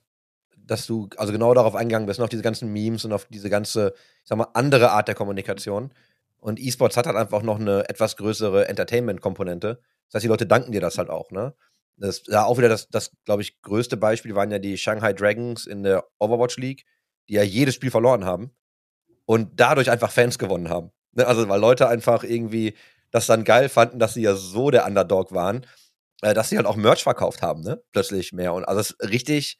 dass 0.68 0.86
du 0.86 1.09
also 1.18 1.32
genau 1.34 1.53
darauf 1.53 1.76
eingegangen 1.76 2.05
bist, 2.05 2.20
auf 2.20 2.30
diese 2.30 2.43
ganzen 2.43 2.72
Memes 2.72 3.05
und 3.05 3.13
auf 3.13 3.26
diese 3.26 3.49
ganze, 3.49 3.93
ich 3.95 4.30
sag 4.30 4.38
mal, 4.38 4.47
andere 4.53 4.91
Art 4.91 5.07
der 5.07 5.15
Kommunikation. 5.15 5.91
Und 6.39 6.59
E-Sports 6.59 6.97
hat 6.97 7.07
halt 7.07 7.18
einfach 7.18 7.41
noch 7.41 7.59
eine 7.59 7.89
etwas 7.89 8.18
größere 8.18 8.68
Entertainment-Komponente. 8.68 9.80
Das 10.07 10.15
heißt, 10.15 10.24
die 10.24 10.30
Leute 10.30 10.45
danken 10.45 10.72
dir 10.72 10.82
das 10.82 10.97
halt 10.97 11.09
auch, 11.09 11.32
ne? 11.32 11.55
Das 11.99 12.24
ja 12.28 12.45
auch 12.45 12.59
wieder 12.59 12.70
das, 12.70 12.89
das 12.89 13.11
glaube 13.26 13.41
ich, 13.41 13.59
größte 13.61 13.97
Beispiel 13.97 14.36
waren 14.36 14.51
ja 14.51 14.59
die 14.59 14.78
Shanghai 14.78 15.13
Dragons 15.13 15.65
in 15.65 15.82
der 15.82 16.05
Overwatch 16.20 16.57
League, 16.57 16.86
die 17.28 17.34
ja 17.34 17.43
jedes 17.43 17.74
Spiel 17.74 17.89
verloren 17.89 18.24
haben 18.24 18.51
und 19.26 19.59
dadurch 19.59 19.89
einfach 19.89 20.11
Fans 20.11 20.38
gewonnen 20.38 20.70
haben. 20.70 20.91
Ne? 21.13 21.26
Also, 21.26 21.49
weil 21.49 21.59
Leute 21.59 21.88
einfach 21.88 22.24
irgendwie 22.24 22.76
das 23.09 23.26
dann 23.26 23.43
geil 23.43 23.68
fanden, 23.70 23.99
dass 23.99 24.13
sie 24.13 24.22
ja 24.22 24.36
so 24.36 24.70
der 24.70 24.86
Underdog 24.86 25.34
waren, 25.34 25.65
äh, 26.22 26.34
dass 26.34 26.49
sie 26.49 26.57
halt 26.57 26.68
auch 26.68 26.76
Merch 26.76 27.03
verkauft 27.03 27.41
haben, 27.41 27.61
ne? 27.61 27.82
Plötzlich 27.91 28.32
mehr. 28.32 28.53
Und 28.53 28.65
also 28.65 28.82
es 28.82 28.91
ist 28.91 29.09
richtig, 29.09 29.59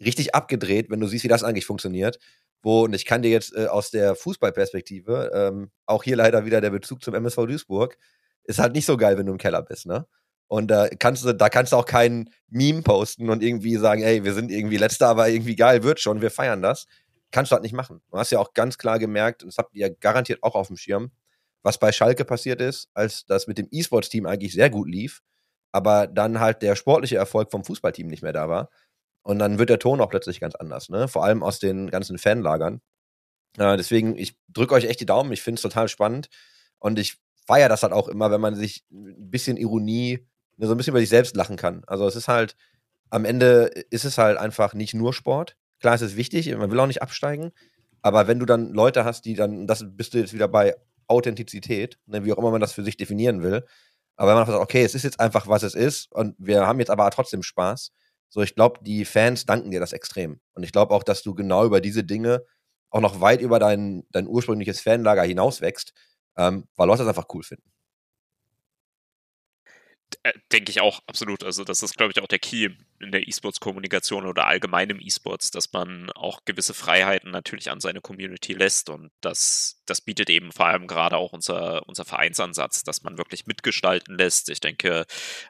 richtig 0.00 0.34
abgedreht, 0.34 0.90
wenn 0.90 1.00
du 1.00 1.06
siehst, 1.06 1.24
wie 1.24 1.28
das 1.28 1.44
eigentlich 1.44 1.66
funktioniert. 1.66 2.18
Wo, 2.62 2.84
und 2.84 2.94
ich 2.94 3.04
kann 3.04 3.22
dir 3.22 3.30
jetzt 3.30 3.54
äh, 3.54 3.66
aus 3.66 3.90
der 3.90 4.14
Fußballperspektive, 4.16 5.30
ähm, 5.34 5.70
auch 5.86 6.02
hier 6.02 6.16
leider 6.16 6.44
wieder 6.44 6.60
der 6.60 6.70
Bezug 6.70 7.02
zum 7.02 7.14
MSV 7.14 7.46
Duisburg, 7.46 7.96
ist 8.44 8.58
halt 8.58 8.74
nicht 8.74 8.86
so 8.86 8.96
geil, 8.96 9.16
wenn 9.16 9.26
du 9.26 9.32
im 9.32 9.38
Keller 9.38 9.62
bist, 9.62 9.86
ne? 9.86 10.06
Und 10.48 10.68
da 10.70 10.88
kannst 10.88 11.24
du, 11.24 11.34
da 11.34 11.50
kannst 11.50 11.72
du 11.72 11.76
auch 11.76 11.84
kein 11.84 12.30
Meme 12.48 12.82
posten 12.82 13.28
und 13.28 13.42
irgendwie 13.42 13.76
sagen, 13.76 14.02
ey, 14.02 14.24
wir 14.24 14.32
sind 14.32 14.50
irgendwie 14.50 14.78
letzter, 14.78 15.08
aber 15.08 15.28
irgendwie 15.28 15.56
geil, 15.56 15.82
wird 15.82 16.00
schon, 16.00 16.22
wir 16.22 16.30
feiern 16.30 16.62
das. 16.62 16.86
Kannst 17.30 17.52
du 17.52 17.54
halt 17.54 17.62
nicht 17.62 17.74
machen. 17.74 18.00
Du 18.10 18.16
hast 18.18 18.32
ja 18.32 18.38
auch 18.38 18.54
ganz 18.54 18.78
klar 18.78 18.98
gemerkt, 18.98 19.42
und 19.42 19.48
das 19.50 19.58
habt 19.58 19.74
ihr 19.74 19.88
ja 19.88 19.94
garantiert 20.00 20.42
auch 20.42 20.54
auf 20.54 20.68
dem 20.68 20.78
Schirm, 20.78 21.10
was 21.62 21.78
bei 21.78 21.92
Schalke 21.92 22.24
passiert 22.24 22.62
ist, 22.62 22.88
als 22.94 23.26
das 23.26 23.46
mit 23.46 23.58
dem 23.58 23.68
E-Sports-Team 23.70 24.24
eigentlich 24.24 24.54
sehr 24.54 24.70
gut 24.70 24.88
lief, 24.88 25.20
aber 25.70 26.06
dann 26.06 26.40
halt 26.40 26.62
der 26.62 26.76
sportliche 26.76 27.16
Erfolg 27.16 27.50
vom 27.50 27.64
Fußballteam 27.64 28.06
nicht 28.06 28.22
mehr 28.22 28.32
da 28.32 28.48
war. 28.48 28.70
Und 29.28 29.38
dann 29.38 29.58
wird 29.58 29.68
der 29.68 29.78
Ton 29.78 30.00
auch 30.00 30.08
plötzlich 30.08 30.40
ganz 30.40 30.54
anders, 30.54 30.88
ne? 30.88 31.06
Vor 31.06 31.22
allem 31.22 31.42
aus 31.42 31.58
den 31.58 31.90
ganzen 31.90 32.16
Fanlagern. 32.16 32.80
Äh, 33.58 33.76
deswegen, 33.76 34.16
ich 34.16 34.38
drücke 34.48 34.74
euch 34.74 34.86
echt 34.86 35.00
die 35.02 35.06
Daumen, 35.06 35.30
ich 35.32 35.42
finde 35.42 35.56
es 35.56 35.62
total 35.62 35.88
spannend. 35.88 36.30
Und 36.78 36.98
ich 36.98 37.18
feiere 37.46 37.68
das 37.68 37.82
halt 37.82 37.92
auch 37.92 38.08
immer, 38.08 38.30
wenn 38.30 38.40
man 38.40 38.54
sich 38.54 38.86
ein 38.90 39.30
bisschen 39.30 39.58
Ironie, 39.58 40.26
ne, 40.56 40.66
so 40.66 40.72
ein 40.72 40.78
bisschen 40.78 40.92
über 40.92 41.00
sich 41.00 41.10
selbst 41.10 41.36
lachen 41.36 41.56
kann. 41.56 41.82
Also 41.86 42.06
es 42.06 42.16
ist 42.16 42.26
halt, 42.26 42.56
am 43.10 43.26
Ende 43.26 43.64
ist 43.90 44.06
es 44.06 44.16
halt 44.16 44.38
einfach 44.38 44.72
nicht 44.72 44.94
nur 44.94 45.12
Sport. 45.12 45.58
Klar, 45.78 45.94
es 45.94 46.00
ist 46.00 46.16
wichtig, 46.16 46.50
man 46.56 46.70
will 46.70 46.80
auch 46.80 46.86
nicht 46.86 47.02
absteigen. 47.02 47.52
Aber 48.00 48.28
wenn 48.28 48.38
du 48.38 48.46
dann 48.46 48.72
Leute 48.72 49.04
hast, 49.04 49.26
die 49.26 49.34
dann, 49.34 49.66
das 49.66 49.84
bist 49.86 50.14
du 50.14 50.18
jetzt 50.20 50.32
wieder 50.32 50.48
bei 50.48 50.74
Authentizität, 51.06 51.98
ne, 52.06 52.24
wie 52.24 52.32
auch 52.32 52.38
immer 52.38 52.50
man 52.50 52.62
das 52.62 52.72
für 52.72 52.82
sich 52.82 52.96
definieren 52.96 53.42
will. 53.42 53.66
Aber 54.16 54.30
wenn 54.30 54.38
man 54.38 54.46
sagt, 54.46 54.58
okay, 54.58 54.84
es 54.84 54.94
ist 54.94 55.02
jetzt 55.02 55.20
einfach, 55.20 55.48
was 55.48 55.64
es 55.64 55.74
ist 55.74 56.10
und 56.12 56.34
wir 56.38 56.66
haben 56.66 56.78
jetzt 56.78 56.90
aber 56.90 57.10
trotzdem 57.10 57.42
Spaß, 57.42 57.92
so 58.28 58.42
ich 58.42 58.54
glaube, 58.54 58.80
die 58.82 59.04
Fans 59.04 59.46
danken 59.46 59.70
dir 59.70 59.80
das 59.80 59.92
extrem. 59.92 60.40
Und 60.52 60.62
ich 60.62 60.72
glaube 60.72 60.94
auch, 60.94 61.02
dass 61.02 61.22
du 61.22 61.34
genau 61.34 61.64
über 61.64 61.80
diese 61.80 62.04
Dinge 62.04 62.44
auch 62.90 63.00
noch 63.00 63.20
weit 63.20 63.40
über 63.40 63.58
dein, 63.58 64.04
dein 64.10 64.26
ursprüngliches 64.26 64.80
Fanlager 64.80 65.22
hinauswächst, 65.22 65.92
ähm, 66.36 66.66
weil 66.76 66.86
Leute 66.86 67.04
das 67.04 67.08
einfach 67.08 67.28
cool 67.34 67.42
finden. 67.42 67.70
Äh, 70.22 70.32
denke 70.52 70.70
ich 70.70 70.80
auch, 70.80 71.00
absolut. 71.06 71.44
Also 71.44 71.64
das 71.64 71.82
ist, 71.82 71.96
glaube 71.96 72.12
ich, 72.12 72.22
auch 72.22 72.28
der 72.28 72.38
Key 72.38 72.70
in 73.00 73.12
der 73.12 73.26
E-Sports-Kommunikation 73.26 74.26
oder 74.26 74.46
allgemein 74.46 74.90
im 74.90 75.00
E-Sports, 75.00 75.50
dass 75.50 75.72
man 75.72 76.10
auch 76.12 76.44
gewisse 76.44 76.74
Freiheiten 76.74 77.30
natürlich 77.30 77.70
an 77.70 77.80
seine 77.80 78.00
Community 78.00 78.52
lässt 78.52 78.90
und 78.90 79.10
das, 79.20 79.82
das 79.86 80.00
bietet 80.00 80.30
eben 80.30 80.52
vor 80.52 80.66
allem 80.66 80.86
gerade 80.86 81.16
auch 81.16 81.32
unser, 81.32 81.86
unser 81.88 82.04
Vereinsansatz, 82.04 82.84
dass 82.84 83.02
man 83.02 83.18
wirklich 83.18 83.46
mitgestalten 83.46 84.16
lässt. 84.16 84.48
Ich 84.50 84.60
denke 84.60 85.06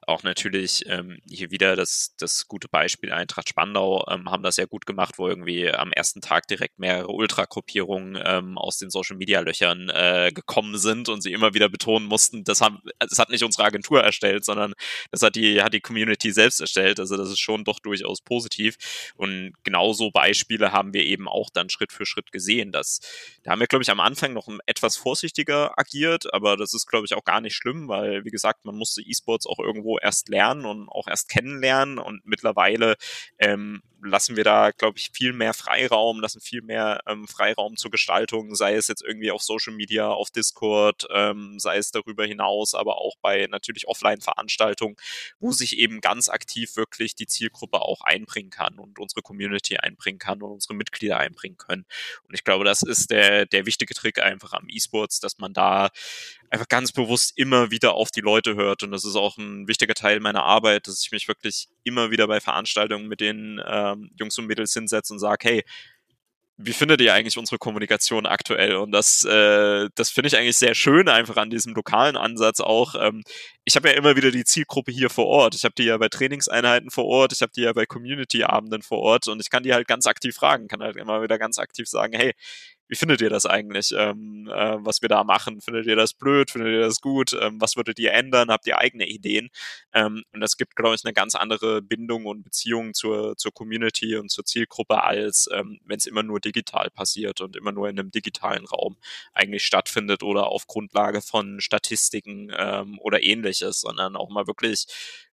auch 0.07 0.23
natürlich 0.23 0.85
ähm, 0.87 1.19
hier 1.29 1.51
wieder 1.51 1.77
das, 1.77 2.15
das 2.19 2.49
gute 2.49 2.69
Beispiel 2.69 3.13
Eintracht 3.13 3.49
Spandau 3.49 4.07
ähm, 4.11 4.31
haben 4.31 4.43
das 4.43 4.57
ja 4.57 4.67
gut 4.67 4.87
gemacht, 4.87 5.19
wo 5.19 5.29
irgendwie 5.29 5.71
am 5.71 5.93
ersten 5.93 6.21
Tag 6.21 6.47
direkt 6.49 6.79
mehrere 6.79 7.09
Ultra-Gruppierungen 7.09 8.21
ähm, 8.25 8.59
aus 8.59 8.79
den 8.79 8.91
Social-Media-Löchern 8.91 9.91
äh, 9.91 10.33
gekommen 10.35 10.79
sind 10.79 11.09
und 11.09 11.23
sie 11.23 11.33
immer 11.33 11.55
wieder 11.55 11.69
betonen 11.69 12.07
mussten, 12.07 12.45
das, 12.45 12.61
haben, 12.61 12.81
das 12.99 13.19
hat 13.19 13.31
nicht 13.31 13.45
unsere 13.45 13.65
Agentur 13.65 14.03
erstellt, 14.03 14.45
sondern 14.45 14.75
das 15.11 15.23
hat 15.23 15.37
die, 15.37 15.63
hat 15.63 15.73
die 15.73 15.81
Community 15.81 16.31
selbst 16.31 16.61
erstellt. 16.61 17.01
Also 17.01 17.17
das 17.17 17.31
ist 17.31 17.38
schon 17.39 17.65
doch 17.65 17.81
durchaus 17.81 18.21
positiv. 18.21 19.13
Und 19.17 19.53
genauso 19.65 20.11
Beispiele 20.11 20.73
haben 20.73 20.93
wir 20.95 21.05
eben 21.05 21.29
auch 21.29 21.51
dann 21.51 21.71
Schritt 21.71 21.93
für 21.93 22.07
Schritt 22.07 22.33
gesehen. 22.33 22.73
Dass, 22.73 23.01
da 23.43 23.53
haben 23.53 23.61
wir, 23.61 23.67
glaube 23.67 23.83
ich, 23.83 23.91
am 23.91 24.01
Anfang 24.01 24.33
noch 24.33 24.49
etwas 24.67 24.97
vorsichtiger 24.97 25.79
agiert, 25.79 26.33
aber 26.33 26.57
das 26.57 26.75
ist, 26.75 26.87
glaube 26.87 27.07
ich, 27.07 27.15
auch 27.15 27.25
gar 27.25 27.41
nicht 27.41 27.55
schlimm, 27.55 27.89
weil, 27.89 28.25
wie 28.25 28.31
gesagt, 28.31 28.65
man 28.65 28.77
musste 28.77 29.03
E-Sports 29.03 29.47
auch 29.47 29.59
irgendwo 29.59 29.99
erst 29.99 30.29
lernen 30.29 30.65
und 30.65 30.89
auch 30.89 31.07
erst 31.09 31.29
kennenlernen. 31.29 31.99
Und 31.99 32.25
mittlerweile 32.25 32.97
ähm, 33.39 33.83
lassen 34.03 34.37
wir 34.37 34.45
da, 34.45 34.71
glaube 34.71 34.99
ich, 34.99 35.11
viel 35.13 35.33
mehr 35.33 35.55
Freiraum, 35.55 36.21
lassen 36.21 36.41
viel 36.41 36.63
mehr 36.63 37.01
ähm, 37.07 37.27
Freiraum 37.27 37.77
zur 37.77 37.91
Gestaltung, 37.91 38.55
sei 38.55 38.75
es 38.75 38.89
jetzt 38.89 39.03
irgendwie 39.03 39.31
auf 39.31 39.43
Social 39.43 39.73
Media, 39.75 40.09
auf 40.09 40.31
Discord, 40.31 41.07
ähm, 41.13 41.59
sei 41.59 41.79
es 41.79 41.91
darüber 41.91 42.25
hinaus, 42.25 42.75
aber 42.75 42.99
auch 42.99 43.17
bei 43.21 43.47
natürlich 43.51 43.89
Offline-Veranstaltungen, 43.89 44.97
wo 45.41 45.53
sich 45.53 45.79
eben 45.79 46.01
ganz 46.01 46.29
aktiv 46.29 46.77
wirklich 46.77 47.15
die 47.15 47.27
Zielgruppe 47.27 47.81
auch 47.81 48.03
einbringen 48.03 48.51
kann 48.51 48.79
und 48.79 48.99
unsere 48.99 49.23
Community 49.23 49.77
einbringen 49.77 50.19
kann 50.19 50.43
und 50.43 50.53
unsere 50.53 50.75
Mitglieder 50.75 51.19
einbringen 51.19 51.57
können. 51.57 51.85
Und 52.27 52.35
ich 52.35 52.45
glaube, 52.45 52.65
das 52.65 52.83
ist 52.83 53.11
der, 53.11 53.47
der 53.47 53.67
wichtige 53.67 53.95
Trick 53.95 54.21
einfach 54.21 54.53
am 54.53 54.67
E-Sports, 54.69 55.21
dass 55.21 55.39
man 55.39 55.53
da 55.53 55.91
einfach 56.51 56.69
ganz 56.69 56.93
bewusst 56.93 57.33
immer 57.37 57.71
wieder 57.71 57.95
auf 57.95 58.11
die 58.11 58.21
Leute 58.21 58.55
hört. 58.55 58.83
Und 58.83 58.91
das 58.91 59.05
ist 59.05 59.17
auch 59.17 59.37
ein 59.39 59.69
wichtiger 59.69 59.95
Teil 59.95 60.21
meiner 60.21 60.45
Arbeit, 60.45 60.87
dass 60.87 61.03
ich 61.03 61.13
mich 61.13 61.29
wirklich 61.29 61.69
immer 61.85 62.11
wieder 62.11 62.27
bei 62.27 62.41
Veranstaltungen 62.41 63.09
mit 63.09 63.21
den 63.21 63.61
ähm, 63.67 64.11
Jungs 64.19 64.39
und 64.39 64.47
Mädels 64.47 64.73
hinsetze 64.73 65.13
und 65.13 65.19
sage, 65.19 65.49
hey, 65.49 65.65
wie 66.61 66.73
findet 66.73 67.01
ihr 67.01 67.15
eigentlich 67.15 67.39
unsere 67.39 67.57
Kommunikation 67.57 68.27
aktuell? 68.27 68.75
Und 68.75 68.91
das, 68.91 69.25
äh, 69.25 69.89
das 69.95 70.11
finde 70.11 70.27
ich 70.27 70.37
eigentlich 70.37 70.57
sehr 70.57 70.75
schön, 70.75 71.09
einfach 71.09 71.37
an 71.37 71.51
diesem 71.51 71.73
lokalen 71.73 72.17
Ansatz 72.17 72.59
auch. 72.59 72.97
Ähm, 73.01 73.23
ich 73.65 73.77
habe 73.77 73.89
ja 73.91 73.95
immer 73.95 74.17
wieder 74.17 74.33
die 74.33 74.43
Zielgruppe 74.45 74.91
hier 74.91 75.09
vor 75.09 75.27
Ort. 75.27 75.55
Ich 75.55 75.65
habe 75.65 75.75
die 75.79 75.85
ja 75.85 75.97
bei 75.99 76.09
Trainingseinheiten 76.09 76.91
vor 76.91 77.05
Ort, 77.05 77.33
ich 77.33 77.43
habe 77.43 77.53
die 77.55 77.61
ja 77.63 77.73
bei 77.73 77.87
Community-Abenden 77.87 78.83
vor 78.83 78.99
Ort 78.99 79.29
und 79.29 79.41
ich 79.41 79.51
kann 79.51 79.63
die 79.63 79.73
halt 79.73 79.87
ganz 79.87 80.07
aktiv 80.07 80.35
fragen, 80.35 80.67
kann 80.67 80.83
halt 80.83 80.97
immer 80.97 81.23
wieder 81.23 81.39
ganz 81.39 81.59
aktiv 81.59 81.89
sagen, 81.89 82.13
hey, 82.15 82.35
wie 82.89 82.97
findet 82.97 83.21
ihr 83.21 83.31
das 83.31 83.47
eigentlich, 83.47 83.95
ähm, 83.97 84.49
äh, 84.53 84.77
was 84.81 85.03
wir 85.03 85.09
da 85.09 85.25
machen? 85.25 85.61
Findet 85.61 85.87
ihr 85.87 85.97
das 85.97 86.15
blöd? 86.15 86.51
Findet 86.51 86.73
ihr 86.73 86.81
das 86.81 87.01
gut? 87.01 87.37
Ähm, 87.39 87.61
was 87.61 87.77
würdet 87.77 87.99
ihr 87.99 88.13
ändern? 88.13 88.51
Habt 88.51 88.67
ihr 88.67 88.79
eigene 88.79 89.07
Ideen? 89.07 89.51
Ähm, 89.93 90.25
und 90.33 90.41
das 90.41 90.57
gibt, 90.57 90.75
glaube 90.75 90.95
ich, 90.95 91.05
eine 91.05 91.13
ganz 91.13 91.35
andere 91.35 91.83
Bindung 91.83 92.25
und 92.27 92.43
Beziehung 92.43 92.95
zur, 92.95 93.37
zur 93.37 93.53
Community 93.53 94.17
und 94.17 94.31
zur 94.31 94.45
Zielgruppe, 94.45 95.03
als 95.03 95.49
ähm, 95.53 95.79
wenn 95.85 95.99
es 95.99 96.07
immer 96.07 96.23
nur 96.23 96.41
digital 96.41 96.91
passiert 96.91 97.41
und 97.43 97.57
immer 97.57 97.73
nur 97.73 97.89
in 97.89 97.99
einem 97.99 98.11
digitalen 98.11 98.65
Raum 98.67 98.97
eigentlich 99.35 99.65
stattfindet 99.65 100.23
oder 100.23 100.47
auf 100.47 100.67
Grundlage 100.67 101.21
von 101.21 101.61
Statistiken 101.61 102.51
ähm, 102.57 102.99
oder 103.01 103.23
ähnliches, 103.23 103.81
sondern 103.81 104.17
auch 104.17 104.31
mal 104.31 104.47
wirklich 104.47 104.87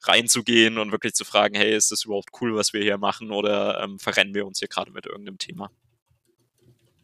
reinzugehen 0.01 0.77
und 0.77 0.91
wirklich 0.91 1.13
zu 1.13 1.23
fragen, 1.25 1.55
hey, 1.55 1.75
ist 1.75 1.91
das 1.91 2.05
überhaupt 2.05 2.29
cool, 2.41 2.55
was 2.55 2.73
wir 2.73 2.81
hier 2.81 2.97
machen 2.97 3.31
oder 3.31 3.81
ähm, 3.83 3.99
verrennen 3.99 4.33
wir 4.33 4.45
uns 4.45 4.59
hier 4.59 4.67
gerade 4.67 4.91
mit 4.91 5.05
irgendeinem 5.05 5.37
Thema? 5.37 5.69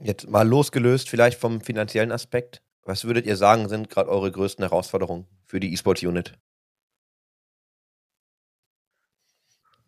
Jetzt 0.01 0.29
mal 0.29 0.47
losgelöst 0.47 1.09
vielleicht 1.09 1.39
vom 1.39 1.61
finanziellen 1.61 2.11
Aspekt. 2.11 2.61
Was 2.83 3.03
würdet 3.03 3.25
ihr 3.25 3.35
sagen, 3.35 3.67
sind 3.67 3.89
gerade 3.89 4.09
eure 4.09 4.31
größten 4.31 4.63
Herausforderungen 4.63 5.27
für 5.45 5.59
die 5.59 5.73
E-Sports-Unit? 5.73 6.33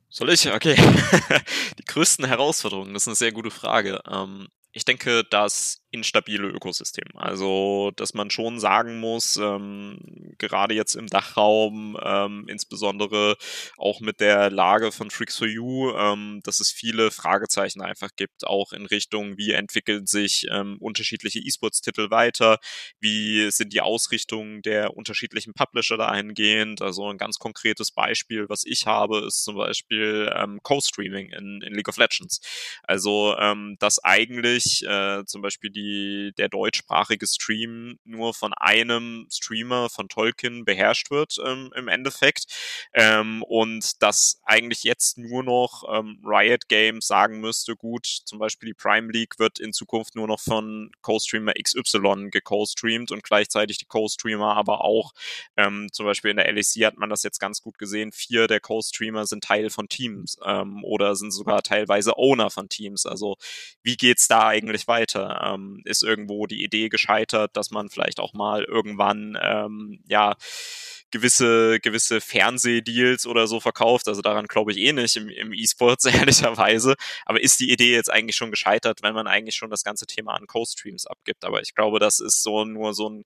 Soll 0.09 0.30
ich? 0.30 0.51
Okay. 0.51 0.76
Die 1.80 1.86
größten 1.86 2.26
Herausforderungen, 2.26 2.93
das 2.93 3.03
ist 3.03 3.07
eine 3.07 3.16
sehr 3.16 3.32
gute 3.32 3.49
Frage. 3.49 4.01
Ähm, 4.09 4.49
ich 4.74 4.86
denke, 4.86 5.24
das 5.30 5.82
instabile 5.91 6.47
Ökosystem. 6.47 7.05
Also, 7.15 7.91
dass 7.97 8.13
man 8.13 8.32
schon 8.32 8.59
sagen 8.59 8.99
muss, 8.99 9.36
ähm, 9.36 9.99
gerade 10.38 10.74
jetzt 10.74 10.95
im 10.95 11.07
Dachraum, 11.07 11.97
ähm, 12.01 12.45
insbesondere 12.47 13.36
auch 13.78 13.99
mit 13.99 14.22
der 14.22 14.49
Lage 14.49 14.93
von 14.93 15.09
Tricks 15.09 15.38
for 15.38 15.47
You, 15.47 15.91
ähm, 15.91 16.39
dass 16.43 16.61
es 16.61 16.72
viele 16.72 17.11
Fragezeichen 17.11 17.82
einfach 17.82 18.09
gibt, 18.15 18.47
auch 18.47 18.72
in 18.72 18.86
Richtung, 18.86 19.38
wie 19.38 19.51
entwickeln 19.51 20.07
sich 20.07 20.45
ähm, 20.49 20.78
unterschiedliche 20.80 21.39
E-Sports-Titel 21.39 22.09
weiter, 22.09 22.57
wie 23.01 23.51
sind 23.51 23.74
die 23.74 23.82
Ausrichtungen 23.82 24.61
der 24.61 24.95
unterschiedlichen 24.95 25.53
Publisher 25.53 25.97
dahingehend. 25.97 26.82
Also 26.82 27.09
ein 27.09 27.17
ganz 27.17 27.38
konkretes 27.38 27.91
Beispiel, 27.91 28.47
was 28.47 28.63
ich 28.65 28.88
habe, 28.88 29.26
ist 29.26 29.43
zum 29.43 29.57
Beispiel 29.57 30.32
ähm, 30.34 30.59
Co-Streaming 30.63 31.32
in, 31.32 31.61
in 31.61 31.74
League 31.74 31.89
of 31.89 31.97
Legends. 31.97 32.39
Also, 32.84 33.36
ähm, 33.38 33.76
dass 33.80 34.01
eigentlich 34.01 34.61
äh, 34.88 35.26
zum 35.26 35.41
Beispiel 35.41 35.70
die 35.70 36.34
der 36.38 36.49
deutschsprachige 36.49 37.28
Stream 37.28 37.99
nur 38.03 38.34
von 38.34 38.53
einem 38.53 39.28
Streamer 39.32 39.89
von 39.89 40.09
Tolkien 40.09 40.66
beherrscht 40.66 41.12
wird 41.12 41.38
ähm, 41.45 41.72
im 41.76 41.88
Endeffekt. 41.88 42.45
Ähm, 42.93 43.43
und 43.43 44.01
dass 44.01 44.39
eigentlich 44.43 44.84
jetzt 44.84 45.18
nur 45.18 45.43
noch 45.43 45.84
ähm, 45.91 46.22
Riot 46.26 46.68
Games 46.68 47.07
sagen 47.07 47.39
müsste, 47.39 47.76
gut, 47.76 48.05
zum 48.05 48.39
Beispiel 48.39 48.68
die 48.68 48.74
Prime 48.74 49.12
League 49.12 49.39
wird 49.39 49.59
in 49.59 49.74
Zukunft 49.74 50.16
nur 50.16 50.28
noch 50.28 50.39
von 50.39 50.91
Co-Streamer 51.01 51.53
XY 51.53 52.30
geco-streamt 52.32 53.12
und 53.12 53.24
gleichzeitig 53.24 53.78
die 53.78 53.86
Co-Streamer 53.86 54.55
aber 54.55 54.84
auch, 54.84 55.14
ähm, 55.57 55.89
zum 55.91 56.05
Beispiel 56.05 56.32
in 56.32 56.38
der 56.38 56.51
LEC 56.51 56.86
hat 56.86 56.97
man 56.97 57.09
das 57.09 57.24
jetzt 57.24 57.39
ganz 57.39 57.62
gut 57.62 57.78
gesehen, 57.78 58.12
vier 58.12 58.47
der 58.47 58.59
Co-Streamer 58.59 59.26
sind 59.26 59.43
Teil 59.43 59.70
von 59.70 59.88
Teams 59.89 60.38
ähm, 60.45 60.84
oder 60.84 61.16
sind 61.16 61.32
sogar 61.32 61.62
teilweise 61.64 62.18
Owner 62.18 62.49
von 62.49 62.70
Teams. 62.70 63.05
Also 63.05 63.38
wie 63.84 63.97
geht's 63.97 64.28
da 64.28 64.51
eigentlich 64.52 64.88
weiter? 64.88 65.54
Ähm, 65.54 65.82
ist 65.86 66.04
irgendwo 66.04 66.45
die 66.45 66.64
Idee 66.64 66.89
gescheitert, 66.89 67.56
dass 67.58 67.72
man 67.72 67.89
vielleicht 67.89 68.20
auch 68.20 68.34
mal 68.34 68.64
irgendwann 68.64 69.38
ähm, 69.41 70.04
ja 70.08 70.36
gewisse, 71.12 71.80
gewisse 71.80 72.22
Fernsehdeals 72.22 73.26
oder 73.26 73.47
so 73.47 73.60
verkauft. 73.60 74.08
Also 74.08 74.22
daran 74.22 74.47
glaube 74.47 74.72
ich 74.72 74.78
eh 74.78 74.93
nicht 74.93 75.16
im, 75.16 75.30
im 75.30 75.54
E-Sports, 75.54 76.06
ehrlicherweise. 76.06 76.95
Aber 77.26 77.41
ist 77.41 77.60
die 77.60 77.72
Idee 77.72 77.93
jetzt 77.93 78.12
eigentlich 78.12 78.36
schon 78.36 78.52
gescheitert, 78.52 79.04
wenn 79.04 79.14
man 79.14 79.28
eigentlich 79.28 79.56
schon 79.56 79.70
das 79.70 79.84
ganze 79.84 80.06
Thema 80.06 80.34
an 80.34 80.47
Co-Streams 80.47 81.06
abgibt? 81.06 81.45
Aber 81.45 81.62
ich 81.62 81.76
glaube, 81.76 81.99
das 81.99 82.20
ist 82.20 82.43
so 82.43 82.66
nur 82.66 82.93
so 82.93 83.10
ein 83.10 83.26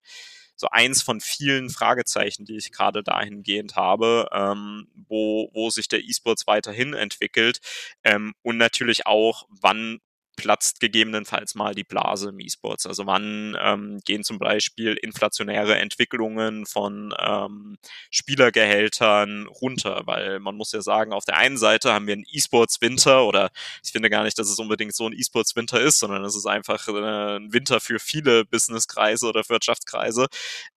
so 0.58 0.68
eins 0.70 1.02
von 1.02 1.20
vielen 1.20 1.70
Fragezeichen, 1.70 2.46
die 2.46 2.58
ich 2.58 2.72
gerade 2.72 3.04
dahingehend 3.04 3.76
habe, 3.76 4.30
ähm, 4.32 4.88
wo, 5.08 5.50
wo 5.54 5.70
sich 5.70 5.88
der 5.88 6.00
E-Sports 6.00 6.48
weiterhin 6.48 6.94
entwickelt 6.94 7.60
ähm, 8.04 8.34
und 8.42 8.58
natürlich 8.58 9.06
auch, 9.06 9.48
wann 9.50 10.00
platzt 10.36 10.80
gegebenenfalls 10.80 11.56
mal 11.56 11.74
die 11.74 11.84
Blase 11.84 12.30
im 12.30 12.40
E-Sports? 12.40 12.86
Also 12.86 13.06
wann 13.06 13.58
ähm, 13.60 14.00
gehen 14.06 14.24
zum 14.24 14.40
Beispiel 14.40 14.94
inflationäre 14.94 15.78
Entwicklungen 15.78 16.66
von 16.66 17.14
ähm, 17.20 17.78
Spielergehältern 18.10 19.48
runter? 19.48 20.04
Weil 20.06 20.40
man 20.40 20.56
muss 20.56 20.72
ja 20.72 20.82
sagen, 20.82 21.14
auf 21.14 21.26
der 21.26 21.38
einen 21.38 21.58
Seite 21.58 21.94
haben 21.94 22.08
wir 22.08 22.14
einen 22.14 22.26
E-Sports-Winter 22.32 23.26
oder 23.26 23.50
ich 23.84 23.92
finde 23.92 24.10
gar 24.10 24.24
nicht, 24.24 24.38
dass 24.38 24.50
es 24.50 24.60
unbedingt 24.60 24.96
so 24.96 25.08
ein 25.08 25.14
E-Sports-Winter 25.14 25.80
ist, 25.80 26.00
sondern 26.00 26.24
es 26.24 26.36
ist 26.36 26.46
einfach 26.46 26.88
äh, 26.88 27.38
ein 27.38 27.54
Winter 27.54 27.80
für 27.80 28.00
viele 28.00 28.46
Businesskreise 28.46 29.28
oder 29.28 29.48
Wirtschaftskreise. 29.48 30.28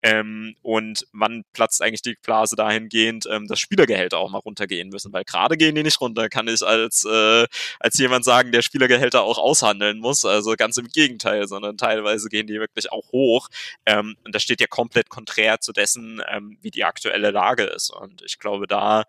Ähm, 0.02 0.56
und 0.62 1.06
wann 1.12 1.44
platzt 1.52 1.82
eigentlich 1.82 2.02
die 2.02 2.16
Blase 2.22 2.56
dahingehend, 2.56 3.26
ähm, 3.30 3.46
dass 3.46 3.58
Spielergehälter 3.58 4.18
auch 4.18 4.30
mal 4.30 4.38
runtergehen 4.38 4.88
müssen? 4.88 5.12
Weil 5.12 5.24
gerade 5.24 5.56
gehen 5.56 5.74
die 5.74 5.82
nicht 5.82 6.00
runter, 6.00 6.28
kann 6.28 6.48
ich 6.48 6.62
als, 6.62 7.04
äh, 7.04 7.46
als 7.80 7.98
jemand 7.98 8.24
sagen, 8.24 8.52
der 8.52 8.62
Spielergehälter 8.62 9.22
auch 9.22 9.38
aushandeln 9.48 9.98
muss. 9.98 10.24
Also 10.24 10.54
ganz 10.56 10.76
im 10.76 10.88
Gegenteil, 10.88 11.48
sondern 11.48 11.76
teilweise 11.78 12.28
gehen 12.28 12.46
die 12.46 12.60
wirklich 12.60 12.92
auch 12.92 13.10
hoch. 13.12 13.48
Ähm, 13.86 14.16
und 14.24 14.34
das 14.34 14.42
steht 14.42 14.60
ja 14.60 14.66
komplett 14.66 15.08
konträr 15.08 15.60
zu 15.60 15.72
dessen, 15.72 16.22
ähm, 16.28 16.58
wie 16.60 16.70
die 16.70 16.84
aktuelle 16.84 17.30
Lage 17.30 17.64
ist. 17.64 17.90
Und 17.90 18.22
ich 18.22 18.38
glaube, 18.38 18.66
da 18.66 19.04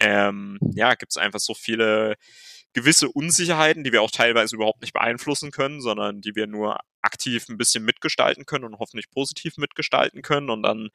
ähm, 0.00 0.58
ja, 0.74 0.94
gibt 0.94 1.12
es 1.12 1.16
einfach 1.18 1.40
so 1.40 1.54
viele 1.54 2.16
gewisse 2.72 3.08
Unsicherheiten, 3.08 3.84
die 3.84 3.92
wir 3.92 4.02
auch 4.02 4.10
teilweise 4.10 4.56
überhaupt 4.56 4.80
nicht 4.80 4.94
beeinflussen 4.94 5.50
können, 5.50 5.80
sondern 5.80 6.22
die 6.22 6.34
wir 6.34 6.46
nur 6.46 6.80
aktiv 7.02 7.48
ein 7.48 7.58
bisschen 7.58 7.84
mitgestalten 7.84 8.46
können 8.46 8.64
und 8.64 8.78
hoffentlich 8.78 9.10
positiv 9.10 9.58
mitgestalten 9.58 10.22
können. 10.22 10.48
Und 10.48 10.62
dann 10.62 10.88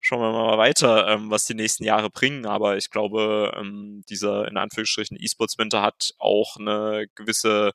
schauen 0.00 0.20
wir 0.20 0.32
mal 0.32 0.58
weiter, 0.58 1.08
ähm, 1.08 1.30
was 1.30 1.44
die 1.44 1.54
nächsten 1.54 1.84
Jahre 1.84 2.10
bringen. 2.10 2.46
Aber 2.46 2.76
ich 2.76 2.90
glaube, 2.90 3.52
ähm, 3.58 4.04
dieser 4.08 4.46
in 4.48 4.56
Anführungsstrichen 4.56 5.16
E-Sports-Winter 5.20 5.82
hat 5.82 6.14
auch 6.18 6.56
eine 6.56 7.08
gewisse 7.14 7.72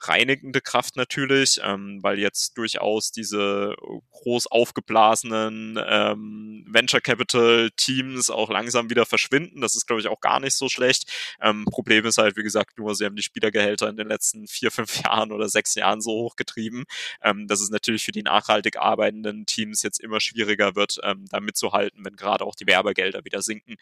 reinigende 0.00 0.60
Kraft 0.60 0.96
natürlich, 0.96 1.60
ähm, 1.62 2.02
weil 2.02 2.18
jetzt 2.18 2.56
durchaus 2.58 3.12
diese 3.12 3.74
groß 4.10 4.46
aufgeblasenen 4.48 5.78
ähm, 5.86 6.64
Venture 6.68 7.00
Capital 7.00 7.70
Teams 7.76 8.30
auch 8.30 8.50
langsam 8.50 8.90
wieder 8.90 9.06
verschwinden. 9.06 9.60
Das 9.60 9.74
ist, 9.74 9.86
glaube 9.86 10.00
ich, 10.00 10.08
auch 10.08 10.20
gar 10.20 10.40
nicht 10.40 10.54
so 10.54 10.68
schlecht. 10.68 11.10
Ähm, 11.40 11.64
Problem 11.64 12.04
ist 12.06 12.18
halt, 12.18 12.36
wie 12.36 12.42
gesagt, 12.42 12.78
nur, 12.78 12.94
sie 12.94 13.04
haben 13.04 13.16
die 13.16 13.22
Spielergehälter 13.22 13.88
in 13.88 13.96
den 13.96 14.08
letzten 14.08 14.46
vier, 14.46 14.70
fünf 14.70 15.00
Jahren 15.04 15.32
oder 15.32 15.48
sechs 15.48 15.74
Jahren 15.74 16.00
so 16.00 16.10
hochgetrieben, 16.10 16.84
ähm, 17.22 17.46
dass 17.46 17.60
es 17.60 17.70
natürlich 17.70 18.04
für 18.04 18.12
die 18.12 18.22
nachhaltig 18.22 18.76
arbeitenden 18.76 19.46
Teams 19.46 19.82
jetzt 19.82 20.00
immer 20.00 20.20
schwieriger 20.20 20.74
wird, 20.76 20.98
ähm, 21.02 21.26
da 21.30 21.40
mitzuhalten, 21.40 22.04
wenn 22.04 22.16
gerade 22.16 22.44
auch 22.44 22.54
die 22.54 22.66
Werbegelder 22.66 23.24
wieder 23.24 23.42
sinken. 23.42 23.76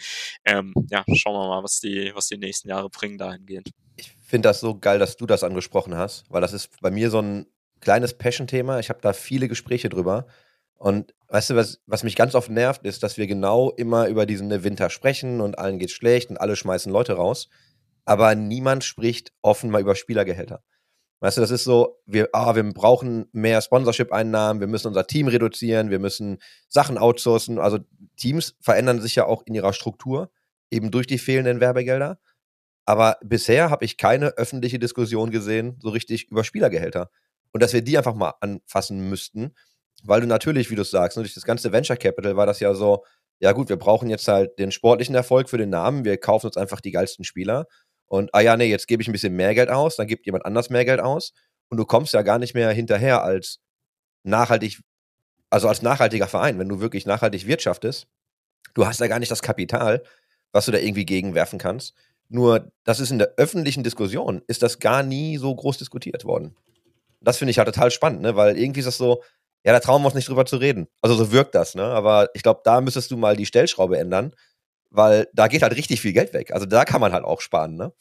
Ähm, 0.45 0.75
ja, 0.91 1.05
schauen 1.15 1.35
wir 1.35 1.49
mal, 1.49 1.63
was 1.63 1.81
die, 1.81 2.13
was 2.15 2.29
die 2.29 2.39
nächsten 2.39 2.69
Jahre 2.69 2.91
bringen 2.91 3.19
dahingehend 3.19 3.71
ich 3.97 4.13
finde 4.35 4.49
das 4.49 4.59
so 4.59 4.77
geil, 4.77 4.99
dass 4.99 5.17
du 5.17 5.27
das 5.27 5.45
angesprochen 5.45 5.95
hast, 5.95 6.25
weil 6.29 6.41
das 6.41 6.53
ist 6.53 6.81
bei 6.81 6.91
mir 6.91 7.09
so 7.09 7.21
ein 7.21 7.47
kleines 7.81 8.15
Passion-Thema. 8.15 8.81
Ich 8.81 8.89
habe 8.89 8.99
da 9.01 9.13
viele 9.13 9.47
Gespräche 9.47 9.89
drüber. 9.89 10.27
Und 10.75 11.15
weißt 11.29 11.51
du, 11.51 11.55
was, 11.55 11.79
was 11.87 12.03
mich 12.03 12.17
ganz 12.17 12.35
oft 12.35 12.51
nervt, 12.51 12.83
ist, 12.83 13.05
dass 13.05 13.17
wir 13.17 13.29
genau 13.29 13.71
immer 13.71 14.09
über 14.09 14.27
diesen 14.27 14.51
Winter 14.65 14.91
sprechen 14.91 15.41
und 15.41 15.57
allen 15.57 15.79
geht's 15.79 15.93
schlecht 15.93 16.31
und 16.31 16.39
alle 16.39 16.57
schmeißen 16.57 16.91
Leute 16.91 17.13
raus. 17.13 17.49
Aber 18.05 18.35
niemand 18.35 18.83
spricht 18.83 19.33
offen 19.41 19.71
mal 19.71 19.81
über 19.81 19.95
Spielergehälter. 19.95 20.65
Weißt 21.21 21.37
du, 21.37 21.41
das 21.41 21.53
ist 21.53 21.63
so, 21.63 22.01
wir, 22.05 22.31
ah, 22.33 22.57
wir 22.57 22.65
brauchen 22.65 23.27
mehr 23.31 23.63
Sponsorship-Einnahmen, 23.63 24.59
wir 24.59 24.67
müssen 24.67 24.89
unser 24.89 25.07
Team 25.07 25.29
reduzieren, 25.29 25.91
wir 25.91 26.01
müssen 26.01 26.39
Sachen 26.67 26.99
outsourcen. 26.99 27.61
Also 27.61 27.79
Teams 28.17 28.57
verändern 28.61 29.01
sich 29.01 29.15
ja 29.15 29.27
auch 29.27 29.45
in 29.47 29.55
ihrer 29.55 29.73
Struktur, 29.73 30.33
eben 30.73 30.91
durch 30.91 31.07
die 31.07 31.19
fehlenden 31.19 31.61
Werbegelder. 31.61 32.19
Aber 32.87 33.17
bisher 33.23 33.71
habe 33.71 33.85
ich 33.85 33.97
keine 33.97 34.37
öffentliche 34.37 34.79
Diskussion 34.79 35.31
gesehen, 35.31 35.79
so 35.81 35.89
richtig 35.89 36.31
über 36.31 36.45
Spielergehälter. 36.45 37.11
Und 37.53 37.63
dass 37.63 37.73
wir 37.73 37.83
die 37.83 37.97
einfach 37.97 38.15
mal 38.15 38.35
anfassen 38.41 39.09
müssten, 39.09 39.55
weil 40.03 40.21
du 40.21 40.27
natürlich, 40.27 40.71
wie 40.71 40.75
du 40.75 40.85
sagst, 40.85 41.17
ne, 41.17 41.23
durch 41.23 41.35
das 41.35 41.45
ganze 41.45 41.73
Venture 41.73 41.97
Capital 41.97 42.37
war 42.37 42.47
das 42.47 42.61
ja 42.61 42.75
so, 42.75 43.05
ja 43.39 43.53
gut, 43.53 43.69
wir 43.69 43.77
brauchen 43.77 44.11
jetzt 44.11 44.29
halt 44.29 44.59
den 44.59 44.71
sportlichen 44.71 45.15
Erfolg 45.15 45.49
für 45.49 45.59
den 45.59 45.71
Namen, 45.71 46.05
wir 46.05 46.17
kaufen 46.19 46.47
uns 46.47 46.57
einfach 46.57 46.81
die 46.81 46.91
geilsten 46.91 47.25
Spieler. 47.25 47.67
Und, 48.07 48.35
ah 48.35 48.41
ja, 48.41 48.57
nee, 48.57 48.67
jetzt 48.67 48.87
gebe 48.87 49.03
ich 49.03 49.09
ein 49.09 49.13
bisschen 49.13 49.35
mehr 49.35 49.55
Geld 49.55 49.71
aus, 49.71 49.97
dann 49.97 50.07
gibt 50.07 50.27
jemand 50.27 50.45
anders 50.45 50.71
mehr 50.71 50.85
Geld 50.85 51.01
aus. 51.01 51.33
Und 51.71 51.79
du 51.79 51.87
kommst 51.87 52.13
ja 52.13 52.23
gar 52.23 52.39
nicht 52.39 52.55
mehr 52.55 52.71
hinterher 52.71 53.23
als 53.23 53.61
nachhaltig, 54.25 54.81
also 55.51 55.69
als 55.69 55.83
nachhaltiger 55.83 56.29
Verein, 56.29 56.59
wenn 56.59 56.69
du 56.69 56.81
wirklich 56.81 57.07
nachhaltig 57.07 57.47
wirtschaftest. 57.47 58.07
Du 58.75 58.87
hast 58.87 59.01
ja 59.01 59.07
gar 59.07 59.19
nicht 59.19 59.31
das 59.31 59.43
Kapital, 59.43 60.03
was 60.53 60.67
du 60.67 60.73
da 60.73 60.79
irgendwie 60.79 61.07
gegenwerfen 61.07 61.59
kannst. 61.59 61.95
Nur, 62.35 62.73
das 62.83 62.99
ist 62.99 63.13
in 63.13 63.21
der 63.21 63.35
öffentlichen 63.37 63.85
Diskussion, 63.85 64.43
ist 64.49 64.65
das 64.65 64.81
gar 64.81 65.05
nie 65.05 65.37
so 65.37 65.55
groß 65.55 65.79
diskutiert 65.79 66.25
worden. 66.25 66.57
Das 67.21 67.37
finde 67.37 67.53
ich 67.53 67.59
halt 67.59 67.67
total 67.67 67.93
spannend, 67.93 68.23
ne? 68.23 68.35
weil 68.35 68.59
irgendwie 68.59 68.81
ist 68.81 68.87
das 68.87 68.97
so, 68.99 69.23
ja, 69.65 69.73
da 69.73 69.79
trauen 69.79 70.03
wir 70.03 70.07
uns 70.07 70.17
nicht 70.17 70.29
drüber 70.29 70.45
zu 70.45 70.57
reden. 70.57 70.89
Also 71.01 71.15
so 71.15 71.31
wirkt 71.31 71.55
das, 71.55 71.77
ne? 71.77 71.85
Aber 71.85 72.29
ich 72.35 72.43
glaube, 72.43 72.63
da 72.65 72.81
müsstest 72.81 73.13
du 73.13 73.17
mal 73.17 73.37
die 73.37 73.47
Stellschraube 73.47 73.99
ändern, 73.99 74.35
weil 74.91 75.29
da 75.33 75.47
geht 75.47 75.63
halt 75.63 75.77
richtig 75.77 76.01
viel 76.01 76.13
Geld 76.13 76.33
weg. 76.35 76.51
Also 76.53 76.67
da 76.67 76.85
kann 76.85 77.01
man 77.01 77.13
halt 77.13 77.25
auch 77.25 77.41
sparen, 77.41 77.77
ne? 77.77 77.93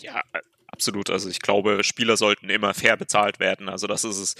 Ja, 0.00 0.22
absolut. 0.68 1.10
Also 1.10 1.28
ich 1.28 1.40
glaube, 1.40 1.84
Spieler 1.84 2.16
sollten 2.16 2.48
immer 2.48 2.72
fair 2.72 2.96
bezahlt 2.96 3.38
werden. 3.38 3.68
Also 3.68 3.86
das 3.86 4.02
ist 4.02 4.18
es 4.18 4.34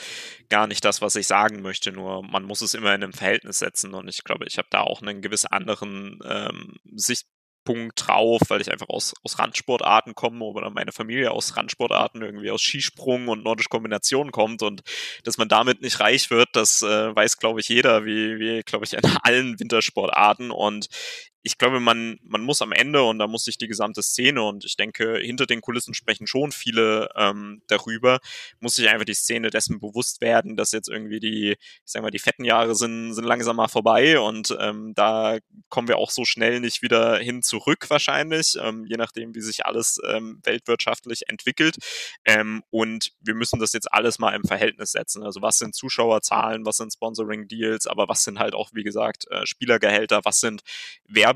gar 0.49 0.67
nicht 0.67 0.85
das, 0.87 1.03
was 1.03 1.17
ich 1.17 1.27
sagen 1.27 1.61
möchte. 1.61 1.93
Nur 1.93 2.23
man 2.23 2.45
muss 2.45 2.63
es 2.63 2.73
immer 2.73 2.95
in 2.95 3.05
einem 3.05 3.13
Verhältnis 3.13 3.59
setzen. 3.59 3.93
Und 3.93 4.09
ich 4.09 4.25
glaube, 4.25 4.47
ich 4.47 4.57
habe 4.57 4.69
da 4.71 4.81
auch 4.81 5.03
einen 5.03 5.21
gewiss 5.21 5.45
anderen 5.45 6.19
ähm, 6.25 6.77
Sicht, 6.97 7.27
Punkt 7.69 8.07
drauf, 8.07 8.41
weil 8.49 8.63
ich 8.63 8.73
einfach 8.73 8.89
aus, 8.89 9.13
aus 9.23 9.39
Randsportarten 9.39 10.15
komme 10.15 10.43
oder 10.43 10.71
meine 10.71 10.91
Familie 10.91 11.33
aus 11.33 11.55
Randsportarten 11.55 12.23
irgendwie 12.23 12.51
aus 12.51 12.63
Skisprung 12.63 13.29
und 13.29 13.45
nordische 13.45 13.69
Kombination 13.69 14.33
kommt 14.33 14.63
und 14.63 14.81
dass 15.25 15.37
man 15.37 15.51
damit 15.51 15.83
nicht 15.83 16.01
reich 16.01 16.31
wird, 16.31 16.49
das 16.55 16.81
äh, 16.81 17.15
weiß, 17.15 17.37
glaube 17.37 17.61
ich, 17.61 17.69
jeder, 17.69 18.07
wie, 18.07 18.39
wie 18.39 18.63
glaube 18.63 18.87
ich, 18.87 18.95
in 18.95 19.05
allen 19.23 19.61
Wintersportarten 19.61 20.51
und 20.51 20.89
ich 21.49 21.57
glaube, 21.57 21.81
man, 21.81 22.19
man 22.23 22.43
muss 22.43 22.61
am 22.61 22.73
Ende 22.73 23.03
und 23.03 23.19
da 23.19 23.27
muss 23.27 23.45
sich 23.45 23.57
die 23.57 23.69
gesamte 23.69 24.03
Szene 24.03 24.43
und 24.43 24.67
ich 24.67 24.77
denke, 24.77 25.17
hinter 25.17 25.47
den 25.47 25.63
Kulissen 25.63 25.95
sprechen 25.95 26.27
schon 26.27 26.53
viele 26.53 27.09
ähm, 27.17 27.63
darüber, 27.69 28.19
muss 28.61 28.75
sich 28.75 28.87
einfach 28.91 29.07
die 29.07 29.15
Szene 29.15 29.49
dessen 29.49 29.81
bewusst 29.81 30.21
werden, 30.21 30.57
dass 30.57 30.73
jetzt 30.73 30.91
irgendwie 30.91 31.21
die, 31.21 31.53
ich 31.53 31.59
sag 31.87 32.03
mal, 32.03 32.11
die 32.11 32.19
fetten 32.19 32.45
Jahre 32.45 32.75
sind, 32.75 33.15
sind 33.15 33.25
langsam 33.25 33.57
mal 33.57 33.69
vorbei 33.69 34.21
und 34.21 34.55
ähm, 34.61 34.93
da 34.95 35.39
kommen 35.71 35.89
wir 35.89 35.97
auch 35.97 36.11
so 36.11 36.27
schnell 36.27 36.61
nicht 36.61 36.83
wieder 36.83 37.17
hin 37.17 37.43
zurück 37.43 37.87
wahrscheinlich, 37.89 38.59
ähm, 38.61 38.85
je 38.87 38.97
nachdem, 38.97 39.35
wie 39.35 39.41
sich 39.41 39.65
alles 39.65 39.99
ähm, 40.07 40.41
weltwirtschaftlich 40.45 41.31
entwickelt. 41.31 41.77
Ähm, 42.27 42.63
und 42.69 43.13
wir 43.21 43.35
müssen 43.35 43.59
das 43.59 43.73
jetzt 43.73 43.91
alles 43.91 44.19
mal 44.19 44.35
im 44.35 44.45
Verhältnis 44.45 44.93
setzen. 44.93 45.23
Also 45.23 45.41
was 45.41 45.57
sind 45.57 45.75
Zuschauerzahlen, 45.75 46.67
was 46.67 46.77
sind 46.77 46.93
Sponsoring-Deals, 46.93 47.87
aber 47.87 48.07
was 48.07 48.23
sind 48.23 48.39
halt 48.39 48.55
auch, 48.55 48.69
wie 48.75 48.85
gesagt, 48.85 49.27
äh, 49.31 49.47
Spielergehälter, 49.47 50.21
was 50.25 50.41
sind 50.41 50.61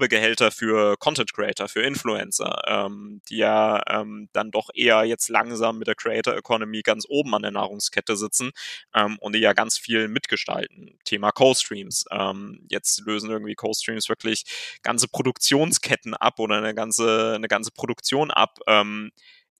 Werbegehälter 0.02 0.50
für 0.50 0.96
Content 0.96 1.32
Creator, 1.32 1.68
für 1.68 1.82
Influencer, 1.82 2.60
ähm, 2.66 3.20
die 3.28 3.36
ja 3.36 3.80
ähm, 3.88 4.28
dann 4.32 4.50
doch 4.50 4.68
eher 4.74 5.04
jetzt 5.04 5.28
langsam 5.28 5.78
mit 5.78 5.86
der 5.86 5.94
Creator 5.94 6.36
Economy 6.36 6.82
ganz 6.82 7.06
oben 7.08 7.32
an 7.36 7.42
der 7.42 7.52
Nahrungskette 7.52 8.16
sitzen 8.16 8.50
ähm, 8.94 9.16
und 9.20 9.34
die 9.34 9.38
ja 9.38 9.52
ganz 9.52 9.78
viel 9.78 10.08
mitgestalten. 10.08 10.98
Thema 11.04 11.30
Co-Streams. 11.30 12.06
Ähm, 12.10 12.66
jetzt 12.68 13.00
lösen 13.06 13.30
irgendwie 13.30 13.54
Co-Streams 13.54 14.08
wirklich 14.08 14.44
ganze 14.82 15.06
Produktionsketten 15.06 16.14
ab 16.14 16.40
oder 16.40 16.56
eine 16.56 16.74
ganze, 16.74 17.34
eine 17.36 17.46
ganze 17.46 17.70
Produktion 17.70 18.32
ab. 18.32 18.58
Ähm, 18.66 19.12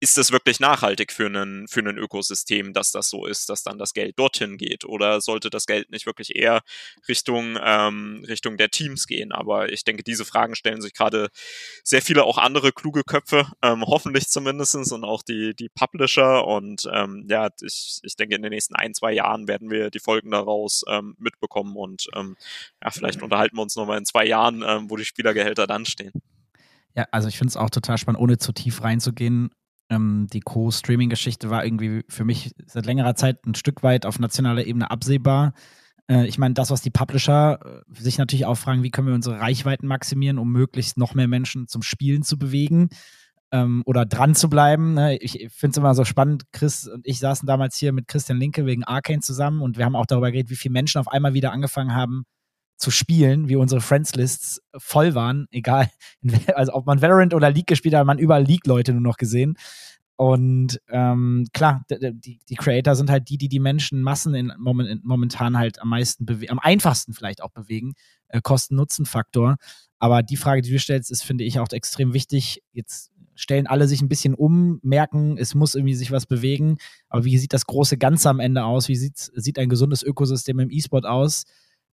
ist 0.03 0.19
das 0.19 0.33
wirklich 0.33 0.59
nachhaltig 0.59 1.13
für 1.13 1.29
ein 1.29 1.69
für 1.69 1.79
ein 1.79 1.97
Ökosystem, 1.97 2.73
dass 2.73 2.91
das 2.91 3.09
so 3.09 3.25
ist, 3.25 3.49
dass 3.49 3.63
dann 3.63 3.79
das 3.79 3.95
Geld 3.95 4.19
dorthin 4.19 4.57
geht? 4.57 4.85
Oder 4.85 5.21
sollte 5.21 5.49
das 5.49 5.65
Geld 5.65 5.93
nicht 5.93 6.07
wirklich 6.07 6.35
eher 6.35 6.63
Richtung, 7.09 7.57
ähm, 7.63 8.25
Richtung 8.27 8.57
der 8.57 8.71
Teams 8.71 9.07
gehen? 9.07 9.31
Aber 9.31 9.73
ich 9.73 9.85
denke, 9.85 10.03
diese 10.03 10.25
Fragen 10.25 10.57
stellen 10.57 10.83
sich 10.83 10.93
gerade 10.93 11.29
sehr 11.85 12.03
viele 12.03 12.25
auch 12.25 12.39
andere 12.39 12.73
kluge 12.73 13.05
Köpfe, 13.05 13.47
ähm, 13.63 13.85
hoffentlich 13.87 14.27
zumindestens 14.27 14.91
und 14.91 15.05
auch 15.05 15.23
die, 15.23 15.55
die 15.55 15.69
Publisher. 15.69 16.49
Und 16.49 16.91
ähm, 16.93 17.25
ja, 17.31 17.51
ich, 17.63 18.01
ich 18.03 18.17
denke, 18.17 18.35
in 18.35 18.43
den 18.43 18.51
nächsten 18.51 18.75
ein, 18.75 18.95
zwei 18.95 19.13
Jahren 19.13 19.47
werden 19.47 19.71
wir 19.71 19.91
die 19.91 20.01
Folgen 20.01 20.33
daraus 20.33 20.83
ähm, 20.89 21.15
mitbekommen 21.21 21.77
und 21.77 22.09
ähm, 22.17 22.37
ja, 22.83 22.91
vielleicht 22.91 23.23
unterhalten 23.23 23.57
wir 23.57 23.63
uns 23.63 23.77
nochmal 23.77 23.99
in 23.99 24.05
zwei 24.05 24.27
Jahren, 24.27 24.65
ähm, 24.67 24.91
wo 24.91 24.97
die 24.97 25.05
Spielergehälter 25.05 25.69
dann 25.69 25.87
stehen. 25.87 26.11
Ja, 26.97 27.07
also 27.13 27.29
ich 27.29 27.39
finde 27.39 27.51
es 27.51 27.57
auch 27.57 27.71
total 27.71 27.99
spannend, 27.99 28.21
ohne 28.21 28.39
zu 28.39 28.51
tief 28.51 28.83
reinzugehen. 28.83 29.51
Ähm, 29.93 30.27
die 30.33 30.41
Co-Streaming-Geschichte 30.41 31.51
war 31.51 31.65
irgendwie 31.65 32.05
für 32.09 32.25
mich 32.25 32.55
seit 32.67 32.87
längerer 32.87 33.15
Zeit 33.15 33.45
ein 33.47 33.55
Stück 33.55 33.83
weit 33.83 34.07
auf 34.07 34.19
nationaler 34.19 34.65
Ebene 34.67 34.91
absehbar. 34.91 35.53
Äh, 36.09 36.27
ich 36.27 36.39
meine, 36.39 36.55
das, 36.55 36.71
was 36.71 36.81
die 36.81 36.91
Publisher 36.91 37.61
äh, 37.63 38.03
sich 38.03 38.17
natürlich 38.17 38.47
auch 38.47 38.57
fragen, 38.57 38.83
wie 38.83 38.91
können 38.91 39.09
wir 39.09 39.15
unsere 39.15 39.39
Reichweiten 39.39 39.87
maximieren, 39.87 40.39
um 40.39 40.51
möglichst 40.51 40.97
noch 40.97 41.15
mehr 41.15 41.29
Menschen 41.29 41.69
zum 41.69 41.83
Spielen 41.83 42.23
zu 42.23 42.39
bewegen 42.39 42.89
ähm, 43.53 43.83
oder 43.85 44.07
dran 44.07 44.35
zu 44.35 44.49
bleiben. 44.49 44.95
Ne? 44.95 45.19
Ich 45.19 45.49
finde 45.55 45.73
es 45.73 45.77
immer 45.77 45.95
so 45.95 46.05
spannend. 46.05 46.45
Chris 46.53 46.89
und 46.89 47.07
ich 47.07 47.19
saßen 47.19 47.47
damals 47.47 47.77
hier 47.77 47.93
mit 47.93 48.09
Christian 48.09 48.39
Linke 48.39 48.65
wegen 48.65 48.85
Arcane 48.85 49.21
zusammen 49.21 49.61
und 49.61 49.77
wir 49.77 49.85
haben 49.85 49.97
auch 49.97 50.07
darüber 50.07 50.31
geredet, 50.31 50.51
wie 50.51 50.57
viele 50.57 50.73
Menschen 50.73 50.99
auf 51.01 51.09
einmal 51.09 51.35
wieder 51.35 51.53
angefangen 51.53 51.95
haben, 51.95 52.25
zu 52.83 52.91
spielen, 52.91 53.49
wie 53.49 53.55
unsere 53.55 53.81
Friends-Lists 53.81 54.61
voll 54.77 55.15
waren, 55.15 55.47
egal, 55.53 55.89
also 56.55 56.75
ob 56.75 56.87
man 56.87 57.01
Valorant 57.01 57.33
oder 57.33 57.51
League 57.51 57.69
gespielt 57.69 57.95
hat, 57.95 58.01
hat 58.01 58.07
man 58.07 58.19
überall 58.19 58.43
League-Leute 58.43 58.93
nur 58.93 59.01
noch 59.01 59.17
gesehen. 59.17 59.57
Und 60.17 60.81
ähm, 60.89 61.47
klar, 61.53 61.85
die, 61.91 62.41
die 62.49 62.55
Creator 62.55 62.95
sind 62.95 63.11
halt 63.11 63.29
die, 63.29 63.39
die 63.39 63.49
die 63.49 63.61
Menschen 63.61 64.03
Massen 64.03 64.35
in, 64.35 64.53
momentan 64.59 65.59
halt 65.59 65.81
am 65.81 65.89
meisten 65.89 66.27
am 66.49 66.59
einfachsten 66.59 67.13
vielleicht 67.13 67.43
auch 67.43 67.51
bewegen, 67.51 67.95
äh, 68.29 68.41
Kosten-Nutzen-Faktor. 68.41 69.57
Aber 69.99 70.23
die 70.23 70.37
Frage, 70.37 70.63
die 70.63 70.71
du 70.71 70.79
stellst, 70.79 71.11
ist, 71.11 71.25
finde 71.25 71.45
ich, 71.45 71.59
auch 71.59 71.69
extrem 71.71 72.13
wichtig. 72.13 72.63
Jetzt 72.73 73.11
stellen 73.35 73.67
alle 73.67 73.89
sich 73.89 74.03
ein 74.03 74.09
bisschen 74.09 74.35
um, 74.35 74.81
merken, 74.83 75.39
es 75.39 75.55
muss 75.55 75.75
irgendwie 75.75 75.95
sich 75.95 76.13
was 76.13 76.27
bewegen. 76.27 76.79
Aber 77.09 77.25
wie 77.25 77.39
sieht 77.39 77.53
das 77.53 77.67
große 77.67 77.97
Ganze 77.97 78.29
am 78.29 78.41
Ende 78.41 78.65
aus? 78.65 78.89
Wie 78.89 78.97
sieht 78.97 79.59
ein 79.59 79.69
gesundes 79.69 80.03
Ökosystem 80.03 80.59
im 80.59 80.71
E-Sport 80.71 81.07
aus? 81.07 81.45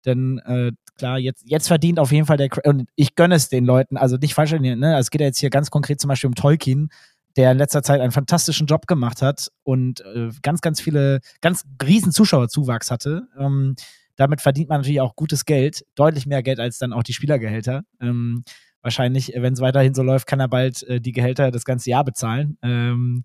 Denn 0.05 0.38
äh, 0.44 0.72
klar, 0.96 1.18
jetzt, 1.18 1.44
jetzt 1.46 1.68
verdient 1.68 1.99
auf 1.99 2.12
jeden 2.12 2.26
Fall 2.26 2.36
der, 2.36 2.51
und 2.64 2.88
ich 2.96 3.14
gönne 3.14 3.34
es 3.34 3.49
den 3.49 3.64
Leuten, 3.64 3.96
also 3.96 4.16
nicht 4.16 4.34
falsch, 4.34 4.53
ne? 4.53 4.99
es 4.99 5.11
geht 5.11 5.20
ja 5.20 5.26
jetzt 5.26 5.38
hier 5.38 5.51
ganz 5.51 5.70
konkret 5.70 6.01
zum 6.01 6.09
Beispiel 6.09 6.28
um 6.28 6.34
Tolkien, 6.34 6.90
der 7.36 7.53
in 7.53 7.59
letzter 7.59 7.82
Zeit 7.82 8.01
einen 8.01 8.12
fantastischen 8.12 8.66
Job 8.66 8.86
gemacht 8.86 9.22
hat 9.22 9.49
und 9.62 10.01
äh, 10.01 10.30
ganz, 10.42 10.61
ganz 10.61 10.80
viele, 10.80 11.20
ganz 11.40 11.64
riesen 11.82 12.12
Zuschauerzuwachs 12.12 12.90
hatte. 12.90 13.28
Ähm, 13.38 13.76
damit 14.16 14.40
verdient 14.40 14.68
man 14.68 14.80
natürlich 14.80 15.01
auch 15.01 15.14
gutes 15.14 15.44
Geld, 15.44 15.84
deutlich 15.94 16.26
mehr 16.26 16.42
Geld 16.42 16.59
als 16.59 16.78
dann 16.78 16.92
auch 16.92 17.05
die 17.05 17.12
Spielergehälter. 17.12 17.84
Ähm, 18.01 18.42
wahrscheinlich, 18.82 19.32
wenn 19.36 19.53
es 19.53 19.61
weiterhin 19.61 19.94
so 19.94 20.03
läuft, 20.03 20.26
kann 20.26 20.40
er 20.40 20.49
bald 20.49 20.82
äh, 20.84 21.01
die 21.01 21.12
Gehälter 21.12 21.53
das 21.53 21.64
ganze 21.64 21.90
Jahr 21.90 22.05
bezahlen. 22.05 22.59
Ähm, 22.62 23.24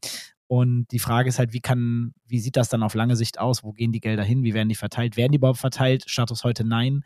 und 0.53 0.85
die 0.91 0.99
Frage 0.99 1.29
ist 1.29 1.39
halt, 1.39 1.51
wie 1.51 1.61
kann, 1.61 2.13
wie 2.27 2.39
sieht 2.39 2.57
das 2.57 2.69
dann 2.69 2.83
auf 2.83 2.93
lange 2.93 3.15
Sicht 3.15 3.39
aus? 3.39 3.63
Wo 3.63 3.71
gehen 3.71 3.91
die 3.91 3.99
Gelder 3.99 4.23
hin? 4.23 4.43
Wie 4.43 4.53
werden 4.53 4.69
die 4.69 4.75
verteilt? 4.75 5.17
Werden 5.17 5.31
die 5.31 5.37
überhaupt 5.37 5.57
verteilt? 5.57 6.03
Status 6.07 6.43
heute 6.43 6.63
nein. 6.63 7.03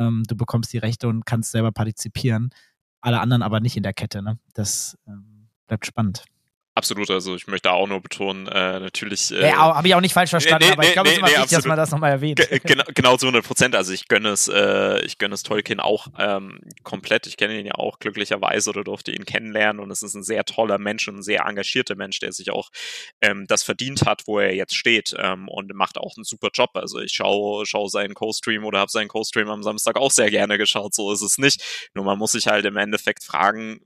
Ähm, 0.00 0.24
du 0.26 0.34
bekommst 0.34 0.72
die 0.72 0.78
Rechte 0.78 1.06
und 1.06 1.24
kannst 1.24 1.52
selber 1.52 1.70
partizipieren. 1.70 2.50
Alle 3.00 3.20
anderen 3.20 3.42
aber 3.42 3.60
nicht 3.60 3.76
in 3.76 3.84
der 3.84 3.92
Kette. 3.92 4.20
Ne? 4.20 4.40
Das 4.52 4.98
ähm, 5.06 5.48
bleibt 5.68 5.86
spannend. 5.86 6.24
Absolut, 6.78 7.10
also 7.10 7.34
ich 7.34 7.48
möchte 7.48 7.72
auch 7.72 7.88
nur 7.88 8.00
betonen, 8.00 8.46
äh, 8.46 8.78
natürlich. 8.78 9.32
Äh, 9.32 9.48
ja, 9.48 9.74
habe 9.74 9.88
ich 9.88 9.96
auch 9.96 10.00
nicht 10.00 10.12
falsch 10.12 10.30
verstanden, 10.30 10.66
nee, 10.66 10.66
nee, 10.68 10.72
aber 10.74 10.84
ich 10.84 10.92
glaube, 10.92 11.08
nee, 11.08 11.16
es 11.16 11.20
ist 11.20 11.28
immer 11.28 11.42
wichtig, 11.42 11.56
dass 11.56 11.66
man 11.66 11.76
das 11.76 11.90
nochmal 11.90 12.12
erwähnt. 12.12 12.38
G 12.38 12.60
genau, 12.62 12.84
genau 12.94 13.16
zu 13.16 13.26
100 13.26 13.44
Prozent. 13.44 13.74
Also 13.74 13.92
ich 13.92 14.06
gönne 14.06 14.28
es, 14.28 14.46
äh, 14.46 15.00
ich 15.04 15.18
gönne 15.18 15.34
es 15.34 15.42
Tolkien 15.42 15.80
auch 15.80 16.06
ähm, 16.20 16.60
komplett. 16.84 17.26
Ich 17.26 17.36
kenne 17.36 17.58
ihn 17.58 17.66
ja 17.66 17.74
auch 17.74 17.98
glücklicherweise 17.98 18.70
oder 18.70 18.84
durfte 18.84 19.10
ihn 19.10 19.24
kennenlernen 19.24 19.82
und 19.82 19.90
es 19.90 20.04
ist 20.04 20.14
ein 20.14 20.22
sehr 20.22 20.44
toller 20.44 20.78
Mensch 20.78 21.08
und 21.08 21.16
ein 21.16 21.22
sehr 21.24 21.46
engagierter 21.46 21.96
Mensch, 21.96 22.20
der 22.20 22.30
sich 22.30 22.52
auch 22.52 22.70
ähm, 23.22 23.46
das 23.48 23.64
verdient 23.64 24.02
hat, 24.06 24.28
wo 24.28 24.38
er 24.38 24.54
jetzt 24.54 24.76
steht 24.76 25.16
ähm, 25.18 25.48
und 25.48 25.74
macht 25.74 25.98
auch 25.98 26.16
einen 26.16 26.22
super 26.22 26.50
Job. 26.54 26.70
Also 26.74 27.00
ich 27.00 27.12
schaue 27.12 27.66
schau 27.66 27.88
seinen 27.88 28.14
Co-Stream 28.14 28.64
oder 28.64 28.78
habe 28.78 28.92
seinen 28.92 29.08
Co-Stream 29.08 29.48
am 29.48 29.64
Samstag 29.64 29.96
auch 29.96 30.12
sehr 30.12 30.30
gerne 30.30 30.58
geschaut. 30.58 30.94
So 30.94 31.10
ist 31.12 31.22
es 31.22 31.38
nicht. 31.38 31.90
Nur 31.94 32.04
man 32.04 32.18
muss 32.18 32.30
sich 32.30 32.46
halt 32.46 32.64
im 32.66 32.76
Endeffekt 32.76 33.24
fragen, 33.24 33.80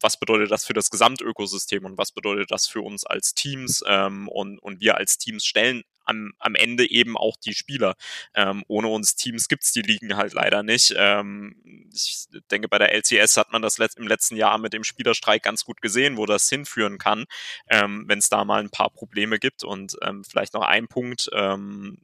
was 0.00 0.18
bedeutet 0.18 0.50
das 0.50 0.64
für 0.64 0.72
das 0.72 0.90
Gesamtökosystem 0.90 1.84
und 1.84 1.98
was 1.98 2.12
bedeutet 2.12 2.50
das 2.50 2.66
für 2.66 2.80
uns 2.80 3.04
als 3.04 3.34
Teams 3.34 3.82
ähm, 3.86 4.28
und, 4.28 4.58
und 4.58 4.80
wir 4.80 4.96
als 4.96 5.18
Teams 5.18 5.44
stellen 5.44 5.82
am, 6.10 6.32
am 6.38 6.54
Ende 6.54 6.90
eben 6.90 7.16
auch 7.16 7.36
die 7.36 7.54
Spieler. 7.54 7.94
Ähm, 8.34 8.64
ohne 8.68 8.88
uns 8.88 9.14
Teams 9.14 9.48
gibt's 9.48 9.72
die 9.72 9.82
Ligen 9.82 10.16
halt 10.16 10.34
leider 10.34 10.62
nicht. 10.62 10.92
Ähm, 10.96 11.88
ich 11.92 12.26
denke, 12.50 12.68
bei 12.68 12.78
der 12.78 12.92
LCS 12.94 13.36
hat 13.36 13.52
man 13.52 13.62
das 13.62 13.78
let 13.78 13.96
im 13.96 14.06
letzten 14.06 14.36
Jahr 14.36 14.58
mit 14.58 14.72
dem 14.72 14.84
Spielerstreik 14.84 15.42
ganz 15.42 15.64
gut 15.64 15.80
gesehen, 15.80 16.16
wo 16.16 16.26
das 16.26 16.48
hinführen 16.48 16.98
kann, 16.98 17.24
ähm, 17.68 18.04
wenn 18.06 18.18
es 18.18 18.28
da 18.28 18.44
mal 18.44 18.60
ein 18.60 18.70
paar 18.70 18.90
Probleme 18.90 19.38
gibt. 19.38 19.64
Und 19.64 19.96
ähm, 20.02 20.24
vielleicht 20.24 20.54
noch 20.54 20.62
ein 20.62 20.88
Punkt, 20.88 21.30
ähm, 21.32 21.98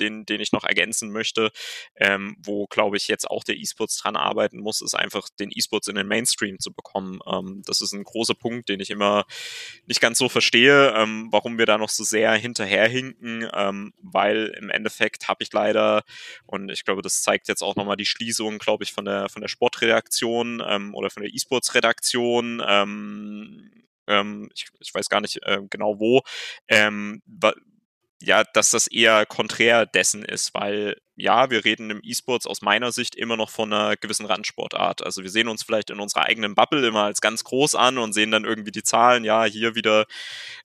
den, 0.00 0.26
den 0.26 0.40
ich 0.40 0.52
noch 0.52 0.64
ergänzen 0.64 1.10
möchte, 1.10 1.50
ähm, 1.96 2.36
wo, 2.38 2.66
glaube 2.66 2.96
ich, 2.96 3.08
jetzt 3.08 3.28
auch 3.30 3.44
der 3.44 3.56
E-Sports 3.56 3.98
dran 3.98 4.16
arbeiten 4.16 4.58
muss, 4.58 4.80
ist 4.80 4.94
einfach 4.94 5.28
den 5.38 5.50
E-Sports 5.52 5.88
in 5.88 5.96
den 5.96 6.06
Mainstream 6.06 6.58
zu 6.58 6.72
bekommen. 6.72 7.20
Ähm, 7.26 7.62
das 7.66 7.80
ist 7.80 7.92
ein 7.92 8.04
großer 8.04 8.34
Punkt, 8.34 8.68
den 8.68 8.80
ich 8.80 8.90
immer 8.90 9.24
nicht 9.86 10.00
ganz 10.00 10.18
so 10.18 10.28
verstehe, 10.28 10.92
ähm, 10.96 11.28
warum 11.30 11.58
wir 11.58 11.66
da 11.66 11.78
noch 11.78 11.88
so 11.88 12.04
sehr 12.04 12.32
hinterherhinken, 12.34 13.48
ähm, 13.52 13.92
weil 13.98 14.54
im 14.58 14.70
Endeffekt 14.70 15.28
habe 15.28 15.42
ich 15.42 15.52
leider, 15.52 16.02
und 16.46 16.70
ich 16.70 16.84
glaube, 16.84 17.02
das 17.02 17.22
zeigt 17.22 17.48
jetzt 17.48 17.62
auch 17.62 17.76
nochmal 17.76 17.96
die 17.96 18.06
Schließung, 18.06 18.58
glaube 18.58 18.84
ich, 18.84 18.92
von 18.92 19.04
der, 19.04 19.28
von 19.28 19.42
der 19.42 19.48
Sportredaktion 19.48 20.62
ähm, 20.66 20.94
oder 20.94 21.10
von 21.10 21.22
der 21.22 21.32
E-Sports-Redaktion, 21.32 22.62
ähm, 22.66 23.70
ähm, 24.06 24.50
ich, 24.54 24.66
ich 24.80 24.94
weiß 24.94 25.08
gar 25.08 25.20
nicht 25.20 25.42
äh, 25.42 25.60
genau 25.68 25.98
wo, 25.98 26.22
ähm, 26.68 27.22
ja, 28.22 28.44
dass 28.44 28.70
das 28.70 28.86
eher 28.86 29.26
konträr 29.26 29.84
dessen 29.86 30.24
ist, 30.24 30.54
weil 30.54 30.96
ja, 31.18 31.50
wir 31.50 31.64
reden 31.64 31.90
im 31.90 32.00
E-Sports 32.02 32.46
aus 32.46 32.60
meiner 32.60 32.92
Sicht 32.92 33.14
immer 33.14 33.36
noch 33.38 33.48
von 33.48 33.72
einer 33.72 33.96
gewissen 33.96 34.26
Randsportart. 34.26 35.02
Also 35.02 35.22
wir 35.22 35.30
sehen 35.30 35.48
uns 35.48 35.62
vielleicht 35.62 35.88
in 35.88 35.98
unserer 35.98 36.24
eigenen 36.24 36.54
Bubble 36.54 36.86
immer 36.86 37.04
als 37.04 37.22
ganz 37.22 37.42
groß 37.44 37.74
an 37.74 37.96
und 37.96 38.12
sehen 38.12 38.30
dann 38.30 38.44
irgendwie 38.44 38.70
die 38.70 38.82
Zahlen, 38.82 39.24
ja, 39.24 39.44
hier 39.44 39.74
wieder 39.74 40.04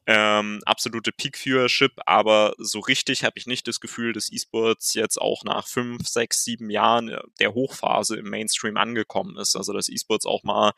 ähm, 0.07 0.61
absolute 0.65 1.13
Peak-Viewership, 1.13 1.93
aber 2.05 2.53
so 2.57 2.79
richtig 2.79 3.23
habe 3.23 3.37
ich 3.37 3.47
nicht 3.47 3.67
das 3.67 3.79
Gefühl, 3.79 4.11
dass 4.11 4.31
E-Sports 4.31 4.93
jetzt 4.93 5.21
auch 5.21 5.43
nach 5.45 5.67
fünf, 5.67 6.07
sechs, 6.07 6.43
sieben 6.43 6.69
Jahren 6.69 7.17
der 7.39 7.53
Hochphase 7.53 8.17
im 8.17 8.29
Mainstream 8.29 8.75
angekommen 8.75 9.37
ist. 9.37 9.55
Also 9.55 9.71
dass 9.71 9.87
E-Sports 9.87 10.25
auch 10.25 10.43
mal 10.43 10.73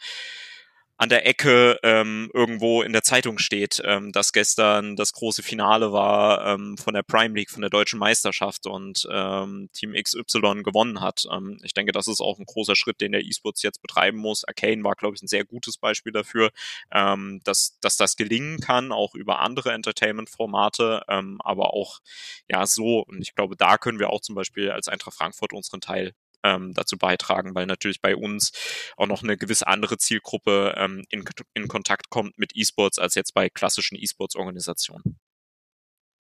an 0.98 1.10
der 1.10 1.26
Ecke 1.26 1.80
ähm, 1.84 2.30
irgendwo 2.34 2.82
in 2.84 2.94
der 2.94 3.02
Zeitung 3.02 3.40
steht, 3.40 3.82
ähm, 3.84 4.12
dass 4.12 4.32
gestern 4.32 4.96
das 4.96 5.12
große 5.14 5.42
Finale 5.42 5.92
war 5.92 6.46
ähm, 6.46 6.78
von 6.78 6.94
der 6.94 7.04
Prime 7.04 7.36
League, 7.36 7.50
von 7.50 7.62
der 7.62 7.70
deutschen 7.70 8.00
Meisterschaft 8.00 8.68
und 8.68 9.08
ähm, 9.12 9.70
Team 9.74 9.94
XY 9.94 10.62
gewonnen 10.64 11.02
hat. 11.02 11.26
Ähm, 11.32 11.60
ich 11.64 11.74
denke, 11.74 11.92
das 11.92 12.08
ist 12.08 12.22
auch 12.22 12.38
ein 12.38 12.46
großer 12.46 12.76
Schritt, 12.76 13.02
den 13.02 13.12
der 13.12 13.26
E-Sports 13.26 13.64
jetzt 13.64 13.82
betreiben 13.82 14.20
muss. 14.20 14.44
Arcane 14.46 14.84
war, 14.84 14.96
glaube 14.96 15.16
ich, 15.16 15.24
ein 15.24 15.28
sehr 15.28 15.46
gutes 15.46 15.78
Beispiel 15.78 16.14
dafür, 16.14 16.52
ähm, 16.92 17.42
dass, 17.44 17.80
dass 17.82 17.98
das 17.98 18.16
gelingen 18.16 18.60
kann, 18.60 18.92
auch 18.92 19.16
über 19.16 19.40
andere 19.40 19.72
Entertainment-Formate, 19.72 21.04
ähm, 21.10 21.40
aber 21.44 21.74
auch 21.74 22.00
ja 22.48 22.66
so. 22.68 23.00
Und 23.00 23.22
ich 23.22 23.34
glaube, 23.36 23.56
da 23.56 23.78
können 23.78 24.00
wir 24.00 24.12
auch 24.12 24.22
zum 24.22 24.36
Beispiel 24.36 24.70
als 24.70 24.88
Eintracht 24.88 25.16
Frankfurt 25.16 25.54
unseren 25.54 25.82
Teil 25.82 26.14
ähm, 26.44 26.74
dazu 26.74 26.98
beitragen, 26.98 27.56
weil 27.56 27.66
natürlich 27.66 28.02
bei 28.02 28.16
uns 28.16 28.52
auch 28.98 29.08
noch 29.08 29.24
eine 29.24 29.38
gewisse 29.38 29.68
andere 29.68 29.98
Zielgruppe 29.98 30.76
ähm, 30.78 31.04
in, 31.10 31.24
in 31.54 31.68
Kontakt 31.68 32.10
kommt 32.10 32.38
mit 32.38 32.56
E-Sports 32.56 33.00
als 33.00 33.16
jetzt 33.16 33.34
bei 33.34 33.50
klassischen 33.50 33.98
E-Sports-Organisationen. 33.98 35.20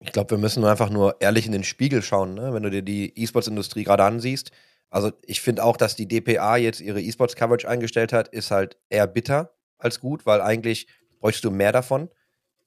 Ich 0.03 0.11
glaube, 0.11 0.31
wir 0.31 0.37
müssen 0.39 0.65
einfach 0.65 0.89
nur 0.89 1.21
ehrlich 1.21 1.45
in 1.45 1.51
den 1.51 1.63
Spiegel 1.63 2.01
schauen, 2.01 2.33
ne? 2.33 2.53
wenn 2.53 2.63
du 2.63 2.71
dir 2.71 2.81
die 2.81 3.17
E-Sports-Industrie 3.19 3.83
gerade 3.83 4.03
ansiehst. 4.03 4.51
Also 4.89 5.11
ich 5.23 5.41
finde 5.41 5.63
auch, 5.63 5.77
dass 5.77 5.95
die 5.95 6.07
DPA 6.07 6.57
jetzt 6.57 6.81
ihre 6.81 7.01
E-Sports-Coverage 7.01 7.67
eingestellt 7.69 8.11
hat, 8.11 8.27
ist 8.27 8.51
halt 8.51 8.77
eher 8.89 9.07
bitter 9.07 9.53
als 9.77 9.99
gut, 9.99 10.25
weil 10.25 10.41
eigentlich 10.41 10.87
bräuchst 11.19 11.43
du 11.43 11.51
mehr 11.51 11.71
davon. 11.71 12.09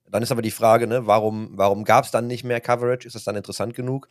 Dann 0.06 0.22
ist 0.22 0.32
aber 0.32 0.42
die 0.42 0.50
Frage, 0.50 0.86
ne, 0.86 1.06
warum, 1.06 1.50
warum 1.52 1.84
gab 1.84 2.04
es 2.04 2.10
dann 2.10 2.26
nicht 2.26 2.44
mehr 2.44 2.60
Coverage? 2.60 3.06
Ist 3.06 3.14
das 3.14 3.24
dann 3.24 3.36
interessant 3.36 3.74
genug? 3.74 4.08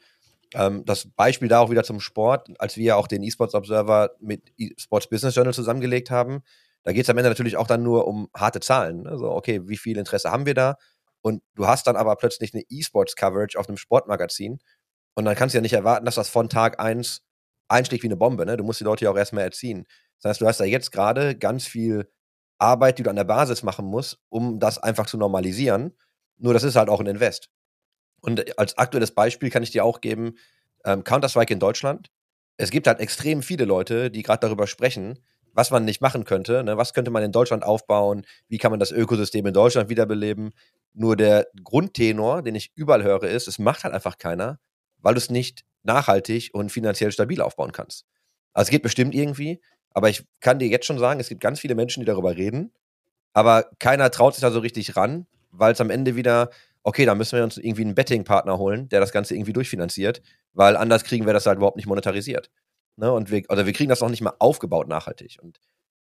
Ähm, 0.54 0.86
das 0.86 1.08
Beispiel 1.16 1.48
da 1.48 1.60
auch 1.60 1.70
wieder 1.70 1.84
zum 1.84 2.00
Sport, 2.00 2.50
als 2.60 2.78
wir 2.78 2.98
auch 2.98 3.08
den 3.08 3.24
eSports 3.24 3.56
Observer 3.56 4.12
mit 4.20 4.52
eSports 4.58 5.08
Business 5.10 5.36
Journal 5.36 5.54
zusammengelegt 5.54 6.12
haben, 6.12 6.44
da 6.84 6.92
geht 6.92 7.04
es 7.04 7.10
am 7.10 7.18
Ende 7.18 7.30
natürlich 7.30 7.58
auch 7.58 7.68
dann 7.68 7.84
nur 7.84 8.08
um 8.08 8.30
harte 8.36 8.60
Zahlen. 8.60 9.08
Also, 9.08 9.32
okay, 9.32 9.62
wie 9.68 9.78
viel 9.78 9.98
Interesse 9.98 10.32
haben 10.32 10.46
wir 10.46 10.54
da? 10.54 10.76
Und 11.22 11.42
du 11.56 11.68
hast 11.68 11.88
dann 11.88 11.96
aber 11.96 12.16
plötzlich 12.18 12.54
eine 12.54 12.64
eSports-Coverage 12.70 13.58
auf 13.58 13.70
einem 13.70 13.78
Sportmagazin. 13.78 14.60
Und 15.16 15.26
dann 15.26 15.36
kannst 15.36 15.54
du 15.54 15.58
ja 15.58 15.62
nicht 15.62 15.74
erwarten, 15.74 16.06
dass 16.06 16.16
das 16.16 16.30
von 16.30 16.50
Tag 16.50 16.80
1 16.82 17.22
einschlägt 17.70 18.04
wie 18.04 18.08
eine 18.08 18.18
Bombe. 18.18 18.46
Ne? 18.46 18.58
Du 18.58 18.64
musst 18.64 18.82
die 18.82 18.84
Leute 18.84 19.06
ja 19.06 19.12
auch 19.12 19.18
erstmal 19.18 19.46
erziehen. 19.46 19.86
Das 20.22 20.32
heißt, 20.32 20.42
du 20.42 20.48
hast 20.48 20.60
da 20.60 20.66
jetzt 20.66 20.92
gerade 20.92 21.38
ganz 21.38 21.66
viel 21.66 22.12
Arbeit, 22.58 23.00
die 23.00 23.04
du 23.04 23.10
an 23.10 23.16
der 23.16 23.24
Basis 23.24 23.64
machen 23.64 23.86
musst, 23.86 24.20
um 24.30 24.60
das 24.60 24.78
einfach 24.78 25.06
zu 25.06 25.18
normalisieren. 25.18 25.98
Nur 26.38 26.54
das 26.54 26.64
ist 26.64 26.76
halt 26.76 26.90
auch 26.90 27.00
ein 27.00 27.08
Invest. 27.08 27.50
Und 28.24 28.58
als 28.58 28.78
aktuelles 28.78 29.12
Beispiel 29.12 29.50
kann 29.50 29.64
ich 29.64 29.72
dir 29.72 29.84
auch 29.84 30.00
geben, 30.00 30.38
ähm, 30.86 31.04
Counter-Strike 31.04 31.54
in 31.54 31.60
Deutschland. 31.60 32.10
Es 32.56 32.72
gibt 32.72 32.88
halt 32.88 33.00
extrem 33.00 33.44
viele 33.44 33.66
Leute, 33.66 34.10
die 34.10 34.24
gerade 34.24 34.40
darüber 34.40 34.66
sprechen, 34.66 35.20
was 35.52 35.72
man 35.72 35.84
nicht 35.84 36.02
machen 36.02 36.24
könnte. 36.24 36.64
Ne? 36.64 36.78
Was 36.78 36.94
könnte 36.94 37.12
man 37.12 37.22
in 37.22 37.34
Deutschland 37.34 37.64
aufbauen? 37.64 38.26
Wie 38.48 38.58
kann 38.58 38.72
man 38.72 38.80
das 38.80 38.92
Ökosystem 38.92 39.46
in 39.46 39.54
Deutschland 39.54 39.90
wiederbeleben? 39.90 40.54
Nur 40.94 41.18
der 41.18 41.48
Grundtenor, 41.64 42.44
den 42.44 42.56
ich 42.56 42.72
überall 42.76 43.04
höre, 43.04 43.24
ist, 43.24 43.50
es 43.50 43.60
macht 43.60 43.84
halt 43.84 43.94
einfach 43.94 44.18
keiner, 44.18 44.58
weil 45.00 45.16
du 45.16 45.18
es 45.18 45.30
nicht 45.30 45.66
nachhaltig 45.84 46.52
und 46.54 46.72
finanziell 46.72 47.12
stabil 47.12 47.42
aufbauen 47.42 47.74
kannst. 47.74 48.06
Also 48.54 48.68
es 48.68 48.72
geht 48.72 48.84
bestimmt 48.84 49.14
irgendwie, 49.14 49.62
aber 49.90 50.10
ich 50.10 50.26
kann 50.40 50.60
dir 50.60 50.70
jetzt 50.70 50.86
schon 50.86 50.98
sagen, 50.98 51.20
es 51.20 51.28
gibt 51.28 51.42
ganz 51.42 51.60
viele 51.60 51.76
Menschen, 51.76 52.00
die 52.00 52.06
darüber 52.06 52.38
reden, 52.38 52.72
aber 53.34 53.70
keiner 53.80 54.12
traut 54.12 54.36
sich 54.36 54.42
da 54.42 54.52
so 54.52 54.60
richtig 54.60 54.96
ran, 54.96 55.28
weil 55.52 55.74
es 55.74 55.82
am 55.82 55.90
Ende 55.90 56.16
wieder, 56.16 56.52
okay, 56.84 57.06
da 57.06 57.16
müssen 57.16 57.38
wir 57.38 57.44
uns 57.44 57.58
irgendwie 57.58 57.84
einen 57.84 57.96
Betting-Partner 57.96 58.58
holen, 58.58 58.90
der 58.90 59.00
das 59.00 59.12
Ganze 59.12 59.36
irgendwie 59.36 59.54
durchfinanziert, 59.54 60.22
weil 60.54 60.76
anders 60.76 61.04
kriegen 61.04 61.26
wir 61.26 61.34
das 61.34 61.46
halt 61.46 61.58
überhaupt 61.58 61.78
nicht 61.78 61.88
monetarisiert. 61.88 62.52
Ne? 62.98 63.12
Und 63.12 63.32
wir, 63.32 63.44
oder 63.50 63.66
wir 63.66 63.74
kriegen 63.74 63.90
das 63.90 64.02
auch 64.02 64.10
nicht 64.10 64.22
mal 64.22 64.34
aufgebaut 64.40 64.88
nachhaltig. 64.88 65.38
Und 65.42 65.60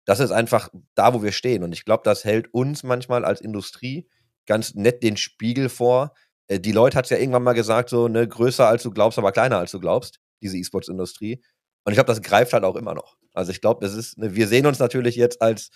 das 0.07 0.21
ist 0.21 0.31
einfach 0.31 0.71
da, 0.95 1.15
wo 1.15 1.23
wir 1.23 1.33
stehen. 1.33 1.63
Und 1.63 1.73
ich 1.73 1.85
glaube, 1.85 2.03
das 2.05 2.25
hält 2.25 2.53
uns 2.53 2.83
manchmal 2.83 3.25
als 3.25 3.41
Industrie 3.41 4.09
ganz 4.47 4.75
nett 4.75 5.03
den 5.03 5.17
Spiegel 5.17 5.69
vor. 5.69 6.15
Äh, 6.49 6.61
die 6.61 6.73
Leute 6.73 6.97
hat 6.97 7.05
es 7.05 7.11
ja 7.11 7.19
irgendwann 7.19 7.43
mal 7.43 7.53
gesagt, 7.53 7.91
so, 7.91 8.09
ne, 8.09 8.27
größer 8.27 8.67
als 8.67 8.83
du 8.83 8.91
glaubst, 8.91 9.19
aber 9.19 9.33
kleiner 9.33 9.59
als 9.59 9.71
du 9.71 9.81
glaubst, 9.81 10.19
diese 10.43 10.57
E-Sports-Industrie. 10.57 11.43
Und 11.85 11.93
ich 11.93 11.97
glaube, 11.97 12.09
das 12.09 12.23
greift 12.23 12.53
halt 12.53 12.65
auch 12.65 12.77
immer 12.77 12.95
noch. 12.95 13.17
Also 13.33 13.53
ich 13.53 13.61
glaube, 13.61 13.85
das 13.85 13.95
ist, 13.95 14.19
ne, 14.19 14.35
wir 14.35 14.49
sehen 14.49 14.67
uns 14.67 14.79
natürlich 14.79 15.17
jetzt 15.17 15.41
als 15.43 15.71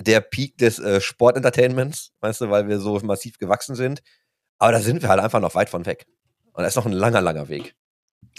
der 0.00 0.20
Peak 0.20 0.58
des 0.58 0.78
äh, 0.78 1.00
Sportentertainments, 1.00 2.12
weißt 2.20 2.42
du, 2.42 2.50
weil 2.50 2.68
wir 2.68 2.78
so 2.78 2.98
massiv 3.00 3.38
gewachsen 3.38 3.74
sind. 3.74 4.02
Aber 4.58 4.72
da 4.72 4.80
sind 4.80 5.02
wir 5.02 5.08
halt 5.08 5.20
einfach 5.20 5.40
noch 5.40 5.54
weit 5.54 5.70
von 5.70 5.86
weg. 5.86 6.06
Und 6.52 6.62
da 6.62 6.68
ist 6.68 6.76
noch 6.76 6.86
ein 6.86 6.92
langer, 6.92 7.20
langer 7.20 7.48
Weg. 7.48 7.76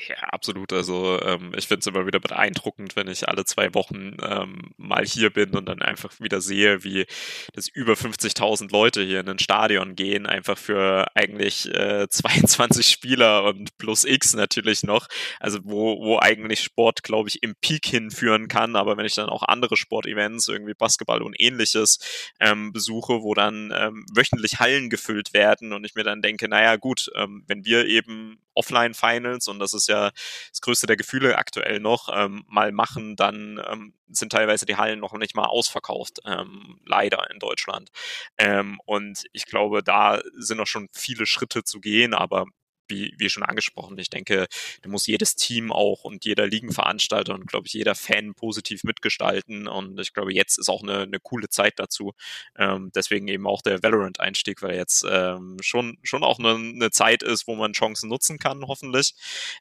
Ja, 0.07 0.15
absolut. 0.31 0.71
Also 0.71 1.19
ähm, 1.21 1.51
ich 1.57 1.67
finde 1.67 1.79
es 1.81 1.87
immer 1.87 2.05
wieder 2.05 2.19
beeindruckend, 2.19 2.95
wenn 2.95 3.07
ich 3.07 3.27
alle 3.27 3.43
zwei 3.45 3.73
Wochen 3.73 4.15
ähm, 4.21 4.71
mal 4.77 5.05
hier 5.05 5.29
bin 5.29 5.51
und 5.51 5.65
dann 5.67 5.81
einfach 5.81 6.19
wieder 6.19 6.41
sehe, 6.41 6.83
wie 6.83 7.05
das 7.53 7.67
über 7.67 7.95
50.000 7.95 8.71
Leute 8.71 9.01
hier 9.03 9.19
in 9.19 9.27
ein 9.29 9.39
Stadion 9.39 9.95
gehen, 9.95 10.25
einfach 10.25 10.57
für 10.57 11.07
eigentlich 11.15 11.73
äh, 11.73 12.07
22 12.09 12.87
Spieler 12.87 13.43
und 13.43 13.77
plus 13.77 14.05
X 14.05 14.33
natürlich 14.35 14.83
noch. 14.83 15.07
Also 15.39 15.59
wo, 15.63 15.99
wo 15.99 16.19
eigentlich 16.19 16.61
Sport, 16.61 17.03
glaube 17.03 17.29
ich, 17.29 17.43
im 17.43 17.55
Peak 17.55 17.85
hinführen 17.85 18.47
kann. 18.47 18.75
Aber 18.75 18.95
wenn 18.95 19.05
ich 19.05 19.15
dann 19.15 19.29
auch 19.29 19.43
andere 19.43 19.75
Sportevents, 19.75 20.47
irgendwie 20.47 20.73
Basketball 20.75 21.21
und 21.21 21.35
ähnliches 21.39 21.99
ähm, 22.39 22.71
besuche, 22.71 23.21
wo 23.21 23.33
dann 23.33 23.73
ähm, 23.75 24.05
wöchentlich 24.13 24.59
Hallen 24.59 24.89
gefüllt 24.89 25.33
werden 25.33 25.73
und 25.73 25.83
ich 25.85 25.95
mir 25.95 26.03
dann 26.03 26.21
denke, 26.21 26.47
naja 26.47 26.77
gut, 26.77 27.09
ähm, 27.15 27.43
wenn 27.47 27.65
wir 27.65 27.85
eben 27.85 28.39
Offline-Finals 28.59 29.47
und 29.47 29.59
das 29.59 29.68
ist 29.73 29.87
ja 29.87 30.11
das 30.51 30.61
größte 30.61 30.87
der 30.87 30.97
Gefühle 30.97 31.37
aktuell 31.37 31.79
noch, 31.79 32.09
ähm, 32.13 32.43
mal 32.47 32.71
machen, 32.71 33.15
dann 33.15 33.61
ähm, 33.69 33.93
sind 34.07 34.31
teilweise 34.31 34.65
die 34.65 34.75
Hallen 34.77 34.99
noch 34.99 35.13
nicht 35.13 35.35
mal 35.35 35.45
ausverkauft, 35.45 36.19
ähm, 36.25 36.79
leider 36.85 37.29
in 37.31 37.39
Deutschland. 37.39 37.89
Ähm, 38.37 38.79
und 38.85 39.25
ich 39.33 39.45
glaube, 39.45 39.83
da 39.83 40.19
sind 40.37 40.57
noch 40.57 40.67
schon 40.67 40.89
viele 40.93 41.25
Schritte 41.25 41.63
zu 41.63 41.79
gehen, 41.79 42.13
aber 42.13 42.45
wie, 42.89 43.13
wie 43.17 43.29
schon 43.29 43.43
angesprochen, 43.43 43.97
ich 43.97 44.09
denke, 44.09 44.47
da 44.81 44.89
muss 44.89 45.07
jedes 45.07 45.35
Team 45.35 45.71
auch 45.71 46.03
und 46.03 46.25
jeder 46.25 46.47
Ligenveranstalter 46.47 47.33
und, 47.33 47.47
glaube 47.47 47.67
ich, 47.67 47.73
jeder 47.73 47.95
Fan 47.95 48.33
positiv 48.33 48.83
mitgestalten. 48.83 49.67
Und 49.67 49.99
ich 49.99 50.13
glaube, 50.13 50.33
jetzt 50.33 50.57
ist 50.57 50.69
auch 50.69 50.83
eine, 50.83 51.01
eine 51.01 51.19
coole 51.19 51.49
Zeit 51.49 51.73
dazu. 51.77 52.13
Ähm, 52.57 52.91
deswegen 52.93 53.27
eben 53.27 53.47
auch 53.47 53.61
der 53.61 53.81
Valorant-Einstieg, 53.83 54.61
weil 54.61 54.75
jetzt 54.75 55.05
ähm, 55.09 55.57
schon, 55.61 55.97
schon 56.03 56.23
auch 56.23 56.39
eine, 56.39 56.55
eine, 56.55 56.91
Zeit 56.91 57.23
ist, 57.23 57.47
wo 57.47 57.55
man 57.55 57.73
Chancen 57.73 58.09
nutzen 58.09 58.39
kann, 58.39 58.65
hoffentlich. 58.67 59.13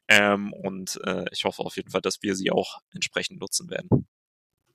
Ähm, 0.07 0.53
und 0.53 0.99
äh, 1.03 1.25
ich 1.31 1.45
hoffe 1.45 1.63
auf 1.63 1.75
jeden 1.75 1.91
Fall, 1.91 2.01
dass 2.01 2.21
wir 2.23 2.35
sie 2.35 2.51
auch 2.51 2.79
entsprechend 2.93 3.39
nutzen 3.39 3.69
werden. 3.69 4.07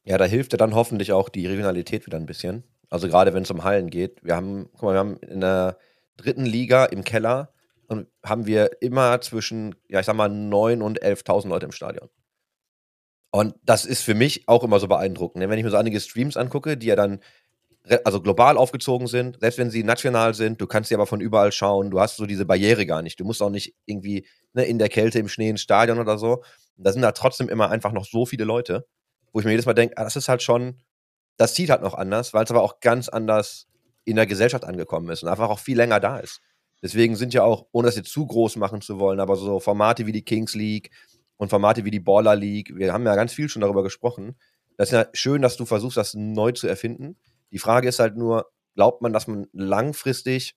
Ja, 0.04 0.18
da 0.18 0.26
hilft 0.26 0.52
ja 0.52 0.58
dann 0.58 0.74
hoffentlich 0.74 1.12
auch 1.12 1.28
die 1.28 1.46
Regionalität 1.46 2.06
wieder 2.06 2.18
ein 2.18 2.26
bisschen. 2.26 2.64
Also 2.90 3.08
gerade 3.08 3.34
wenn 3.34 3.42
es 3.42 3.50
um 3.50 3.64
Hallen 3.64 3.90
geht. 3.90 4.22
Wir 4.22 4.36
haben, 4.36 4.68
guck 4.72 4.82
mal, 4.82 4.92
wir 4.92 4.98
haben 4.98 5.16
in 5.16 5.40
der 5.40 5.78
dritten 6.16 6.44
Liga 6.44 6.84
im 6.84 7.04
Keller 7.04 7.52
und 7.94 8.08
haben 8.24 8.46
wir 8.46 8.82
immer 8.82 9.20
zwischen, 9.20 9.74
ja, 9.88 10.00
ich 10.00 10.06
sag 10.06 10.16
mal, 10.16 10.28
9.000 10.28 10.82
und 10.82 11.02
11.000 11.02 11.48
Leute 11.48 11.66
im 11.66 11.72
Stadion. 11.72 12.08
Und 13.30 13.54
das 13.62 13.84
ist 13.84 14.02
für 14.02 14.14
mich 14.14 14.48
auch 14.48 14.62
immer 14.62 14.78
so 14.80 14.88
beeindruckend. 14.88 15.42
Ne? 15.42 15.48
Wenn 15.48 15.58
ich 15.58 15.64
mir 15.64 15.70
so 15.70 15.76
einige 15.76 16.00
Streams 16.00 16.36
angucke, 16.36 16.76
die 16.76 16.86
ja 16.86 16.96
dann 16.96 17.20
also 18.04 18.20
global 18.20 18.56
aufgezogen 18.56 19.06
sind, 19.06 19.38
selbst 19.40 19.58
wenn 19.58 19.70
sie 19.70 19.84
national 19.84 20.34
sind, 20.34 20.60
du 20.60 20.66
kannst 20.66 20.88
sie 20.88 20.94
aber 20.94 21.06
von 21.06 21.20
überall 21.20 21.52
schauen, 21.52 21.90
du 21.90 22.00
hast 22.00 22.16
so 22.16 22.26
diese 22.26 22.46
Barriere 22.46 22.86
gar 22.86 23.02
nicht. 23.02 23.20
Du 23.20 23.24
musst 23.24 23.42
auch 23.42 23.50
nicht 23.50 23.74
irgendwie 23.84 24.26
ne, 24.54 24.64
in 24.64 24.78
der 24.78 24.88
Kälte, 24.88 25.18
im 25.18 25.28
Schnee, 25.28 25.50
ins 25.50 25.60
Stadion 25.60 25.98
oder 25.98 26.16
so. 26.16 26.42
da 26.76 26.92
sind 26.92 27.02
da 27.02 27.12
trotzdem 27.12 27.48
immer 27.48 27.70
einfach 27.70 27.92
noch 27.92 28.06
so 28.06 28.24
viele 28.24 28.44
Leute, 28.44 28.86
wo 29.32 29.40
ich 29.40 29.44
mir 29.44 29.50
jedes 29.50 29.66
Mal 29.66 29.74
denke, 29.74 29.98
ah, 29.98 30.04
das 30.04 30.16
ist 30.16 30.28
halt 30.28 30.42
schon, 30.42 30.80
das 31.36 31.54
zieht 31.54 31.70
halt 31.70 31.82
noch 31.82 31.94
anders, 31.94 32.32
weil 32.32 32.44
es 32.44 32.50
aber 32.50 32.62
auch 32.62 32.80
ganz 32.80 33.08
anders 33.08 33.66
in 34.04 34.16
der 34.16 34.26
Gesellschaft 34.26 34.64
angekommen 34.64 35.08
ist 35.10 35.22
und 35.22 35.28
einfach 35.28 35.50
auch 35.50 35.58
viel 35.58 35.76
länger 35.76 36.00
da 36.00 36.18
ist. 36.18 36.40
Deswegen 36.84 37.16
sind 37.16 37.32
ja 37.32 37.42
auch, 37.42 37.66
ohne 37.72 37.86
das 37.86 37.96
jetzt 37.96 38.12
zu 38.12 38.26
groß 38.26 38.56
machen 38.56 38.82
zu 38.82 38.98
wollen, 38.98 39.18
aber 39.18 39.36
so 39.36 39.58
Formate 39.58 40.04
wie 40.04 40.12
die 40.12 40.22
Kings 40.22 40.54
League 40.54 40.90
und 41.38 41.48
Formate 41.48 41.86
wie 41.86 41.90
die 41.90 41.98
Baller 41.98 42.36
League, 42.36 42.76
wir 42.76 42.92
haben 42.92 43.06
ja 43.06 43.14
ganz 43.16 43.32
viel 43.32 43.48
schon 43.48 43.62
darüber 43.62 43.82
gesprochen. 43.82 44.36
Das 44.76 44.88
ist 44.88 44.92
ja 44.92 45.06
schön, 45.14 45.40
dass 45.40 45.56
du 45.56 45.64
versuchst, 45.64 45.96
das 45.96 46.12
neu 46.12 46.52
zu 46.52 46.68
erfinden. 46.68 47.16
Die 47.52 47.58
Frage 47.58 47.88
ist 47.88 48.00
halt 48.00 48.18
nur, 48.18 48.50
glaubt 48.74 49.00
man, 49.00 49.14
dass 49.14 49.26
man 49.26 49.46
langfristig 49.54 50.56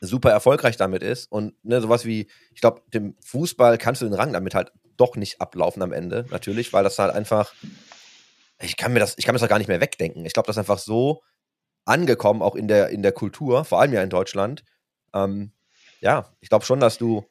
super 0.00 0.32
erfolgreich 0.32 0.76
damit 0.76 1.04
ist? 1.04 1.30
Und 1.30 1.54
ne, 1.64 1.80
sowas 1.80 2.04
wie, 2.04 2.26
ich 2.52 2.60
glaube, 2.60 2.82
dem 2.92 3.14
Fußball 3.24 3.78
kannst 3.78 4.02
du 4.02 4.06
den 4.06 4.14
Rang 4.14 4.32
damit 4.32 4.56
halt 4.56 4.72
doch 4.96 5.14
nicht 5.14 5.40
ablaufen 5.40 5.80
am 5.80 5.92
Ende, 5.92 6.26
natürlich, 6.32 6.72
weil 6.72 6.82
das 6.82 6.98
halt 6.98 7.14
einfach, 7.14 7.54
ich 8.60 8.76
kann 8.76 8.92
mir 8.92 8.98
das, 8.98 9.14
ich 9.16 9.24
kann 9.24 9.36
das 9.36 9.42
halt 9.42 9.50
gar 9.50 9.58
nicht 9.58 9.68
mehr 9.68 9.80
wegdenken. 9.80 10.26
Ich 10.26 10.32
glaube, 10.32 10.48
das 10.48 10.56
ist 10.56 10.60
einfach 10.60 10.80
so 10.80 11.22
angekommen, 11.84 12.42
auch 12.42 12.56
in 12.56 12.66
der, 12.66 12.88
in 12.88 13.04
der 13.04 13.12
Kultur, 13.12 13.64
vor 13.64 13.80
allem 13.80 13.92
ja 13.92 14.02
in 14.02 14.10
Deutschland, 14.10 14.64
ähm, 15.24 15.52
ja, 16.00 16.32
ich 16.40 16.48
glaube 16.48 16.64
schon, 16.64 16.80
dass 16.80 16.98
du 16.98 17.24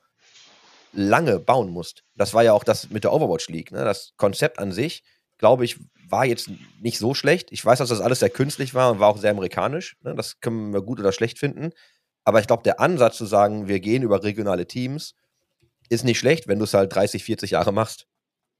lange 0.92 1.40
bauen 1.40 1.70
musst. 1.70 2.04
Das 2.16 2.34
war 2.34 2.44
ja 2.44 2.54
auch 2.54 2.64
das 2.64 2.90
mit 2.90 3.04
der 3.04 3.14
Overwatch 3.14 3.50
League. 3.50 3.72
Ne? 3.72 3.84
Das 3.84 4.14
Konzept 4.18 4.60
an 4.60 4.72
sich, 4.72 5.04
glaube 5.38 5.66
ich, 5.66 5.78
war 6.08 6.26
jetzt 6.26 6.50
nicht 6.80 6.98
so 6.98 7.14
schlecht. 7.14 7.52
Ich 7.52 7.64
weiß, 7.64 7.80
dass 7.80 7.90
das 7.90 8.02
alles 8.02 8.20
sehr 8.20 8.30
künstlich 8.30 8.74
war 8.74 8.92
und 8.92 9.00
war 9.00 9.10
auch 9.10 9.18
sehr 9.18 9.32
amerikanisch. 9.32 9.98
Ne? 10.02 10.16
Das 10.16 10.40
können 10.40 10.74
wir 10.74 10.82
gut 10.82 11.00
oder 11.00 11.12
schlecht 11.12 11.40
finden. 11.40 11.72
Aber 12.24 12.40
ich 12.40 12.48
glaube, 12.48 12.64
der 12.64 12.80
Ansatz 12.80 13.18
zu 13.18 13.26
sagen, 13.26 13.68
wir 13.68 13.80
gehen 13.80 14.04
über 14.04 14.24
regionale 14.24 14.68
Teams, 14.68 15.16
ist 15.90 16.04
nicht 16.04 16.18
schlecht, 16.18 16.48
wenn 16.48 16.58
du 16.58 16.66
es 16.66 16.74
halt 16.74 16.94
30, 16.94 17.24
40 17.24 17.52
Jahre 17.52 17.72
machst. 17.72 18.08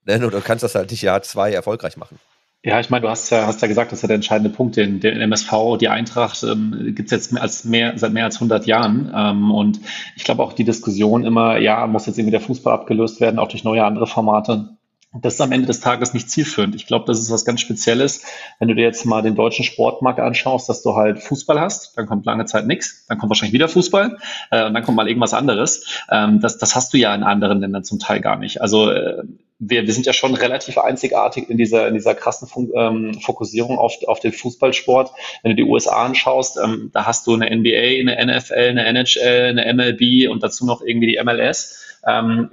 Denn 0.02 0.22
du 0.22 0.42
kannst 0.42 0.64
das 0.64 0.76
halt 0.76 0.92
nicht 0.92 1.02
Jahr 1.02 1.24
zwei 1.24 1.52
erfolgreich 1.52 1.98
machen. 1.98 2.20
Ja, 2.66 2.80
ich 2.80 2.90
meine, 2.90 3.04
du 3.04 3.10
hast 3.10 3.30
ja, 3.30 3.46
hast 3.46 3.62
ja 3.62 3.68
gesagt, 3.68 3.92
das 3.92 4.00
ist 4.00 4.02
ja 4.02 4.08
der 4.08 4.16
entscheidende 4.16 4.50
Punkt. 4.50 4.76
Den, 4.76 5.00
den 5.00 5.22
MSV, 5.22 5.78
die 5.80 5.88
Eintracht 5.88 6.42
ähm, 6.42 6.94
gibt 6.96 7.12
es 7.12 7.12
jetzt 7.12 7.40
als 7.40 7.64
mehr, 7.64 7.96
seit 7.96 8.12
mehr 8.12 8.26
als 8.26 8.38
100 8.38 8.66
Jahren. 8.66 9.14
Ähm, 9.16 9.52
und 9.52 9.80
ich 10.16 10.24
glaube 10.24 10.42
auch 10.42 10.52
die 10.52 10.64
Diskussion 10.64 11.24
immer, 11.24 11.60
ja, 11.60 11.86
muss 11.86 12.08
jetzt 12.08 12.18
irgendwie 12.18 12.32
der 12.32 12.42
Fußball 12.42 12.74
abgelöst 12.74 13.22
werden, 13.22 13.38
auch 13.38 13.50
durch 13.50 13.64
neue 13.64 13.86
andere 13.86 14.08
Formate. 14.08 14.70
Das 15.14 15.36
ist 15.36 15.42
am 15.42 15.52
Ende 15.52 15.68
des 15.68 15.80
Tages 15.80 16.16
nicht 16.16 16.28
zielführend. 16.32 16.74
Ich 16.74 16.88
glaube, 16.88 17.06
das 17.06 17.20
ist 17.20 17.30
was 17.30 17.46
ganz 17.46 17.62
Spezielles. 17.62 18.24
Wenn 18.58 18.68
du 18.68 18.74
dir 18.74 18.84
jetzt 18.84 19.06
mal 19.06 19.22
den 19.22 19.36
deutschen 19.36 19.64
Sportmarkt 19.64 20.20
anschaust, 20.20 20.68
dass 20.68 20.82
du 20.82 20.96
halt 20.96 21.20
Fußball 21.20 21.60
hast, 21.60 21.96
dann 21.98 22.08
kommt 22.08 22.26
lange 22.26 22.46
Zeit 22.46 22.66
nichts, 22.66 23.06
dann 23.08 23.20
kommt 23.20 23.30
wahrscheinlich 23.30 23.54
wieder 23.54 23.70
Fußball 23.70 24.18
äh, 24.50 24.66
und 24.66 24.74
dann 24.74 24.84
kommt 24.84 24.98
mal 24.98 25.08
irgendwas 25.08 25.36
anderes. 25.36 26.02
Ähm, 26.10 26.42
das, 26.42 26.58
das 26.58 26.76
hast 26.76 26.94
du 26.96 26.98
ja 26.98 27.14
in 27.14 27.22
anderen 27.22 27.60
Ländern 27.60 27.84
zum 27.84 28.00
Teil 28.00 28.22
gar 28.22 28.38
nicht. 28.38 28.60
Also 28.60 28.90
äh, 28.90 29.22
wir, 29.60 29.86
wir 29.86 29.94
sind 29.94 30.06
ja 30.06 30.14
schon 30.14 30.36
relativ 30.36 30.78
einzigartig 30.78 31.50
in 31.50 31.58
dieser, 31.58 31.88
in 31.88 31.94
dieser 31.94 32.14
krassen 32.14 32.48
Fun 32.48 32.72
ähm, 32.76 33.20
Fokussierung 33.22 33.78
auf, 33.78 33.96
auf 34.08 34.20
den 34.20 34.34
Fußballsport. 34.34 35.12
Wenn 35.44 35.52
du 35.52 35.56
die 35.56 35.70
USA 35.70 36.04
anschaust, 36.04 36.58
ähm, 36.62 36.92
da 36.94 37.06
hast 37.06 37.26
du 37.28 37.34
eine 37.34 37.56
NBA, 37.56 38.12
eine 38.12 38.38
NFL, 38.38 38.54
eine 38.54 38.86
NHL, 38.86 39.58
eine 39.58 39.74
MLB 39.74 40.30
und 40.30 40.44
dazu 40.44 40.66
noch 40.66 40.82
irgendwie 40.82 41.08
die 41.08 41.24
MLS. 41.24 41.98
Ähm, 42.06 42.50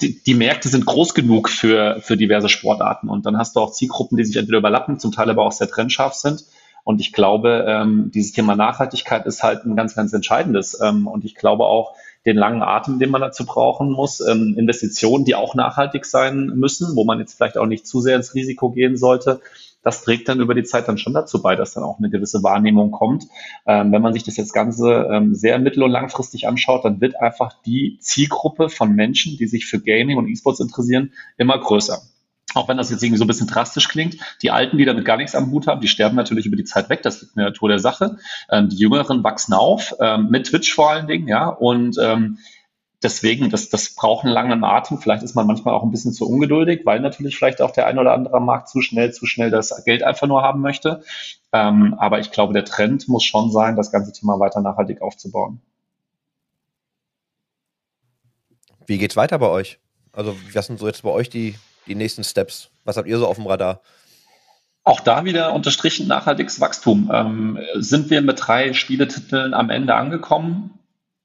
die, 0.00 0.22
die 0.22 0.34
Märkte 0.34 0.68
sind 0.68 0.86
groß 0.86 1.14
genug 1.14 1.48
für, 1.48 2.00
für 2.00 2.16
diverse 2.16 2.48
Sportarten 2.48 3.08
und 3.08 3.26
dann 3.26 3.38
hast 3.38 3.54
du 3.54 3.60
auch 3.60 3.72
Zielgruppen, 3.72 4.16
die 4.16 4.24
sich 4.24 4.36
entweder 4.36 4.58
überlappen, 4.58 4.98
zum 4.98 5.12
Teil 5.12 5.30
aber 5.30 5.44
auch 5.44 5.52
sehr 5.52 5.68
trennscharf 5.68 6.14
sind. 6.14 6.44
Und 6.82 7.00
ich 7.00 7.12
glaube, 7.12 7.66
ähm, 7.68 8.10
dieses 8.12 8.32
Thema 8.32 8.56
Nachhaltigkeit 8.56 9.26
ist 9.26 9.42
halt 9.42 9.64
ein 9.64 9.76
ganz, 9.76 9.94
ganz 9.94 10.12
entscheidendes. 10.12 10.80
Ähm, 10.80 11.06
und 11.06 11.24
ich 11.24 11.34
glaube 11.34 11.64
auch, 11.64 11.94
den 12.26 12.36
langen 12.36 12.62
Atem, 12.62 12.98
den 12.98 13.10
man 13.10 13.20
dazu 13.20 13.46
brauchen 13.46 13.90
muss, 13.90 14.20
ähm, 14.20 14.54
Investitionen, 14.58 15.24
die 15.24 15.34
auch 15.34 15.54
nachhaltig 15.54 16.04
sein 16.04 16.52
müssen, 16.54 16.96
wo 16.96 17.04
man 17.04 17.18
jetzt 17.18 17.34
vielleicht 17.34 17.56
auch 17.56 17.66
nicht 17.66 17.86
zu 17.86 18.00
sehr 18.00 18.16
ins 18.16 18.34
Risiko 18.34 18.70
gehen 18.70 18.96
sollte. 18.96 19.40
Das 19.82 20.04
trägt 20.04 20.28
dann 20.28 20.40
über 20.40 20.54
die 20.54 20.62
Zeit 20.62 20.88
dann 20.88 20.98
schon 20.98 21.14
dazu 21.14 21.40
bei, 21.40 21.56
dass 21.56 21.72
dann 21.72 21.84
auch 21.84 21.98
eine 21.98 22.10
gewisse 22.10 22.42
Wahrnehmung 22.42 22.90
kommt. 22.90 23.24
Ähm, 23.66 23.92
wenn 23.92 24.02
man 24.02 24.12
sich 24.12 24.24
das 24.24 24.36
jetzt 24.36 24.52
Ganze 24.52 25.08
ähm, 25.10 25.34
sehr 25.34 25.58
mittel- 25.58 25.82
und 25.82 25.90
langfristig 25.90 26.46
anschaut, 26.46 26.84
dann 26.84 27.00
wird 27.00 27.16
einfach 27.18 27.54
die 27.64 27.96
Zielgruppe 28.00 28.68
von 28.68 28.92
Menschen, 28.92 29.38
die 29.38 29.46
sich 29.46 29.64
für 29.64 29.80
Gaming 29.80 30.18
und 30.18 30.28
E-Sports 30.28 30.60
interessieren, 30.60 31.12
immer 31.38 31.58
größer 31.58 32.02
auch 32.54 32.68
wenn 32.68 32.76
das 32.76 32.90
jetzt 32.90 33.02
irgendwie 33.02 33.18
so 33.18 33.24
ein 33.24 33.28
bisschen 33.28 33.46
drastisch 33.46 33.88
klingt, 33.88 34.16
die 34.42 34.50
Alten, 34.50 34.78
die 34.78 34.84
damit 34.84 35.04
gar 35.04 35.16
nichts 35.16 35.34
am 35.34 35.50
Hut 35.50 35.66
haben, 35.66 35.80
die 35.80 35.88
sterben 35.88 36.16
natürlich 36.16 36.46
über 36.46 36.56
die 36.56 36.64
Zeit 36.64 36.88
weg. 36.88 37.02
Das 37.02 37.20
liegt 37.20 37.36
in 37.36 37.40
der 37.40 37.50
Natur 37.50 37.68
der 37.68 37.78
Sache. 37.78 38.16
Ähm, 38.50 38.68
die 38.68 38.76
Jüngeren 38.76 39.22
wachsen 39.22 39.54
auf, 39.54 39.94
ähm, 40.00 40.28
mit 40.30 40.46
Twitch 40.46 40.74
vor 40.74 40.90
allen 40.90 41.06
Dingen, 41.06 41.28
ja. 41.28 41.48
Und 41.48 41.96
ähm, 42.00 42.38
deswegen, 43.02 43.50
das, 43.50 43.68
das 43.68 43.94
braucht 43.94 44.24
einen 44.24 44.34
langen 44.34 44.64
Atem. 44.64 44.98
Vielleicht 44.98 45.22
ist 45.22 45.34
man 45.34 45.46
manchmal 45.46 45.74
auch 45.74 45.82
ein 45.82 45.90
bisschen 45.90 46.12
zu 46.12 46.28
ungeduldig, 46.28 46.82
weil 46.84 47.00
natürlich 47.00 47.36
vielleicht 47.36 47.62
auch 47.62 47.70
der 47.70 47.86
ein 47.86 47.98
oder 47.98 48.12
andere 48.12 48.40
Markt 48.40 48.68
zu 48.68 48.80
schnell, 48.82 49.12
zu 49.12 49.26
schnell 49.26 49.50
das 49.50 49.84
Geld 49.84 50.02
einfach 50.02 50.26
nur 50.26 50.42
haben 50.42 50.60
möchte. 50.60 51.02
Ähm, 51.52 51.94
aber 51.98 52.20
ich 52.20 52.30
glaube, 52.30 52.52
der 52.52 52.64
Trend 52.64 53.08
muss 53.08 53.24
schon 53.24 53.50
sein, 53.50 53.76
das 53.76 53.90
ganze 53.90 54.12
Thema 54.12 54.38
weiter 54.38 54.60
nachhaltig 54.60 55.02
aufzubauen. 55.02 55.60
Wie 58.86 58.98
geht's 58.98 59.16
weiter 59.16 59.38
bei 59.38 59.48
euch? 59.48 59.78
Also, 60.12 60.34
was 60.52 60.66
sind 60.66 60.80
so 60.80 60.86
jetzt 60.86 61.02
bei 61.02 61.10
euch 61.10 61.30
die 61.30 61.54
die 61.90 61.94
nächsten 61.96 62.24
Steps? 62.24 62.70
Was 62.84 62.96
habt 62.96 63.08
ihr 63.08 63.18
so 63.18 63.26
auf 63.26 63.36
dem 63.36 63.46
Radar? 63.46 63.82
Auch 64.84 65.00
da 65.00 65.24
wieder 65.24 65.52
unterstrichen 65.52 66.06
nachhaltiges 66.06 66.60
Wachstum. 66.60 67.10
Ähm, 67.12 67.58
sind 67.74 68.08
wir 68.08 68.22
mit 68.22 68.40
drei 68.40 68.72
Spieletiteln 68.72 69.52
am 69.52 69.68
Ende 69.68 69.94
angekommen? 69.94 70.79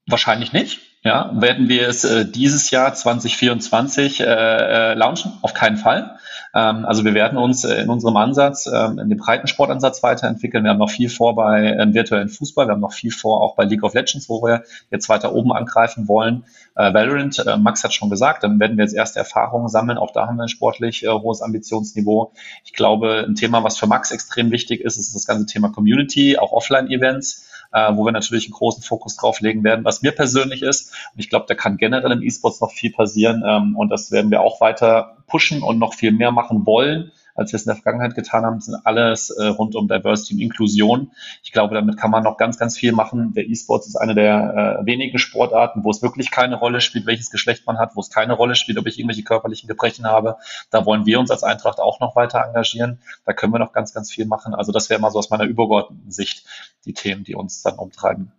Wahrscheinlich 0.07 0.53
nicht. 0.53 0.82
Ja, 1.03 1.32
werden 1.34 1.69
wir 1.69 1.88
es 1.88 2.03
äh, 2.03 2.26
dieses 2.26 2.72
Jahr 2.72 2.94
2024 2.94 4.22
äh, 4.22 4.23
äh, 4.23 4.94
launchen? 4.94 5.34
Auf 5.41 5.53
keinen 5.53 5.77
Fall. 5.77 6.18
Ähm, 6.56 6.86
also 6.86 7.03
wir 7.03 7.14
werden 7.14 7.38
uns 7.38 7.64
äh, 7.64 7.82
in 7.82 7.90
unserem 7.90 8.15
Ansatz, 8.18 8.65
ähm, 8.65 8.98
in 8.98 9.10
dem 9.10 9.18
Breitensportansatz 9.18 10.02
weiterentwickeln. 10.03 10.64
Wir 10.64 10.72
haben 10.72 10.80
noch 10.80 10.90
viel 10.90 11.10
vor 11.10 11.36
bei 11.36 11.76
ähm, 11.80 11.94
virtuellen 11.94 12.30
Fußball. 12.30 12.68
Wir 12.68 12.72
haben 12.72 12.82
noch 12.82 12.94
viel 12.94 13.11
vor 13.11 13.41
auch 13.41 13.56
bei 13.56 13.65
League 13.65 13.84
of 13.84 13.94
Legends, 13.94 14.30
wo 14.30 14.41
wir 14.41 14.64
jetzt 14.90 15.10
weiter 15.10 15.34
oben 15.34 15.52
angreifen 15.52 16.07
wollen. 16.07 16.45
Äh, 16.76 16.94
Valorant, 16.94 17.40
äh, 17.45 17.57
Max 17.57 17.84
hat 17.84 17.94
schon 17.94 18.10
gesagt, 18.10 18.44
dann 18.44 18.60
werden 18.60 18.77
wir 18.77 18.86
jetzt 18.86 18.95
erste 18.95 19.19
Erfahrungen 19.19 19.68
sammeln. 19.69 19.98
Auch 19.98 20.11
da 20.11 20.27
haben 20.27 20.38
wir 20.38 20.44
ein 20.44 20.49
sportlich 20.49 21.03
äh, 21.03 21.10
hohes 21.10 21.41
Ambitionsniveau. 21.41 22.32
Ich 22.64 22.73
glaube, 22.73 23.26
ein 23.27 23.36
Thema, 23.36 23.64
was 23.64 23.77
für 23.77 23.86
Max 23.88 24.11
extrem 24.11 24.49
wichtig 24.52 24.82
ist, 24.82 24.98
ist 24.98 25.14
das 25.14 25.27
ganze 25.27 25.45
Thema 25.45 25.69
Community, 25.69 26.38
auch 26.38 26.52
Offline-Events 26.52 27.45
äh, 27.73 27.91
wo 27.95 28.05
wir 28.05 28.11
natürlich 28.11 28.45
einen 28.45 28.53
großen 28.53 28.83
Fokus 28.83 29.15
drauf 29.15 29.39
legen 29.41 29.63
werden, 29.63 29.85
was 29.85 30.01
mir 30.01 30.11
persönlich 30.11 30.61
ist. 30.61 30.93
Und 31.13 31.19
ich 31.19 31.29
glaube, 31.29 31.45
da 31.47 31.55
kann 31.55 31.77
generell 31.77 32.11
im 32.11 32.21
E-Sports 32.21 32.61
noch 32.61 32.71
viel 32.71 32.91
passieren 32.91 33.43
ähm, 33.45 33.75
und 33.75 33.89
das 33.89 34.11
werden 34.11 34.31
wir 34.31 34.41
auch 34.41 34.61
weiter 34.61 35.17
pushen 35.27 35.61
und 35.61 35.79
noch 35.79 35.93
viel 35.93 36.11
mehr 36.11 36.31
machen 36.31 36.65
wollen 36.65 37.11
als 37.35 37.51
wir 37.51 37.57
es 37.57 37.65
in 37.65 37.69
der 37.69 37.75
Vergangenheit 37.75 38.15
getan 38.15 38.45
haben, 38.45 38.61
sind 38.61 38.85
alles 38.85 39.29
äh, 39.29 39.45
rund 39.47 39.75
um 39.75 39.87
Diversity 39.87 40.33
und 40.33 40.39
Inklusion. 40.39 41.11
Ich 41.43 41.51
glaube, 41.51 41.75
damit 41.75 41.97
kann 41.97 42.09
man 42.09 42.23
noch 42.23 42.37
ganz, 42.37 42.57
ganz 42.57 42.77
viel 42.77 42.93
machen. 42.93 43.33
Der 43.33 43.47
E-Sports 43.47 43.87
ist 43.87 43.97
eine 43.97 44.15
der 44.15 44.79
äh, 44.81 44.85
wenigen 44.85 45.19
Sportarten, 45.19 45.83
wo 45.83 45.91
es 45.91 46.01
wirklich 46.01 46.31
keine 46.31 46.55
Rolle 46.55 46.81
spielt, 46.81 47.05
welches 47.05 47.29
Geschlecht 47.29 47.67
man 47.67 47.77
hat, 47.77 47.95
wo 47.95 47.99
es 47.99 48.09
keine 48.09 48.33
Rolle 48.33 48.55
spielt, 48.55 48.77
ob 48.77 48.87
ich 48.87 48.97
irgendwelche 48.97 49.23
körperlichen 49.23 49.67
Gebrechen 49.67 50.05
habe. 50.05 50.37
Da 50.71 50.85
wollen 50.85 51.05
wir 51.05 51.19
uns 51.19 51.29
als 51.29 51.43
Eintracht 51.43 51.79
auch 51.79 51.99
noch 51.99 52.15
weiter 52.15 52.39
engagieren. 52.39 52.99
Da 53.25 53.33
können 53.33 53.53
wir 53.53 53.59
noch 53.59 53.73
ganz, 53.73 53.93
ganz 53.93 54.11
viel 54.11 54.25
machen. 54.25 54.55
Also 54.55 54.71
das 54.71 54.89
wäre 54.89 55.01
mal 55.01 55.11
so 55.11 55.19
aus 55.19 55.29
meiner 55.29 55.43
übergeordneten 55.43 56.11
Sicht 56.11 56.45
die 56.85 56.93
Themen, 56.93 57.23
die 57.23 57.35
uns 57.35 57.61
dann 57.61 57.75
umtreiben 57.75 58.31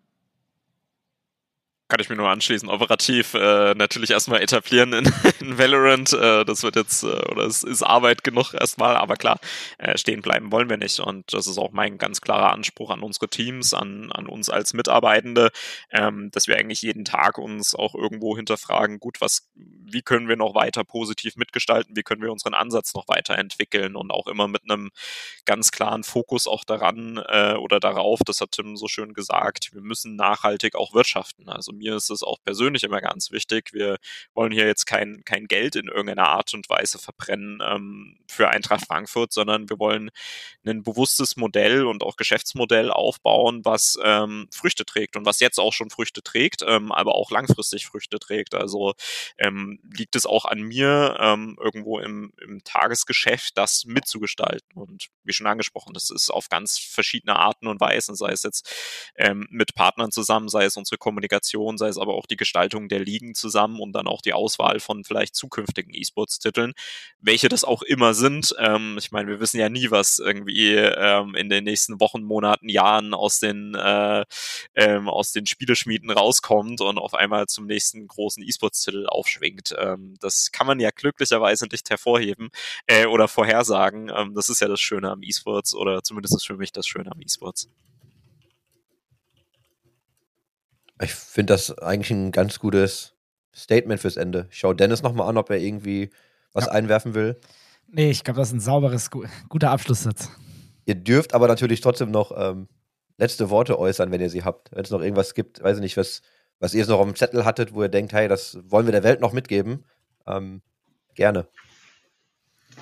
kann 1.88 2.00
ich 2.00 2.08
mir 2.08 2.16
nur 2.16 2.28
anschließen. 2.28 2.68
Operativ 2.68 3.34
äh, 3.34 3.74
natürlich 3.74 4.10
erstmal 4.10 4.42
etablieren 4.42 4.92
in, 4.92 5.12
in 5.40 5.58
Valorant. 5.58 6.12
Äh, 6.12 6.44
das 6.44 6.62
wird 6.62 6.76
jetzt, 6.76 7.04
äh, 7.04 7.06
oder 7.06 7.44
es 7.44 7.62
ist 7.62 7.82
Arbeit 7.82 8.24
genug 8.24 8.54
erstmal, 8.54 8.96
aber 8.96 9.16
klar, 9.16 9.38
äh, 9.78 9.96
stehen 9.96 10.22
bleiben 10.22 10.50
wollen 10.50 10.68
wir 10.68 10.78
nicht. 10.78 10.98
Und 10.98 11.32
das 11.32 11.46
ist 11.46 11.58
auch 11.58 11.70
mein 11.72 11.98
ganz 11.98 12.20
klarer 12.20 12.52
Anspruch 12.52 12.90
an 12.90 13.02
unsere 13.02 13.28
Teams, 13.28 13.72
an, 13.72 14.10
an 14.10 14.26
uns 14.26 14.50
als 14.50 14.72
Mitarbeitende, 14.74 15.50
ähm, 15.90 16.30
dass 16.32 16.48
wir 16.48 16.56
eigentlich 16.56 16.82
jeden 16.82 17.04
Tag 17.04 17.38
uns 17.38 17.74
auch 17.74 17.94
irgendwo 17.94 18.36
hinterfragen, 18.36 18.98
gut, 18.98 19.20
was, 19.20 19.48
wie 19.54 20.02
können 20.02 20.28
wir 20.28 20.36
noch 20.36 20.54
weiter 20.54 20.82
positiv 20.82 21.36
mitgestalten, 21.36 21.96
wie 21.96 22.02
können 22.02 22.22
wir 22.22 22.32
unseren 22.32 22.54
Ansatz 22.54 22.94
noch 22.94 23.06
weiterentwickeln 23.06 23.94
und 23.94 24.10
auch 24.10 24.26
immer 24.26 24.48
mit 24.48 24.62
einem 24.64 24.90
ganz 25.44 25.70
klaren 25.70 26.02
Fokus 26.02 26.48
auch 26.48 26.64
daran 26.64 27.22
äh, 27.28 27.54
oder 27.54 27.78
darauf, 27.78 28.20
das 28.26 28.40
hat 28.40 28.52
Tim 28.52 28.76
so 28.76 28.88
schön 28.88 29.14
gesagt, 29.14 29.70
wir 29.72 29.82
müssen 29.82 30.16
nachhaltig 30.16 30.74
auch 30.74 30.92
wirtschaften. 30.92 31.48
Also 31.48 31.75
mir 31.76 31.96
ist 31.96 32.10
es 32.10 32.22
auch 32.22 32.38
persönlich 32.44 32.84
immer 32.84 33.00
ganz 33.00 33.30
wichtig. 33.30 33.72
Wir 33.72 33.98
wollen 34.34 34.52
hier 34.52 34.66
jetzt 34.66 34.86
kein, 34.86 35.22
kein 35.24 35.46
Geld 35.46 35.76
in 35.76 35.88
irgendeiner 35.88 36.28
Art 36.28 36.54
und 36.54 36.68
Weise 36.68 36.98
verbrennen 36.98 37.60
ähm, 37.62 38.18
für 38.28 38.48
Eintracht 38.50 38.86
Frankfurt, 38.86 39.32
sondern 39.32 39.68
wir 39.68 39.78
wollen 39.78 40.10
ein 40.66 40.82
bewusstes 40.82 41.36
Modell 41.36 41.86
und 41.86 42.02
auch 42.02 42.16
Geschäftsmodell 42.16 42.90
aufbauen, 42.90 43.64
was 43.64 43.98
ähm, 44.02 44.48
Früchte 44.52 44.84
trägt 44.84 45.16
und 45.16 45.26
was 45.26 45.40
jetzt 45.40 45.58
auch 45.58 45.72
schon 45.72 45.90
Früchte 45.90 46.22
trägt, 46.22 46.62
ähm, 46.66 46.92
aber 46.92 47.14
auch 47.14 47.30
langfristig 47.30 47.86
Früchte 47.86 48.18
trägt. 48.18 48.54
Also 48.54 48.94
ähm, 49.38 49.80
liegt 49.96 50.16
es 50.16 50.26
auch 50.26 50.44
an 50.44 50.60
mir, 50.62 51.16
ähm, 51.20 51.56
irgendwo 51.60 51.98
im, 51.98 52.32
im 52.40 52.62
Tagesgeschäft 52.64 53.56
das 53.56 53.84
mitzugestalten. 53.84 54.72
Und 54.74 55.08
wie 55.24 55.32
schon 55.32 55.46
angesprochen, 55.46 55.94
das 55.94 56.10
ist 56.10 56.30
auf 56.30 56.48
ganz 56.48 56.78
verschiedene 56.78 57.36
Arten 57.36 57.66
und 57.66 57.80
Weisen, 57.80 58.16
sei 58.16 58.30
es 58.30 58.42
jetzt 58.42 58.70
ähm, 59.16 59.46
mit 59.50 59.74
Partnern 59.74 60.10
zusammen, 60.10 60.48
sei 60.48 60.64
es 60.64 60.76
unsere 60.76 60.98
Kommunikation, 60.98 61.65
Organisation, 61.66 61.78
sei 61.78 61.88
es 61.88 61.98
aber 61.98 62.14
auch 62.14 62.26
die 62.26 62.36
Gestaltung 62.36 62.88
der 62.88 63.00
Ligen 63.00 63.34
zusammen 63.34 63.80
und 63.80 63.92
dann 63.92 64.06
auch 64.06 64.22
die 64.22 64.32
Auswahl 64.32 64.80
von 64.80 65.04
vielleicht 65.04 65.34
zukünftigen 65.34 65.92
E-Sports-Titeln, 65.94 66.72
welche 67.20 67.48
das 67.48 67.64
auch 67.64 67.82
immer 67.82 68.14
sind. 68.14 68.54
Ähm, 68.58 68.96
ich 68.98 69.12
meine, 69.12 69.28
wir 69.28 69.40
wissen 69.40 69.58
ja 69.58 69.68
nie, 69.68 69.90
was 69.90 70.18
irgendwie 70.18 70.74
ähm, 70.74 71.34
in 71.34 71.48
den 71.48 71.64
nächsten 71.64 72.00
Wochen, 72.00 72.22
Monaten, 72.22 72.68
Jahren 72.68 73.14
aus 73.14 73.40
den, 73.40 73.74
äh, 73.74 74.24
ähm, 74.74 75.08
aus 75.08 75.32
den 75.32 75.46
Spieleschmieden 75.46 76.10
rauskommt 76.10 76.80
und 76.80 76.98
auf 76.98 77.14
einmal 77.14 77.46
zum 77.46 77.66
nächsten 77.66 78.06
großen 78.06 78.42
E-Sports-Titel 78.42 79.06
aufschwingt. 79.08 79.74
Ähm, 79.78 80.16
das 80.20 80.50
kann 80.52 80.66
man 80.66 80.80
ja 80.80 80.90
glücklicherweise 80.90 81.66
nicht 81.70 81.90
hervorheben 81.90 82.50
äh, 82.86 83.06
oder 83.06 83.28
vorhersagen. 83.28 84.10
Ähm, 84.14 84.34
das 84.34 84.48
ist 84.48 84.60
ja 84.60 84.68
das 84.68 84.80
Schöne 84.80 85.10
am 85.10 85.22
E-Sports 85.22 85.74
oder 85.74 86.02
zumindest 86.02 86.36
ist 86.36 86.46
für 86.46 86.56
mich 86.56 86.72
das 86.72 86.86
Schöne 86.86 87.10
am 87.12 87.20
E-Sports. 87.20 87.68
Ich 91.00 91.14
finde 91.14 91.52
das 91.52 91.76
eigentlich 91.78 92.10
ein 92.10 92.32
ganz 92.32 92.58
gutes 92.58 93.14
Statement 93.54 94.00
fürs 94.00 94.16
Ende. 94.16 94.48
Ich 94.50 94.58
schaue 94.58 94.76
Dennis 94.76 95.02
nochmal 95.02 95.28
an, 95.28 95.36
ob 95.36 95.50
er 95.50 95.58
irgendwie 95.58 96.10
was 96.52 96.66
ja. 96.66 96.72
einwerfen 96.72 97.14
will. 97.14 97.38
Nee, 97.88 98.10
ich 98.10 98.24
glaube, 98.24 98.40
das 98.40 98.48
ist 98.48 98.54
ein 98.54 98.60
sauberes, 98.60 99.10
guter 99.48 99.70
Abschlusssatz. 99.70 100.30
Ihr 100.84 100.94
dürft 100.94 101.34
aber 101.34 101.48
natürlich 101.48 101.80
trotzdem 101.80 102.10
noch 102.10 102.32
ähm, 102.36 102.68
letzte 103.18 103.50
Worte 103.50 103.78
äußern, 103.78 104.10
wenn 104.10 104.20
ihr 104.20 104.30
sie 104.30 104.44
habt. 104.44 104.72
Wenn 104.72 104.84
es 104.84 104.90
noch 104.90 105.00
irgendwas 105.00 105.34
gibt, 105.34 105.62
weiß 105.62 105.78
ich 105.78 105.82
nicht, 105.82 105.96
was, 105.96 106.22
was 106.58 106.74
ihr 106.74 106.86
noch 106.86 106.98
auf 106.98 107.06
dem 107.06 107.16
Zettel 107.16 107.44
hattet, 107.44 107.74
wo 107.74 107.82
ihr 107.82 107.88
denkt, 107.88 108.12
hey, 108.12 108.28
das 108.28 108.58
wollen 108.68 108.86
wir 108.86 108.92
der 108.92 109.04
Welt 109.04 109.20
noch 109.20 109.32
mitgeben. 109.32 109.84
Ähm, 110.26 110.62
gerne. 111.14 111.46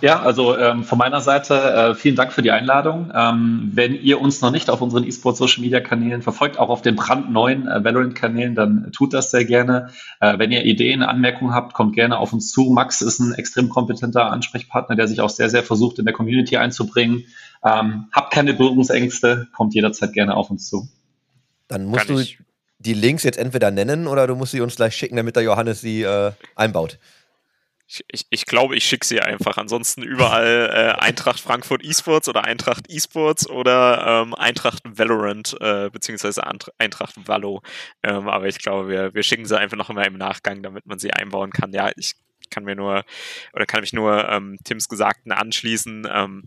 Ja, 0.00 0.20
also 0.20 0.58
ähm, 0.58 0.82
von 0.84 0.98
meiner 0.98 1.20
Seite 1.20 1.54
äh, 1.54 1.94
vielen 1.94 2.16
Dank 2.16 2.32
für 2.32 2.42
die 2.42 2.50
Einladung. 2.50 3.12
Ähm, 3.14 3.70
wenn 3.72 3.94
ihr 3.94 4.20
uns 4.20 4.40
noch 4.40 4.50
nicht 4.50 4.68
auf 4.68 4.82
unseren 4.82 5.04
eSport 5.04 5.36
Social 5.36 5.62
Media 5.62 5.80
Kanälen 5.80 6.20
verfolgt, 6.20 6.58
auch 6.58 6.68
auf 6.68 6.82
den 6.82 6.96
brandneuen 6.96 7.68
äh, 7.68 7.84
Valorant 7.84 8.14
Kanälen, 8.14 8.54
dann 8.54 8.90
tut 8.92 9.14
das 9.14 9.30
sehr 9.30 9.44
gerne. 9.44 9.90
Äh, 10.20 10.38
wenn 10.38 10.50
ihr 10.50 10.64
Ideen, 10.64 11.02
Anmerkungen 11.02 11.54
habt, 11.54 11.74
kommt 11.74 11.94
gerne 11.94 12.18
auf 12.18 12.32
uns 12.32 12.50
zu. 12.50 12.70
Max 12.70 13.02
ist 13.02 13.20
ein 13.20 13.34
extrem 13.34 13.68
kompetenter 13.68 14.30
Ansprechpartner, 14.30 14.96
der 14.96 15.06
sich 15.06 15.20
auch 15.20 15.30
sehr, 15.30 15.48
sehr 15.48 15.62
versucht, 15.62 15.98
in 15.98 16.04
der 16.04 16.14
Community 16.14 16.56
einzubringen. 16.56 17.24
Ähm, 17.64 18.06
habt 18.12 18.32
keine 18.32 18.52
Berührungsängste, 18.52 19.48
kommt 19.54 19.74
jederzeit 19.74 20.12
gerne 20.12 20.34
auf 20.34 20.50
uns 20.50 20.68
zu. 20.68 20.88
Dann 21.68 21.86
musst 21.86 22.08
Kann 22.08 22.16
du 22.16 22.20
ich. 22.20 22.38
die 22.78 22.94
Links 22.94 23.22
jetzt 23.22 23.38
entweder 23.38 23.70
nennen 23.70 24.06
oder 24.06 24.26
du 24.26 24.34
musst 24.34 24.52
sie 24.52 24.60
uns 24.60 24.76
gleich 24.76 24.94
schicken, 24.94 25.16
damit 25.16 25.36
der 25.36 25.44
Johannes 25.44 25.80
sie 25.80 26.02
äh, 26.02 26.32
einbaut. 26.56 26.98
Ich, 27.86 28.02
ich, 28.08 28.26
ich, 28.30 28.46
glaube, 28.46 28.76
ich 28.76 28.86
schicke 28.86 29.06
sie 29.06 29.20
einfach. 29.20 29.58
Ansonsten 29.58 30.02
überall 30.02 30.70
äh, 30.72 31.00
Eintracht 31.00 31.38
Frankfurt 31.38 31.84
Esports 31.84 32.28
oder 32.28 32.44
Eintracht 32.44 32.90
Esports 32.90 33.48
oder 33.48 34.22
ähm, 34.22 34.34
Eintracht 34.34 34.82
Valorant 34.84 35.56
äh, 35.60 35.90
beziehungsweise 35.90 36.42
Eintracht 36.78 37.28
Vallo. 37.28 37.60
Ähm, 38.02 38.28
aber 38.28 38.46
ich 38.46 38.58
glaube, 38.58 38.88
wir, 38.88 39.14
wir 39.14 39.22
schicken 39.22 39.44
sie 39.44 39.58
einfach 39.58 39.76
noch 39.76 39.90
mal 39.90 40.06
im 40.06 40.16
Nachgang, 40.16 40.62
damit 40.62 40.86
man 40.86 40.98
sie 40.98 41.12
einbauen 41.12 41.50
kann. 41.50 41.72
Ja, 41.72 41.90
ich 41.96 42.14
kann 42.50 42.64
mir 42.64 42.76
nur 42.76 43.04
oder 43.52 43.66
kann 43.66 43.80
mich 43.80 43.92
nur 43.92 44.28
ähm, 44.28 44.58
Tims 44.64 44.88
Gesagten 44.88 45.32
anschließen. 45.32 46.08
Ähm, 46.10 46.44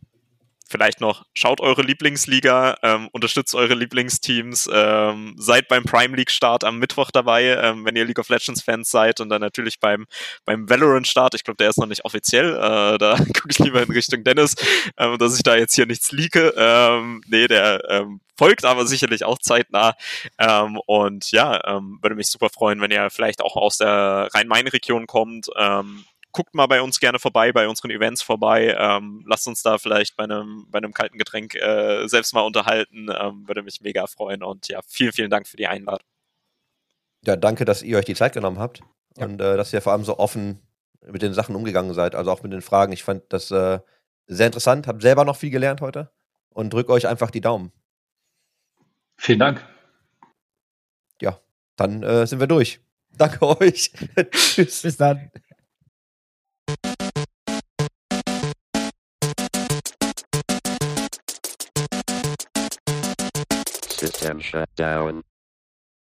vielleicht 0.69 1.01
noch, 1.01 1.25
schaut 1.33 1.61
eure 1.61 1.81
Lieblingsliga, 1.81 2.77
ähm, 2.83 3.09
unterstützt 3.11 3.55
eure 3.55 3.73
Lieblingsteams, 3.73 4.69
ähm, 4.71 5.35
seid 5.37 5.67
beim 5.67 5.83
Prime 5.83 6.15
League 6.15 6.31
Start 6.31 6.63
am 6.63 6.79
Mittwoch 6.79 7.11
dabei, 7.11 7.43
ähm, 7.61 7.85
wenn 7.85 7.95
ihr 7.95 8.05
League 8.05 8.19
of 8.19 8.29
Legends 8.29 8.61
Fans 8.61 8.91
seid 8.91 9.19
und 9.19 9.29
dann 9.29 9.41
natürlich 9.41 9.79
beim, 9.79 10.05
beim 10.45 10.69
Valorant 10.69 11.07
Start, 11.07 11.33
ich 11.33 11.43
glaube, 11.43 11.57
der 11.57 11.69
ist 11.69 11.77
noch 11.77 11.87
nicht 11.87 12.05
offiziell, 12.05 12.55
äh, 12.55 12.97
da 12.97 13.17
gucke 13.17 13.49
ich 13.49 13.59
lieber 13.59 13.81
in 13.81 13.91
Richtung 13.91 14.23
Dennis, 14.23 14.55
ähm, 14.97 15.17
dass 15.17 15.35
ich 15.35 15.43
da 15.43 15.55
jetzt 15.55 15.75
hier 15.75 15.85
nichts 15.85 16.11
leake. 16.11 16.53
Ähm, 16.55 17.21
nee, 17.27 17.47
der 17.47 17.81
ähm, 17.89 18.21
folgt 18.37 18.65
aber 18.65 18.85
sicherlich 18.85 19.25
auch 19.25 19.39
zeitnah. 19.39 19.95
Ähm, 20.37 20.79
und 20.85 21.31
ja, 21.31 21.59
ähm, 21.65 21.99
würde 22.01 22.15
mich 22.15 22.27
super 22.27 22.49
freuen, 22.49 22.79
wenn 22.81 22.91
ihr 22.91 23.09
vielleicht 23.09 23.41
auch 23.41 23.55
aus 23.55 23.77
der 23.77 24.29
Rhein-Main-Region 24.33 25.07
kommt. 25.07 25.47
Ähm, 25.57 26.05
guckt 26.37 26.55
mal 26.55 26.67
bei 26.67 26.81
uns 26.81 26.99
gerne 26.99 27.19
vorbei, 27.19 27.51
bei 27.51 27.67
unseren 27.67 27.91
Events 27.91 28.21
vorbei. 28.21 28.75
Ähm, 28.79 29.25
lasst 29.27 29.47
uns 29.47 29.61
da 29.63 29.77
vielleicht 29.77 30.15
bei 30.15 30.23
einem, 30.23 30.67
bei 30.69 30.77
einem 30.77 30.93
kalten 30.93 31.17
Getränk 31.17 31.55
äh, 31.55 32.07
selbst 32.07 32.33
mal 32.33 32.41
unterhalten. 32.41 33.09
Ähm, 33.19 33.47
würde 33.47 33.63
mich 33.63 33.81
mega 33.81 34.07
freuen. 34.07 34.43
Und 34.43 34.67
ja, 34.69 34.79
vielen, 34.87 35.11
vielen 35.11 35.29
Dank 35.29 35.47
für 35.47 35.57
die 35.57 35.67
Einladung. 35.67 36.05
Ja, 37.25 37.35
danke, 37.35 37.65
dass 37.65 37.83
ihr 37.83 37.97
euch 37.97 38.05
die 38.05 38.15
Zeit 38.15 38.33
genommen 38.33 38.59
habt 38.59 38.81
Ja. 39.17 39.25
und 39.25 39.41
äh, 39.41 39.57
dass 39.57 39.73
ihr 39.73 39.81
vor 39.81 39.93
allem 39.93 40.03
so 40.05 40.19
offen 40.19 40.61
mit 41.05 41.21
den 41.21 41.33
Sachen 41.33 41.55
umgegangen 41.55 41.93
seid, 41.93 42.15
also 42.15 42.31
auch 42.31 42.43
mit 42.43 42.53
den 42.53 42.61
Fragen. 42.61 42.93
Ich 42.93 43.03
fand 43.03 43.23
das 43.29 43.51
äh, 43.51 43.79
sehr 44.27 44.45
interessant, 44.47 44.87
hab 44.87 45.01
selber 45.01 45.25
noch 45.25 45.35
viel 45.35 45.49
gelernt 45.49 45.81
heute 45.81 46.11
und 46.49 46.71
drück 46.71 46.89
euch 46.89 47.07
einfach 47.07 47.31
die 47.31 47.41
Daumen. 47.41 47.71
Vielen 49.17 49.39
Dank. 49.39 49.65
Dann 51.77 52.03
äh, 52.03 52.27
sind 52.27 52.39
wir 52.39 52.47
durch. 52.47 52.81
Danke 53.11 53.47
euch. 53.61 53.91
Tschüss. 54.31 54.81
Bis 54.81 54.97
dann. 54.97 55.31
System 63.97 64.39
shut 64.39 64.69
down. 64.75 65.23